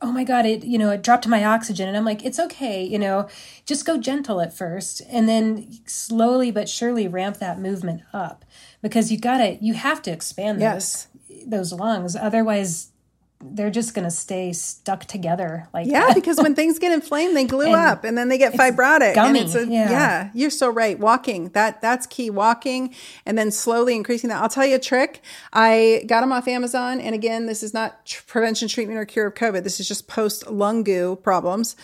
oh 0.01 0.12
my 0.12 0.23
God, 0.23 0.47
it, 0.47 0.62
you 0.62 0.79
know, 0.79 0.91
it 0.91 1.03
dropped 1.03 1.27
my 1.27 1.45
oxygen. 1.45 1.89
And 1.89 1.97
I'm 1.97 2.05
like, 2.05 2.25
it's 2.25 2.39
okay, 2.39 2.85
you 2.85 3.01
know, 3.01 3.29
just 3.67 3.85
go 3.85 3.99
gentle 3.99 4.41
at 4.41 4.57
first 4.57 5.03
and 5.11 5.29
then 5.29 5.69
slowly 5.87 6.53
but 6.53 6.69
surely 6.69 7.09
ramp 7.09 7.39
that 7.39 7.59
movement 7.59 8.03
up 8.12 8.45
because 8.81 9.11
you 9.11 9.19
gotta, 9.19 9.59
you 9.61 9.75
have 9.75 10.01
to 10.03 10.12
expand 10.12 10.61
yes. 10.61 11.09
those, 11.29 11.49
those 11.49 11.73
lungs. 11.73 12.15
Otherwise, 12.15 12.93
they're 13.53 13.70
just 13.70 13.95
going 13.95 14.05
to 14.05 14.11
stay 14.11 14.53
stuck 14.53 15.05
together 15.05 15.68
like 15.74 15.86
yeah 15.86 16.12
because 16.14 16.38
when 16.38 16.55
things 16.55 16.78
get 16.78 16.92
inflamed 16.92 17.36
they 17.36 17.45
glue 17.45 17.72
up 17.72 18.05
and 18.05 18.16
then 18.16 18.28
they 18.28 18.38
get 18.38 18.55
fibrotic 18.55 19.14
gummy. 19.14 19.40
and 19.40 19.49
it's 19.49 19.55
a, 19.55 19.66
yeah. 19.66 19.90
yeah 19.90 20.30
you're 20.32 20.51
so 20.51 20.70
right 20.70 20.99
walking 20.99 21.51
that 21.51 21.80
that's 21.82 22.07
key 22.07 22.30
walking 22.30 22.95
and 23.26 23.36
then 23.36 23.51
slowly 23.51 23.95
increasing 23.95 24.30
that 24.30 24.40
i'll 24.42 24.49
tell 24.49 24.64
you 24.64 24.76
a 24.76 24.78
trick 24.78 25.22
i 25.53 26.03
got 26.07 26.22
them 26.22 26.32
off 26.32 26.49
amazon 26.49 27.01
and 27.01 27.14
again 27.14 27.47
this 27.47 27.62
is 27.62 27.74
not 27.74 28.05
tr- 28.07 28.22
prevention 28.26 28.66
treatment 28.66 28.99
or 28.99 29.05
cure 29.05 29.26
of 29.26 29.34
covid 29.34 29.62
this 29.62 29.78
is 29.78 29.86
just 29.86 30.09
post 30.09 30.47
lung 30.51 30.82
goo 30.82 31.16
problems 31.16 31.76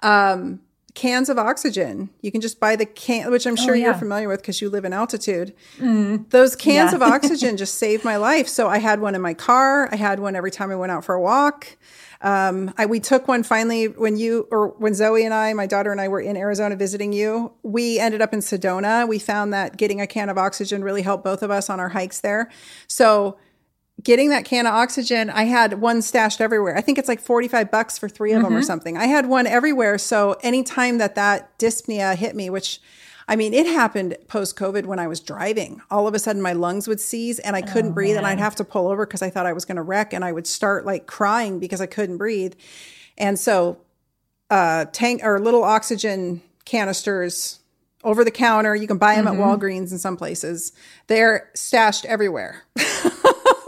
um, 0.00 0.60
cans 0.98 1.28
of 1.28 1.38
oxygen. 1.38 2.10
You 2.22 2.32
can 2.32 2.40
just 2.40 2.58
buy 2.58 2.74
the 2.74 2.84
can, 2.84 3.30
which 3.30 3.46
I'm 3.46 3.54
sure 3.54 3.74
oh, 3.74 3.74
yeah. 3.74 3.84
you're 3.84 3.94
familiar 3.94 4.26
with 4.26 4.40
because 4.42 4.60
you 4.60 4.68
live 4.68 4.84
in 4.84 4.92
altitude. 4.92 5.54
Mm. 5.78 6.28
Those 6.30 6.56
cans 6.56 6.90
yeah. 6.90 6.96
of 6.96 7.02
oxygen 7.02 7.56
just 7.56 7.74
saved 7.78 8.04
my 8.04 8.16
life. 8.16 8.48
So 8.48 8.68
I 8.68 8.78
had 8.78 9.00
one 9.00 9.14
in 9.14 9.20
my 9.20 9.32
car. 9.32 9.88
I 9.92 9.96
had 9.96 10.18
one 10.18 10.34
every 10.34 10.50
time 10.50 10.72
I 10.72 10.74
went 10.74 10.90
out 10.90 11.04
for 11.04 11.14
a 11.14 11.20
walk. 11.20 11.76
Um, 12.20 12.74
I, 12.76 12.86
we 12.86 12.98
took 12.98 13.28
one 13.28 13.44
finally 13.44 13.86
when 13.86 14.16
you 14.16 14.48
or 14.50 14.70
when 14.70 14.92
Zoe 14.92 15.24
and 15.24 15.32
I, 15.32 15.52
my 15.52 15.68
daughter 15.68 15.92
and 15.92 16.00
I 16.00 16.08
were 16.08 16.20
in 16.20 16.36
Arizona 16.36 16.74
visiting 16.74 17.12
you. 17.12 17.52
We 17.62 18.00
ended 18.00 18.20
up 18.20 18.34
in 18.34 18.40
Sedona. 18.40 19.06
We 19.06 19.20
found 19.20 19.52
that 19.52 19.76
getting 19.76 20.00
a 20.00 20.06
can 20.08 20.28
of 20.28 20.36
oxygen 20.36 20.82
really 20.82 21.02
helped 21.02 21.22
both 21.22 21.44
of 21.44 21.52
us 21.52 21.70
on 21.70 21.78
our 21.78 21.90
hikes 21.90 22.20
there. 22.20 22.50
So 22.88 23.38
getting 24.02 24.30
that 24.30 24.44
can 24.44 24.66
of 24.66 24.74
oxygen, 24.74 25.30
I 25.30 25.44
had 25.44 25.80
one 25.80 26.02
stashed 26.02 26.40
everywhere. 26.40 26.76
I 26.76 26.80
think 26.80 26.98
it's 26.98 27.08
like 27.08 27.20
45 27.20 27.70
bucks 27.70 27.98
for 27.98 28.08
3 28.08 28.32
of 28.32 28.36
mm-hmm. 28.36 28.44
them 28.44 28.56
or 28.56 28.62
something. 28.62 28.96
I 28.96 29.06
had 29.06 29.26
one 29.26 29.46
everywhere. 29.46 29.98
So 29.98 30.36
anytime 30.42 30.98
that 30.98 31.14
that 31.16 31.58
dyspnea 31.58 32.14
hit 32.14 32.36
me, 32.36 32.50
which 32.50 32.80
I 33.30 33.36
mean, 33.36 33.52
it 33.52 33.66
happened 33.66 34.16
post 34.26 34.56
COVID 34.56 34.86
when 34.86 34.98
I 34.98 35.06
was 35.06 35.20
driving. 35.20 35.82
All 35.90 36.08
of 36.08 36.14
a 36.14 36.18
sudden, 36.18 36.40
my 36.40 36.54
lungs 36.54 36.88
would 36.88 36.98
seize 36.98 37.38
and 37.38 37.54
I 37.54 37.60
couldn't 37.60 37.90
oh, 37.90 37.94
breathe, 37.94 38.14
man. 38.14 38.24
and 38.24 38.26
I'd 38.26 38.38
have 38.38 38.56
to 38.56 38.64
pull 38.64 38.88
over 38.88 39.04
because 39.04 39.20
I 39.20 39.28
thought 39.28 39.44
I 39.44 39.52
was 39.52 39.66
going 39.66 39.76
to 39.76 39.82
wreck, 39.82 40.14
and 40.14 40.24
I 40.24 40.32
would 40.32 40.46
start 40.46 40.86
like 40.86 41.06
crying 41.06 41.58
because 41.58 41.82
I 41.82 41.86
couldn't 41.86 42.16
breathe. 42.16 42.54
And 43.18 43.38
so, 43.38 43.82
uh, 44.48 44.86
tank 44.92 45.20
or 45.22 45.38
little 45.38 45.62
oxygen 45.62 46.40
canisters 46.64 47.60
over 48.02 48.24
the 48.24 48.30
counter. 48.30 48.74
You 48.74 48.86
can 48.86 48.96
buy 48.96 49.16
them 49.16 49.26
mm-hmm. 49.26 49.42
at 49.42 49.46
Walgreens 49.46 49.92
in 49.92 49.98
some 49.98 50.16
places. 50.16 50.72
They're 51.06 51.50
stashed 51.54 52.06
everywhere. 52.06 52.64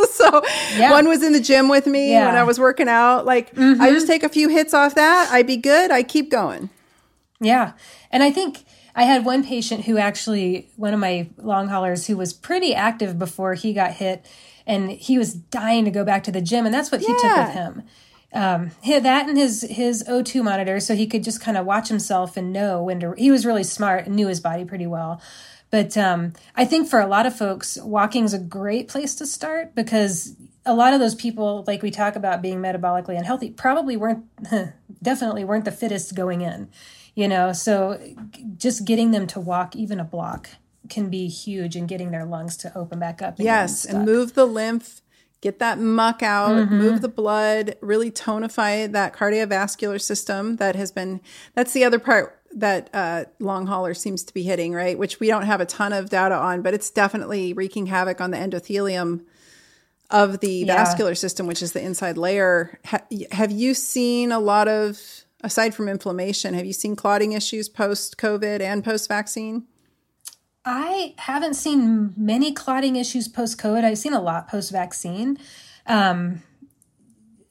so 0.10 0.42
yeah. 0.76 0.90
one 0.90 1.08
was 1.08 1.22
in 1.22 1.32
the 1.32 1.40
gym 1.40 1.68
with 1.68 1.86
me 1.86 2.12
yeah. 2.12 2.26
when 2.26 2.36
I 2.36 2.42
was 2.44 2.58
working 2.58 2.88
out. 2.88 3.26
Like 3.26 3.54
mm-hmm. 3.54 3.80
I 3.80 3.90
just 3.90 4.06
take 4.06 4.22
a 4.22 4.28
few 4.28 4.48
hits 4.48 4.74
off 4.74 4.94
that, 4.94 5.30
I'd 5.30 5.46
be 5.46 5.56
good. 5.56 5.90
I 5.90 6.02
keep 6.02 6.30
going. 6.30 6.70
Yeah. 7.40 7.72
And 8.10 8.22
I 8.22 8.30
think 8.30 8.64
I 8.94 9.04
had 9.04 9.24
one 9.24 9.44
patient 9.44 9.84
who 9.84 9.98
actually, 9.98 10.68
one 10.76 10.92
of 10.92 11.00
my 11.00 11.28
long 11.38 11.68
haulers 11.68 12.06
who 12.06 12.16
was 12.16 12.32
pretty 12.32 12.74
active 12.74 13.18
before 13.18 13.54
he 13.54 13.72
got 13.72 13.92
hit 13.92 14.26
and 14.66 14.90
he 14.90 15.18
was 15.18 15.34
dying 15.34 15.84
to 15.84 15.90
go 15.90 16.04
back 16.04 16.24
to 16.24 16.32
the 16.32 16.40
gym. 16.40 16.66
And 16.66 16.74
that's 16.74 16.92
what 16.92 17.00
he 17.00 17.06
took 17.06 17.36
with 17.36 17.50
him. 17.50 17.82
Um, 18.32 18.70
that 18.84 19.28
and 19.28 19.36
his, 19.36 19.62
his 19.68 20.04
O2 20.04 20.44
monitor. 20.44 20.78
So 20.80 20.94
he 20.94 21.06
could 21.06 21.24
just 21.24 21.40
kind 21.40 21.56
of 21.56 21.66
watch 21.66 21.88
himself 21.88 22.36
and 22.36 22.52
know 22.52 22.82
when 22.82 23.00
to, 23.00 23.14
he 23.16 23.30
was 23.30 23.44
really 23.44 23.64
smart 23.64 24.06
and 24.06 24.14
knew 24.14 24.28
his 24.28 24.40
body 24.40 24.64
pretty 24.64 24.86
well. 24.86 25.20
But 25.70 25.96
um, 25.96 26.32
I 26.56 26.64
think 26.64 26.88
for 26.88 27.00
a 27.00 27.06
lot 27.06 27.26
of 27.26 27.36
folks, 27.36 27.78
walking 27.78 28.24
is 28.24 28.34
a 28.34 28.38
great 28.38 28.88
place 28.88 29.14
to 29.16 29.26
start 29.26 29.74
because 29.74 30.34
a 30.66 30.74
lot 30.74 30.92
of 30.92 31.00
those 31.00 31.14
people, 31.14 31.64
like 31.66 31.82
we 31.82 31.90
talk 31.90 32.16
about 32.16 32.42
being 32.42 32.58
metabolically 32.58 33.16
unhealthy, 33.16 33.50
probably 33.50 33.96
weren't, 33.96 34.24
definitely 35.02 35.44
weren't 35.44 35.64
the 35.64 35.72
fittest 35.72 36.14
going 36.14 36.40
in, 36.40 36.68
you 37.14 37.28
know? 37.28 37.52
So 37.52 38.00
just 38.56 38.84
getting 38.84 39.12
them 39.12 39.26
to 39.28 39.40
walk 39.40 39.76
even 39.76 40.00
a 40.00 40.04
block 40.04 40.50
can 40.88 41.08
be 41.08 41.28
huge 41.28 41.76
in 41.76 41.86
getting 41.86 42.10
their 42.10 42.24
lungs 42.24 42.56
to 42.58 42.76
open 42.76 42.98
back 42.98 43.22
up. 43.22 43.36
yes, 43.38 43.84
and 43.84 44.04
move 44.04 44.34
the 44.34 44.46
lymph, 44.46 45.02
get 45.40 45.60
that 45.60 45.78
muck 45.78 46.20
out, 46.20 46.50
mm-hmm. 46.50 46.78
move 46.78 47.00
the 47.00 47.08
blood, 47.08 47.76
really 47.80 48.10
tonify 48.10 48.90
that 48.90 49.14
cardiovascular 49.14 50.00
system 50.00 50.56
that 50.56 50.74
has 50.74 50.90
been, 50.90 51.20
that's 51.54 51.72
the 51.72 51.84
other 51.84 52.00
part 52.00 52.39
that 52.54 52.90
uh, 52.92 53.24
long 53.38 53.66
hauler 53.66 53.94
seems 53.94 54.24
to 54.24 54.34
be 54.34 54.42
hitting, 54.42 54.72
right? 54.72 54.98
Which 54.98 55.20
we 55.20 55.28
don't 55.28 55.44
have 55.44 55.60
a 55.60 55.66
ton 55.66 55.92
of 55.92 56.10
data 56.10 56.34
on, 56.34 56.62
but 56.62 56.74
it's 56.74 56.90
definitely 56.90 57.52
wreaking 57.52 57.86
havoc 57.86 58.20
on 58.20 58.30
the 58.30 58.36
endothelium 58.36 59.24
of 60.10 60.40
the 60.40 60.64
yeah. 60.66 60.74
vascular 60.74 61.14
system, 61.14 61.46
which 61.46 61.62
is 61.62 61.72
the 61.72 61.80
inside 61.80 62.18
layer. 62.18 62.78
Ha- 62.86 63.04
have 63.32 63.52
you 63.52 63.74
seen 63.74 64.32
a 64.32 64.40
lot 64.40 64.66
of, 64.66 65.00
aside 65.42 65.74
from 65.74 65.88
inflammation, 65.88 66.54
have 66.54 66.66
you 66.66 66.72
seen 66.72 66.96
clotting 66.96 67.32
issues 67.32 67.68
post 67.68 68.16
COVID 68.16 68.60
and 68.60 68.84
post 68.84 69.08
vaccine? 69.08 69.66
I 70.64 71.14
haven't 71.18 71.54
seen 71.54 72.12
many 72.16 72.52
clotting 72.52 72.96
issues 72.96 73.28
post 73.28 73.58
COVID. 73.58 73.84
I've 73.84 73.98
seen 73.98 74.12
a 74.12 74.20
lot 74.20 74.48
post 74.48 74.70
vaccine. 74.70 75.38
Um, 75.86 76.42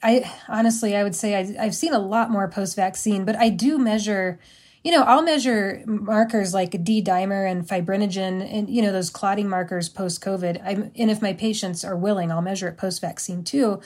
I 0.04 0.32
honestly, 0.48 0.96
I 0.96 1.04
would 1.04 1.16
say 1.16 1.36
I, 1.36 1.66
I've 1.66 1.76
seen 1.76 1.94
a 1.94 2.00
lot 2.00 2.30
more 2.30 2.48
post 2.48 2.76
vaccine, 2.76 3.26
but 3.26 3.36
I 3.36 3.50
do 3.50 3.78
measure 3.78 4.40
you 4.84 4.92
know, 4.92 5.04
I'll 5.04 5.22
measure 5.22 5.84
markers 5.86 6.54
like 6.54 6.84
D 6.84 7.04
dimer 7.04 7.50
and 7.50 7.68
fibrinogen 7.68 8.42
and, 8.52 8.70
you 8.70 8.82
know, 8.82 8.92
those 8.92 9.10
clotting 9.10 9.50
markers 9.50 9.90
post 9.90 10.22
COVID. 10.22 10.62
And 10.96 11.12
if 11.12 11.22
my 11.22 11.34
patients 11.34 11.84
are 11.84 11.98
willing, 11.98 12.32
I'll 12.32 12.42
measure 12.42 12.68
it 12.70 12.78
post 12.78 13.02
vaccine 13.02 13.44
too. 13.44 13.82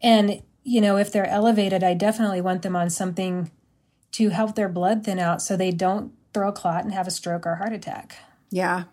And, 0.00 0.42
you 0.64 0.80
know, 0.80 0.96
if 0.96 1.12
they're 1.12 1.26
elevated, 1.26 1.84
I 1.84 1.94
definitely 1.94 2.40
want 2.40 2.62
them 2.62 2.76
on 2.76 2.88
something 2.88 3.50
to 4.12 4.30
help 4.30 4.54
their 4.54 4.68
blood 4.68 5.04
thin 5.04 5.18
out 5.18 5.42
so 5.42 5.56
they 5.56 5.70
don't 5.70 6.12
throw 6.32 6.48
a 6.48 6.52
clot 6.52 6.84
and 6.84 6.94
have 6.94 7.06
a 7.06 7.10
stroke 7.10 7.46
or 7.46 7.56
heart 7.56 7.72
attack. 7.72 8.16
Yeah. 8.50 8.84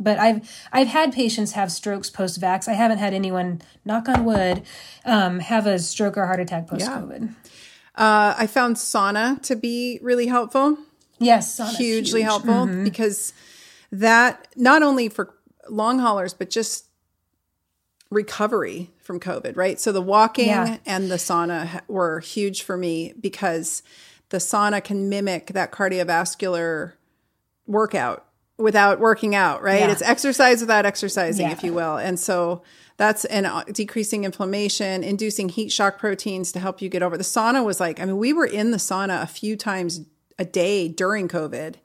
But 0.00 0.18
I've 0.18 0.48
I've 0.72 0.88
had 0.88 1.12
patients 1.12 1.52
have 1.52 1.72
strokes 1.72 2.08
post 2.08 2.40
vax. 2.40 2.68
I 2.68 2.74
haven't 2.74 2.98
had 2.98 3.14
anyone, 3.14 3.60
knock 3.84 4.08
on 4.08 4.24
wood, 4.24 4.62
um, 5.04 5.40
have 5.40 5.66
a 5.66 5.78
stroke 5.78 6.16
or 6.16 6.26
heart 6.26 6.40
attack 6.40 6.68
post 6.68 6.86
COVID. 6.86 7.20
Yeah. 7.22 7.50
Uh, 7.98 8.34
I 8.38 8.46
found 8.46 8.76
sauna 8.76 9.42
to 9.42 9.56
be 9.56 9.98
really 10.02 10.28
helpful. 10.28 10.78
Yes, 11.18 11.58
hugely 11.76 12.20
huge. 12.20 12.28
helpful 12.28 12.66
mm-hmm. 12.66 12.84
because 12.84 13.32
that 13.90 14.46
not 14.54 14.84
only 14.84 15.08
for 15.08 15.34
long 15.68 15.98
haulers 15.98 16.32
but 16.32 16.48
just 16.48 16.86
recovery 18.08 18.90
from 19.00 19.18
COVID, 19.18 19.56
right? 19.56 19.80
So 19.80 19.90
the 19.90 20.00
walking 20.00 20.46
yeah. 20.46 20.78
and 20.86 21.10
the 21.10 21.16
sauna 21.16 21.80
were 21.88 22.20
huge 22.20 22.62
for 22.62 22.76
me 22.76 23.14
because 23.20 23.82
the 24.28 24.38
sauna 24.38 24.82
can 24.82 25.08
mimic 25.08 25.48
that 25.48 25.72
cardiovascular 25.72 26.92
workout 27.66 28.27
without 28.58 28.98
working 28.98 29.34
out, 29.34 29.62
right? 29.62 29.80
Yeah. 29.80 29.92
It's 29.92 30.02
exercise 30.02 30.60
without 30.60 30.84
exercising, 30.84 31.46
yeah. 31.46 31.52
if 31.52 31.62
you 31.62 31.72
will. 31.72 31.96
And 31.96 32.18
so 32.18 32.62
that's 32.96 33.24
and 33.26 33.46
uh, 33.46 33.64
decreasing 33.72 34.24
inflammation, 34.24 35.04
inducing 35.04 35.48
heat 35.48 35.70
shock 35.70 35.98
proteins 35.98 36.52
to 36.52 36.60
help 36.60 36.82
you 36.82 36.88
get 36.88 37.02
over. 37.02 37.16
The 37.16 37.24
sauna 37.24 37.64
was 37.64 37.78
like, 37.78 38.00
I 38.00 38.04
mean, 38.04 38.18
we 38.18 38.32
were 38.32 38.46
in 38.46 38.72
the 38.72 38.78
sauna 38.78 39.22
a 39.22 39.26
few 39.26 39.56
times 39.56 40.00
a 40.38 40.44
day 40.44 40.88
during 40.88 41.28
COVID. 41.28 41.76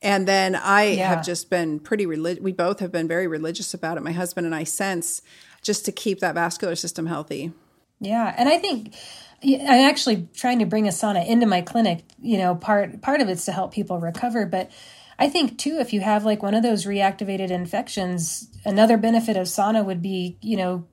And 0.00 0.28
then 0.28 0.54
I 0.54 0.84
yeah. 0.84 1.08
have 1.08 1.24
just 1.24 1.50
been 1.50 1.80
pretty 1.80 2.06
religious. 2.06 2.42
We 2.42 2.52
both 2.52 2.80
have 2.80 2.92
been 2.92 3.08
very 3.08 3.26
religious 3.26 3.74
about 3.74 3.96
it. 3.96 4.02
My 4.02 4.12
husband 4.12 4.46
and 4.46 4.54
I 4.54 4.64
sense 4.64 5.22
just 5.62 5.84
to 5.86 5.92
keep 5.92 6.20
that 6.20 6.34
vascular 6.34 6.76
system 6.76 7.06
healthy. 7.06 7.52
Yeah. 8.00 8.34
And 8.36 8.48
I 8.48 8.58
think 8.58 8.94
I'm 9.42 9.88
actually 9.88 10.28
trying 10.34 10.58
to 10.60 10.66
bring 10.66 10.86
a 10.86 10.90
sauna 10.90 11.26
into 11.26 11.46
my 11.46 11.62
clinic. 11.62 12.04
You 12.20 12.38
know, 12.38 12.54
part 12.54 13.00
part 13.00 13.20
of 13.20 13.28
it's 13.28 13.46
to 13.46 13.52
help 13.52 13.72
people 13.72 13.98
recover, 13.98 14.46
but 14.46 14.70
I 15.18 15.28
think 15.28 15.58
too, 15.58 15.78
if 15.78 15.92
you 15.92 16.00
have 16.00 16.24
like 16.24 16.42
one 16.42 16.54
of 16.54 16.62
those 16.62 16.86
reactivated 16.86 17.50
infections, 17.50 18.48
another 18.64 18.96
benefit 18.96 19.36
of 19.36 19.46
sauna 19.46 19.84
would 19.84 20.02
be, 20.02 20.36
you 20.40 20.56
know, 20.56 20.86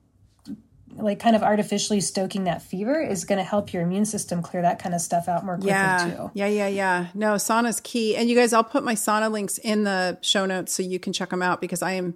like 0.95 1.19
kind 1.19 1.35
of 1.35 1.43
artificially 1.43 2.01
stoking 2.01 2.43
that 2.43 2.61
fever 2.61 3.01
is 3.01 3.25
going 3.25 3.37
to 3.37 3.43
help 3.43 3.73
your 3.73 3.81
immune 3.81 4.05
system 4.05 4.41
clear 4.41 4.61
that 4.61 4.79
kind 4.79 4.93
of 4.93 5.01
stuff 5.01 5.27
out 5.27 5.45
more 5.45 5.55
quickly 5.55 5.71
yeah. 5.71 6.13
too. 6.15 6.31
Yeah, 6.33 6.47
yeah, 6.47 6.67
yeah. 6.67 7.07
No, 7.13 7.35
sauna's 7.35 7.79
key. 7.79 8.15
And 8.15 8.29
you 8.29 8.35
guys, 8.35 8.53
I'll 8.53 8.63
put 8.63 8.83
my 8.83 8.95
sauna 8.95 9.31
links 9.31 9.57
in 9.57 9.83
the 9.83 10.19
show 10.21 10.45
notes 10.45 10.73
so 10.73 10.83
you 10.83 10.99
can 10.99 11.13
check 11.13 11.29
them 11.29 11.41
out 11.41 11.61
because 11.61 11.81
I 11.81 11.93
am, 11.93 12.15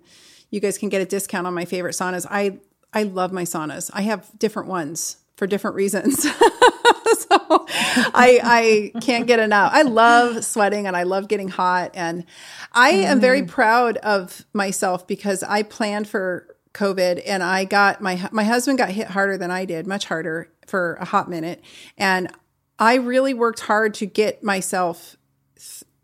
you 0.51 0.59
guys 0.59 0.77
can 0.77 0.89
get 0.89 1.01
a 1.01 1.05
discount 1.05 1.47
on 1.47 1.53
my 1.53 1.65
favorite 1.65 1.93
saunas. 1.93 2.25
I, 2.29 2.59
I 2.93 3.03
love 3.03 3.31
my 3.31 3.43
saunas. 3.43 3.89
I 3.93 4.01
have 4.01 4.29
different 4.37 4.67
ones 4.67 5.17
for 5.35 5.47
different 5.47 5.75
reasons. 5.75 6.25
so 7.29 7.65
I 7.69 8.91
I 8.93 8.99
can't 9.01 9.27
get 9.27 9.39
enough. 9.39 9.71
I 9.73 9.83
love 9.83 10.43
sweating 10.43 10.87
and 10.87 10.95
I 10.95 11.03
love 11.03 11.27
getting 11.27 11.49
hot 11.49 11.91
and 11.93 12.25
I 12.71 12.93
mm. 12.93 13.03
am 13.05 13.19
very 13.19 13.43
proud 13.43 13.97
of 13.97 14.45
myself 14.53 15.07
because 15.07 15.43
I 15.43 15.63
planned 15.63 16.07
for 16.07 16.55
COVID 16.73 17.21
and 17.25 17.43
I 17.43 17.65
got 17.65 18.01
my 18.01 18.27
my 18.31 18.43
husband 18.43 18.77
got 18.77 18.89
hit 18.89 19.07
harder 19.07 19.37
than 19.37 19.51
I 19.51 19.65
did, 19.65 19.87
much 19.87 20.05
harder 20.05 20.51
for 20.67 20.95
a 20.95 21.05
hot 21.05 21.29
minute 21.29 21.63
and 21.97 22.29
I 22.77 22.95
really 22.95 23.33
worked 23.33 23.61
hard 23.61 23.93
to 23.95 24.05
get 24.05 24.43
myself 24.43 25.15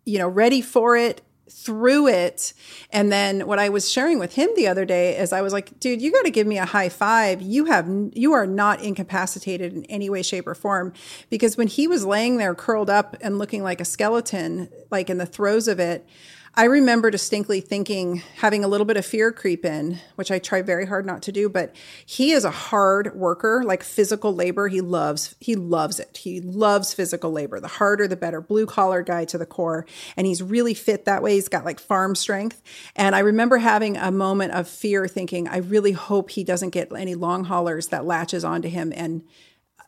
you 0.05 0.17
know 0.17 0.27
ready 0.27 0.61
for 0.61 0.95
it 0.95 1.21
through 1.51 2.07
it. 2.07 2.53
And 2.91 3.11
then 3.11 3.45
what 3.45 3.59
I 3.59 3.69
was 3.69 3.91
sharing 3.91 4.19
with 4.19 4.33
him 4.33 4.49
the 4.55 4.67
other 4.67 4.85
day 4.85 5.17
is 5.17 5.33
I 5.33 5.41
was 5.41 5.53
like, 5.53 5.79
dude, 5.79 6.01
you 6.01 6.11
got 6.11 6.23
to 6.23 6.31
give 6.31 6.47
me 6.47 6.57
a 6.57 6.65
high 6.65 6.89
five. 6.89 7.41
You 7.41 7.65
have, 7.65 7.87
you 8.13 8.33
are 8.33 8.47
not 8.47 8.81
incapacitated 8.81 9.73
in 9.73 9.85
any 9.85 10.09
way, 10.09 10.23
shape, 10.23 10.47
or 10.47 10.55
form. 10.55 10.93
Because 11.29 11.57
when 11.57 11.67
he 11.67 11.87
was 11.87 12.05
laying 12.05 12.37
there 12.37 12.55
curled 12.55 12.89
up 12.89 13.15
and 13.21 13.37
looking 13.37 13.63
like 13.63 13.81
a 13.81 13.85
skeleton, 13.85 14.69
like 14.89 15.09
in 15.09 15.17
the 15.17 15.25
throes 15.25 15.67
of 15.67 15.79
it, 15.79 16.07
I 16.53 16.65
remember 16.65 17.09
distinctly 17.09 17.61
thinking, 17.61 18.23
having 18.35 18.65
a 18.65 18.67
little 18.67 18.85
bit 18.85 18.97
of 18.97 19.05
fear 19.05 19.31
creep 19.31 19.63
in, 19.63 19.99
which 20.15 20.31
I 20.31 20.39
try 20.39 20.61
very 20.61 20.85
hard 20.85 21.05
not 21.05 21.21
to 21.23 21.31
do, 21.31 21.47
but 21.47 21.73
he 22.05 22.31
is 22.31 22.43
a 22.43 22.51
hard 22.51 23.15
worker, 23.15 23.63
like 23.63 23.83
physical 23.83 24.35
labor. 24.35 24.67
He 24.67 24.81
loves, 24.81 25.33
he 25.39 25.55
loves 25.55 25.97
it. 25.97 26.17
He 26.17 26.41
loves 26.41 26.93
physical 26.93 27.31
labor. 27.31 27.61
The 27.61 27.69
harder, 27.69 28.05
the 28.05 28.17
better. 28.17 28.41
Blue 28.41 28.65
collar 28.65 29.01
guy 29.01 29.23
to 29.25 29.37
the 29.37 29.45
core. 29.45 29.85
And 30.17 30.27
he's 30.27 30.43
really 30.43 30.73
fit 30.73 31.05
that 31.05 31.23
way. 31.23 31.35
He's 31.35 31.47
got 31.47 31.63
like 31.63 31.79
farm 31.79 32.15
strength. 32.15 32.61
And 32.97 33.15
I 33.15 33.19
remember 33.19 33.57
having 33.57 33.95
a 33.95 34.11
moment 34.11 34.51
of 34.51 34.67
fear 34.67 35.07
thinking, 35.07 35.47
I 35.47 35.57
really 35.59 35.93
hope 35.93 36.31
he 36.31 36.43
doesn't 36.43 36.71
get 36.71 36.91
any 36.93 37.15
long 37.15 37.45
haulers 37.45 37.87
that 37.87 38.03
latches 38.03 38.43
onto 38.43 38.67
him 38.67 38.91
and 38.93 39.23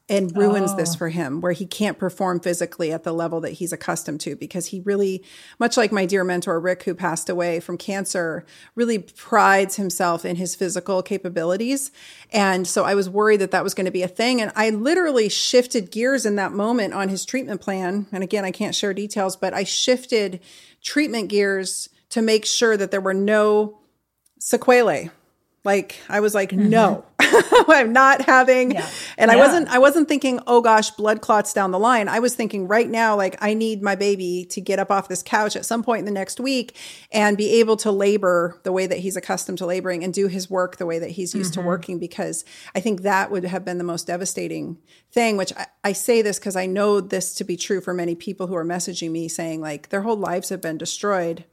and 0.09 0.35
ruins 0.35 0.71
oh. 0.71 0.75
this 0.75 0.95
for 0.95 1.09
him 1.09 1.39
where 1.39 1.53
he 1.53 1.65
can't 1.65 1.97
perform 1.97 2.39
physically 2.39 2.91
at 2.91 3.03
the 3.03 3.13
level 3.13 3.39
that 3.39 3.53
he's 3.53 3.71
accustomed 3.71 4.19
to 4.19 4.35
because 4.35 4.67
he 4.67 4.81
really 4.81 5.23
much 5.59 5.77
like 5.77 5.93
my 5.93 6.05
dear 6.05 6.25
mentor 6.25 6.59
Rick 6.59 6.83
who 6.83 6.93
passed 6.93 7.29
away 7.29 7.61
from 7.61 7.77
cancer 7.77 8.45
really 8.75 8.99
prides 8.99 9.77
himself 9.77 10.25
in 10.25 10.35
his 10.35 10.55
physical 10.55 11.01
capabilities. 11.01 11.89
And 12.33 12.67
so 12.67 12.83
I 12.83 12.95
was 12.95 13.09
worried 13.09 13.39
that 13.39 13.51
that 13.51 13.63
was 13.63 13.73
going 13.73 13.85
to 13.85 13.91
be 13.91 14.03
a 14.03 14.07
thing. 14.09 14.41
And 14.41 14.51
I 14.55 14.71
literally 14.71 15.29
shifted 15.29 15.89
gears 15.89 16.25
in 16.25 16.35
that 16.35 16.51
moment 16.51 16.93
on 16.93 17.07
his 17.07 17.25
treatment 17.25 17.61
plan. 17.61 18.07
And 18.11 18.23
again 18.23 18.43
I 18.43 18.51
can't 18.51 18.75
share 18.75 18.93
details 18.93 19.37
but 19.37 19.53
I 19.53 19.63
shifted 19.63 20.41
treatment 20.83 21.29
gears 21.29 21.87
to 22.09 22.21
make 22.21 22.45
sure 22.45 22.75
that 22.75 22.91
there 22.91 23.01
were 23.01 23.13
no 23.13 23.79
sequelae 24.37 25.11
like 25.63 25.99
I 26.09 26.19
was 26.19 26.35
like, 26.35 26.51
mm-hmm. 26.51 26.69
no, 26.69 27.05
I'm 27.19 27.93
not 27.93 28.21
having. 28.21 28.71
Yeah. 28.71 28.89
And 29.17 29.29
yeah. 29.29 29.37
I 29.37 29.39
wasn't, 29.39 29.69
I 29.69 29.79
wasn't 29.79 30.09
thinking, 30.09 30.39
oh 30.45 30.61
gosh, 30.61 30.91
blood 30.91 31.21
clots 31.21 31.53
down 31.53 31.71
the 31.71 31.79
line. 31.79 32.09
I 32.09 32.19
was 32.19 32.35
thinking 32.35 32.67
right 32.67 32.89
now, 32.89 33.15
like 33.15 33.37
I 33.41 33.53
need 33.53 33.81
my 33.81 33.95
baby 33.95 34.45
to 34.51 34.61
get 34.61 34.79
up 34.79 34.91
off 34.91 35.07
this 35.07 35.23
couch 35.23 35.55
at 35.55 35.65
some 35.65 35.83
point 35.83 35.99
in 35.99 36.05
the 36.05 36.11
next 36.11 36.39
week 36.39 36.77
and 37.11 37.37
be 37.37 37.59
able 37.59 37.77
to 37.77 37.91
labor 37.91 38.59
the 38.63 38.71
way 38.71 38.87
that 38.87 38.99
he's 38.99 39.15
accustomed 39.15 39.57
to 39.59 39.65
laboring 39.65 40.03
and 40.03 40.13
do 40.13 40.27
his 40.27 40.49
work 40.49 40.77
the 40.77 40.85
way 40.85 40.99
that 40.99 41.11
he's 41.11 41.33
used 41.33 41.53
mm-hmm. 41.53 41.61
to 41.61 41.67
working. 41.67 41.99
Because 41.99 42.43
I 42.75 42.79
think 42.79 43.01
that 43.01 43.31
would 43.31 43.45
have 43.45 43.63
been 43.63 43.77
the 43.77 43.83
most 43.83 44.07
devastating 44.07 44.79
thing, 45.11 45.37
which 45.37 45.53
I, 45.55 45.67
I 45.83 45.93
say 45.93 46.21
this 46.21 46.39
because 46.39 46.55
I 46.55 46.65
know 46.65 46.99
this 46.99 47.35
to 47.35 47.43
be 47.43 47.55
true 47.55 47.79
for 47.79 47.93
many 47.93 48.15
people 48.15 48.47
who 48.47 48.55
are 48.55 48.65
messaging 48.65 49.11
me 49.11 49.27
saying 49.29 49.61
like 49.61 49.89
their 49.89 50.01
whole 50.01 50.17
lives 50.17 50.49
have 50.49 50.61
been 50.61 50.77
destroyed. 50.77 51.45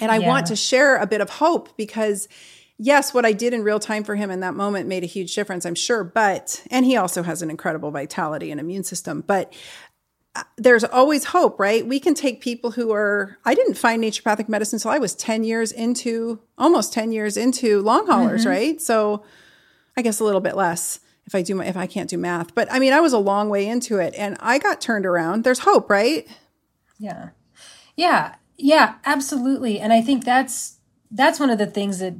And 0.00 0.12
I 0.12 0.18
yeah. 0.18 0.28
want 0.28 0.46
to 0.46 0.56
share 0.56 0.96
a 0.96 1.06
bit 1.06 1.20
of 1.20 1.28
hope 1.28 1.76
because 1.76 2.28
yes, 2.78 3.12
what 3.12 3.24
I 3.24 3.32
did 3.32 3.52
in 3.52 3.62
real 3.62 3.80
time 3.80 4.04
for 4.04 4.14
him 4.14 4.30
in 4.30 4.40
that 4.40 4.54
moment 4.54 4.88
made 4.88 5.02
a 5.02 5.06
huge 5.06 5.34
difference, 5.34 5.66
I'm 5.66 5.74
sure. 5.74 6.04
But, 6.04 6.62
and 6.70 6.86
he 6.86 6.96
also 6.96 7.22
has 7.22 7.42
an 7.42 7.50
incredible 7.50 7.90
vitality 7.90 8.50
and 8.50 8.60
immune 8.60 8.84
system. 8.84 9.22
But 9.26 9.52
uh, 10.34 10.44
there's 10.56 10.84
always 10.84 11.24
hope, 11.24 11.58
right? 11.58 11.86
We 11.86 11.98
can 11.98 12.14
take 12.14 12.40
people 12.40 12.70
who 12.70 12.92
are, 12.92 13.36
I 13.44 13.54
didn't 13.54 13.74
find 13.74 14.02
naturopathic 14.02 14.48
medicine 14.48 14.76
until 14.76 14.92
I 14.92 14.98
was 14.98 15.14
10 15.14 15.44
years 15.44 15.72
into, 15.72 16.40
almost 16.56 16.92
10 16.92 17.12
years 17.12 17.36
into 17.36 17.82
long 17.82 18.06
haulers, 18.06 18.42
mm-hmm. 18.42 18.50
right? 18.50 18.80
So 18.80 19.24
I 19.96 20.02
guess 20.02 20.20
a 20.20 20.24
little 20.24 20.40
bit 20.40 20.56
less 20.56 21.00
if 21.26 21.34
I 21.34 21.42
do 21.42 21.56
my, 21.56 21.66
if 21.66 21.76
I 21.76 21.86
can't 21.86 22.08
do 22.08 22.16
math. 22.16 22.54
But 22.54 22.72
I 22.72 22.78
mean, 22.78 22.92
I 22.92 23.00
was 23.00 23.12
a 23.12 23.18
long 23.18 23.48
way 23.48 23.66
into 23.66 23.98
it 23.98 24.14
and 24.16 24.36
I 24.40 24.58
got 24.58 24.80
turned 24.80 25.04
around. 25.04 25.44
There's 25.44 25.58
hope, 25.60 25.90
right? 25.90 26.26
Yeah. 26.98 27.30
Yeah. 27.96 28.36
Yeah, 28.56 28.94
absolutely. 29.04 29.78
And 29.78 29.92
I 29.92 30.00
think 30.00 30.24
that's, 30.24 30.76
that's 31.10 31.38
one 31.38 31.50
of 31.50 31.58
the 31.58 31.66
things 31.66 31.98
that 31.98 32.14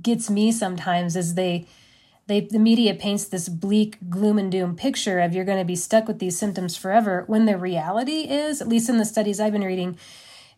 gets 0.00 0.30
me 0.30 0.52
sometimes 0.52 1.16
is 1.16 1.34
they 1.34 1.66
they 2.26 2.40
the 2.40 2.58
media 2.58 2.94
paints 2.94 3.24
this 3.24 3.48
bleak 3.48 3.98
gloom 4.08 4.38
and 4.38 4.50
doom 4.50 4.76
picture 4.76 5.18
of 5.18 5.34
you're 5.34 5.44
going 5.44 5.58
to 5.58 5.64
be 5.64 5.76
stuck 5.76 6.06
with 6.06 6.18
these 6.18 6.38
symptoms 6.38 6.76
forever 6.76 7.24
when 7.26 7.46
the 7.46 7.58
reality 7.58 8.22
is 8.30 8.60
at 8.60 8.68
least 8.68 8.88
in 8.88 8.98
the 8.98 9.04
studies 9.04 9.40
I've 9.40 9.52
been 9.52 9.62
reading 9.62 9.98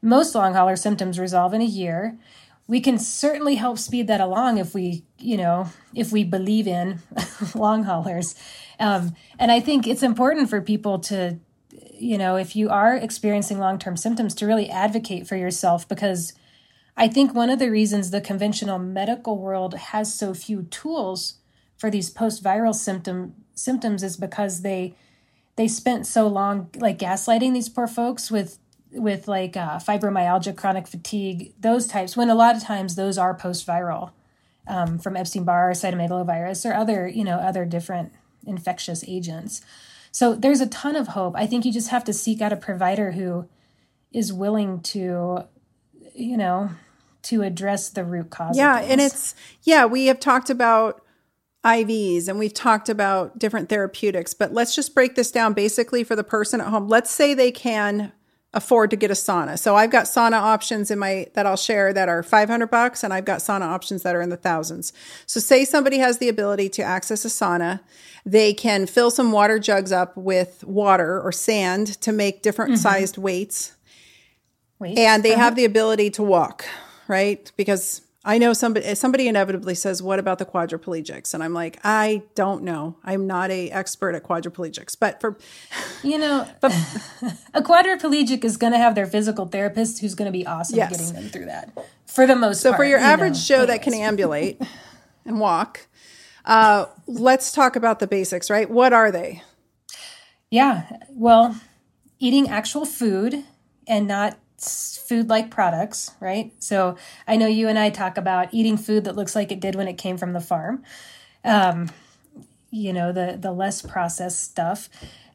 most 0.02 0.34
long 0.34 0.54
hauler 0.54 0.76
symptoms 0.76 1.18
resolve 1.18 1.54
in 1.54 1.62
a 1.62 1.66
year. 1.66 2.18
We 2.66 2.80
can 2.80 2.98
certainly 2.98 3.56
help 3.56 3.78
speed 3.78 4.06
that 4.06 4.20
along 4.20 4.58
if 4.58 4.74
we 4.74 5.04
you 5.18 5.36
know 5.36 5.68
if 5.94 6.12
we 6.12 6.24
believe 6.24 6.66
in 6.66 7.00
long 7.54 7.84
haulers. 7.84 8.34
Um, 8.78 9.14
and 9.38 9.52
i 9.52 9.60
think 9.60 9.86
it's 9.86 10.02
important 10.02 10.50
for 10.50 10.60
people 10.60 10.98
to 11.00 11.38
you 11.92 12.18
know 12.18 12.36
if 12.36 12.56
you 12.56 12.70
are 12.70 12.96
experiencing 12.96 13.58
long-term 13.58 13.96
symptoms 13.96 14.34
to 14.34 14.46
really 14.46 14.68
advocate 14.68 15.26
for 15.26 15.36
yourself 15.36 15.88
because 15.88 16.32
I 16.96 17.08
think 17.08 17.34
one 17.34 17.50
of 17.50 17.58
the 17.58 17.70
reasons 17.70 18.10
the 18.10 18.20
conventional 18.20 18.78
medical 18.78 19.38
world 19.38 19.74
has 19.74 20.14
so 20.14 20.32
few 20.32 20.62
tools 20.64 21.34
for 21.76 21.90
these 21.90 22.10
post-viral 22.10 22.74
symptom 22.74 23.34
symptoms 23.54 24.02
is 24.02 24.16
because 24.16 24.62
they 24.62 24.94
they 25.56 25.68
spent 25.68 26.06
so 26.06 26.26
long 26.26 26.70
like 26.76 26.98
gaslighting 26.98 27.52
these 27.52 27.68
poor 27.68 27.86
folks 27.86 28.30
with 28.30 28.58
with 28.92 29.26
like 29.26 29.56
uh, 29.56 29.78
fibromyalgia, 29.78 30.56
chronic 30.56 30.86
fatigue, 30.86 31.52
those 31.60 31.86
types. 31.86 32.16
When 32.16 32.30
a 32.30 32.34
lot 32.34 32.56
of 32.56 32.62
times 32.62 32.94
those 32.94 33.18
are 33.18 33.34
post-viral 33.34 34.12
um, 34.68 34.98
from 34.98 35.16
Epstein-Barr, 35.16 35.72
cytomegalovirus, 35.72 36.68
or 36.68 36.74
other 36.74 37.08
you 37.08 37.24
know 37.24 37.38
other 37.38 37.64
different 37.64 38.12
infectious 38.46 39.04
agents. 39.06 39.62
So 40.12 40.34
there's 40.36 40.60
a 40.60 40.68
ton 40.68 40.94
of 40.94 41.08
hope. 41.08 41.34
I 41.36 41.46
think 41.46 41.64
you 41.64 41.72
just 41.72 41.88
have 41.88 42.04
to 42.04 42.12
seek 42.12 42.40
out 42.40 42.52
a 42.52 42.56
provider 42.56 43.12
who 43.12 43.48
is 44.12 44.32
willing 44.32 44.80
to, 44.82 45.44
you 46.14 46.36
know, 46.36 46.70
to 47.24 47.42
address 47.42 47.88
the 47.88 48.04
root 48.04 48.30
cause. 48.30 48.56
Yeah, 48.56 48.78
and 48.78 49.00
it's 49.00 49.34
yeah, 49.62 49.86
we 49.86 50.06
have 50.06 50.20
talked 50.20 50.50
about 50.50 51.02
IVs 51.64 52.28
and 52.28 52.38
we've 52.38 52.54
talked 52.54 52.88
about 52.88 53.38
different 53.38 53.68
therapeutics, 53.68 54.34
but 54.34 54.52
let's 54.52 54.74
just 54.74 54.94
break 54.94 55.14
this 55.14 55.30
down 55.30 55.54
basically 55.54 56.04
for 56.04 56.14
the 56.14 56.24
person 56.24 56.60
at 56.60 56.68
home. 56.68 56.88
Let's 56.88 57.10
say 57.10 57.32
they 57.32 57.50
can 57.50 58.12
afford 58.52 58.90
to 58.90 58.96
get 58.96 59.10
a 59.10 59.14
sauna. 59.14 59.58
So 59.58 59.74
I've 59.74 59.90
got 59.90 60.04
sauna 60.04 60.40
options 60.40 60.90
in 60.90 60.98
my 60.98 61.26
that 61.34 61.46
I'll 61.46 61.56
share 61.56 61.92
that 61.92 62.08
are 62.08 62.22
500 62.22 62.66
bucks 62.68 63.02
and 63.02 63.12
I've 63.12 63.24
got 63.24 63.40
sauna 63.40 63.62
options 63.62 64.02
that 64.02 64.14
are 64.14 64.20
in 64.20 64.28
the 64.28 64.36
thousands. 64.36 64.92
So 65.26 65.40
say 65.40 65.64
somebody 65.64 65.98
has 65.98 66.18
the 66.18 66.28
ability 66.28 66.68
to 66.70 66.82
access 66.82 67.24
a 67.24 67.28
sauna, 67.28 67.80
they 68.24 68.54
can 68.54 68.86
fill 68.86 69.10
some 69.10 69.32
water 69.32 69.58
jugs 69.58 69.90
up 69.90 70.16
with 70.16 70.62
water 70.64 71.20
or 71.20 71.32
sand 71.32 72.00
to 72.02 72.12
make 72.12 72.42
different 72.42 72.72
mm-hmm. 72.72 72.82
sized 72.82 73.18
weights. 73.18 73.74
Weights? 74.78 75.00
And 75.00 75.22
they 75.22 75.32
uh-huh. 75.32 75.42
have 75.42 75.56
the 75.56 75.64
ability 75.64 76.10
to 76.10 76.22
walk 76.22 76.66
right? 77.08 77.50
Because 77.56 78.02
I 78.26 78.38
know 78.38 78.54
somebody 78.54 78.94
somebody 78.94 79.28
inevitably 79.28 79.74
says, 79.74 80.02
"What 80.02 80.18
about 80.18 80.38
the 80.38 80.46
quadriplegics?" 80.46 81.34
And 81.34 81.42
I'm 81.42 81.52
like, 81.52 81.78
I 81.84 82.22
don't 82.34 82.62
know. 82.62 82.96
I'm 83.04 83.26
not 83.26 83.50
a 83.50 83.70
expert 83.70 84.14
at 84.14 84.22
quadriplegics, 84.22 84.96
but 84.98 85.20
for 85.20 85.36
you 86.02 86.18
know, 86.18 86.48
but 86.60 86.72
a 87.52 87.60
quadriplegic 87.60 88.42
is 88.42 88.56
going 88.56 88.72
to 88.72 88.78
have 88.78 88.94
their 88.94 89.06
physical 89.06 89.46
therapist 89.46 90.00
who's 90.00 90.14
going 90.14 90.26
to 90.26 90.32
be 90.32 90.46
awesome 90.46 90.76
yes. 90.76 90.90
getting 90.90 91.14
them 91.14 91.28
through 91.30 91.46
that. 91.46 91.70
For 92.06 92.26
the 92.26 92.36
most 92.36 92.62
so 92.62 92.70
part, 92.70 92.78
for 92.78 92.84
your 92.84 92.98
average 92.98 93.34
know. 93.34 93.40
Joe 93.40 93.54
Anyways. 93.62 93.68
that 93.68 93.82
can 93.82 93.94
ambulate 93.94 94.62
and 95.26 95.38
walk, 95.38 95.86
uh, 96.46 96.86
let's 97.06 97.52
talk 97.52 97.76
about 97.76 97.98
the 97.98 98.06
basics, 98.06 98.48
right? 98.48 98.70
What 98.70 98.94
are 98.94 99.10
they? 99.10 99.42
Yeah, 100.50 100.98
well, 101.10 101.60
eating 102.18 102.48
actual 102.48 102.86
food 102.86 103.44
and 103.86 104.06
not 104.06 104.38
food 104.64 105.28
like 105.28 105.50
products, 105.50 106.12
right? 106.20 106.52
So 106.58 106.96
I 107.26 107.36
know 107.36 107.46
you 107.46 107.68
and 107.68 107.78
I 107.78 107.90
talk 107.90 108.16
about 108.16 108.52
eating 108.52 108.76
food 108.76 109.04
that 109.04 109.16
looks 109.16 109.34
like 109.34 109.52
it 109.52 109.60
did 109.60 109.74
when 109.74 109.88
it 109.88 109.98
came 109.98 110.16
from 110.16 110.32
the 110.32 110.40
farm. 110.40 110.82
Um, 111.44 111.90
you 112.70 112.92
know, 112.92 113.12
the 113.12 113.36
the 113.40 113.52
less 113.52 113.82
processed 113.82 114.42
stuff. 114.42 114.88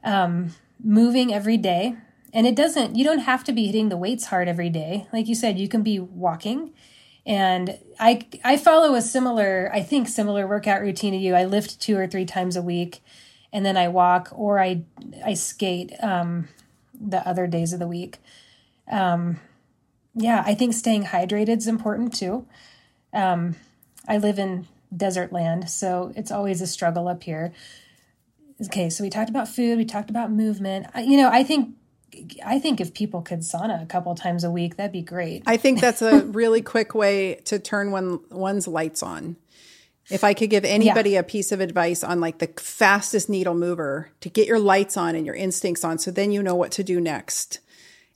Um, 0.04 0.54
moving 0.84 1.34
every 1.34 1.58
day. 1.58 1.96
And 2.32 2.46
it 2.46 2.56
doesn't 2.56 2.96
you 2.96 3.04
don't 3.04 3.20
have 3.20 3.44
to 3.46 3.52
be 3.52 3.66
hitting 3.66 3.90
the 3.90 3.98
weights 3.98 4.26
hard 4.26 4.48
every 4.48 4.70
day. 4.70 5.08
Like 5.12 5.28
you 5.28 5.36
said, 5.36 5.58
you 5.58 5.68
can 5.68 5.82
be 5.82 6.00
walking. 6.00 6.72
And 7.26 7.78
I 8.00 8.26
I 8.44 8.58
follow 8.58 8.96
a 8.96 9.02
similar, 9.02 9.70
I 9.74 9.82
think 9.82 10.08
similar 10.08 10.48
workout 10.48 10.82
routine 10.82 11.14
to 11.14 11.20
you. 11.20 11.36
I 11.36 11.46
lift 11.46 11.80
two 11.80 11.98
or 11.98 12.08
three 12.08 12.26
times 12.26 12.56
a 12.56 12.62
week 12.62 13.02
and 13.52 13.66
then 13.66 13.78
I 13.78 13.88
walk 13.88 14.30
or 14.32 14.60
I 14.60 14.84
I 15.26 15.34
skate 15.34 15.92
um, 16.02 16.48
the 16.94 17.28
other 17.28 17.48
days 17.48 17.74
of 17.74 17.80
the 17.80 17.88
week. 17.88 18.20
Um, 18.90 19.40
yeah, 20.16 20.44
I 20.46 20.56
think 20.56 20.74
staying 20.74 21.06
hydrated 21.06 21.58
is 21.58 21.68
important 21.68 22.14
too. 22.14 22.46
Um, 23.14 23.56
I 24.08 24.18
live 24.18 24.40
in 24.40 24.68
desert 24.96 25.32
land, 25.32 25.70
so 25.70 26.12
it's 26.16 26.32
always 26.32 26.62
a 26.62 26.68
struggle 26.68 27.08
up 27.08 27.24
here. 27.24 27.54
okay, 28.66 28.90
so 28.90 29.04
we 29.04 29.10
talked 29.10 29.30
about 29.30 29.48
food, 29.48 29.78
we 29.78 29.86
talked 29.86 30.10
about 30.10 30.32
movement. 30.32 30.88
You 30.98 31.18
know, 31.18 31.30
I 31.30 31.44
think 31.44 31.76
I 32.46 32.60
think 32.60 32.82
if 32.82 32.94
people 32.94 33.22
could 33.22 33.40
sauna 33.40 33.82
a 33.82 33.86
couple 33.86 34.14
times 34.16 34.44
a 34.44 34.52
week, 34.52 34.78
that'd 34.78 34.92
be 34.92 35.02
great. 35.02 35.44
I 35.46 35.58
think 35.58 35.80
that's 35.80 36.02
a 36.02 36.22
really 36.26 36.62
quick 36.62 36.96
way 36.96 37.36
to 37.46 37.60
turn 37.60 37.92
one 37.92 38.20
one's 38.30 38.68
lights 38.68 39.04
on. 39.04 39.38
If 40.10 40.24
I 40.24 40.34
could 40.34 40.50
give 40.50 40.66
anybody 40.66 41.12
yeah. 41.12 41.20
a 41.20 41.24
piece 41.24 41.52
of 41.52 41.60
advice 41.60 42.04
on 42.04 42.20
like 42.20 42.40
the 42.40 42.48
fastest 42.60 43.30
needle 43.30 43.54
mover 43.54 44.10
to 44.22 44.30
get 44.30 44.48
your 44.48 44.58
lights 44.58 44.98
on 44.98 45.16
and 45.16 45.24
your 45.24 45.36
instincts 45.36 45.84
on, 45.84 46.00
so 46.00 46.10
then 46.10 46.32
you 46.32 46.42
know 46.42 46.56
what 46.56 46.72
to 46.74 46.84
do 46.84 47.00
next, 47.00 47.60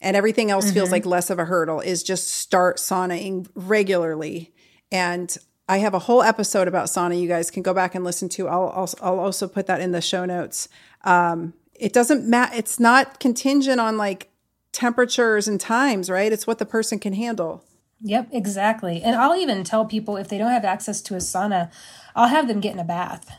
and 0.03 0.15
everything 0.15 0.51
else 0.51 0.65
mm-hmm. 0.65 0.75
feels 0.75 0.91
like 0.91 1.05
less 1.05 1.29
of 1.29 1.39
a 1.39 1.45
hurdle, 1.45 1.79
is 1.79 2.03
just 2.03 2.27
start 2.27 2.77
saunaing 2.77 3.47
regularly. 3.55 4.53
And 4.91 5.35
I 5.67 5.77
have 5.77 5.93
a 5.93 5.99
whole 5.99 6.21
episode 6.21 6.67
about 6.67 6.87
sauna. 6.87 7.19
You 7.19 7.27
guys 7.27 7.49
can 7.49 7.63
go 7.63 7.73
back 7.73 7.95
and 7.95 8.03
listen 8.03 8.29
to. 8.29 8.47
I'll 8.47 8.71
I'll, 8.75 8.89
I'll 9.01 9.19
also 9.19 9.47
put 9.47 9.65
that 9.67 9.81
in 9.81 9.91
the 9.91 10.01
show 10.01 10.25
notes. 10.25 10.67
Um, 11.05 11.53
it 11.73 11.93
doesn't 11.93 12.27
matter. 12.29 12.53
It's 12.55 12.79
not 12.79 13.19
contingent 13.19 13.79
on 13.79 13.97
like 13.97 14.29
temperatures 14.73 15.47
and 15.47 15.59
times, 15.59 16.09
right? 16.09 16.31
It's 16.31 16.45
what 16.45 16.59
the 16.59 16.65
person 16.65 16.99
can 16.99 17.13
handle. 17.13 17.63
Yep, 18.01 18.29
exactly. 18.33 19.01
And 19.01 19.15
I'll 19.15 19.37
even 19.37 19.63
tell 19.63 19.85
people 19.85 20.17
if 20.17 20.27
they 20.27 20.37
don't 20.37 20.51
have 20.51 20.65
access 20.65 21.01
to 21.03 21.15
a 21.15 21.19
sauna, 21.19 21.71
I'll 22.15 22.27
have 22.27 22.49
them 22.49 22.59
get 22.59 22.73
in 22.73 22.79
a 22.79 22.83
bath. 22.83 23.31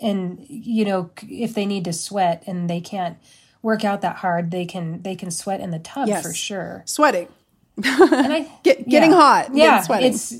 And 0.00 0.44
you 0.48 0.84
know, 0.84 1.10
if 1.22 1.54
they 1.54 1.66
need 1.66 1.84
to 1.86 1.92
sweat 1.92 2.44
and 2.46 2.70
they 2.70 2.80
can't 2.80 3.18
work 3.62 3.84
out 3.84 4.00
that 4.02 4.16
hard, 4.16 4.50
they 4.50 4.66
can 4.66 5.02
they 5.02 5.14
can 5.14 5.30
sweat 5.30 5.60
in 5.60 5.70
the 5.70 5.78
tub 5.78 6.08
yes. 6.08 6.22
for 6.22 6.34
sure. 6.34 6.82
Sweating. 6.84 7.28
and 7.76 8.32
I 8.32 8.52
Get, 8.62 8.88
getting 8.88 9.12
yeah. 9.12 9.16
hot. 9.16 9.54
Yeah, 9.54 9.84
it's 9.90 10.34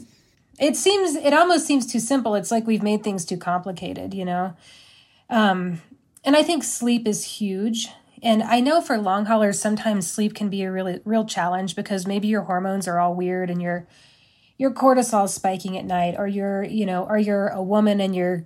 it 0.58 0.76
seems 0.76 1.14
it 1.14 1.32
almost 1.32 1.66
seems 1.66 1.90
too 1.90 2.00
simple. 2.00 2.34
It's 2.34 2.50
like 2.50 2.66
we've 2.66 2.82
made 2.82 3.02
things 3.02 3.24
too 3.24 3.36
complicated, 3.36 4.12
you 4.12 4.24
know. 4.24 4.54
Um, 5.30 5.80
and 6.24 6.36
I 6.36 6.42
think 6.42 6.62
sleep 6.62 7.06
is 7.08 7.24
huge. 7.24 7.88
And 8.22 8.42
I 8.42 8.60
know 8.60 8.80
for 8.80 8.98
long 8.98 9.24
haulers, 9.26 9.58
sometimes 9.58 10.10
sleep 10.10 10.34
can 10.34 10.48
be 10.48 10.62
a 10.62 10.70
really 10.70 11.00
real 11.04 11.24
challenge 11.24 11.74
because 11.74 12.06
maybe 12.06 12.28
your 12.28 12.42
hormones 12.42 12.86
are 12.86 13.00
all 13.00 13.14
weird 13.14 13.50
and 13.50 13.60
your 13.60 13.86
your 14.58 14.70
cortisol 14.70 15.28
spiking 15.28 15.76
at 15.76 15.84
night, 15.84 16.14
or 16.16 16.28
you're 16.28 16.62
you 16.62 16.86
know, 16.86 17.04
or 17.04 17.18
you're 17.18 17.48
a 17.48 17.62
woman 17.62 18.00
and 18.00 18.14
you're 18.14 18.44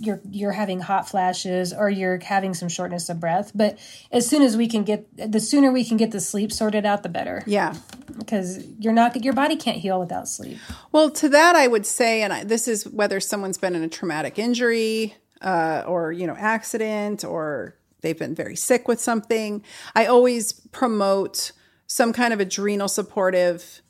you're 0.00 0.20
you're 0.30 0.52
having 0.52 0.80
hot 0.80 1.08
flashes 1.08 1.72
or 1.72 1.90
you're 1.90 2.18
having 2.20 2.54
some 2.54 2.68
shortness 2.68 3.08
of 3.08 3.20
breath 3.20 3.52
but 3.54 3.78
as 4.12 4.28
soon 4.28 4.42
as 4.42 4.56
we 4.56 4.66
can 4.66 4.84
get 4.84 5.06
the 5.32 5.40
sooner 5.40 5.72
we 5.72 5.84
can 5.84 5.96
get 5.96 6.10
the 6.10 6.20
sleep 6.20 6.52
sorted 6.52 6.86
out 6.86 7.02
the 7.02 7.08
better. 7.08 7.42
Yeah. 7.46 7.74
Because 8.18 8.64
you're 8.78 8.92
not 8.92 9.22
your 9.24 9.34
body 9.34 9.56
can't 9.56 9.78
heal 9.78 10.00
without 10.00 10.28
sleep. 10.28 10.58
Well 10.92 11.10
to 11.10 11.28
that 11.28 11.56
i 11.56 11.66
would 11.66 11.86
say 11.86 12.22
and 12.22 12.32
I, 12.32 12.44
this 12.44 12.68
is 12.68 12.86
whether 12.88 13.20
someone's 13.20 13.58
been 13.58 13.74
in 13.74 13.82
a 13.82 13.88
traumatic 13.88 14.38
injury 14.38 15.14
uh, 15.40 15.84
or 15.86 16.12
you 16.12 16.26
know 16.26 16.36
accident 16.36 17.24
or 17.24 17.76
they've 18.00 18.18
been 18.18 18.34
very 18.34 18.56
sick 18.56 18.88
with 18.88 19.00
something 19.00 19.62
i 19.94 20.06
always 20.06 20.52
promote 20.52 21.52
some 21.86 22.12
kind 22.12 22.32
of 22.32 22.40
adrenal 22.40 22.88
supportive 22.88 23.82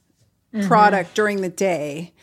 mm-hmm. 0.55 0.67
product 0.67 1.15
during 1.15 1.43
the 1.43 1.49
day. 1.49 2.15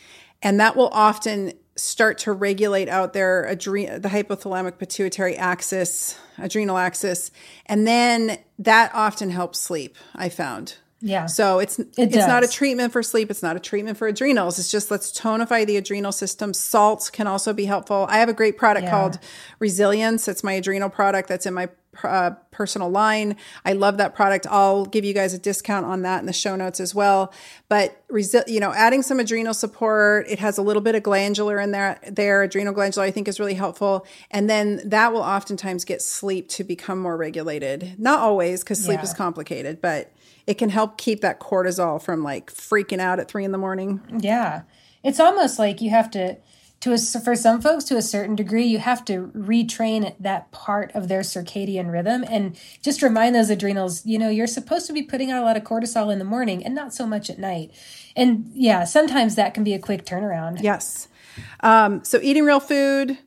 And 0.41 0.59
that 0.59 0.75
will 0.75 0.89
often 0.91 1.53
start 1.75 2.17
to 2.17 2.31
regulate 2.31 2.87
out 2.87 3.13
their 3.13 3.47
adre- 3.49 4.01
the 4.01 4.09
hypothalamic 4.09 4.77
pituitary 4.77 5.35
axis 5.35 6.17
adrenal 6.37 6.77
axis 6.77 7.31
and 7.65 7.85
then 7.85 8.37
that 8.57 8.91
often 8.93 9.29
helps 9.29 9.59
sleep 9.59 9.97
i 10.15 10.29
found 10.29 10.75
yeah. 11.01 11.27
So 11.27 11.59
it's 11.59 11.77
it 11.77 11.87
it's 11.97 12.15
does. 12.15 12.27
not 12.27 12.43
a 12.43 12.47
treatment 12.47 12.91
for 12.91 13.03
sleep. 13.03 13.29
It's 13.29 13.43
not 13.43 13.55
a 13.55 13.59
treatment 13.59 13.97
for 13.97 14.07
adrenals. 14.07 14.57
It's 14.57 14.71
just 14.71 14.89
let's 14.89 15.11
tonify 15.11 15.65
the 15.65 15.77
adrenal 15.77 16.11
system. 16.11 16.51
Salts 16.51 17.11
can 17.11 17.27
also 17.27 17.53
be 17.53 17.65
helpful. 17.65 18.07
I 18.09 18.17
have 18.17 18.29
a 18.29 18.33
great 18.33 18.57
product 18.57 18.85
yeah. 18.85 18.91
called 18.91 19.19
Resilience. 19.59 20.27
It's 20.27 20.43
my 20.43 20.53
adrenal 20.53 20.89
product 20.89 21.29
that's 21.29 21.45
in 21.45 21.53
my 21.53 21.69
uh, 22.03 22.31
personal 22.51 22.89
line. 22.89 23.35
I 23.63 23.73
love 23.73 23.97
that 23.97 24.15
product. 24.15 24.47
I'll 24.49 24.85
give 24.85 25.05
you 25.05 25.13
guys 25.13 25.33
a 25.33 25.39
discount 25.39 25.85
on 25.85 26.01
that 26.03 26.19
in 26.19 26.25
the 26.25 26.33
show 26.33 26.55
notes 26.55 26.79
as 26.79 26.95
well. 26.95 27.33
But 27.69 28.07
resi- 28.09 28.47
you 28.47 28.59
know, 28.59 28.73
adding 28.73 29.01
some 29.01 29.19
adrenal 29.19 29.53
support, 29.53 30.27
it 30.29 30.39
has 30.39 30.57
a 30.57 30.61
little 30.61 30.81
bit 30.81 30.95
of 30.95 31.03
glandular 31.03 31.59
in 31.59 31.71
there. 31.71 31.99
There, 32.07 32.43
adrenal 32.43 32.73
glandular, 32.73 33.05
I 33.05 33.11
think 33.11 33.27
is 33.27 33.39
really 33.39 33.55
helpful, 33.55 34.05
and 34.31 34.49
then 34.49 34.81
that 34.85 35.13
will 35.13 35.21
oftentimes 35.21 35.85
get 35.85 36.01
sleep 36.01 36.49
to 36.49 36.63
become 36.63 36.99
more 36.99 37.17
regulated. 37.17 37.95
Not 37.97 38.19
always, 38.19 38.63
because 38.63 38.83
sleep 38.83 38.99
yeah. 38.99 39.03
is 39.03 39.13
complicated, 39.13 39.81
but 39.81 40.11
it 40.47 40.55
can 40.55 40.69
help 40.69 40.97
keep 40.97 41.21
that 41.21 41.39
cortisol 41.39 42.01
from 42.01 42.23
like 42.23 42.51
freaking 42.51 42.99
out 42.99 43.19
at 43.19 43.27
three 43.27 43.43
in 43.43 43.51
the 43.51 43.57
morning. 43.57 44.01
Yeah. 44.19 44.63
It's 45.03 45.19
almost 45.19 45.59
like 45.59 45.81
you 45.81 45.89
have 45.91 46.09
to, 46.11 46.37
to 46.85 46.93
a, 46.93 46.97
for 46.99 47.35
some 47.35 47.61
folks 47.61 47.83
to 47.85 47.97
a 47.97 48.01
certain 48.01 48.35
degree, 48.35 48.63
you 48.63 48.77
have 48.77 49.03
to 49.05 49.31
retrain 49.35 50.13
that 50.19 50.51
part 50.51 50.91
of 50.93 51.07
their 51.07 51.21
circadian 51.21 51.91
rhythm 51.91 52.23
and 52.29 52.55
just 52.83 53.01
remind 53.01 53.33
those 53.33 53.49
adrenals, 53.49 54.05
you 54.05 54.19
know, 54.19 54.29
you're 54.29 54.45
supposed 54.45 54.85
to 54.85 54.93
be 54.93 55.01
putting 55.01 55.31
out 55.31 55.41
a 55.41 55.45
lot 55.45 55.57
of 55.57 55.63
cortisol 55.63 56.13
in 56.13 56.19
the 56.19 56.25
morning 56.25 56.63
and 56.63 56.75
not 56.75 56.93
so 56.93 57.07
much 57.07 57.27
at 57.27 57.39
night. 57.39 57.71
And 58.15 58.51
yeah, 58.53 58.83
sometimes 58.83 59.33
that 59.33 59.55
can 59.55 59.63
be 59.63 59.73
a 59.73 59.79
quick 59.79 60.05
turnaround. 60.05 60.61
Yes. 60.61 61.07
Um, 61.61 62.03
so 62.03 62.19
eating 62.21 62.45
real 62.45 62.59
food, 62.59 63.17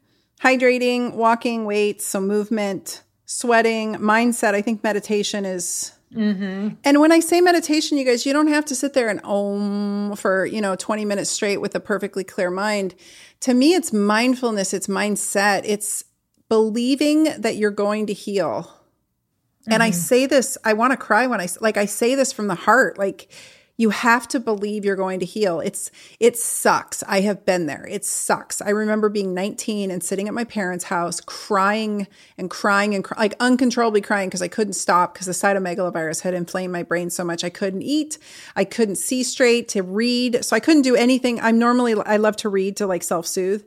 hydrating, 0.40 1.14
walking, 1.14 1.64
weights, 1.64 2.06
so 2.06 2.20
movement, 2.20 3.02
sweating, 3.26 3.96
mindset. 3.96 4.54
I 4.54 4.62
think 4.62 4.84
meditation 4.84 5.44
is 5.44 5.97
Mm-hmm. 6.14 6.76
And 6.84 7.00
when 7.00 7.12
I 7.12 7.20
say 7.20 7.40
meditation, 7.40 7.98
you 7.98 8.04
guys, 8.04 8.24
you 8.24 8.32
don't 8.32 8.48
have 8.48 8.64
to 8.66 8.74
sit 8.74 8.94
there 8.94 9.08
and 9.08 9.20
om 9.24 10.16
for, 10.16 10.46
you 10.46 10.60
know, 10.60 10.74
20 10.74 11.04
minutes 11.04 11.30
straight 11.30 11.60
with 11.60 11.74
a 11.74 11.80
perfectly 11.80 12.24
clear 12.24 12.50
mind. 12.50 12.94
To 13.40 13.54
me, 13.54 13.74
it's 13.74 13.92
mindfulness, 13.92 14.72
it's 14.72 14.86
mindset, 14.86 15.62
it's 15.64 16.04
believing 16.48 17.24
that 17.24 17.56
you're 17.56 17.70
going 17.70 18.06
to 18.06 18.14
heal. 18.14 18.62
Mm-hmm. 18.62 19.72
And 19.72 19.82
I 19.82 19.90
mm-hmm. 19.90 20.00
say 20.00 20.26
this, 20.26 20.56
I 20.64 20.72
want 20.72 20.92
to 20.92 20.96
cry 20.96 21.26
when 21.26 21.40
I 21.40 21.48
like 21.60 21.76
I 21.76 21.84
say 21.84 22.14
this 22.14 22.32
from 22.32 22.46
the 22.48 22.54
heart. 22.54 22.98
Like 22.98 23.30
you 23.78 23.90
have 23.90 24.26
to 24.28 24.40
believe 24.40 24.84
you're 24.84 24.96
going 24.96 25.20
to 25.20 25.26
heal. 25.26 25.60
It's 25.60 25.90
it 26.20 26.36
sucks. 26.36 27.02
I 27.04 27.20
have 27.22 27.46
been 27.46 27.66
there. 27.66 27.86
It 27.88 28.04
sucks. 28.04 28.60
I 28.60 28.70
remember 28.70 29.08
being 29.08 29.32
19 29.32 29.92
and 29.92 30.02
sitting 30.02 30.26
at 30.26 30.34
my 30.34 30.44
parents' 30.44 30.84
house 30.84 31.20
crying 31.20 32.08
and 32.36 32.50
crying 32.50 32.94
and 32.94 33.04
cry, 33.04 33.16
like 33.18 33.34
uncontrollably 33.38 34.00
crying 34.00 34.28
because 34.28 34.42
I 34.42 34.48
couldn't 34.48 34.72
stop 34.72 35.14
because 35.14 35.26
the 35.26 35.32
cytomegalovirus 35.32 36.22
had 36.22 36.34
inflamed 36.34 36.72
my 36.72 36.82
brain 36.82 37.08
so 37.08 37.22
much 37.22 37.44
I 37.44 37.50
couldn't 37.50 37.82
eat, 37.82 38.18
I 38.56 38.64
couldn't 38.64 38.96
see 38.96 39.22
straight 39.22 39.68
to 39.68 39.82
read, 39.82 40.44
so 40.44 40.56
I 40.56 40.60
couldn't 40.60 40.82
do 40.82 40.96
anything. 40.96 41.40
I'm 41.40 41.58
normally 41.58 41.94
I 41.94 42.16
love 42.16 42.36
to 42.38 42.48
read 42.48 42.76
to 42.78 42.86
like 42.86 43.04
self-soothe. 43.04 43.64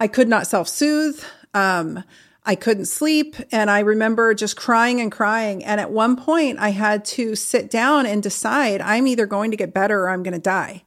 I 0.00 0.08
could 0.08 0.28
not 0.28 0.46
self-soothe. 0.46 1.22
Um, 1.52 2.02
I 2.44 2.54
couldn't 2.54 2.86
sleep. 2.86 3.36
And 3.50 3.70
I 3.70 3.80
remember 3.80 4.34
just 4.34 4.56
crying 4.56 5.00
and 5.00 5.12
crying. 5.12 5.64
And 5.64 5.80
at 5.80 5.90
one 5.90 6.16
point, 6.16 6.58
I 6.58 6.70
had 6.70 7.04
to 7.06 7.36
sit 7.36 7.70
down 7.70 8.06
and 8.06 8.22
decide 8.22 8.80
I'm 8.80 9.06
either 9.06 9.26
going 9.26 9.50
to 9.52 9.56
get 9.56 9.72
better 9.72 10.02
or 10.02 10.10
I'm 10.10 10.22
going 10.22 10.34
to 10.34 10.40
die. 10.40 10.82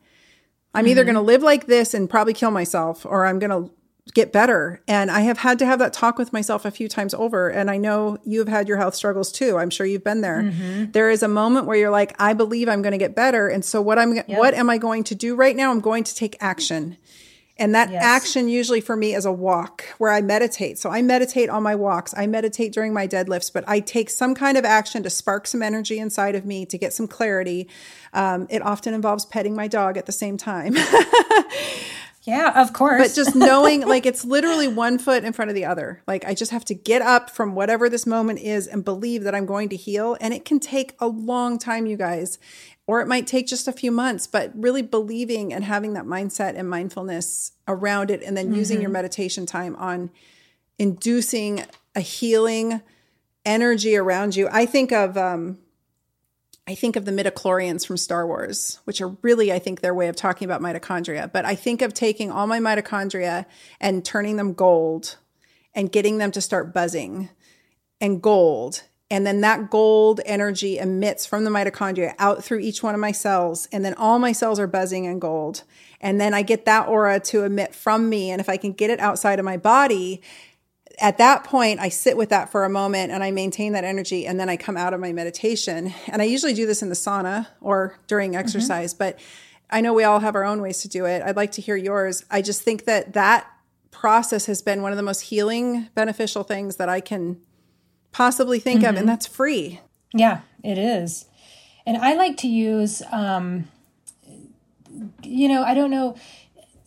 I'm 0.74 0.84
mm-hmm. 0.84 0.92
either 0.92 1.04
going 1.06 1.16
to 1.16 1.22
live 1.22 1.44
like 1.44 1.68
this 1.68 1.94
and 1.94 2.10
probably 2.10 2.34
kill 2.34 2.52
myself 2.52 3.06
or 3.06 3.26
I'm 3.26 3.40
going 3.40 3.52
to 3.52 3.74
get 4.14 4.32
better. 4.32 4.82
And 4.88 5.10
I 5.10 5.22
have 5.22 5.40
had 5.40 5.58
to 5.60 5.66
have 5.66 5.80
that 5.80 5.94
talk 5.94 6.18
with 6.18 6.32
myself 6.32 6.66
a 6.66 6.72
few 6.72 6.88
times 6.88 7.14
over. 7.14 7.50
And 7.50 7.72
I 7.72 7.78
know 7.78 8.18
you've 8.24 8.48
had 8.48 8.68
your 8.68 8.78
health 8.78 8.94
struggles 8.94 9.32
too. 9.32 9.58
I'm 9.58 9.70
sure 9.70 9.86
you've 9.86 10.04
been 10.04 10.22
there. 10.22 10.44
Mm-hmm. 10.44 10.92
there 10.92 11.10
is 11.10 11.24
a 11.24 11.28
moment 11.28 11.66
where 11.66 11.78
you're 11.78 11.90
like, 11.90 12.16
I 12.22 12.34
believe 12.34 12.70
I'm 12.70 12.82
going 12.82 12.92
to 12.92 13.00
get 13.00 13.16
better. 13.16 13.48
And 13.48 13.66
so 13.66 13.82
what 13.82 13.98
I'm, 13.98 14.14
yep. 14.14 14.30
what 14.30 14.54
am 14.54 14.70
I 14.70 14.78
going 14.78 15.06
to 15.06 15.16
do 15.16 15.36
right 15.36 15.56
now? 15.56 15.72
I'm 15.72 15.80
going 15.80 16.04
to 16.04 16.14
take 16.14 16.38
action. 16.40 16.98
And 17.58 17.74
that 17.74 17.90
yes. 17.90 18.04
action 18.04 18.50
usually 18.50 18.82
for 18.82 18.98
me 18.98 19.16
is 19.16 19.26
a 19.26 19.32
walk 19.32 19.86
where 19.98 20.12
I 20.12 20.20
meditate. 20.20 20.78
So 20.78 20.90
I 20.90 21.02
meditate 21.02 21.50
on 21.50 21.64
my 21.64 21.74
walks. 21.74 22.14
I 22.18 22.28
meditate 22.28 22.74
during 22.74 22.94
my 22.94 23.08
deadlifts, 23.08 23.52
but 23.52 23.64
I 23.68 23.80
take 23.80 24.10
some 24.10 24.36
kind 24.36 24.58
of 24.58 24.66
action 24.66 25.04
to 25.04 25.10
spark 25.10 25.48
some 25.48 25.62
energy 25.62 25.98
inside 25.98 26.36
of 26.36 26.46
me 26.46 26.66
to 26.66 26.78
get 26.78 26.92
some 26.92 27.08
clarity. 27.08 27.70
Um, 28.14 28.48
it 28.50 28.62
often 28.62 28.94
involves 28.94 29.26
petting 29.26 29.56
my 29.56 29.70
dog 29.70 29.96
at 29.96 30.06
the 30.06 30.12
same 30.12 30.36
time. 30.36 30.76
yeah, 32.24 32.62
of 32.62 32.74
course. 32.74 33.02
But 33.02 33.16
just 33.16 33.38
knowing, 33.38 33.82
like, 33.88 34.06
it's 34.06 34.26
literally 34.26 34.68
one 34.68 34.98
foot 34.98 35.24
in 35.24 35.32
front 35.32 35.50
of 35.50 35.56
the 35.56 35.64
other. 35.64 36.02
Like, 36.08 36.26
I 36.26 36.34
just 36.34 36.52
have 36.52 36.66
to 36.66 36.74
get 36.74 37.02
up 37.02 37.30
from 37.30 37.56
whatever 37.56 37.88
this 37.88 38.06
moment 38.06 38.40
is 38.40 38.68
and 38.68 38.84
believe 38.84 39.24
that 39.24 39.34
I'm 39.34 39.46
going 39.46 39.70
to 39.70 39.78
heal. 39.78 40.18
And 40.20 40.34
it 40.34 40.44
can 40.44 40.60
take 40.60 40.94
a 41.00 41.08
long 41.08 41.58
time, 41.58 41.86
you 41.86 41.96
guys 41.96 42.38
or 42.88 43.02
it 43.02 43.08
might 43.08 43.26
take 43.26 43.48
just 43.48 43.68
a 43.68 43.72
few 43.72 43.92
months, 43.92 44.28
but 44.28 44.52
really 44.56 44.82
believing 44.82 45.54
and 45.54 45.64
having 45.64 45.94
that 45.94 46.06
mindset 46.06 46.56
and 46.56 46.70
mindfulness 46.70 47.54
around 47.68 48.12
it, 48.12 48.22
and 48.22 48.38
then 48.38 48.48
mm-hmm. 48.48 48.56
using 48.56 48.82
your 48.82 48.90
mm-hmm. 48.90 48.94
meditation 48.94 49.46
time 49.46 49.76
on 49.78 50.12
inducing 50.78 51.64
a 51.96 52.00
healing 52.00 52.82
energy 53.46 53.96
around 53.96 54.36
you. 54.36 54.48
I 54.52 54.66
think 54.66 54.92
of, 54.92 55.18
um, 55.18 55.58
I 56.68 56.76
think 56.76 56.96
of 56.96 57.06
the 57.06 57.12
midichlorians 57.12 57.86
from 57.86 57.98
Star 57.98 58.26
Wars, 58.26 58.80
which 58.86 59.02
are 59.02 59.16
really, 59.22 59.52
I 59.54 59.60
think, 59.60 59.82
their 59.82 59.94
way 59.94 60.08
of 60.08 60.16
talking 60.16 60.46
about 60.46 60.62
mitochondria. 60.62 61.32
But 61.32 61.46
I 61.46 61.56
think 61.56 61.82
of 61.82 61.94
taking 61.94 62.32
all 62.32 62.48
my 62.48 62.60
mitochondria 62.60 63.46
and 63.80 64.04
turning 64.04 64.38
them 64.38 64.54
gold 64.54 65.18
and 65.74 65.92
getting 65.92 66.18
them 66.18 66.32
to 66.32 66.42
start 66.42 66.74
buzzing 66.74 67.30
and 68.02 68.22
gold 68.22 68.84
and 69.12 69.26
then 69.26 69.42
that 69.42 69.70
gold 69.70 70.20
energy 70.26 70.80
emits 70.80 71.26
from 71.26 71.44
the 71.44 71.52
mitochondria 71.52 72.16
out 72.18 72.44
through 72.44 72.60
each 72.60 72.82
one 72.82 72.96
of 72.96 73.00
my 73.00 73.12
cells. 73.12 73.68
And 73.72 73.86
then 73.86 73.94
all 73.96 74.18
my 74.18 74.32
cells 74.32 74.60
are 74.60 74.68
buzzing 74.68 75.06
in 75.06 75.20
gold. 75.20 75.64
And 76.02 76.20
then 76.20 76.34
I 76.34 76.42
get 76.42 76.66
that 76.66 76.88
aura 76.88 77.20
to 77.22 77.44
emit 77.44 77.76
from 77.76 78.10
me. 78.10 78.32
And 78.32 78.42
if 78.42 78.50
I 78.50 78.58
can 78.58 78.74
get 78.74 78.90
it 78.90 79.00
outside 79.00 79.38
of 79.38 79.46
my 79.46 79.58
body, 79.58 80.24
at 81.00 81.20
that 81.20 81.44
point, 81.44 81.80
I 81.80 81.90
sit 81.90 82.18
with 82.18 82.30
that 82.30 82.52
for 82.52 82.64
a 82.64 82.70
moment 82.70 83.12
and 83.12 83.24
I 83.24 83.30
maintain 83.30 83.74
that 83.74 83.84
energy. 83.84 84.26
And 84.26 84.40
then 84.40 84.50
I 84.50 84.58
come 84.58 84.78
out 84.78 84.94
of 84.94 85.00
my 85.00 85.14
meditation. 85.14 85.94
And 86.08 86.22
I 86.22 86.26
usually 86.26 86.54
do 86.54 86.66
this 86.66 86.82
in 86.82 86.90
the 86.90 86.96
sauna 86.96 87.48
or 87.62 88.00
during 88.08 88.32
mm-hmm. 88.32 88.40
exercise, 88.40 88.94
mm-hmm. 88.94 89.04
but 89.04 89.20
I 89.70 89.82
know 89.82 89.94
we 89.94 90.04
all 90.04 90.20
have 90.20 90.36
our 90.36 90.44
own 90.44 90.62
ways 90.62 90.82
to 90.82 90.88
do 90.88 91.06
it. 91.06 91.22
I'd 91.22 91.36
like 91.36 91.52
to 91.54 91.62
hear 91.62 91.76
yours. 91.76 92.26
I 92.32 92.42
just 92.42 92.64
think 92.64 92.86
that 92.86 93.14
that 93.14 93.48
process 93.92 94.48
has 94.48 94.62
been 94.62 94.82
one 94.82 94.92
of 94.92 94.98
the 94.98 95.04
most 95.04 95.22
healing, 95.22 95.90
beneficial 95.96 96.44
things 96.44 96.78
that 96.78 96.90
I 96.90 97.02
can 97.02 97.42
possibly 98.16 98.60
think 98.60 98.80
mm-hmm. 98.80 98.86
of. 98.86 98.90
And 98.92 98.98
mm-hmm. 99.00 99.08
that's 99.08 99.28
free. 99.28 99.82
Yeah, 100.14 100.40
it 100.64 100.78
is. 100.78 101.26
And 101.86 101.98
I 101.98 102.14
like 102.14 102.38
to 102.38 102.48
use, 102.48 103.02
um, 103.12 103.68
you 105.22 105.50
know, 105.50 105.64
I 105.64 105.74
don't 105.74 105.92
know 105.92 106.16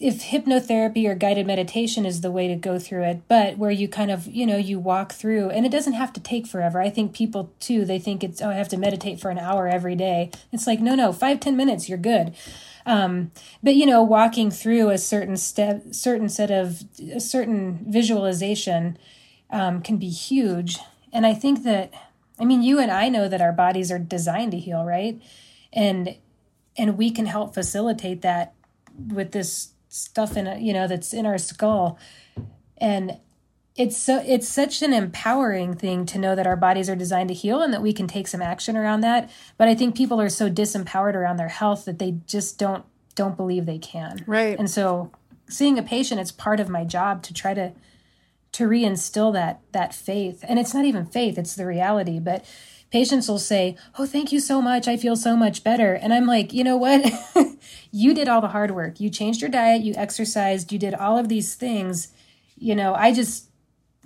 if 0.01 0.23
hypnotherapy 0.23 1.07
or 1.07 1.15
guided 1.15 1.47
meditation 1.47 2.07
is 2.07 2.23
the 2.23 2.31
way 2.31 2.49
to 2.49 2.55
go 2.55 2.79
through 2.79 3.03
it, 3.03 3.21
but 3.29 3.59
where 3.59 3.71
you 3.71 3.89
kind 3.89 4.11
of, 4.11 4.27
you 4.27 4.47
know, 4.47 4.57
you 4.57 4.79
walk 4.79 5.13
through 5.13 5.51
and 5.51 5.67
it 5.67 5.73
doesn't 5.73 5.93
have 5.93 6.15
to 6.15 6.21
take 6.21 6.47
forever. 6.47 6.81
I 6.81 6.89
think 6.89 7.13
people 7.13 7.53
too, 7.61 7.85
they 7.85 7.99
think 7.99 8.25
it's, 8.25 8.41
oh, 8.41 8.49
I 8.49 8.55
have 8.55 8.69
to 8.71 8.79
meditate 8.79 9.21
for 9.21 9.31
an 9.31 9.39
hour 9.39 9.69
every 9.69 9.97
day. 9.97 10.31
It's 10.51 10.67
like, 10.67 10.81
no, 10.81 10.95
no, 10.95 11.13
five 11.13 11.41
ten 11.41 11.57
minutes, 11.57 11.91
you're 11.91 11.99
good. 11.99 12.35
Um, 12.87 13.33
but 13.63 13.75
you 13.75 13.85
know, 13.85 14.03
walking 14.03 14.51
through 14.51 14.89
a 14.89 14.99
certain 14.99 15.37
step, 15.37 15.93
certain 15.93 16.31
set 16.31 16.51
of, 16.51 16.85
a 17.13 17.21
certain 17.21 17.85
visualization 17.87 18.97
um, 19.51 19.83
can 19.83 19.99
be 19.99 20.09
huge. 20.09 20.79
And 21.13 21.27
I 21.27 21.35
think 21.35 21.65
that, 21.65 21.93
I 22.39 22.45
mean, 22.45 22.63
you 22.63 22.79
and 22.79 22.91
I 22.91 23.09
know 23.09 23.29
that 23.29 23.41
our 23.41 23.53
bodies 23.53 23.91
are 23.91 23.99
designed 23.99 24.53
to 24.53 24.59
heal, 24.59 24.85
right? 24.85 25.21
And, 25.73 26.17
and 26.77 26.97
we 26.97 27.11
can 27.11 27.27
help 27.27 27.55
facilitate 27.55 28.23
that 28.23 28.55
with 29.13 29.33
this 29.33 29.73
stuff 29.89 30.37
in 30.37 30.63
you 30.63 30.73
know 30.73 30.87
that's 30.87 31.13
in 31.13 31.27
our 31.27 31.39
skull. 31.39 31.99
And 32.77 33.19
it's 33.77 33.97
so 33.97 34.23
it's 34.27 34.49
such 34.49 34.83
an 34.83 34.93
empowering 34.93 35.75
thing 35.75 36.07
to 36.07 36.19
know 36.19 36.35
that 36.35 36.47
our 36.47 36.57
bodies 36.57 36.91
are 36.91 36.97
designed 36.97 37.29
to 37.29 37.35
heal 37.35 37.63
and 37.63 37.73
that 37.73 37.83
we 37.83 37.93
can 37.93 38.07
take 38.07 38.29
some 38.29 38.43
action 38.43 38.77
around 38.77 39.01
that. 39.03 39.31
But 39.57 39.69
i 39.69 39.75
think 39.75 39.97
people 39.97 40.21
are 40.21 40.29
so 40.29 40.51
disempowered 40.51 41.15
around 41.15 41.37
their 41.37 41.49
health 41.49 41.85
that 41.85 41.99
they 41.99 42.17
just 42.27 42.59
don't 42.59 42.85
don't 43.15 43.37
believe 43.37 43.67
they 43.67 43.79
can. 43.79 44.25
Right. 44.27 44.59
And 44.59 44.71
so 44.71 45.11
seeing 45.49 45.79
a 45.79 45.83
patient 45.83 46.21
it's 46.21 46.33
part 46.33 46.61
of 46.61 46.69
my 46.69 46.85
job 46.85 47.23
to 47.25 47.35
try 47.35 47.55
to 47.55 47.73
to 48.59 48.69
reinstill 48.69 49.33
that 49.33 49.61
that 49.73 49.95
faith 49.95 50.45
and 50.49 50.59
it's 50.59 50.75
not 50.75 50.85
even 50.85 51.07
faith 51.07 51.39
it's 51.39 51.55
the 51.55 51.67
reality 51.67 52.19
but 52.19 52.45
patients 52.91 53.29
will 53.29 53.39
say, 53.39 53.77
Oh, 53.99 54.07
thank 54.07 54.33
you 54.33 54.41
so 54.41 54.61
much. 54.63 54.89
I 54.89 54.97
feel 54.97 55.17
so 55.17 55.37
much 55.37 55.65
better. 55.65 55.95
And 55.95 56.13
I'm 56.13 56.27
like, 56.27 56.53
you 56.53 56.65
know 56.65 56.77
what? 56.77 57.11
you 57.93 58.15
did 58.15 58.29
all 58.29 58.41
the 58.41 58.49
hard 58.49 58.71
work. 58.71 59.01
You 59.01 59.11
changed 59.11 59.41
your 59.41 59.51
diet, 59.51 59.83
you 59.83 59.95
exercised, 59.97 60.73
you 60.73 60.79
did 60.79 60.95
all 60.95 61.19
of 61.19 61.29
these 61.29 61.55
things. 61.55 62.09
You 62.57 62.75
know, 62.75 62.95
I 62.95 63.13
just, 63.13 63.51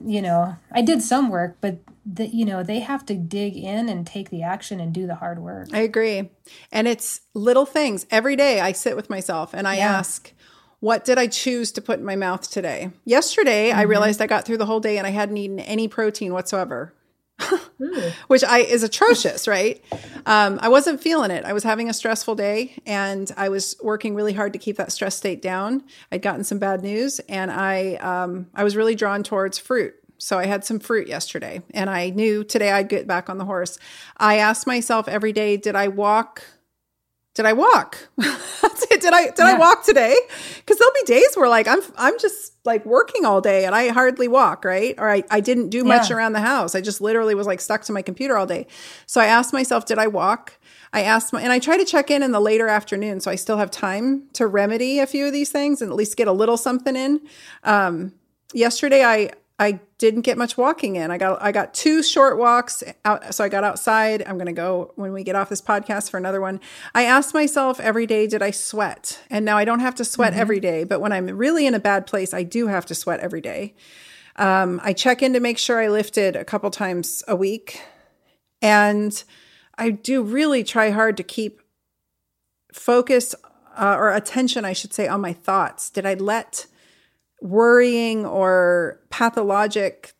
you 0.04 0.20
know, 0.20 0.56
I 0.70 0.82
did 0.82 1.02
some 1.02 1.30
work, 1.30 1.58
but 1.60 1.78
that 2.04 2.34
you 2.34 2.44
know 2.44 2.64
they 2.64 2.80
have 2.80 3.06
to 3.06 3.14
dig 3.14 3.56
in 3.56 3.88
and 3.88 4.04
take 4.04 4.30
the 4.30 4.42
action 4.42 4.80
and 4.80 4.92
do 4.92 5.06
the 5.06 5.14
hard 5.14 5.38
work 5.38 5.68
i 5.72 5.78
agree 5.78 6.28
and 6.72 6.88
it's 6.88 7.20
little 7.32 7.64
things 7.64 8.06
every 8.10 8.34
day 8.34 8.58
i 8.58 8.72
sit 8.72 8.96
with 8.96 9.08
myself 9.08 9.54
and 9.54 9.68
i 9.68 9.76
yeah. 9.76 9.98
ask 9.98 10.32
what 10.82 11.04
did 11.04 11.16
I 11.16 11.28
choose 11.28 11.70
to 11.72 11.80
put 11.80 12.00
in 12.00 12.04
my 12.04 12.16
mouth 12.16 12.50
today? 12.50 12.90
Yesterday, 13.04 13.70
mm-hmm. 13.70 13.78
I 13.78 13.82
realized 13.82 14.20
I 14.20 14.26
got 14.26 14.44
through 14.44 14.56
the 14.56 14.66
whole 14.66 14.80
day 14.80 14.98
and 14.98 15.06
I 15.06 15.10
hadn't 15.10 15.36
eaten 15.36 15.60
any 15.60 15.86
protein 15.86 16.32
whatsoever. 16.32 16.92
which 18.26 18.42
I 18.42 18.58
is 18.58 18.82
atrocious, 18.82 19.46
right? 19.46 19.80
Um, 20.26 20.58
I 20.60 20.68
wasn't 20.68 21.00
feeling 21.00 21.30
it. 21.30 21.44
I 21.44 21.52
was 21.52 21.62
having 21.62 21.88
a 21.88 21.92
stressful 21.92 22.34
day, 22.34 22.74
and 22.84 23.30
I 23.36 23.48
was 23.48 23.76
working 23.80 24.16
really 24.16 24.32
hard 24.32 24.52
to 24.54 24.58
keep 24.58 24.76
that 24.76 24.90
stress 24.92 25.16
state 25.16 25.40
down. 25.40 25.84
I'd 26.10 26.22
gotten 26.22 26.42
some 26.42 26.58
bad 26.58 26.82
news, 26.82 27.20
and 27.28 27.50
I 27.50 27.94
um, 27.96 28.48
I 28.54 28.64
was 28.64 28.76
really 28.76 28.94
drawn 28.94 29.22
towards 29.22 29.58
fruit. 29.58 29.94
So 30.18 30.38
I 30.38 30.46
had 30.46 30.64
some 30.64 30.78
fruit 30.78 31.08
yesterday, 31.08 31.62
and 31.74 31.90
I 31.90 32.10
knew 32.10 32.44
today 32.44 32.70
I'd 32.70 32.88
get 32.88 33.06
back 33.06 33.30
on 33.30 33.38
the 33.38 33.44
horse. 33.44 33.78
I 34.16 34.38
asked 34.38 34.66
myself 34.66 35.08
every 35.08 35.32
day, 35.32 35.56
did 35.56 35.74
I 35.74 35.88
walk 35.88 36.44
did 37.34 37.46
I 37.46 37.52
walk? 37.54 38.08
did 38.18 39.12
I 39.12 39.26
did 39.26 39.38
yeah. 39.38 39.46
I 39.46 39.58
walk 39.58 39.84
today? 39.84 40.16
Because 40.56 40.78
there'll 40.78 40.94
be 40.94 41.06
days 41.06 41.34
where 41.34 41.48
like 41.48 41.66
I'm 41.66 41.80
I'm 41.96 42.18
just 42.18 42.52
like 42.64 42.84
working 42.84 43.24
all 43.24 43.40
day 43.40 43.64
and 43.64 43.74
I 43.74 43.88
hardly 43.88 44.28
walk, 44.28 44.64
right? 44.64 44.94
Or 44.98 45.10
I, 45.10 45.24
I 45.30 45.40
didn't 45.40 45.70
do 45.70 45.82
much 45.82 46.10
yeah. 46.10 46.16
around 46.16 46.34
the 46.34 46.40
house. 46.40 46.74
I 46.74 46.80
just 46.80 47.00
literally 47.00 47.34
was 47.34 47.46
like 47.46 47.60
stuck 47.60 47.82
to 47.84 47.92
my 47.92 48.02
computer 48.02 48.36
all 48.36 48.46
day. 48.46 48.66
So 49.06 49.20
I 49.20 49.26
asked 49.26 49.52
myself, 49.52 49.86
did 49.86 49.98
I 49.98 50.06
walk? 50.06 50.58
I 50.92 51.02
asked 51.02 51.32
my 51.32 51.40
and 51.40 51.52
I 51.52 51.58
try 51.58 51.78
to 51.78 51.84
check 51.84 52.10
in 52.10 52.22
in 52.22 52.32
the 52.32 52.40
later 52.40 52.68
afternoon 52.68 53.20
so 53.20 53.30
I 53.30 53.36
still 53.36 53.56
have 53.56 53.70
time 53.70 54.28
to 54.34 54.46
remedy 54.46 54.98
a 54.98 55.06
few 55.06 55.26
of 55.26 55.32
these 55.32 55.50
things 55.50 55.80
and 55.80 55.90
at 55.90 55.96
least 55.96 56.16
get 56.16 56.28
a 56.28 56.32
little 56.32 56.56
something 56.56 56.96
in. 56.96 57.20
Um, 57.64 58.12
yesterday 58.52 59.04
I 59.04 59.30
I 59.62 59.78
didn't 59.98 60.22
get 60.22 60.36
much 60.36 60.58
walking 60.58 60.96
in. 60.96 61.12
I 61.12 61.18
got 61.18 61.40
I 61.40 61.52
got 61.52 61.72
two 61.72 62.02
short 62.02 62.36
walks 62.36 62.82
out 63.04 63.32
so 63.32 63.44
I 63.44 63.48
got 63.48 63.62
outside. 63.62 64.20
I'm 64.26 64.34
going 64.34 64.46
to 64.46 64.52
go 64.52 64.90
when 64.96 65.12
we 65.12 65.22
get 65.22 65.36
off 65.36 65.48
this 65.48 65.62
podcast 65.62 66.10
for 66.10 66.16
another 66.16 66.40
one. 66.40 66.58
I 66.96 67.04
asked 67.04 67.32
myself 67.32 67.78
every 67.78 68.04
day 68.08 68.26
did 68.26 68.42
I 68.42 68.50
sweat? 68.50 69.20
And 69.30 69.44
now 69.44 69.56
I 69.56 69.64
don't 69.64 69.78
have 69.78 69.94
to 69.96 70.04
sweat 70.04 70.32
mm-hmm. 70.32 70.40
every 70.40 70.58
day, 70.58 70.82
but 70.82 71.00
when 71.00 71.12
I'm 71.12 71.26
really 71.28 71.64
in 71.64 71.74
a 71.74 71.78
bad 71.78 72.08
place, 72.08 72.34
I 72.34 72.42
do 72.42 72.66
have 72.66 72.86
to 72.86 72.94
sweat 72.96 73.20
every 73.20 73.40
day. 73.40 73.76
Um, 74.34 74.80
I 74.82 74.94
check 74.94 75.22
in 75.22 75.32
to 75.34 75.40
make 75.40 75.58
sure 75.58 75.80
I 75.80 75.86
lifted 75.86 76.34
a 76.34 76.44
couple 76.44 76.68
times 76.72 77.22
a 77.28 77.36
week. 77.36 77.82
And 78.60 79.22
I 79.78 79.90
do 79.90 80.24
really 80.24 80.64
try 80.64 80.90
hard 80.90 81.16
to 81.18 81.22
keep 81.22 81.60
focus 82.72 83.32
uh, 83.76 83.94
or 83.96 84.12
attention, 84.12 84.64
I 84.64 84.72
should 84.72 84.92
say, 84.92 85.06
on 85.06 85.20
my 85.20 85.32
thoughts. 85.32 85.88
Did 85.88 86.04
I 86.04 86.14
let 86.14 86.66
worrying 87.42 88.24
or 88.24 89.00
pathologic 89.10 90.14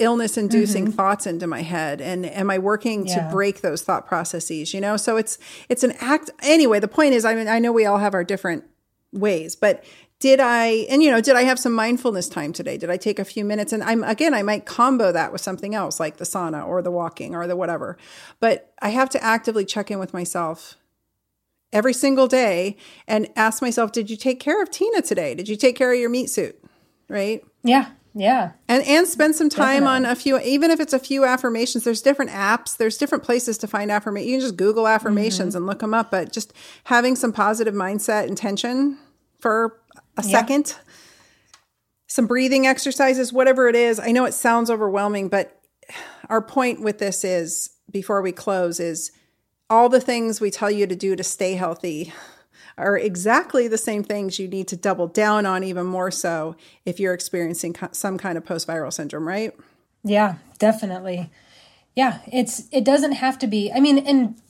illness 0.00 0.38
inducing 0.38 0.86
mm-hmm. 0.86 0.94
thoughts 0.94 1.26
into 1.26 1.46
my 1.46 1.60
head 1.60 2.00
and 2.00 2.24
am 2.24 2.50
i 2.50 2.58
working 2.58 3.06
yeah. 3.06 3.16
to 3.16 3.32
break 3.32 3.60
those 3.60 3.82
thought 3.82 4.06
processes 4.06 4.72
you 4.72 4.80
know 4.80 4.96
so 4.96 5.18
it's 5.18 5.36
it's 5.68 5.84
an 5.84 5.92
act 6.00 6.30
anyway 6.42 6.80
the 6.80 6.88
point 6.88 7.12
is 7.12 7.24
i 7.24 7.34
mean 7.34 7.46
i 7.46 7.58
know 7.58 7.70
we 7.70 7.84
all 7.84 7.98
have 7.98 8.14
our 8.14 8.24
different 8.24 8.64
ways 9.12 9.54
but 9.54 9.84
did 10.18 10.40
i 10.40 10.68
and 10.88 11.02
you 11.02 11.10
know 11.10 11.20
did 11.20 11.36
i 11.36 11.42
have 11.42 11.58
some 11.58 11.72
mindfulness 11.72 12.30
time 12.30 12.50
today 12.50 12.78
did 12.78 12.88
i 12.88 12.96
take 12.96 13.18
a 13.18 13.24
few 13.26 13.44
minutes 13.44 13.74
and 13.74 13.82
i'm 13.84 14.02
again 14.04 14.32
i 14.32 14.42
might 14.42 14.64
combo 14.64 15.12
that 15.12 15.32
with 15.32 15.42
something 15.42 15.74
else 15.74 16.00
like 16.00 16.16
the 16.16 16.24
sauna 16.24 16.66
or 16.66 16.80
the 16.80 16.90
walking 16.90 17.34
or 17.34 17.46
the 17.46 17.54
whatever 17.54 17.98
but 18.40 18.72
i 18.80 18.88
have 18.88 19.10
to 19.10 19.22
actively 19.22 19.66
check 19.66 19.90
in 19.90 19.98
with 19.98 20.14
myself 20.14 20.76
every 21.72 21.92
single 21.92 22.26
day 22.26 22.76
and 23.06 23.28
ask 23.36 23.62
myself, 23.62 23.92
did 23.92 24.10
you 24.10 24.16
take 24.16 24.40
care 24.40 24.62
of 24.62 24.70
Tyna 24.70 25.06
today? 25.06 25.34
Did 25.34 25.48
you 25.48 25.56
take 25.56 25.76
care 25.76 25.92
of 25.92 25.98
your 25.98 26.10
meat 26.10 26.30
suit? 26.30 26.62
Right? 27.08 27.44
Yeah. 27.62 27.90
Yeah. 28.14 28.52
And 28.66 28.82
and 28.84 29.06
spend 29.06 29.36
some 29.36 29.48
time 29.48 29.84
Definitely. 29.84 30.06
on 30.06 30.12
a 30.12 30.16
few 30.16 30.40
even 30.40 30.70
if 30.70 30.80
it's 30.80 30.92
a 30.92 30.98
few 30.98 31.24
affirmations. 31.24 31.84
There's 31.84 32.02
different 32.02 32.32
apps, 32.32 32.76
there's 32.76 32.98
different 32.98 33.22
places 33.22 33.56
to 33.58 33.68
find 33.68 33.90
affirmation. 33.90 34.28
You 34.28 34.34
can 34.36 34.40
just 34.40 34.56
Google 34.56 34.88
affirmations 34.88 35.50
mm-hmm. 35.50 35.58
and 35.58 35.66
look 35.66 35.78
them 35.78 35.94
up, 35.94 36.10
but 36.10 36.32
just 36.32 36.52
having 36.84 37.14
some 37.14 37.32
positive 37.32 37.74
mindset 37.74 38.26
intention 38.26 38.98
for 39.38 39.80
a 40.16 40.22
yeah. 40.24 40.30
second. 40.30 40.74
Some 42.08 42.26
breathing 42.26 42.66
exercises, 42.66 43.32
whatever 43.32 43.68
it 43.68 43.76
is. 43.76 44.00
I 44.00 44.10
know 44.10 44.24
it 44.24 44.34
sounds 44.34 44.68
overwhelming, 44.70 45.28
but 45.28 45.60
our 46.28 46.42
point 46.42 46.80
with 46.80 46.98
this 46.98 47.22
is 47.22 47.70
before 47.90 48.22
we 48.22 48.32
close 48.32 48.80
is 48.80 49.12
all 49.70 49.88
the 49.88 50.00
things 50.00 50.40
we 50.40 50.50
tell 50.50 50.70
you 50.70 50.86
to 50.86 50.96
do 50.96 51.14
to 51.14 51.22
stay 51.22 51.54
healthy 51.54 52.12
are 52.76 52.98
exactly 52.98 53.68
the 53.68 53.78
same 53.78 54.02
things 54.02 54.38
you 54.38 54.48
need 54.48 54.66
to 54.68 54.76
double 54.76 55.06
down 55.06 55.46
on 55.46 55.62
even 55.62 55.86
more 55.86 56.10
so 56.10 56.56
if 56.84 56.98
you're 56.98 57.14
experiencing 57.14 57.76
some 57.92 58.18
kind 58.18 58.36
of 58.36 58.44
post-viral 58.44 58.92
syndrome, 58.92 59.28
right? 59.28 59.54
Yeah, 60.02 60.36
definitely. 60.58 61.30
Yeah, 61.94 62.20
it's 62.30 62.64
it 62.72 62.84
doesn't 62.84 63.12
have 63.12 63.38
to 63.40 63.46
be. 63.46 63.70
I 63.72 63.80
mean, 63.80 63.98
and 63.98 64.40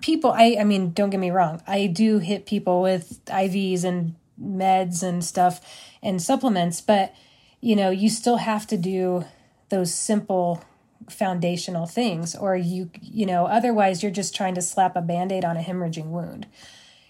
people 0.00 0.30
I 0.30 0.56
I 0.60 0.64
mean, 0.64 0.92
don't 0.92 1.10
get 1.10 1.20
me 1.20 1.30
wrong. 1.30 1.62
I 1.66 1.86
do 1.86 2.18
hit 2.18 2.46
people 2.46 2.82
with 2.82 3.24
IVs 3.26 3.84
and 3.84 4.14
meds 4.40 5.02
and 5.02 5.24
stuff 5.24 5.60
and 6.02 6.20
supplements, 6.20 6.80
but 6.80 7.14
you 7.60 7.74
know, 7.74 7.90
you 7.90 8.10
still 8.10 8.36
have 8.36 8.66
to 8.66 8.76
do 8.76 9.24
those 9.70 9.94
simple 9.94 10.62
foundational 11.10 11.86
things 11.86 12.34
or 12.34 12.56
you 12.56 12.90
you 13.00 13.26
know 13.26 13.46
otherwise 13.46 14.02
you're 14.02 14.12
just 14.12 14.34
trying 14.34 14.54
to 14.54 14.62
slap 14.62 14.96
a 14.96 15.02
band-aid 15.02 15.44
on 15.44 15.56
a 15.56 15.62
hemorrhaging 15.62 16.06
wound. 16.06 16.46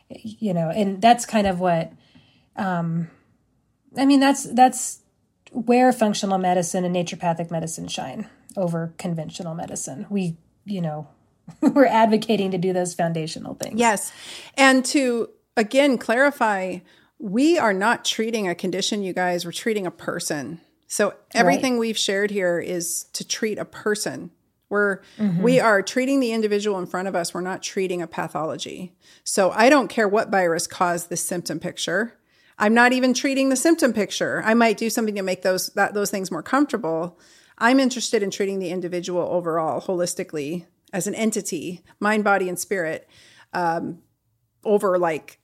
You 0.08 0.54
know 0.54 0.70
and 0.70 1.00
that's 1.00 1.24
kind 1.24 1.46
of 1.46 1.60
what 1.60 1.92
um 2.56 3.08
i 3.96 4.04
mean 4.04 4.20
that's 4.20 4.44
that's 4.54 5.00
where 5.54 5.92
functional 5.92 6.38
medicine 6.38 6.84
and 6.84 6.94
naturopathic 6.94 7.50
medicine 7.50 7.86
shine 7.88 8.28
over 8.56 8.92
conventional 8.98 9.54
medicine. 9.54 10.06
We 10.10 10.36
you 10.64 10.80
know 10.80 11.08
we're 11.60 11.86
advocating 11.86 12.50
to 12.50 12.58
do 12.58 12.72
those 12.72 12.94
foundational 12.94 13.54
things. 13.54 13.78
Yes. 13.78 14.12
And 14.56 14.84
to 14.86 15.30
again 15.56 15.98
clarify 15.98 16.78
we 17.18 17.58
are 17.58 17.72
not 17.72 18.04
treating 18.04 18.48
a 18.48 18.54
condition 18.54 19.02
you 19.02 19.12
guys 19.12 19.44
we're 19.44 19.52
treating 19.52 19.86
a 19.86 19.90
person 19.90 20.60
so 20.94 21.12
everything 21.34 21.72
right. 21.72 21.80
we've 21.80 21.98
shared 21.98 22.30
here 22.30 22.60
is 22.60 23.06
to 23.14 23.26
treat 23.26 23.58
a 23.58 23.64
person. 23.64 24.30
We're 24.68 24.98
mm-hmm. 25.18 25.42
we 25.42 25.58
are 25.58 25.82
treating 25.82 26.20
the 26.20 26.30
individual 26.30 26.78
in 26.78 26.86
front 26.86 27.08
of 27.08 27.16
us. 27.16 27.34
We're 27.34 27.40
not 27.40 27.64
treating 27.64 28.00
a 28.00 28.06
pathology. 28.06 28.94
So 29.24 29.50
I 29.50 29.70
don't 29.70 29.88
care 29.88 30.06
what 30.06 30.30
virus 30.30 30.68
caused 30.68 31.10
this 31.10 31.20
symptom 31.20 31.58
picture. 31.58 32.16
I'm 32.60 32.74
not 32.74 32.92
even 32.92 33.12
treating 33.12 33.48
the 33.48 33.56
symptom 33.56 33.92
picture. 33.92 34.40
I 34.44 34.54
might 34.54 34.76
do 34.76 34.88
something 34.88 35.16
to 35.16 35.22
make 35.22 35.42
those 35.42 35.70
that 35.70 35.94
those 35.94 36.12
things 36.12 36.30
more 36.30 36.44
comfortable. 36.44 37.18
I'm 37.58 37.80
interested 37.80 38.22
in 38.22 38.30
treating 38.30 38.60
the 38.60 38.70
individual 38.70 39.22
overall, 39.22 39.80
holistically, 39.80 40.66
as 40.92 41.08
an 41.08 41.16
entity, 41.16 41.82
mind, 41.98 42.22
body, 42.22 42.48
and 42.48 42.56
spirit, 42.56 43.10
um, 43.52 43.98
over 44.62 44.96
like 44.96 45.40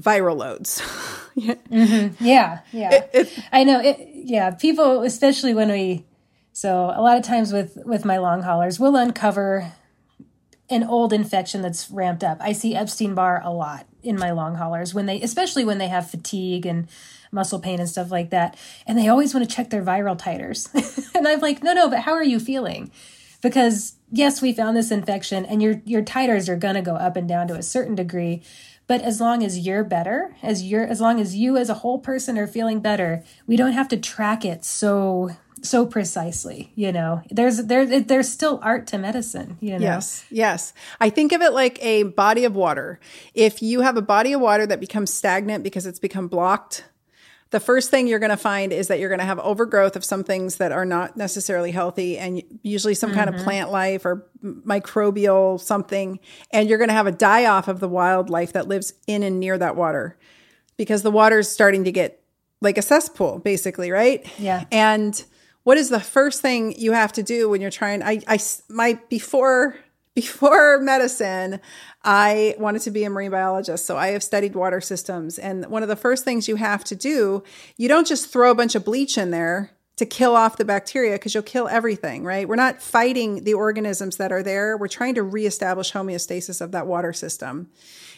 viral 0.00 0.36
loads. 0.36 0.82
yeah. 1.34 1.54
Mm-hmm. 1.70 2.24
yeah, 2.24 2.60
yeah. 2.72 2.94
It, 2.94 3.10
it, 3.12 3.38
I 3.52 3.64
know. 3.64 3.80
It, 3.80 3.98
yeah, 4.12 4.50
people, 4.50 5.02
especially 5.02 5.54
when 5.54 5.70
we. 5.70 6.04
So 6.52 6.86
a 6.94 7.02
lot 7.02 7.18
of 7.18 7.22
times 7.22 7.52
with 7.52 7.78
with 7.84 8.04
my 8.04 8.18
long 8.18 8.42
haulers, 8.42 8.80
we'll 8.80 8.96
uncover 8.96 9.72
an 10.68 10.82
old 10.82 11.12
infection 11.12 11.62
that's 11.62 11.90
ramped 11.90 12.24
up. 12.24 12.38
I 12.40 12.52
see 12.52 12.74
Epstein 12.74 13.14
Barr 13.14 13.40
a 13.44 13.52
lot 13.52 13.86
in 14.02 14.18
my 14.18 14.30
long 14.30 14.56
haulers 14.56 14.94
when 14.94 15.06
they, 15.06 15.20
especially 15.20 15.64
when 15.64 15.78
they 15.78 15.88
have 15.88 16.10
fatigue 16.10 16.66
and 16.66 16.88
muscle 17.32 17.58
pain 17.58 17.78
and 17.80 17.88
stuff 17.88 18.10
like 18.10 18.30
that, 18.30 18.56
and 18.86 18.98
they 18.98 19.08
always 19.08 19.34
want 19.34 19.48
to 19.48 19.54
check 19.54 19.70
their 19.70 19.82
viral 19.82 20.18
titers. 20.18 20.70
and 21.14 21.26
I'm 21.28 21.40
like, 21.40 21.62
no, 21.62 21.72
no, 21.72 21.88
but 21.88 22.00
how 22.00 22.12
are 22.12 22.24
you 22.24 22.40
feeling? 22.40 22.90
Because 23.42 23.94
yes, 24.10 24.40
we 24.40 24.52
found 24.52 24.76
this 24.76 24.90
infection, 24.90 25.44
and 25.44 25.62
your 25.62 25.80
your 25.84 26.02
titers 26.02 26.48
are 26.48 26.56
gonna 26.56 26.82
go 26.82 26.94
up 26.94 27.16
and 27.16 27.28
down 27.28 27.48
to 27.48 27.54
a 27.54 27.62
certain 27.62 27.94
degree. 27.94 28.42
But 28.86 29.02
as 29.02 29.20
long 29.20 29.42
as 29.42 29.58
you're 29.58 29.84
better, 29.84 30.36
as 30.42 30.62
you're 30.62 30.84
as 30.84 31.00
long 31.00 31.20
as 31.20 31.34
you 31.34 31.56
as 31.56 31.68
a 31.68 31.74
whole 31.74 31.98
person 31.98 32.38
are 32.38 32.46
feeling 32.46 32.80
better, 32.80 33.24
we 33.46 33.56
don't 33.56 33.72
have 33.72 33.88
to 33.88 33.96
track 33.96 34.44
it 34.44 34.64
so 34.64 35.30
so 35.62 35.86
precisely 35.86 36.70
you 36.76 36.92
know? 36.92 37.22
There's 37.30 37.64
there 37.64 38.00
there's 38.00 38.28
still 38.28 38.60
art 38.62 38.86
to 38.88 38.98
medicine 38.98 39.56
you 39.60 39.78
know? 39.78 39.84
Yes 39.84 40.24
yes. 40.30 40.72
I 41.00 41.10
think 41.10 41.32
of 41.32 41.42
it 41.42 41.52
like 41.52 41.82
a 41.82 42.04
body 42.04 42.44
of 42.44 42.54
water. 42.54 43.00
If 43.34 43.62
you 43.62 43.80
have 43.80 43.96
a 43.96 44.02
body 44.02 44.32
of 44.32 44.40
water 44.40 44.66
that 44.66 44.80
becomes 44.80 45.12
stagnant 45.12 45.64
because 45.64 45.86
it's 45.86 45.98
become 45.98 46.28
blocked 46.28 46.84
the 47.50 47.60
first 47.60 47.90
thing 47.90 48.06
you're 48.06 48.18
going 48.18 48.30
to 48.30 48.36
find 48.36 48.72
is 48.72 48.88
that 48.88 48.98
you're 48.98 49.08
going 49.08 49.20
to 49.20 49.24
have 49.24 49.38
overgrowth 49.38 49.94
of 49.96 50.04
some 50.04 50.24
things 50.24 50.56
that 50.56 50.72
are 50.72 50.84
not 50.84 51.16
necessarily 51.16 51.70
healthy 51.70 52.18
and 52.18 52.42
usually 52.62 52.94
some 52.94 53.10
mm-hmm. 53.10 53.18
kind 53.18 53.28
of 53.28 53.36
mm-hmm. 53.36 53.44
plant 53.44 53.70
life 53.70 54.04
or 54.04 54.26
microbial 54.42 55.60
something 55.60 56.18
and 56.50 56.68
you're 56.68 56.78
going 56.78 56.88
to 56.88 56.94
have 56.94 57.06
a 57.06 57.12
die 57.12 57.46
off 57.46 57.68
of 57.68 57.80
the 57.80 57.88
wildlife 57.88 58.52
that 58.52 58.66
lives 58.68 58.92
in 59.06 59.22
and 59.22 59.38
near 59.38 59.56
that 59.56 59.76
water 59.76 60.18
because 60.76 61.02
the 61.02 61.10
water 61.10 61.38
is 61.38 61.48
starting 61.48 61.84
to 61.84 61.92
get 61.92 62.22
like 62.60 62.78
a 62.78 62.82
cesspool 62.82 63.38
basically 63.38 63.90
right 63.90 64.26
yeah 64.38 64.64
and 64.72 65.24
what 65.62 65.76
is 65.76 65.88
the 65.88 66.00
first 66.00 66.42
thing 66.42 66.72
you 66.78 66.92
have 66.92 67.12
to 67.12 67.22
do 67.22 67.48
when 67.48 67.60
you're 67.60 67.70
trying 67.70 68.02
i 68.02 68.20
i 68.26 68.38
my 68.68 68.98
before 69.08 69.76
before 70.14 70.80
medicine 70.80 71.60
i 72.06 72.54
wanted 72.58 72.80
to 72.80 72.90
be 72.90 73.04
a 73.04 73.10
marine 73.10 73.30
biologist 73.30 73.84
so 73.84 73.96
i 73.96 74.08
have 74.08 74.22
studied 74.22 74.54
water 74.54 74.80
systems 74.80 75.38
and 75.38 75.66
one 75.66 75.82
of 75.82 75.88
the 75.88 75.96
first 75.96 76.24
things 76.24 76.48
you 76.48 76.56
have 76.56 76.82
to 76.82 76.96
do 76.96 77.42
you 77.76 77.88
don't 77.88 78.06
just 78.06 78.30
throw 78.32 78.50
a 78.50 78.54
bunch 78.54 78.74
of 78.74 78.84
bleach 78.84 79.18
in 79.18 79.30
there 79.30 79.76
to 79.96 80.04
kill 80.04 80.36
off 80.36 80.58
the 80.58 80.64
bacteria 80.64 81.12
because 81.12 81.32
you'll 81.32 81.42
kill 81.42 81.68
everything, 81.68 82.22
right? 82.22 82.46
We're 82.46 82.56
not 82.56 82.82
fighting 82.82 83.44
the 83.44 83.54
organisms 83.54 84.18
that 84.18 84.30
are 84.30 84.42
there. 84.42 84.76
We're 84.76 84.88
trying 84.88 85.14
to 85.14 85.22
reestablish 85.22 85.92
homeostasis 85.92 86.60
of 86.60 86.72
that 86.72 86.86
water 86.86 87.14
system. 87.14 87.70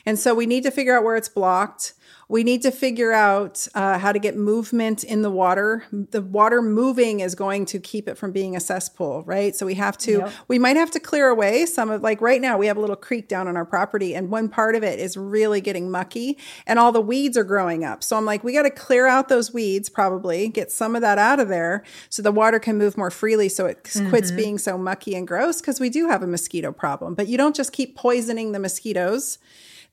And 0.09 0.19
so 0.19 0.35
we 0.35 0.47
need 0.47 0.63
to 0.63 0.71
figure 0.71 0.97
out 0.97 1.05
where 1.05 1.17
it's 1.17 1.29
blocked. 1.29 1.93
We 2.31 2.43
need 2.43 2.63
to 2.63 2.71
figure 2.71 3.13
out 3.13 3.69
uh, 3.75 3.99
how 3.99 4.11
to 4.11 4.19
get 4.19 4.39
movement 4.39 5.05
in 5.05 5.21
the 5.21 5.31
water. 5.31 5.85
The 5.93 6.23
water 6.23 6.63
moving 6.63 7.21
is 7.21 7.35
going 7.35 7.67
to 7.67 7.79
keep 7.79 8.09
it 8.09 8.17
from 8.17 8.33
being 8.33 8.57
a 8.57 8.61
cesspool, 8.61 9.23
right? 9.25 9.55
So 9.55 9.67
we 9.67 9.75
have 9.75 9.99
to, 9.99 10.13
yep. 10.13 10.33
we 10.47 10.59
might 10.59 10.77
have 10.77 10.91
to 10.93 11.01
clear 11.01 11.29
away 11.29 11.67
some 11.67 11.91
of, 11.91 12.03
like 12.03 12.23
right 12.23 12.41
now, 12.41 12.57
we 12.57 12.67
have 12.69 12.79
a 12.79 12.81
little 12.81 12.97
creek 12.97 13.29
down 13.29 13.49
on 13.49 13.57
our 13.59 13.67
property, 13.67 14.15
and 14.15 14.31
one 14.31 14.49
part 14.49 14.75
of 14.75 14.83
it 14.83 14.99
is 14.99 15.15
really 15.17 15.61
getting 15.61 15.91
mucky, 15.91 16.39
and 16.67 16.79
all 16.79 16.91
the 16.91 17.03
weeds 17.03 17.37
are 17.37 17.45
growing 17.45 17.85
up. 17.85 18.03
So 18.03 18.17
I'm 18.17 18.25
like, 18.25 18.43
we 18.43 18.55
got 18.55 18.63
to 18.63 18.71
clear 18.71 19.07
out 19.07 19.29
those 19.29 19.53
weeds, 19.53 19.91
probably 19.91 20.49
get 20.49 20.73
some 20.73 20.97
of 20.97 21.03
that 21.03 21.19
out 21.19 21.39
of 21.39 21.49
there 21.49 21.85
so 22.09 22.23
the 22.23 22.33
water 22.33 22.59
can 22.59 22.79
move 22.79 22.97
more 22.97 23.11
freely 23.11 23.51
so 23.51 23.67
it 23.67 23.85
mm-hmm. 23.85 24.09
quits 24.09 24.31
being 24.31 24.57
so 24.57 24.79
mucky 24.79 25.15
and 25.15 25.29
gross 25.29 25.61
because 25.61 25.81
we 25.81 25.91
do 25.91 26.09
have 26.09 26.23
a 26.23 26.27
mosquito 26.27 26.73
problem. 26.73 27.15
But 27.15 27.29
you 27.29 27.37
don't 27.37 27.57
just 27.57 27.73
keep 27.73 27.95
poisoning 27.95 28.53
the 28.53 28.59
mosquitoes 28.59 29.39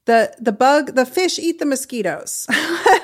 the 0.06 0.36
the 0.40 0.52
bug 0.52 0.96
the 0.96 1.06
fish 1.06 1.40
eat 1.40 1.60
the 1.60 1.66
mosquitoes. 1.66 2.48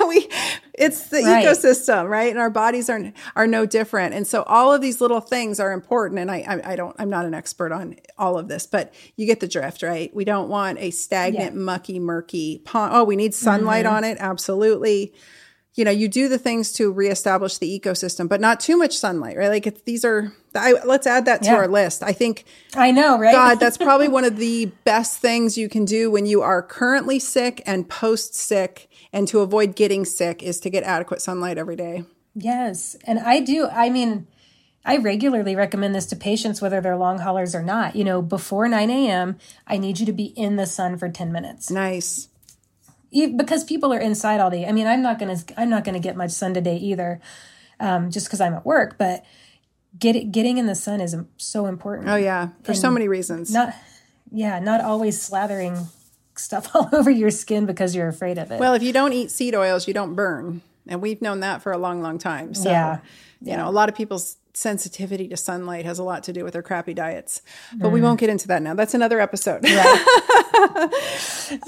We 0.07 0.27
it's 0.73 1.07
the 1.07 1.21
right. 1.21 1.45
ecosystem 1.45 2.09
right? 2.09 2.29
And 2.31 2.39
our 2.39 2.49
bodies 2.49 2.89
are 2.89 3.13
are 3.35 3.47
no 3.47 3.65
different. 3.65 4.13
And 4.13 4.27
so 4.27 4.43
all 4.43 4.73
of 4.73 4.81
these 4.81 4.99
little 4.99 5.21
things 5.21 5.59
are 5.59 5.71
important. 5.71 6.19
And 6.19 6.29
I, 6.29 6.37
I, 6.39 6.73
I 6.73 6.75
don't 6.75 6.95
i'm 6.99 7.09
not 7.09 7.25
an 7.25 7.33
expert 7.33 7.71
on 7.71 7.95
all 8.17 8.37
of 8.37 8.47
this 8.47 8.65
but 8.65 8.93
you 9.15 9.25
get 9.25 9.39
the 9.39 9.47
drift 9.47 9.83
right? 9.83 10.13
We 10.13 10.25
don't 10.25 10.49
want 10.49 10.79
a 10.79 10.91
stagnant 10.91 11.53
yeah. 11.53 11.61
mucky 11.61 11.99
murky 11.99 12.59
pond. 12.59 12.93
Oh 12.93 13.03
we 13.03 13.15
need 13.15 13.33
sunlight 13.33 13.85
mm-hmm. 13.85 13.95
on 13.95 14.03
it. 14.03 14.17
Absolutely 14.19 15.13
you 15.73 15.85
know, 15.85 15.91
you 15.91 16.09
do 16.09 16.27
the 16.27 16.37
things 16.37 16.73
to 16.73 16.91
reestablish 16.91 17.57
the 17.57 17.79
ecosystem, 17.79 18.27
but 18.27 18.41
not 18.41 18.59
too 18.59 18.77
much 18.77 18.97
sunlight, 18.97 19.37
right? 19.37 19.47
Like 19.47 19.67
it's, 19.67 19.81
these 19.83 20.03
are, 20.03 20.33
I, 20.53 20.73
let's 20.85 21.07
add 21.07 21.25
that 21.25 21.43
to 21.43 21.49
yeah. 21.49 21.55
our 21.55 21.67
list. 21.67 22.03
I 22.03 22.11
think. 22.11 22.43
I 22.75 22.91
know, 22.91 23.17
right? 23.17 23.33
God, 23.33 23.59
that's 23.59 23.77
probably 23.77 24.09
one 24.09 24.25
of 24.25 24.37
the 24.37 24.65
best 24.83 25.19
things 25.19 25.57
you 25.57 25.69
can 25.69 25.85
do 25.85 26.11
when 26.11 26.25
you 26.25 26.41
are 26.41 26.61
currently 26.61 27.19
sick 27.19 27.61
and 27.65 27.87
post 27.87 28.35
sick, 28.35 28.89
and 29.13 29.27
to 29.29 29.39
avoid 29.39 29.75
getting 29.75 30.03
sick 30.03 30.43
is 30.43 30.59
to 30.61 30.69
get 30.69 30.83
adequate 30.83 31.21
sunlight 31.21 31.57
every 31.57 31.77
day. 31.77 32.03
Yes, 32.35 32.97
and 33.05 33.19
I 33.19 33.39
do. 33.39 33.67
I 33.67 33.89
mean, 33.89 34.27
I 34.83 34.97
regularly 34.97 35.55
recommend 35.55 35.95
this 35.95 36.05
to 36.07 36.17
patients, 36.17 36.61
whether 36.61 36.81
they're 36.81 36.97
long 36.97 37.19
haulers 37.19 37.55
or 37.55 37.63
not. 37.63 37.95
You 37.95 38.03
know, 38.03 38.21
before 38.21 38.67
9 38.67 38.89
a.m., 38.89 39.37
I 39.67 39.77
need 39.77 39.99
you 39.99 40.05
to 40.05 40.13
be 40.13 40.25
in 40.25 40.57
the 40.57 40.65
sun 40.65 40.97
for 40.97 41.07
10 41.07 41.31
minutes. 41.31 41.71
Nice 41.71 42.27
because 43.11 43.63
people 43.63 43.93
are 43.93 43.99
inside 43.99 44.39
all 44.39 44.49
day. 44.49 44.65
I 44.65 44.71
mean, 44.71 44.87
I'm 44.87 45.01
not 45.01 45.19
gonna 45.19 45.37
I'm 45.57 45.69
not 45.69 45.83
gonna 45.83 45.99
get 45.99 46.15
much 46.15 46.31
sun 46.31 46.53
today 46.53 46.77
either, 46.77 47.19
um, 47.79 48.09
just 48.09 48.27
because 48.27 48.41
I'm 48.41 48.53
at 48.53 48.65
work. 48.65 48.97
But 48.97 49.25
get, 49.97 50.31
getting 50.31 50.57
in 50.57 50.65
the 50.65 50.75
sun 50.75 51.01
is 51.01 51.15
so 51.37 51.65
important. 51.65 52.09
Oh 52.09 52.15
yeah, 52.15 52.49
for 52.63 52.71
and 52.71 52.79
so 52.79 52.91
many 52.91 53.07
reasons. 53.07 53.51
Not 53.51 53.73
yeah, 54.31 54.59
not 54.59 54.81
always 54.81 55.17
slathering 55.17 55.87
stuff 56.35 56.69
all 56.75 56.89
over 56.93 57.11
your 57.11 57.31
skin 57.31 57.65
because 57.65 57.95
you're 57.95 58.07
afraid 58.07 58.37
of 58.37 58.51
it. 58.51 58.59
Well, 58.59 58.73
if 58.73 58.83
you 58.83 58.93
don't 58.93 59.13
eat 59.13 59.31
seed 59.31 59.55
oils, 59.55 59.87
you 59.87 59.93
don't 59.93 60.15
burn, 60.15 60.61
and 60.87 61.01
we've 61.01 61.21
known 61.21 61.41
that 61.41 61.61
for 61.61 61.71
a 61.71 61.77
long, 61.77 62.01
long 62.01 62.17
time. 62.17 62.53
So, 62.53 62.69
yeah, 62.69 62.99
you 63.41 63.57
know, 63.57 63.67
a 63.67 63.71
lot 63.71 63.89
of 63.89 63.95
people's 63.95 64.37
sensitivity 64.53 65.27
to 65.27 65.37
sunlight 65.37 65.85
has 65.85 65.99
a 65.99 66.03
lot 66.03 66.23
to 66.23 66.33
do 66.33 66.43
with 66.43 66.53
their 66.53 66.63
crappy 66.63 66.93
diets. 66.93 67.41
But 67.75 67.89
mm. 67.89 67.91
we 67.91 68.01
won't 68.01 68.19
get 68.19 68.29
into 68.29 68.47
that 68.49 68.61
now. 68.61 68.73
That's 68.73 68.93
another 68.93 69.19
episode. 69.19 69.63
Right. 69.63 70.89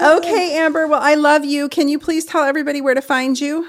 okay, 0.00 0.56
Amber. 0.58 0.86
Well, 0.86 1.00
I 1.02 1.14
love 1.14 1.44
you. 1.44 1.68
Can 1.68 1.88
you 1.88 1.98
please 1.98 2.24
tell 2.24 2.44
everybody 2.44 2.80
where 2.80 2.94
to 2.94 3.02
find 3.02 3.40
you? 3.40 3.68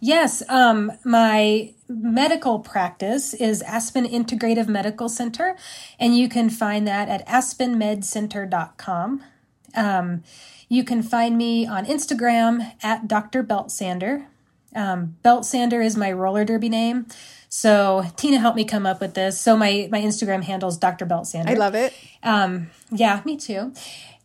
Yes, 0.00 0.42
um, 0.48 0.92
my 1.04 1.72
medical 1.88 2.58
practice 2.58 3.32
is 3.32 3.62
Aspen 3.62 4.04
Integrative 4.04 4.68
Medical 4.68 5.08
Center, 5.08 5.56
and 5.98 6.16
you 6.16 6.28
can 6.28 6.50
find 6.50 6.86
that 6.86 7.08
at 7.08 7.26
aspenmedcenter.com. 7.26 9.24
Um, 9.74 10.22
you 10.68 10.84
can 10.84 11.02
find 11.02 11.38
me 11.38 11.66
on 11.66 11.86
Instagram 11.86 12.72
at 12.82 13.08
Dr. 13.08 13.42
Beltsander. 13.42 14.26
Um, 14.74 15.16
Beltsander 15.24 15.82
is 15.84 15.96
my 15.96 16.12
roller 16.12 16.44
derby 16.44 16.68
name. 16.68 17.06
So 17.56 18.04
Tyna 18.16 18.38
helped 18.38 18.58
me 18.58 18.66
come 18.66 18.84
up 18.84 19.00
with 19.00 19.14
this. 19.14 19.40
So 19.40 19.56
my 19.56 19.88
my 19.90 20.02
Instagram 20.02 20.42
handle 20.42 20.68
is 20.68 20.76
Dr. 20.76 21.06
Beltsander. 21.06 21.48
I 21.48 21.54
love 21.54 21.74
it. 21.74 21.94
Um, 22.22 22.68
yeah, 22.90 23.22
me 23.24 23.38
too. 23.38 23.72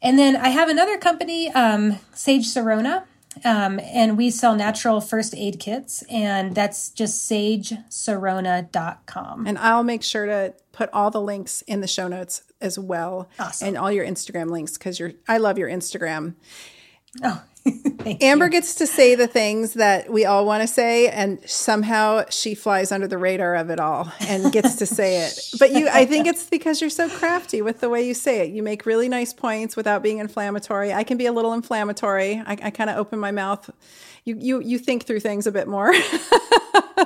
And 0.01 0.19
then 0.19 0.35
I 0.35 0.49
have 0.49 0.67
another 0.67 0.97
company, 0.97 1.49
um, 1.51 1.97
Sage 2.13 2.45
Sirona, 2.45 3.05
um, 3.45 3.79
and 3.79 4.17
we 4.17 4.31
sell 4.31 4.53
natural 4.53 4.99
first 4.99 5.33
aid 5.33 5.61
kits, 5.61 6.03
and 6.09 6.53
that's 6.53 6.89
just 6.89 7.31
sagesirona.com. 7.31 9.47
And 9.47 9.57
I'll 9.57 9.85
make 9.85 10.03
sure 10.03 10.25
to 10.25 10.53
put 10.73 10.89
all 10.91 11.09
the 11.09 11.21
links 11.21 11.61
in 11.61 11.79
the 11.79 11.87
show 11.87 12.09
notes 12.09 12.43
as 12.59 12.77
well, 12.77 13.29
awesome. 13.39 13.69
and 13.69 13.77
all 13.77 13.93
your 13.93 14.05
Instagram 14.05 14.49
links 14.49 14.77
because 14.77 14.99
you're 14.99 15.13
I 15.25 15.37
love 15.37 15.57
your 15.57 15.69
Instagram. 15.69 16.35
Oh, 17.23 17.43
Amber 18.21 18.45
you. 18.45 18.51
gets 18.51 18.75
to 18.75 18.87
say 18.87 19.13
the 19.15 19.27
things 19.27 19.73
that 19.73 20.11
we 20.11 20.25
all 20.25 20.45
want 20.45 20.61
to 20.61 20.67
say, 20.67 21.07
and 21.09 21.39
somehow 21.47 22.23
she 22.29 22.55
flies 22.55 22.91
under 22.91 23.07
the 23.07 23.17
radar 23.17 23.55
of 23.55 23.69
it 23.69 23.79
all 23.79 24.11
and 24.21 24.51
gets 24.51 24.75
to 24.77 24.85
say 24.85 25.25
it. 25.25 25.39
But 25.59 25.71
you, 25.71 25.87
I 25.87 26.05
think 26.05 26.25
it's 26.25 26.49
because 26.49 26.81
you're 26.81 26.89
so 26.89 27.07
crafty 27.07 27.61
with 27.61 27.81
the 27.81 27.89
way 27.89 28.07
you 28.07 28.15
say 28.15 28.39
it. 28.47 28.51
You 28.51 28.63
make 28.63 28.85
really 28.87 29.09
nice 29.09 29.31
points 29.31 29.75
without 29.75 30.01
being 30.01 30.17
inflammatory. 30.17 30.91
I 30.91 31.03
can 31.03 31.17
be 31.17 31.27
a 31.27 31.31
little 31.31 31.53
inflammatory. 31.53 32.41
I, 32.43 32.57
I 32.63 32.69
kind 32.71 32.89
of 32.89 32.97
open 32.97 33.19
my 33.19 33.31
mouth. 33.31 33.69
You, 34.25 34.37
you, 34.39 34.61
you 34.61 34.79
think 34.79 35.03
through 35.03 35.19
things 35.19 35.45
a 35.45 35.51
bit 35.51 35.67
more. 35.67 35.91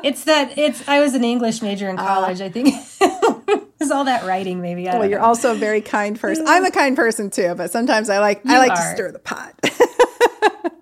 it's 0.04 0.24
that 0.24 0.58
it's. 0.58 0.88
I 0.88 1.02
was 1.02 1.16
an 1.16 1.24
English 1.26 1.62
major 1.62 1.90
in 1.90 1.98
college. 1.98 2.40
Uh, 2.40 2.46
I 2.46 2.50
think. 2.50 2.74
It's 3.80 3.92
all 3.92 4.06
that 4.06 4.26
writing, 4.26 4.62
maybe. 4.62 4.88
I 4.88 4.98
well, 4.98 5.10
you're 5.10 5.20
know. 5.20 5.26
also 5.26 5.52
a 5.52 5.56
very 5.56 5.82
kind 5.82 6.20
person. 6.20 6.46
I'm 6.48 6.64
a 6.66 6.72
kind 6.72 6.96
person 6.96 7.30
too, 7.30 7.56
but 7.56 7.72
sometimes 7.72 8.10
I 8.10 8.20
like 8.20 8.42
you 8.46 8.56
I 8.56 8.58
like 8.58 8.72
are. 8.72 8.76
to 8.78 8.96
stir 8.96 9.12
the 9.12 9.20
pot. 9.20 9.54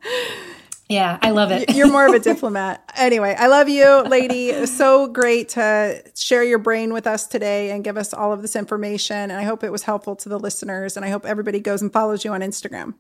Yeah, 0.90 1.18
I 1.22 1.32
love 1.32 1.52
it. 1.52 1.74
You're 1.76 1.92
more 1.92 2.06
of 2.06 2.14
a 2.14 2.20
diplomat. 2.20 2.84
Anyway, 2.98 3.36
I 3.38 3.48
love 3.48 3.70
you, 3.70 4.04
lady. 4.04 4.50
It 4.50 4.60
was 4.60 4.76
so 4.76 5.08
great 5.08 5.50
to 5.50 6.04
share 6.16 6.44
your 6.44 6.60
brain 6.60 6.94
with 6.94 7.08
us 7.08 7.26
today 7.26 7.72
and 7.72 7.84
give 7.84 7.98
us 7.98 8.14
all 8.14 8.34
of 8.34 8.42
this 8.42 8.56
information. 8.56 9.16
And 9.16 9.34
I 9.34 9.44
hope 9.44 9.64
it 9.64 9.72
was 9.72 9.84
helpful 9.84 10.16
to 10.18 10.30
the 10.30 10.38
listeners. 10.38 10.98
And 10.98 11.06
I 11.06 11.10
hope 11.10 11.26
everybody 11.26 11.60
goes 11.60 11.82
and 11.82 11.92
follows 11.92 12.24
you 12.26 12.32
on 12.34 12.42
Instagram. 12.42 12.94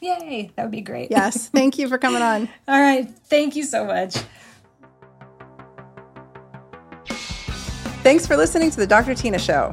Yay, 0.00 0.50
that 0.56 0.62
would 0.64 0.72
be 0.72 0.80
great. 0.80 1.10
Yes. 1.10 1.48
Thank 1.54 1.78
you 1.78 1.88
for 1.88 1.98
coming 1.98 2.22
on. 2.22 2.48
All 2.66 2.80
right. 2.80 3.08
Thank 3.26 3.54
you 3.54 3.64
so 3.64 3.84
much. 3.84 4.16
Thanks 8.02 8.26
for 8.26 8.36
listening 8.36 8.70
to 8.70 8.76
the 8.76 8.86
Dr. 8.86 9.12
Tyna 9.12 9.38
Show. 9.38 9.72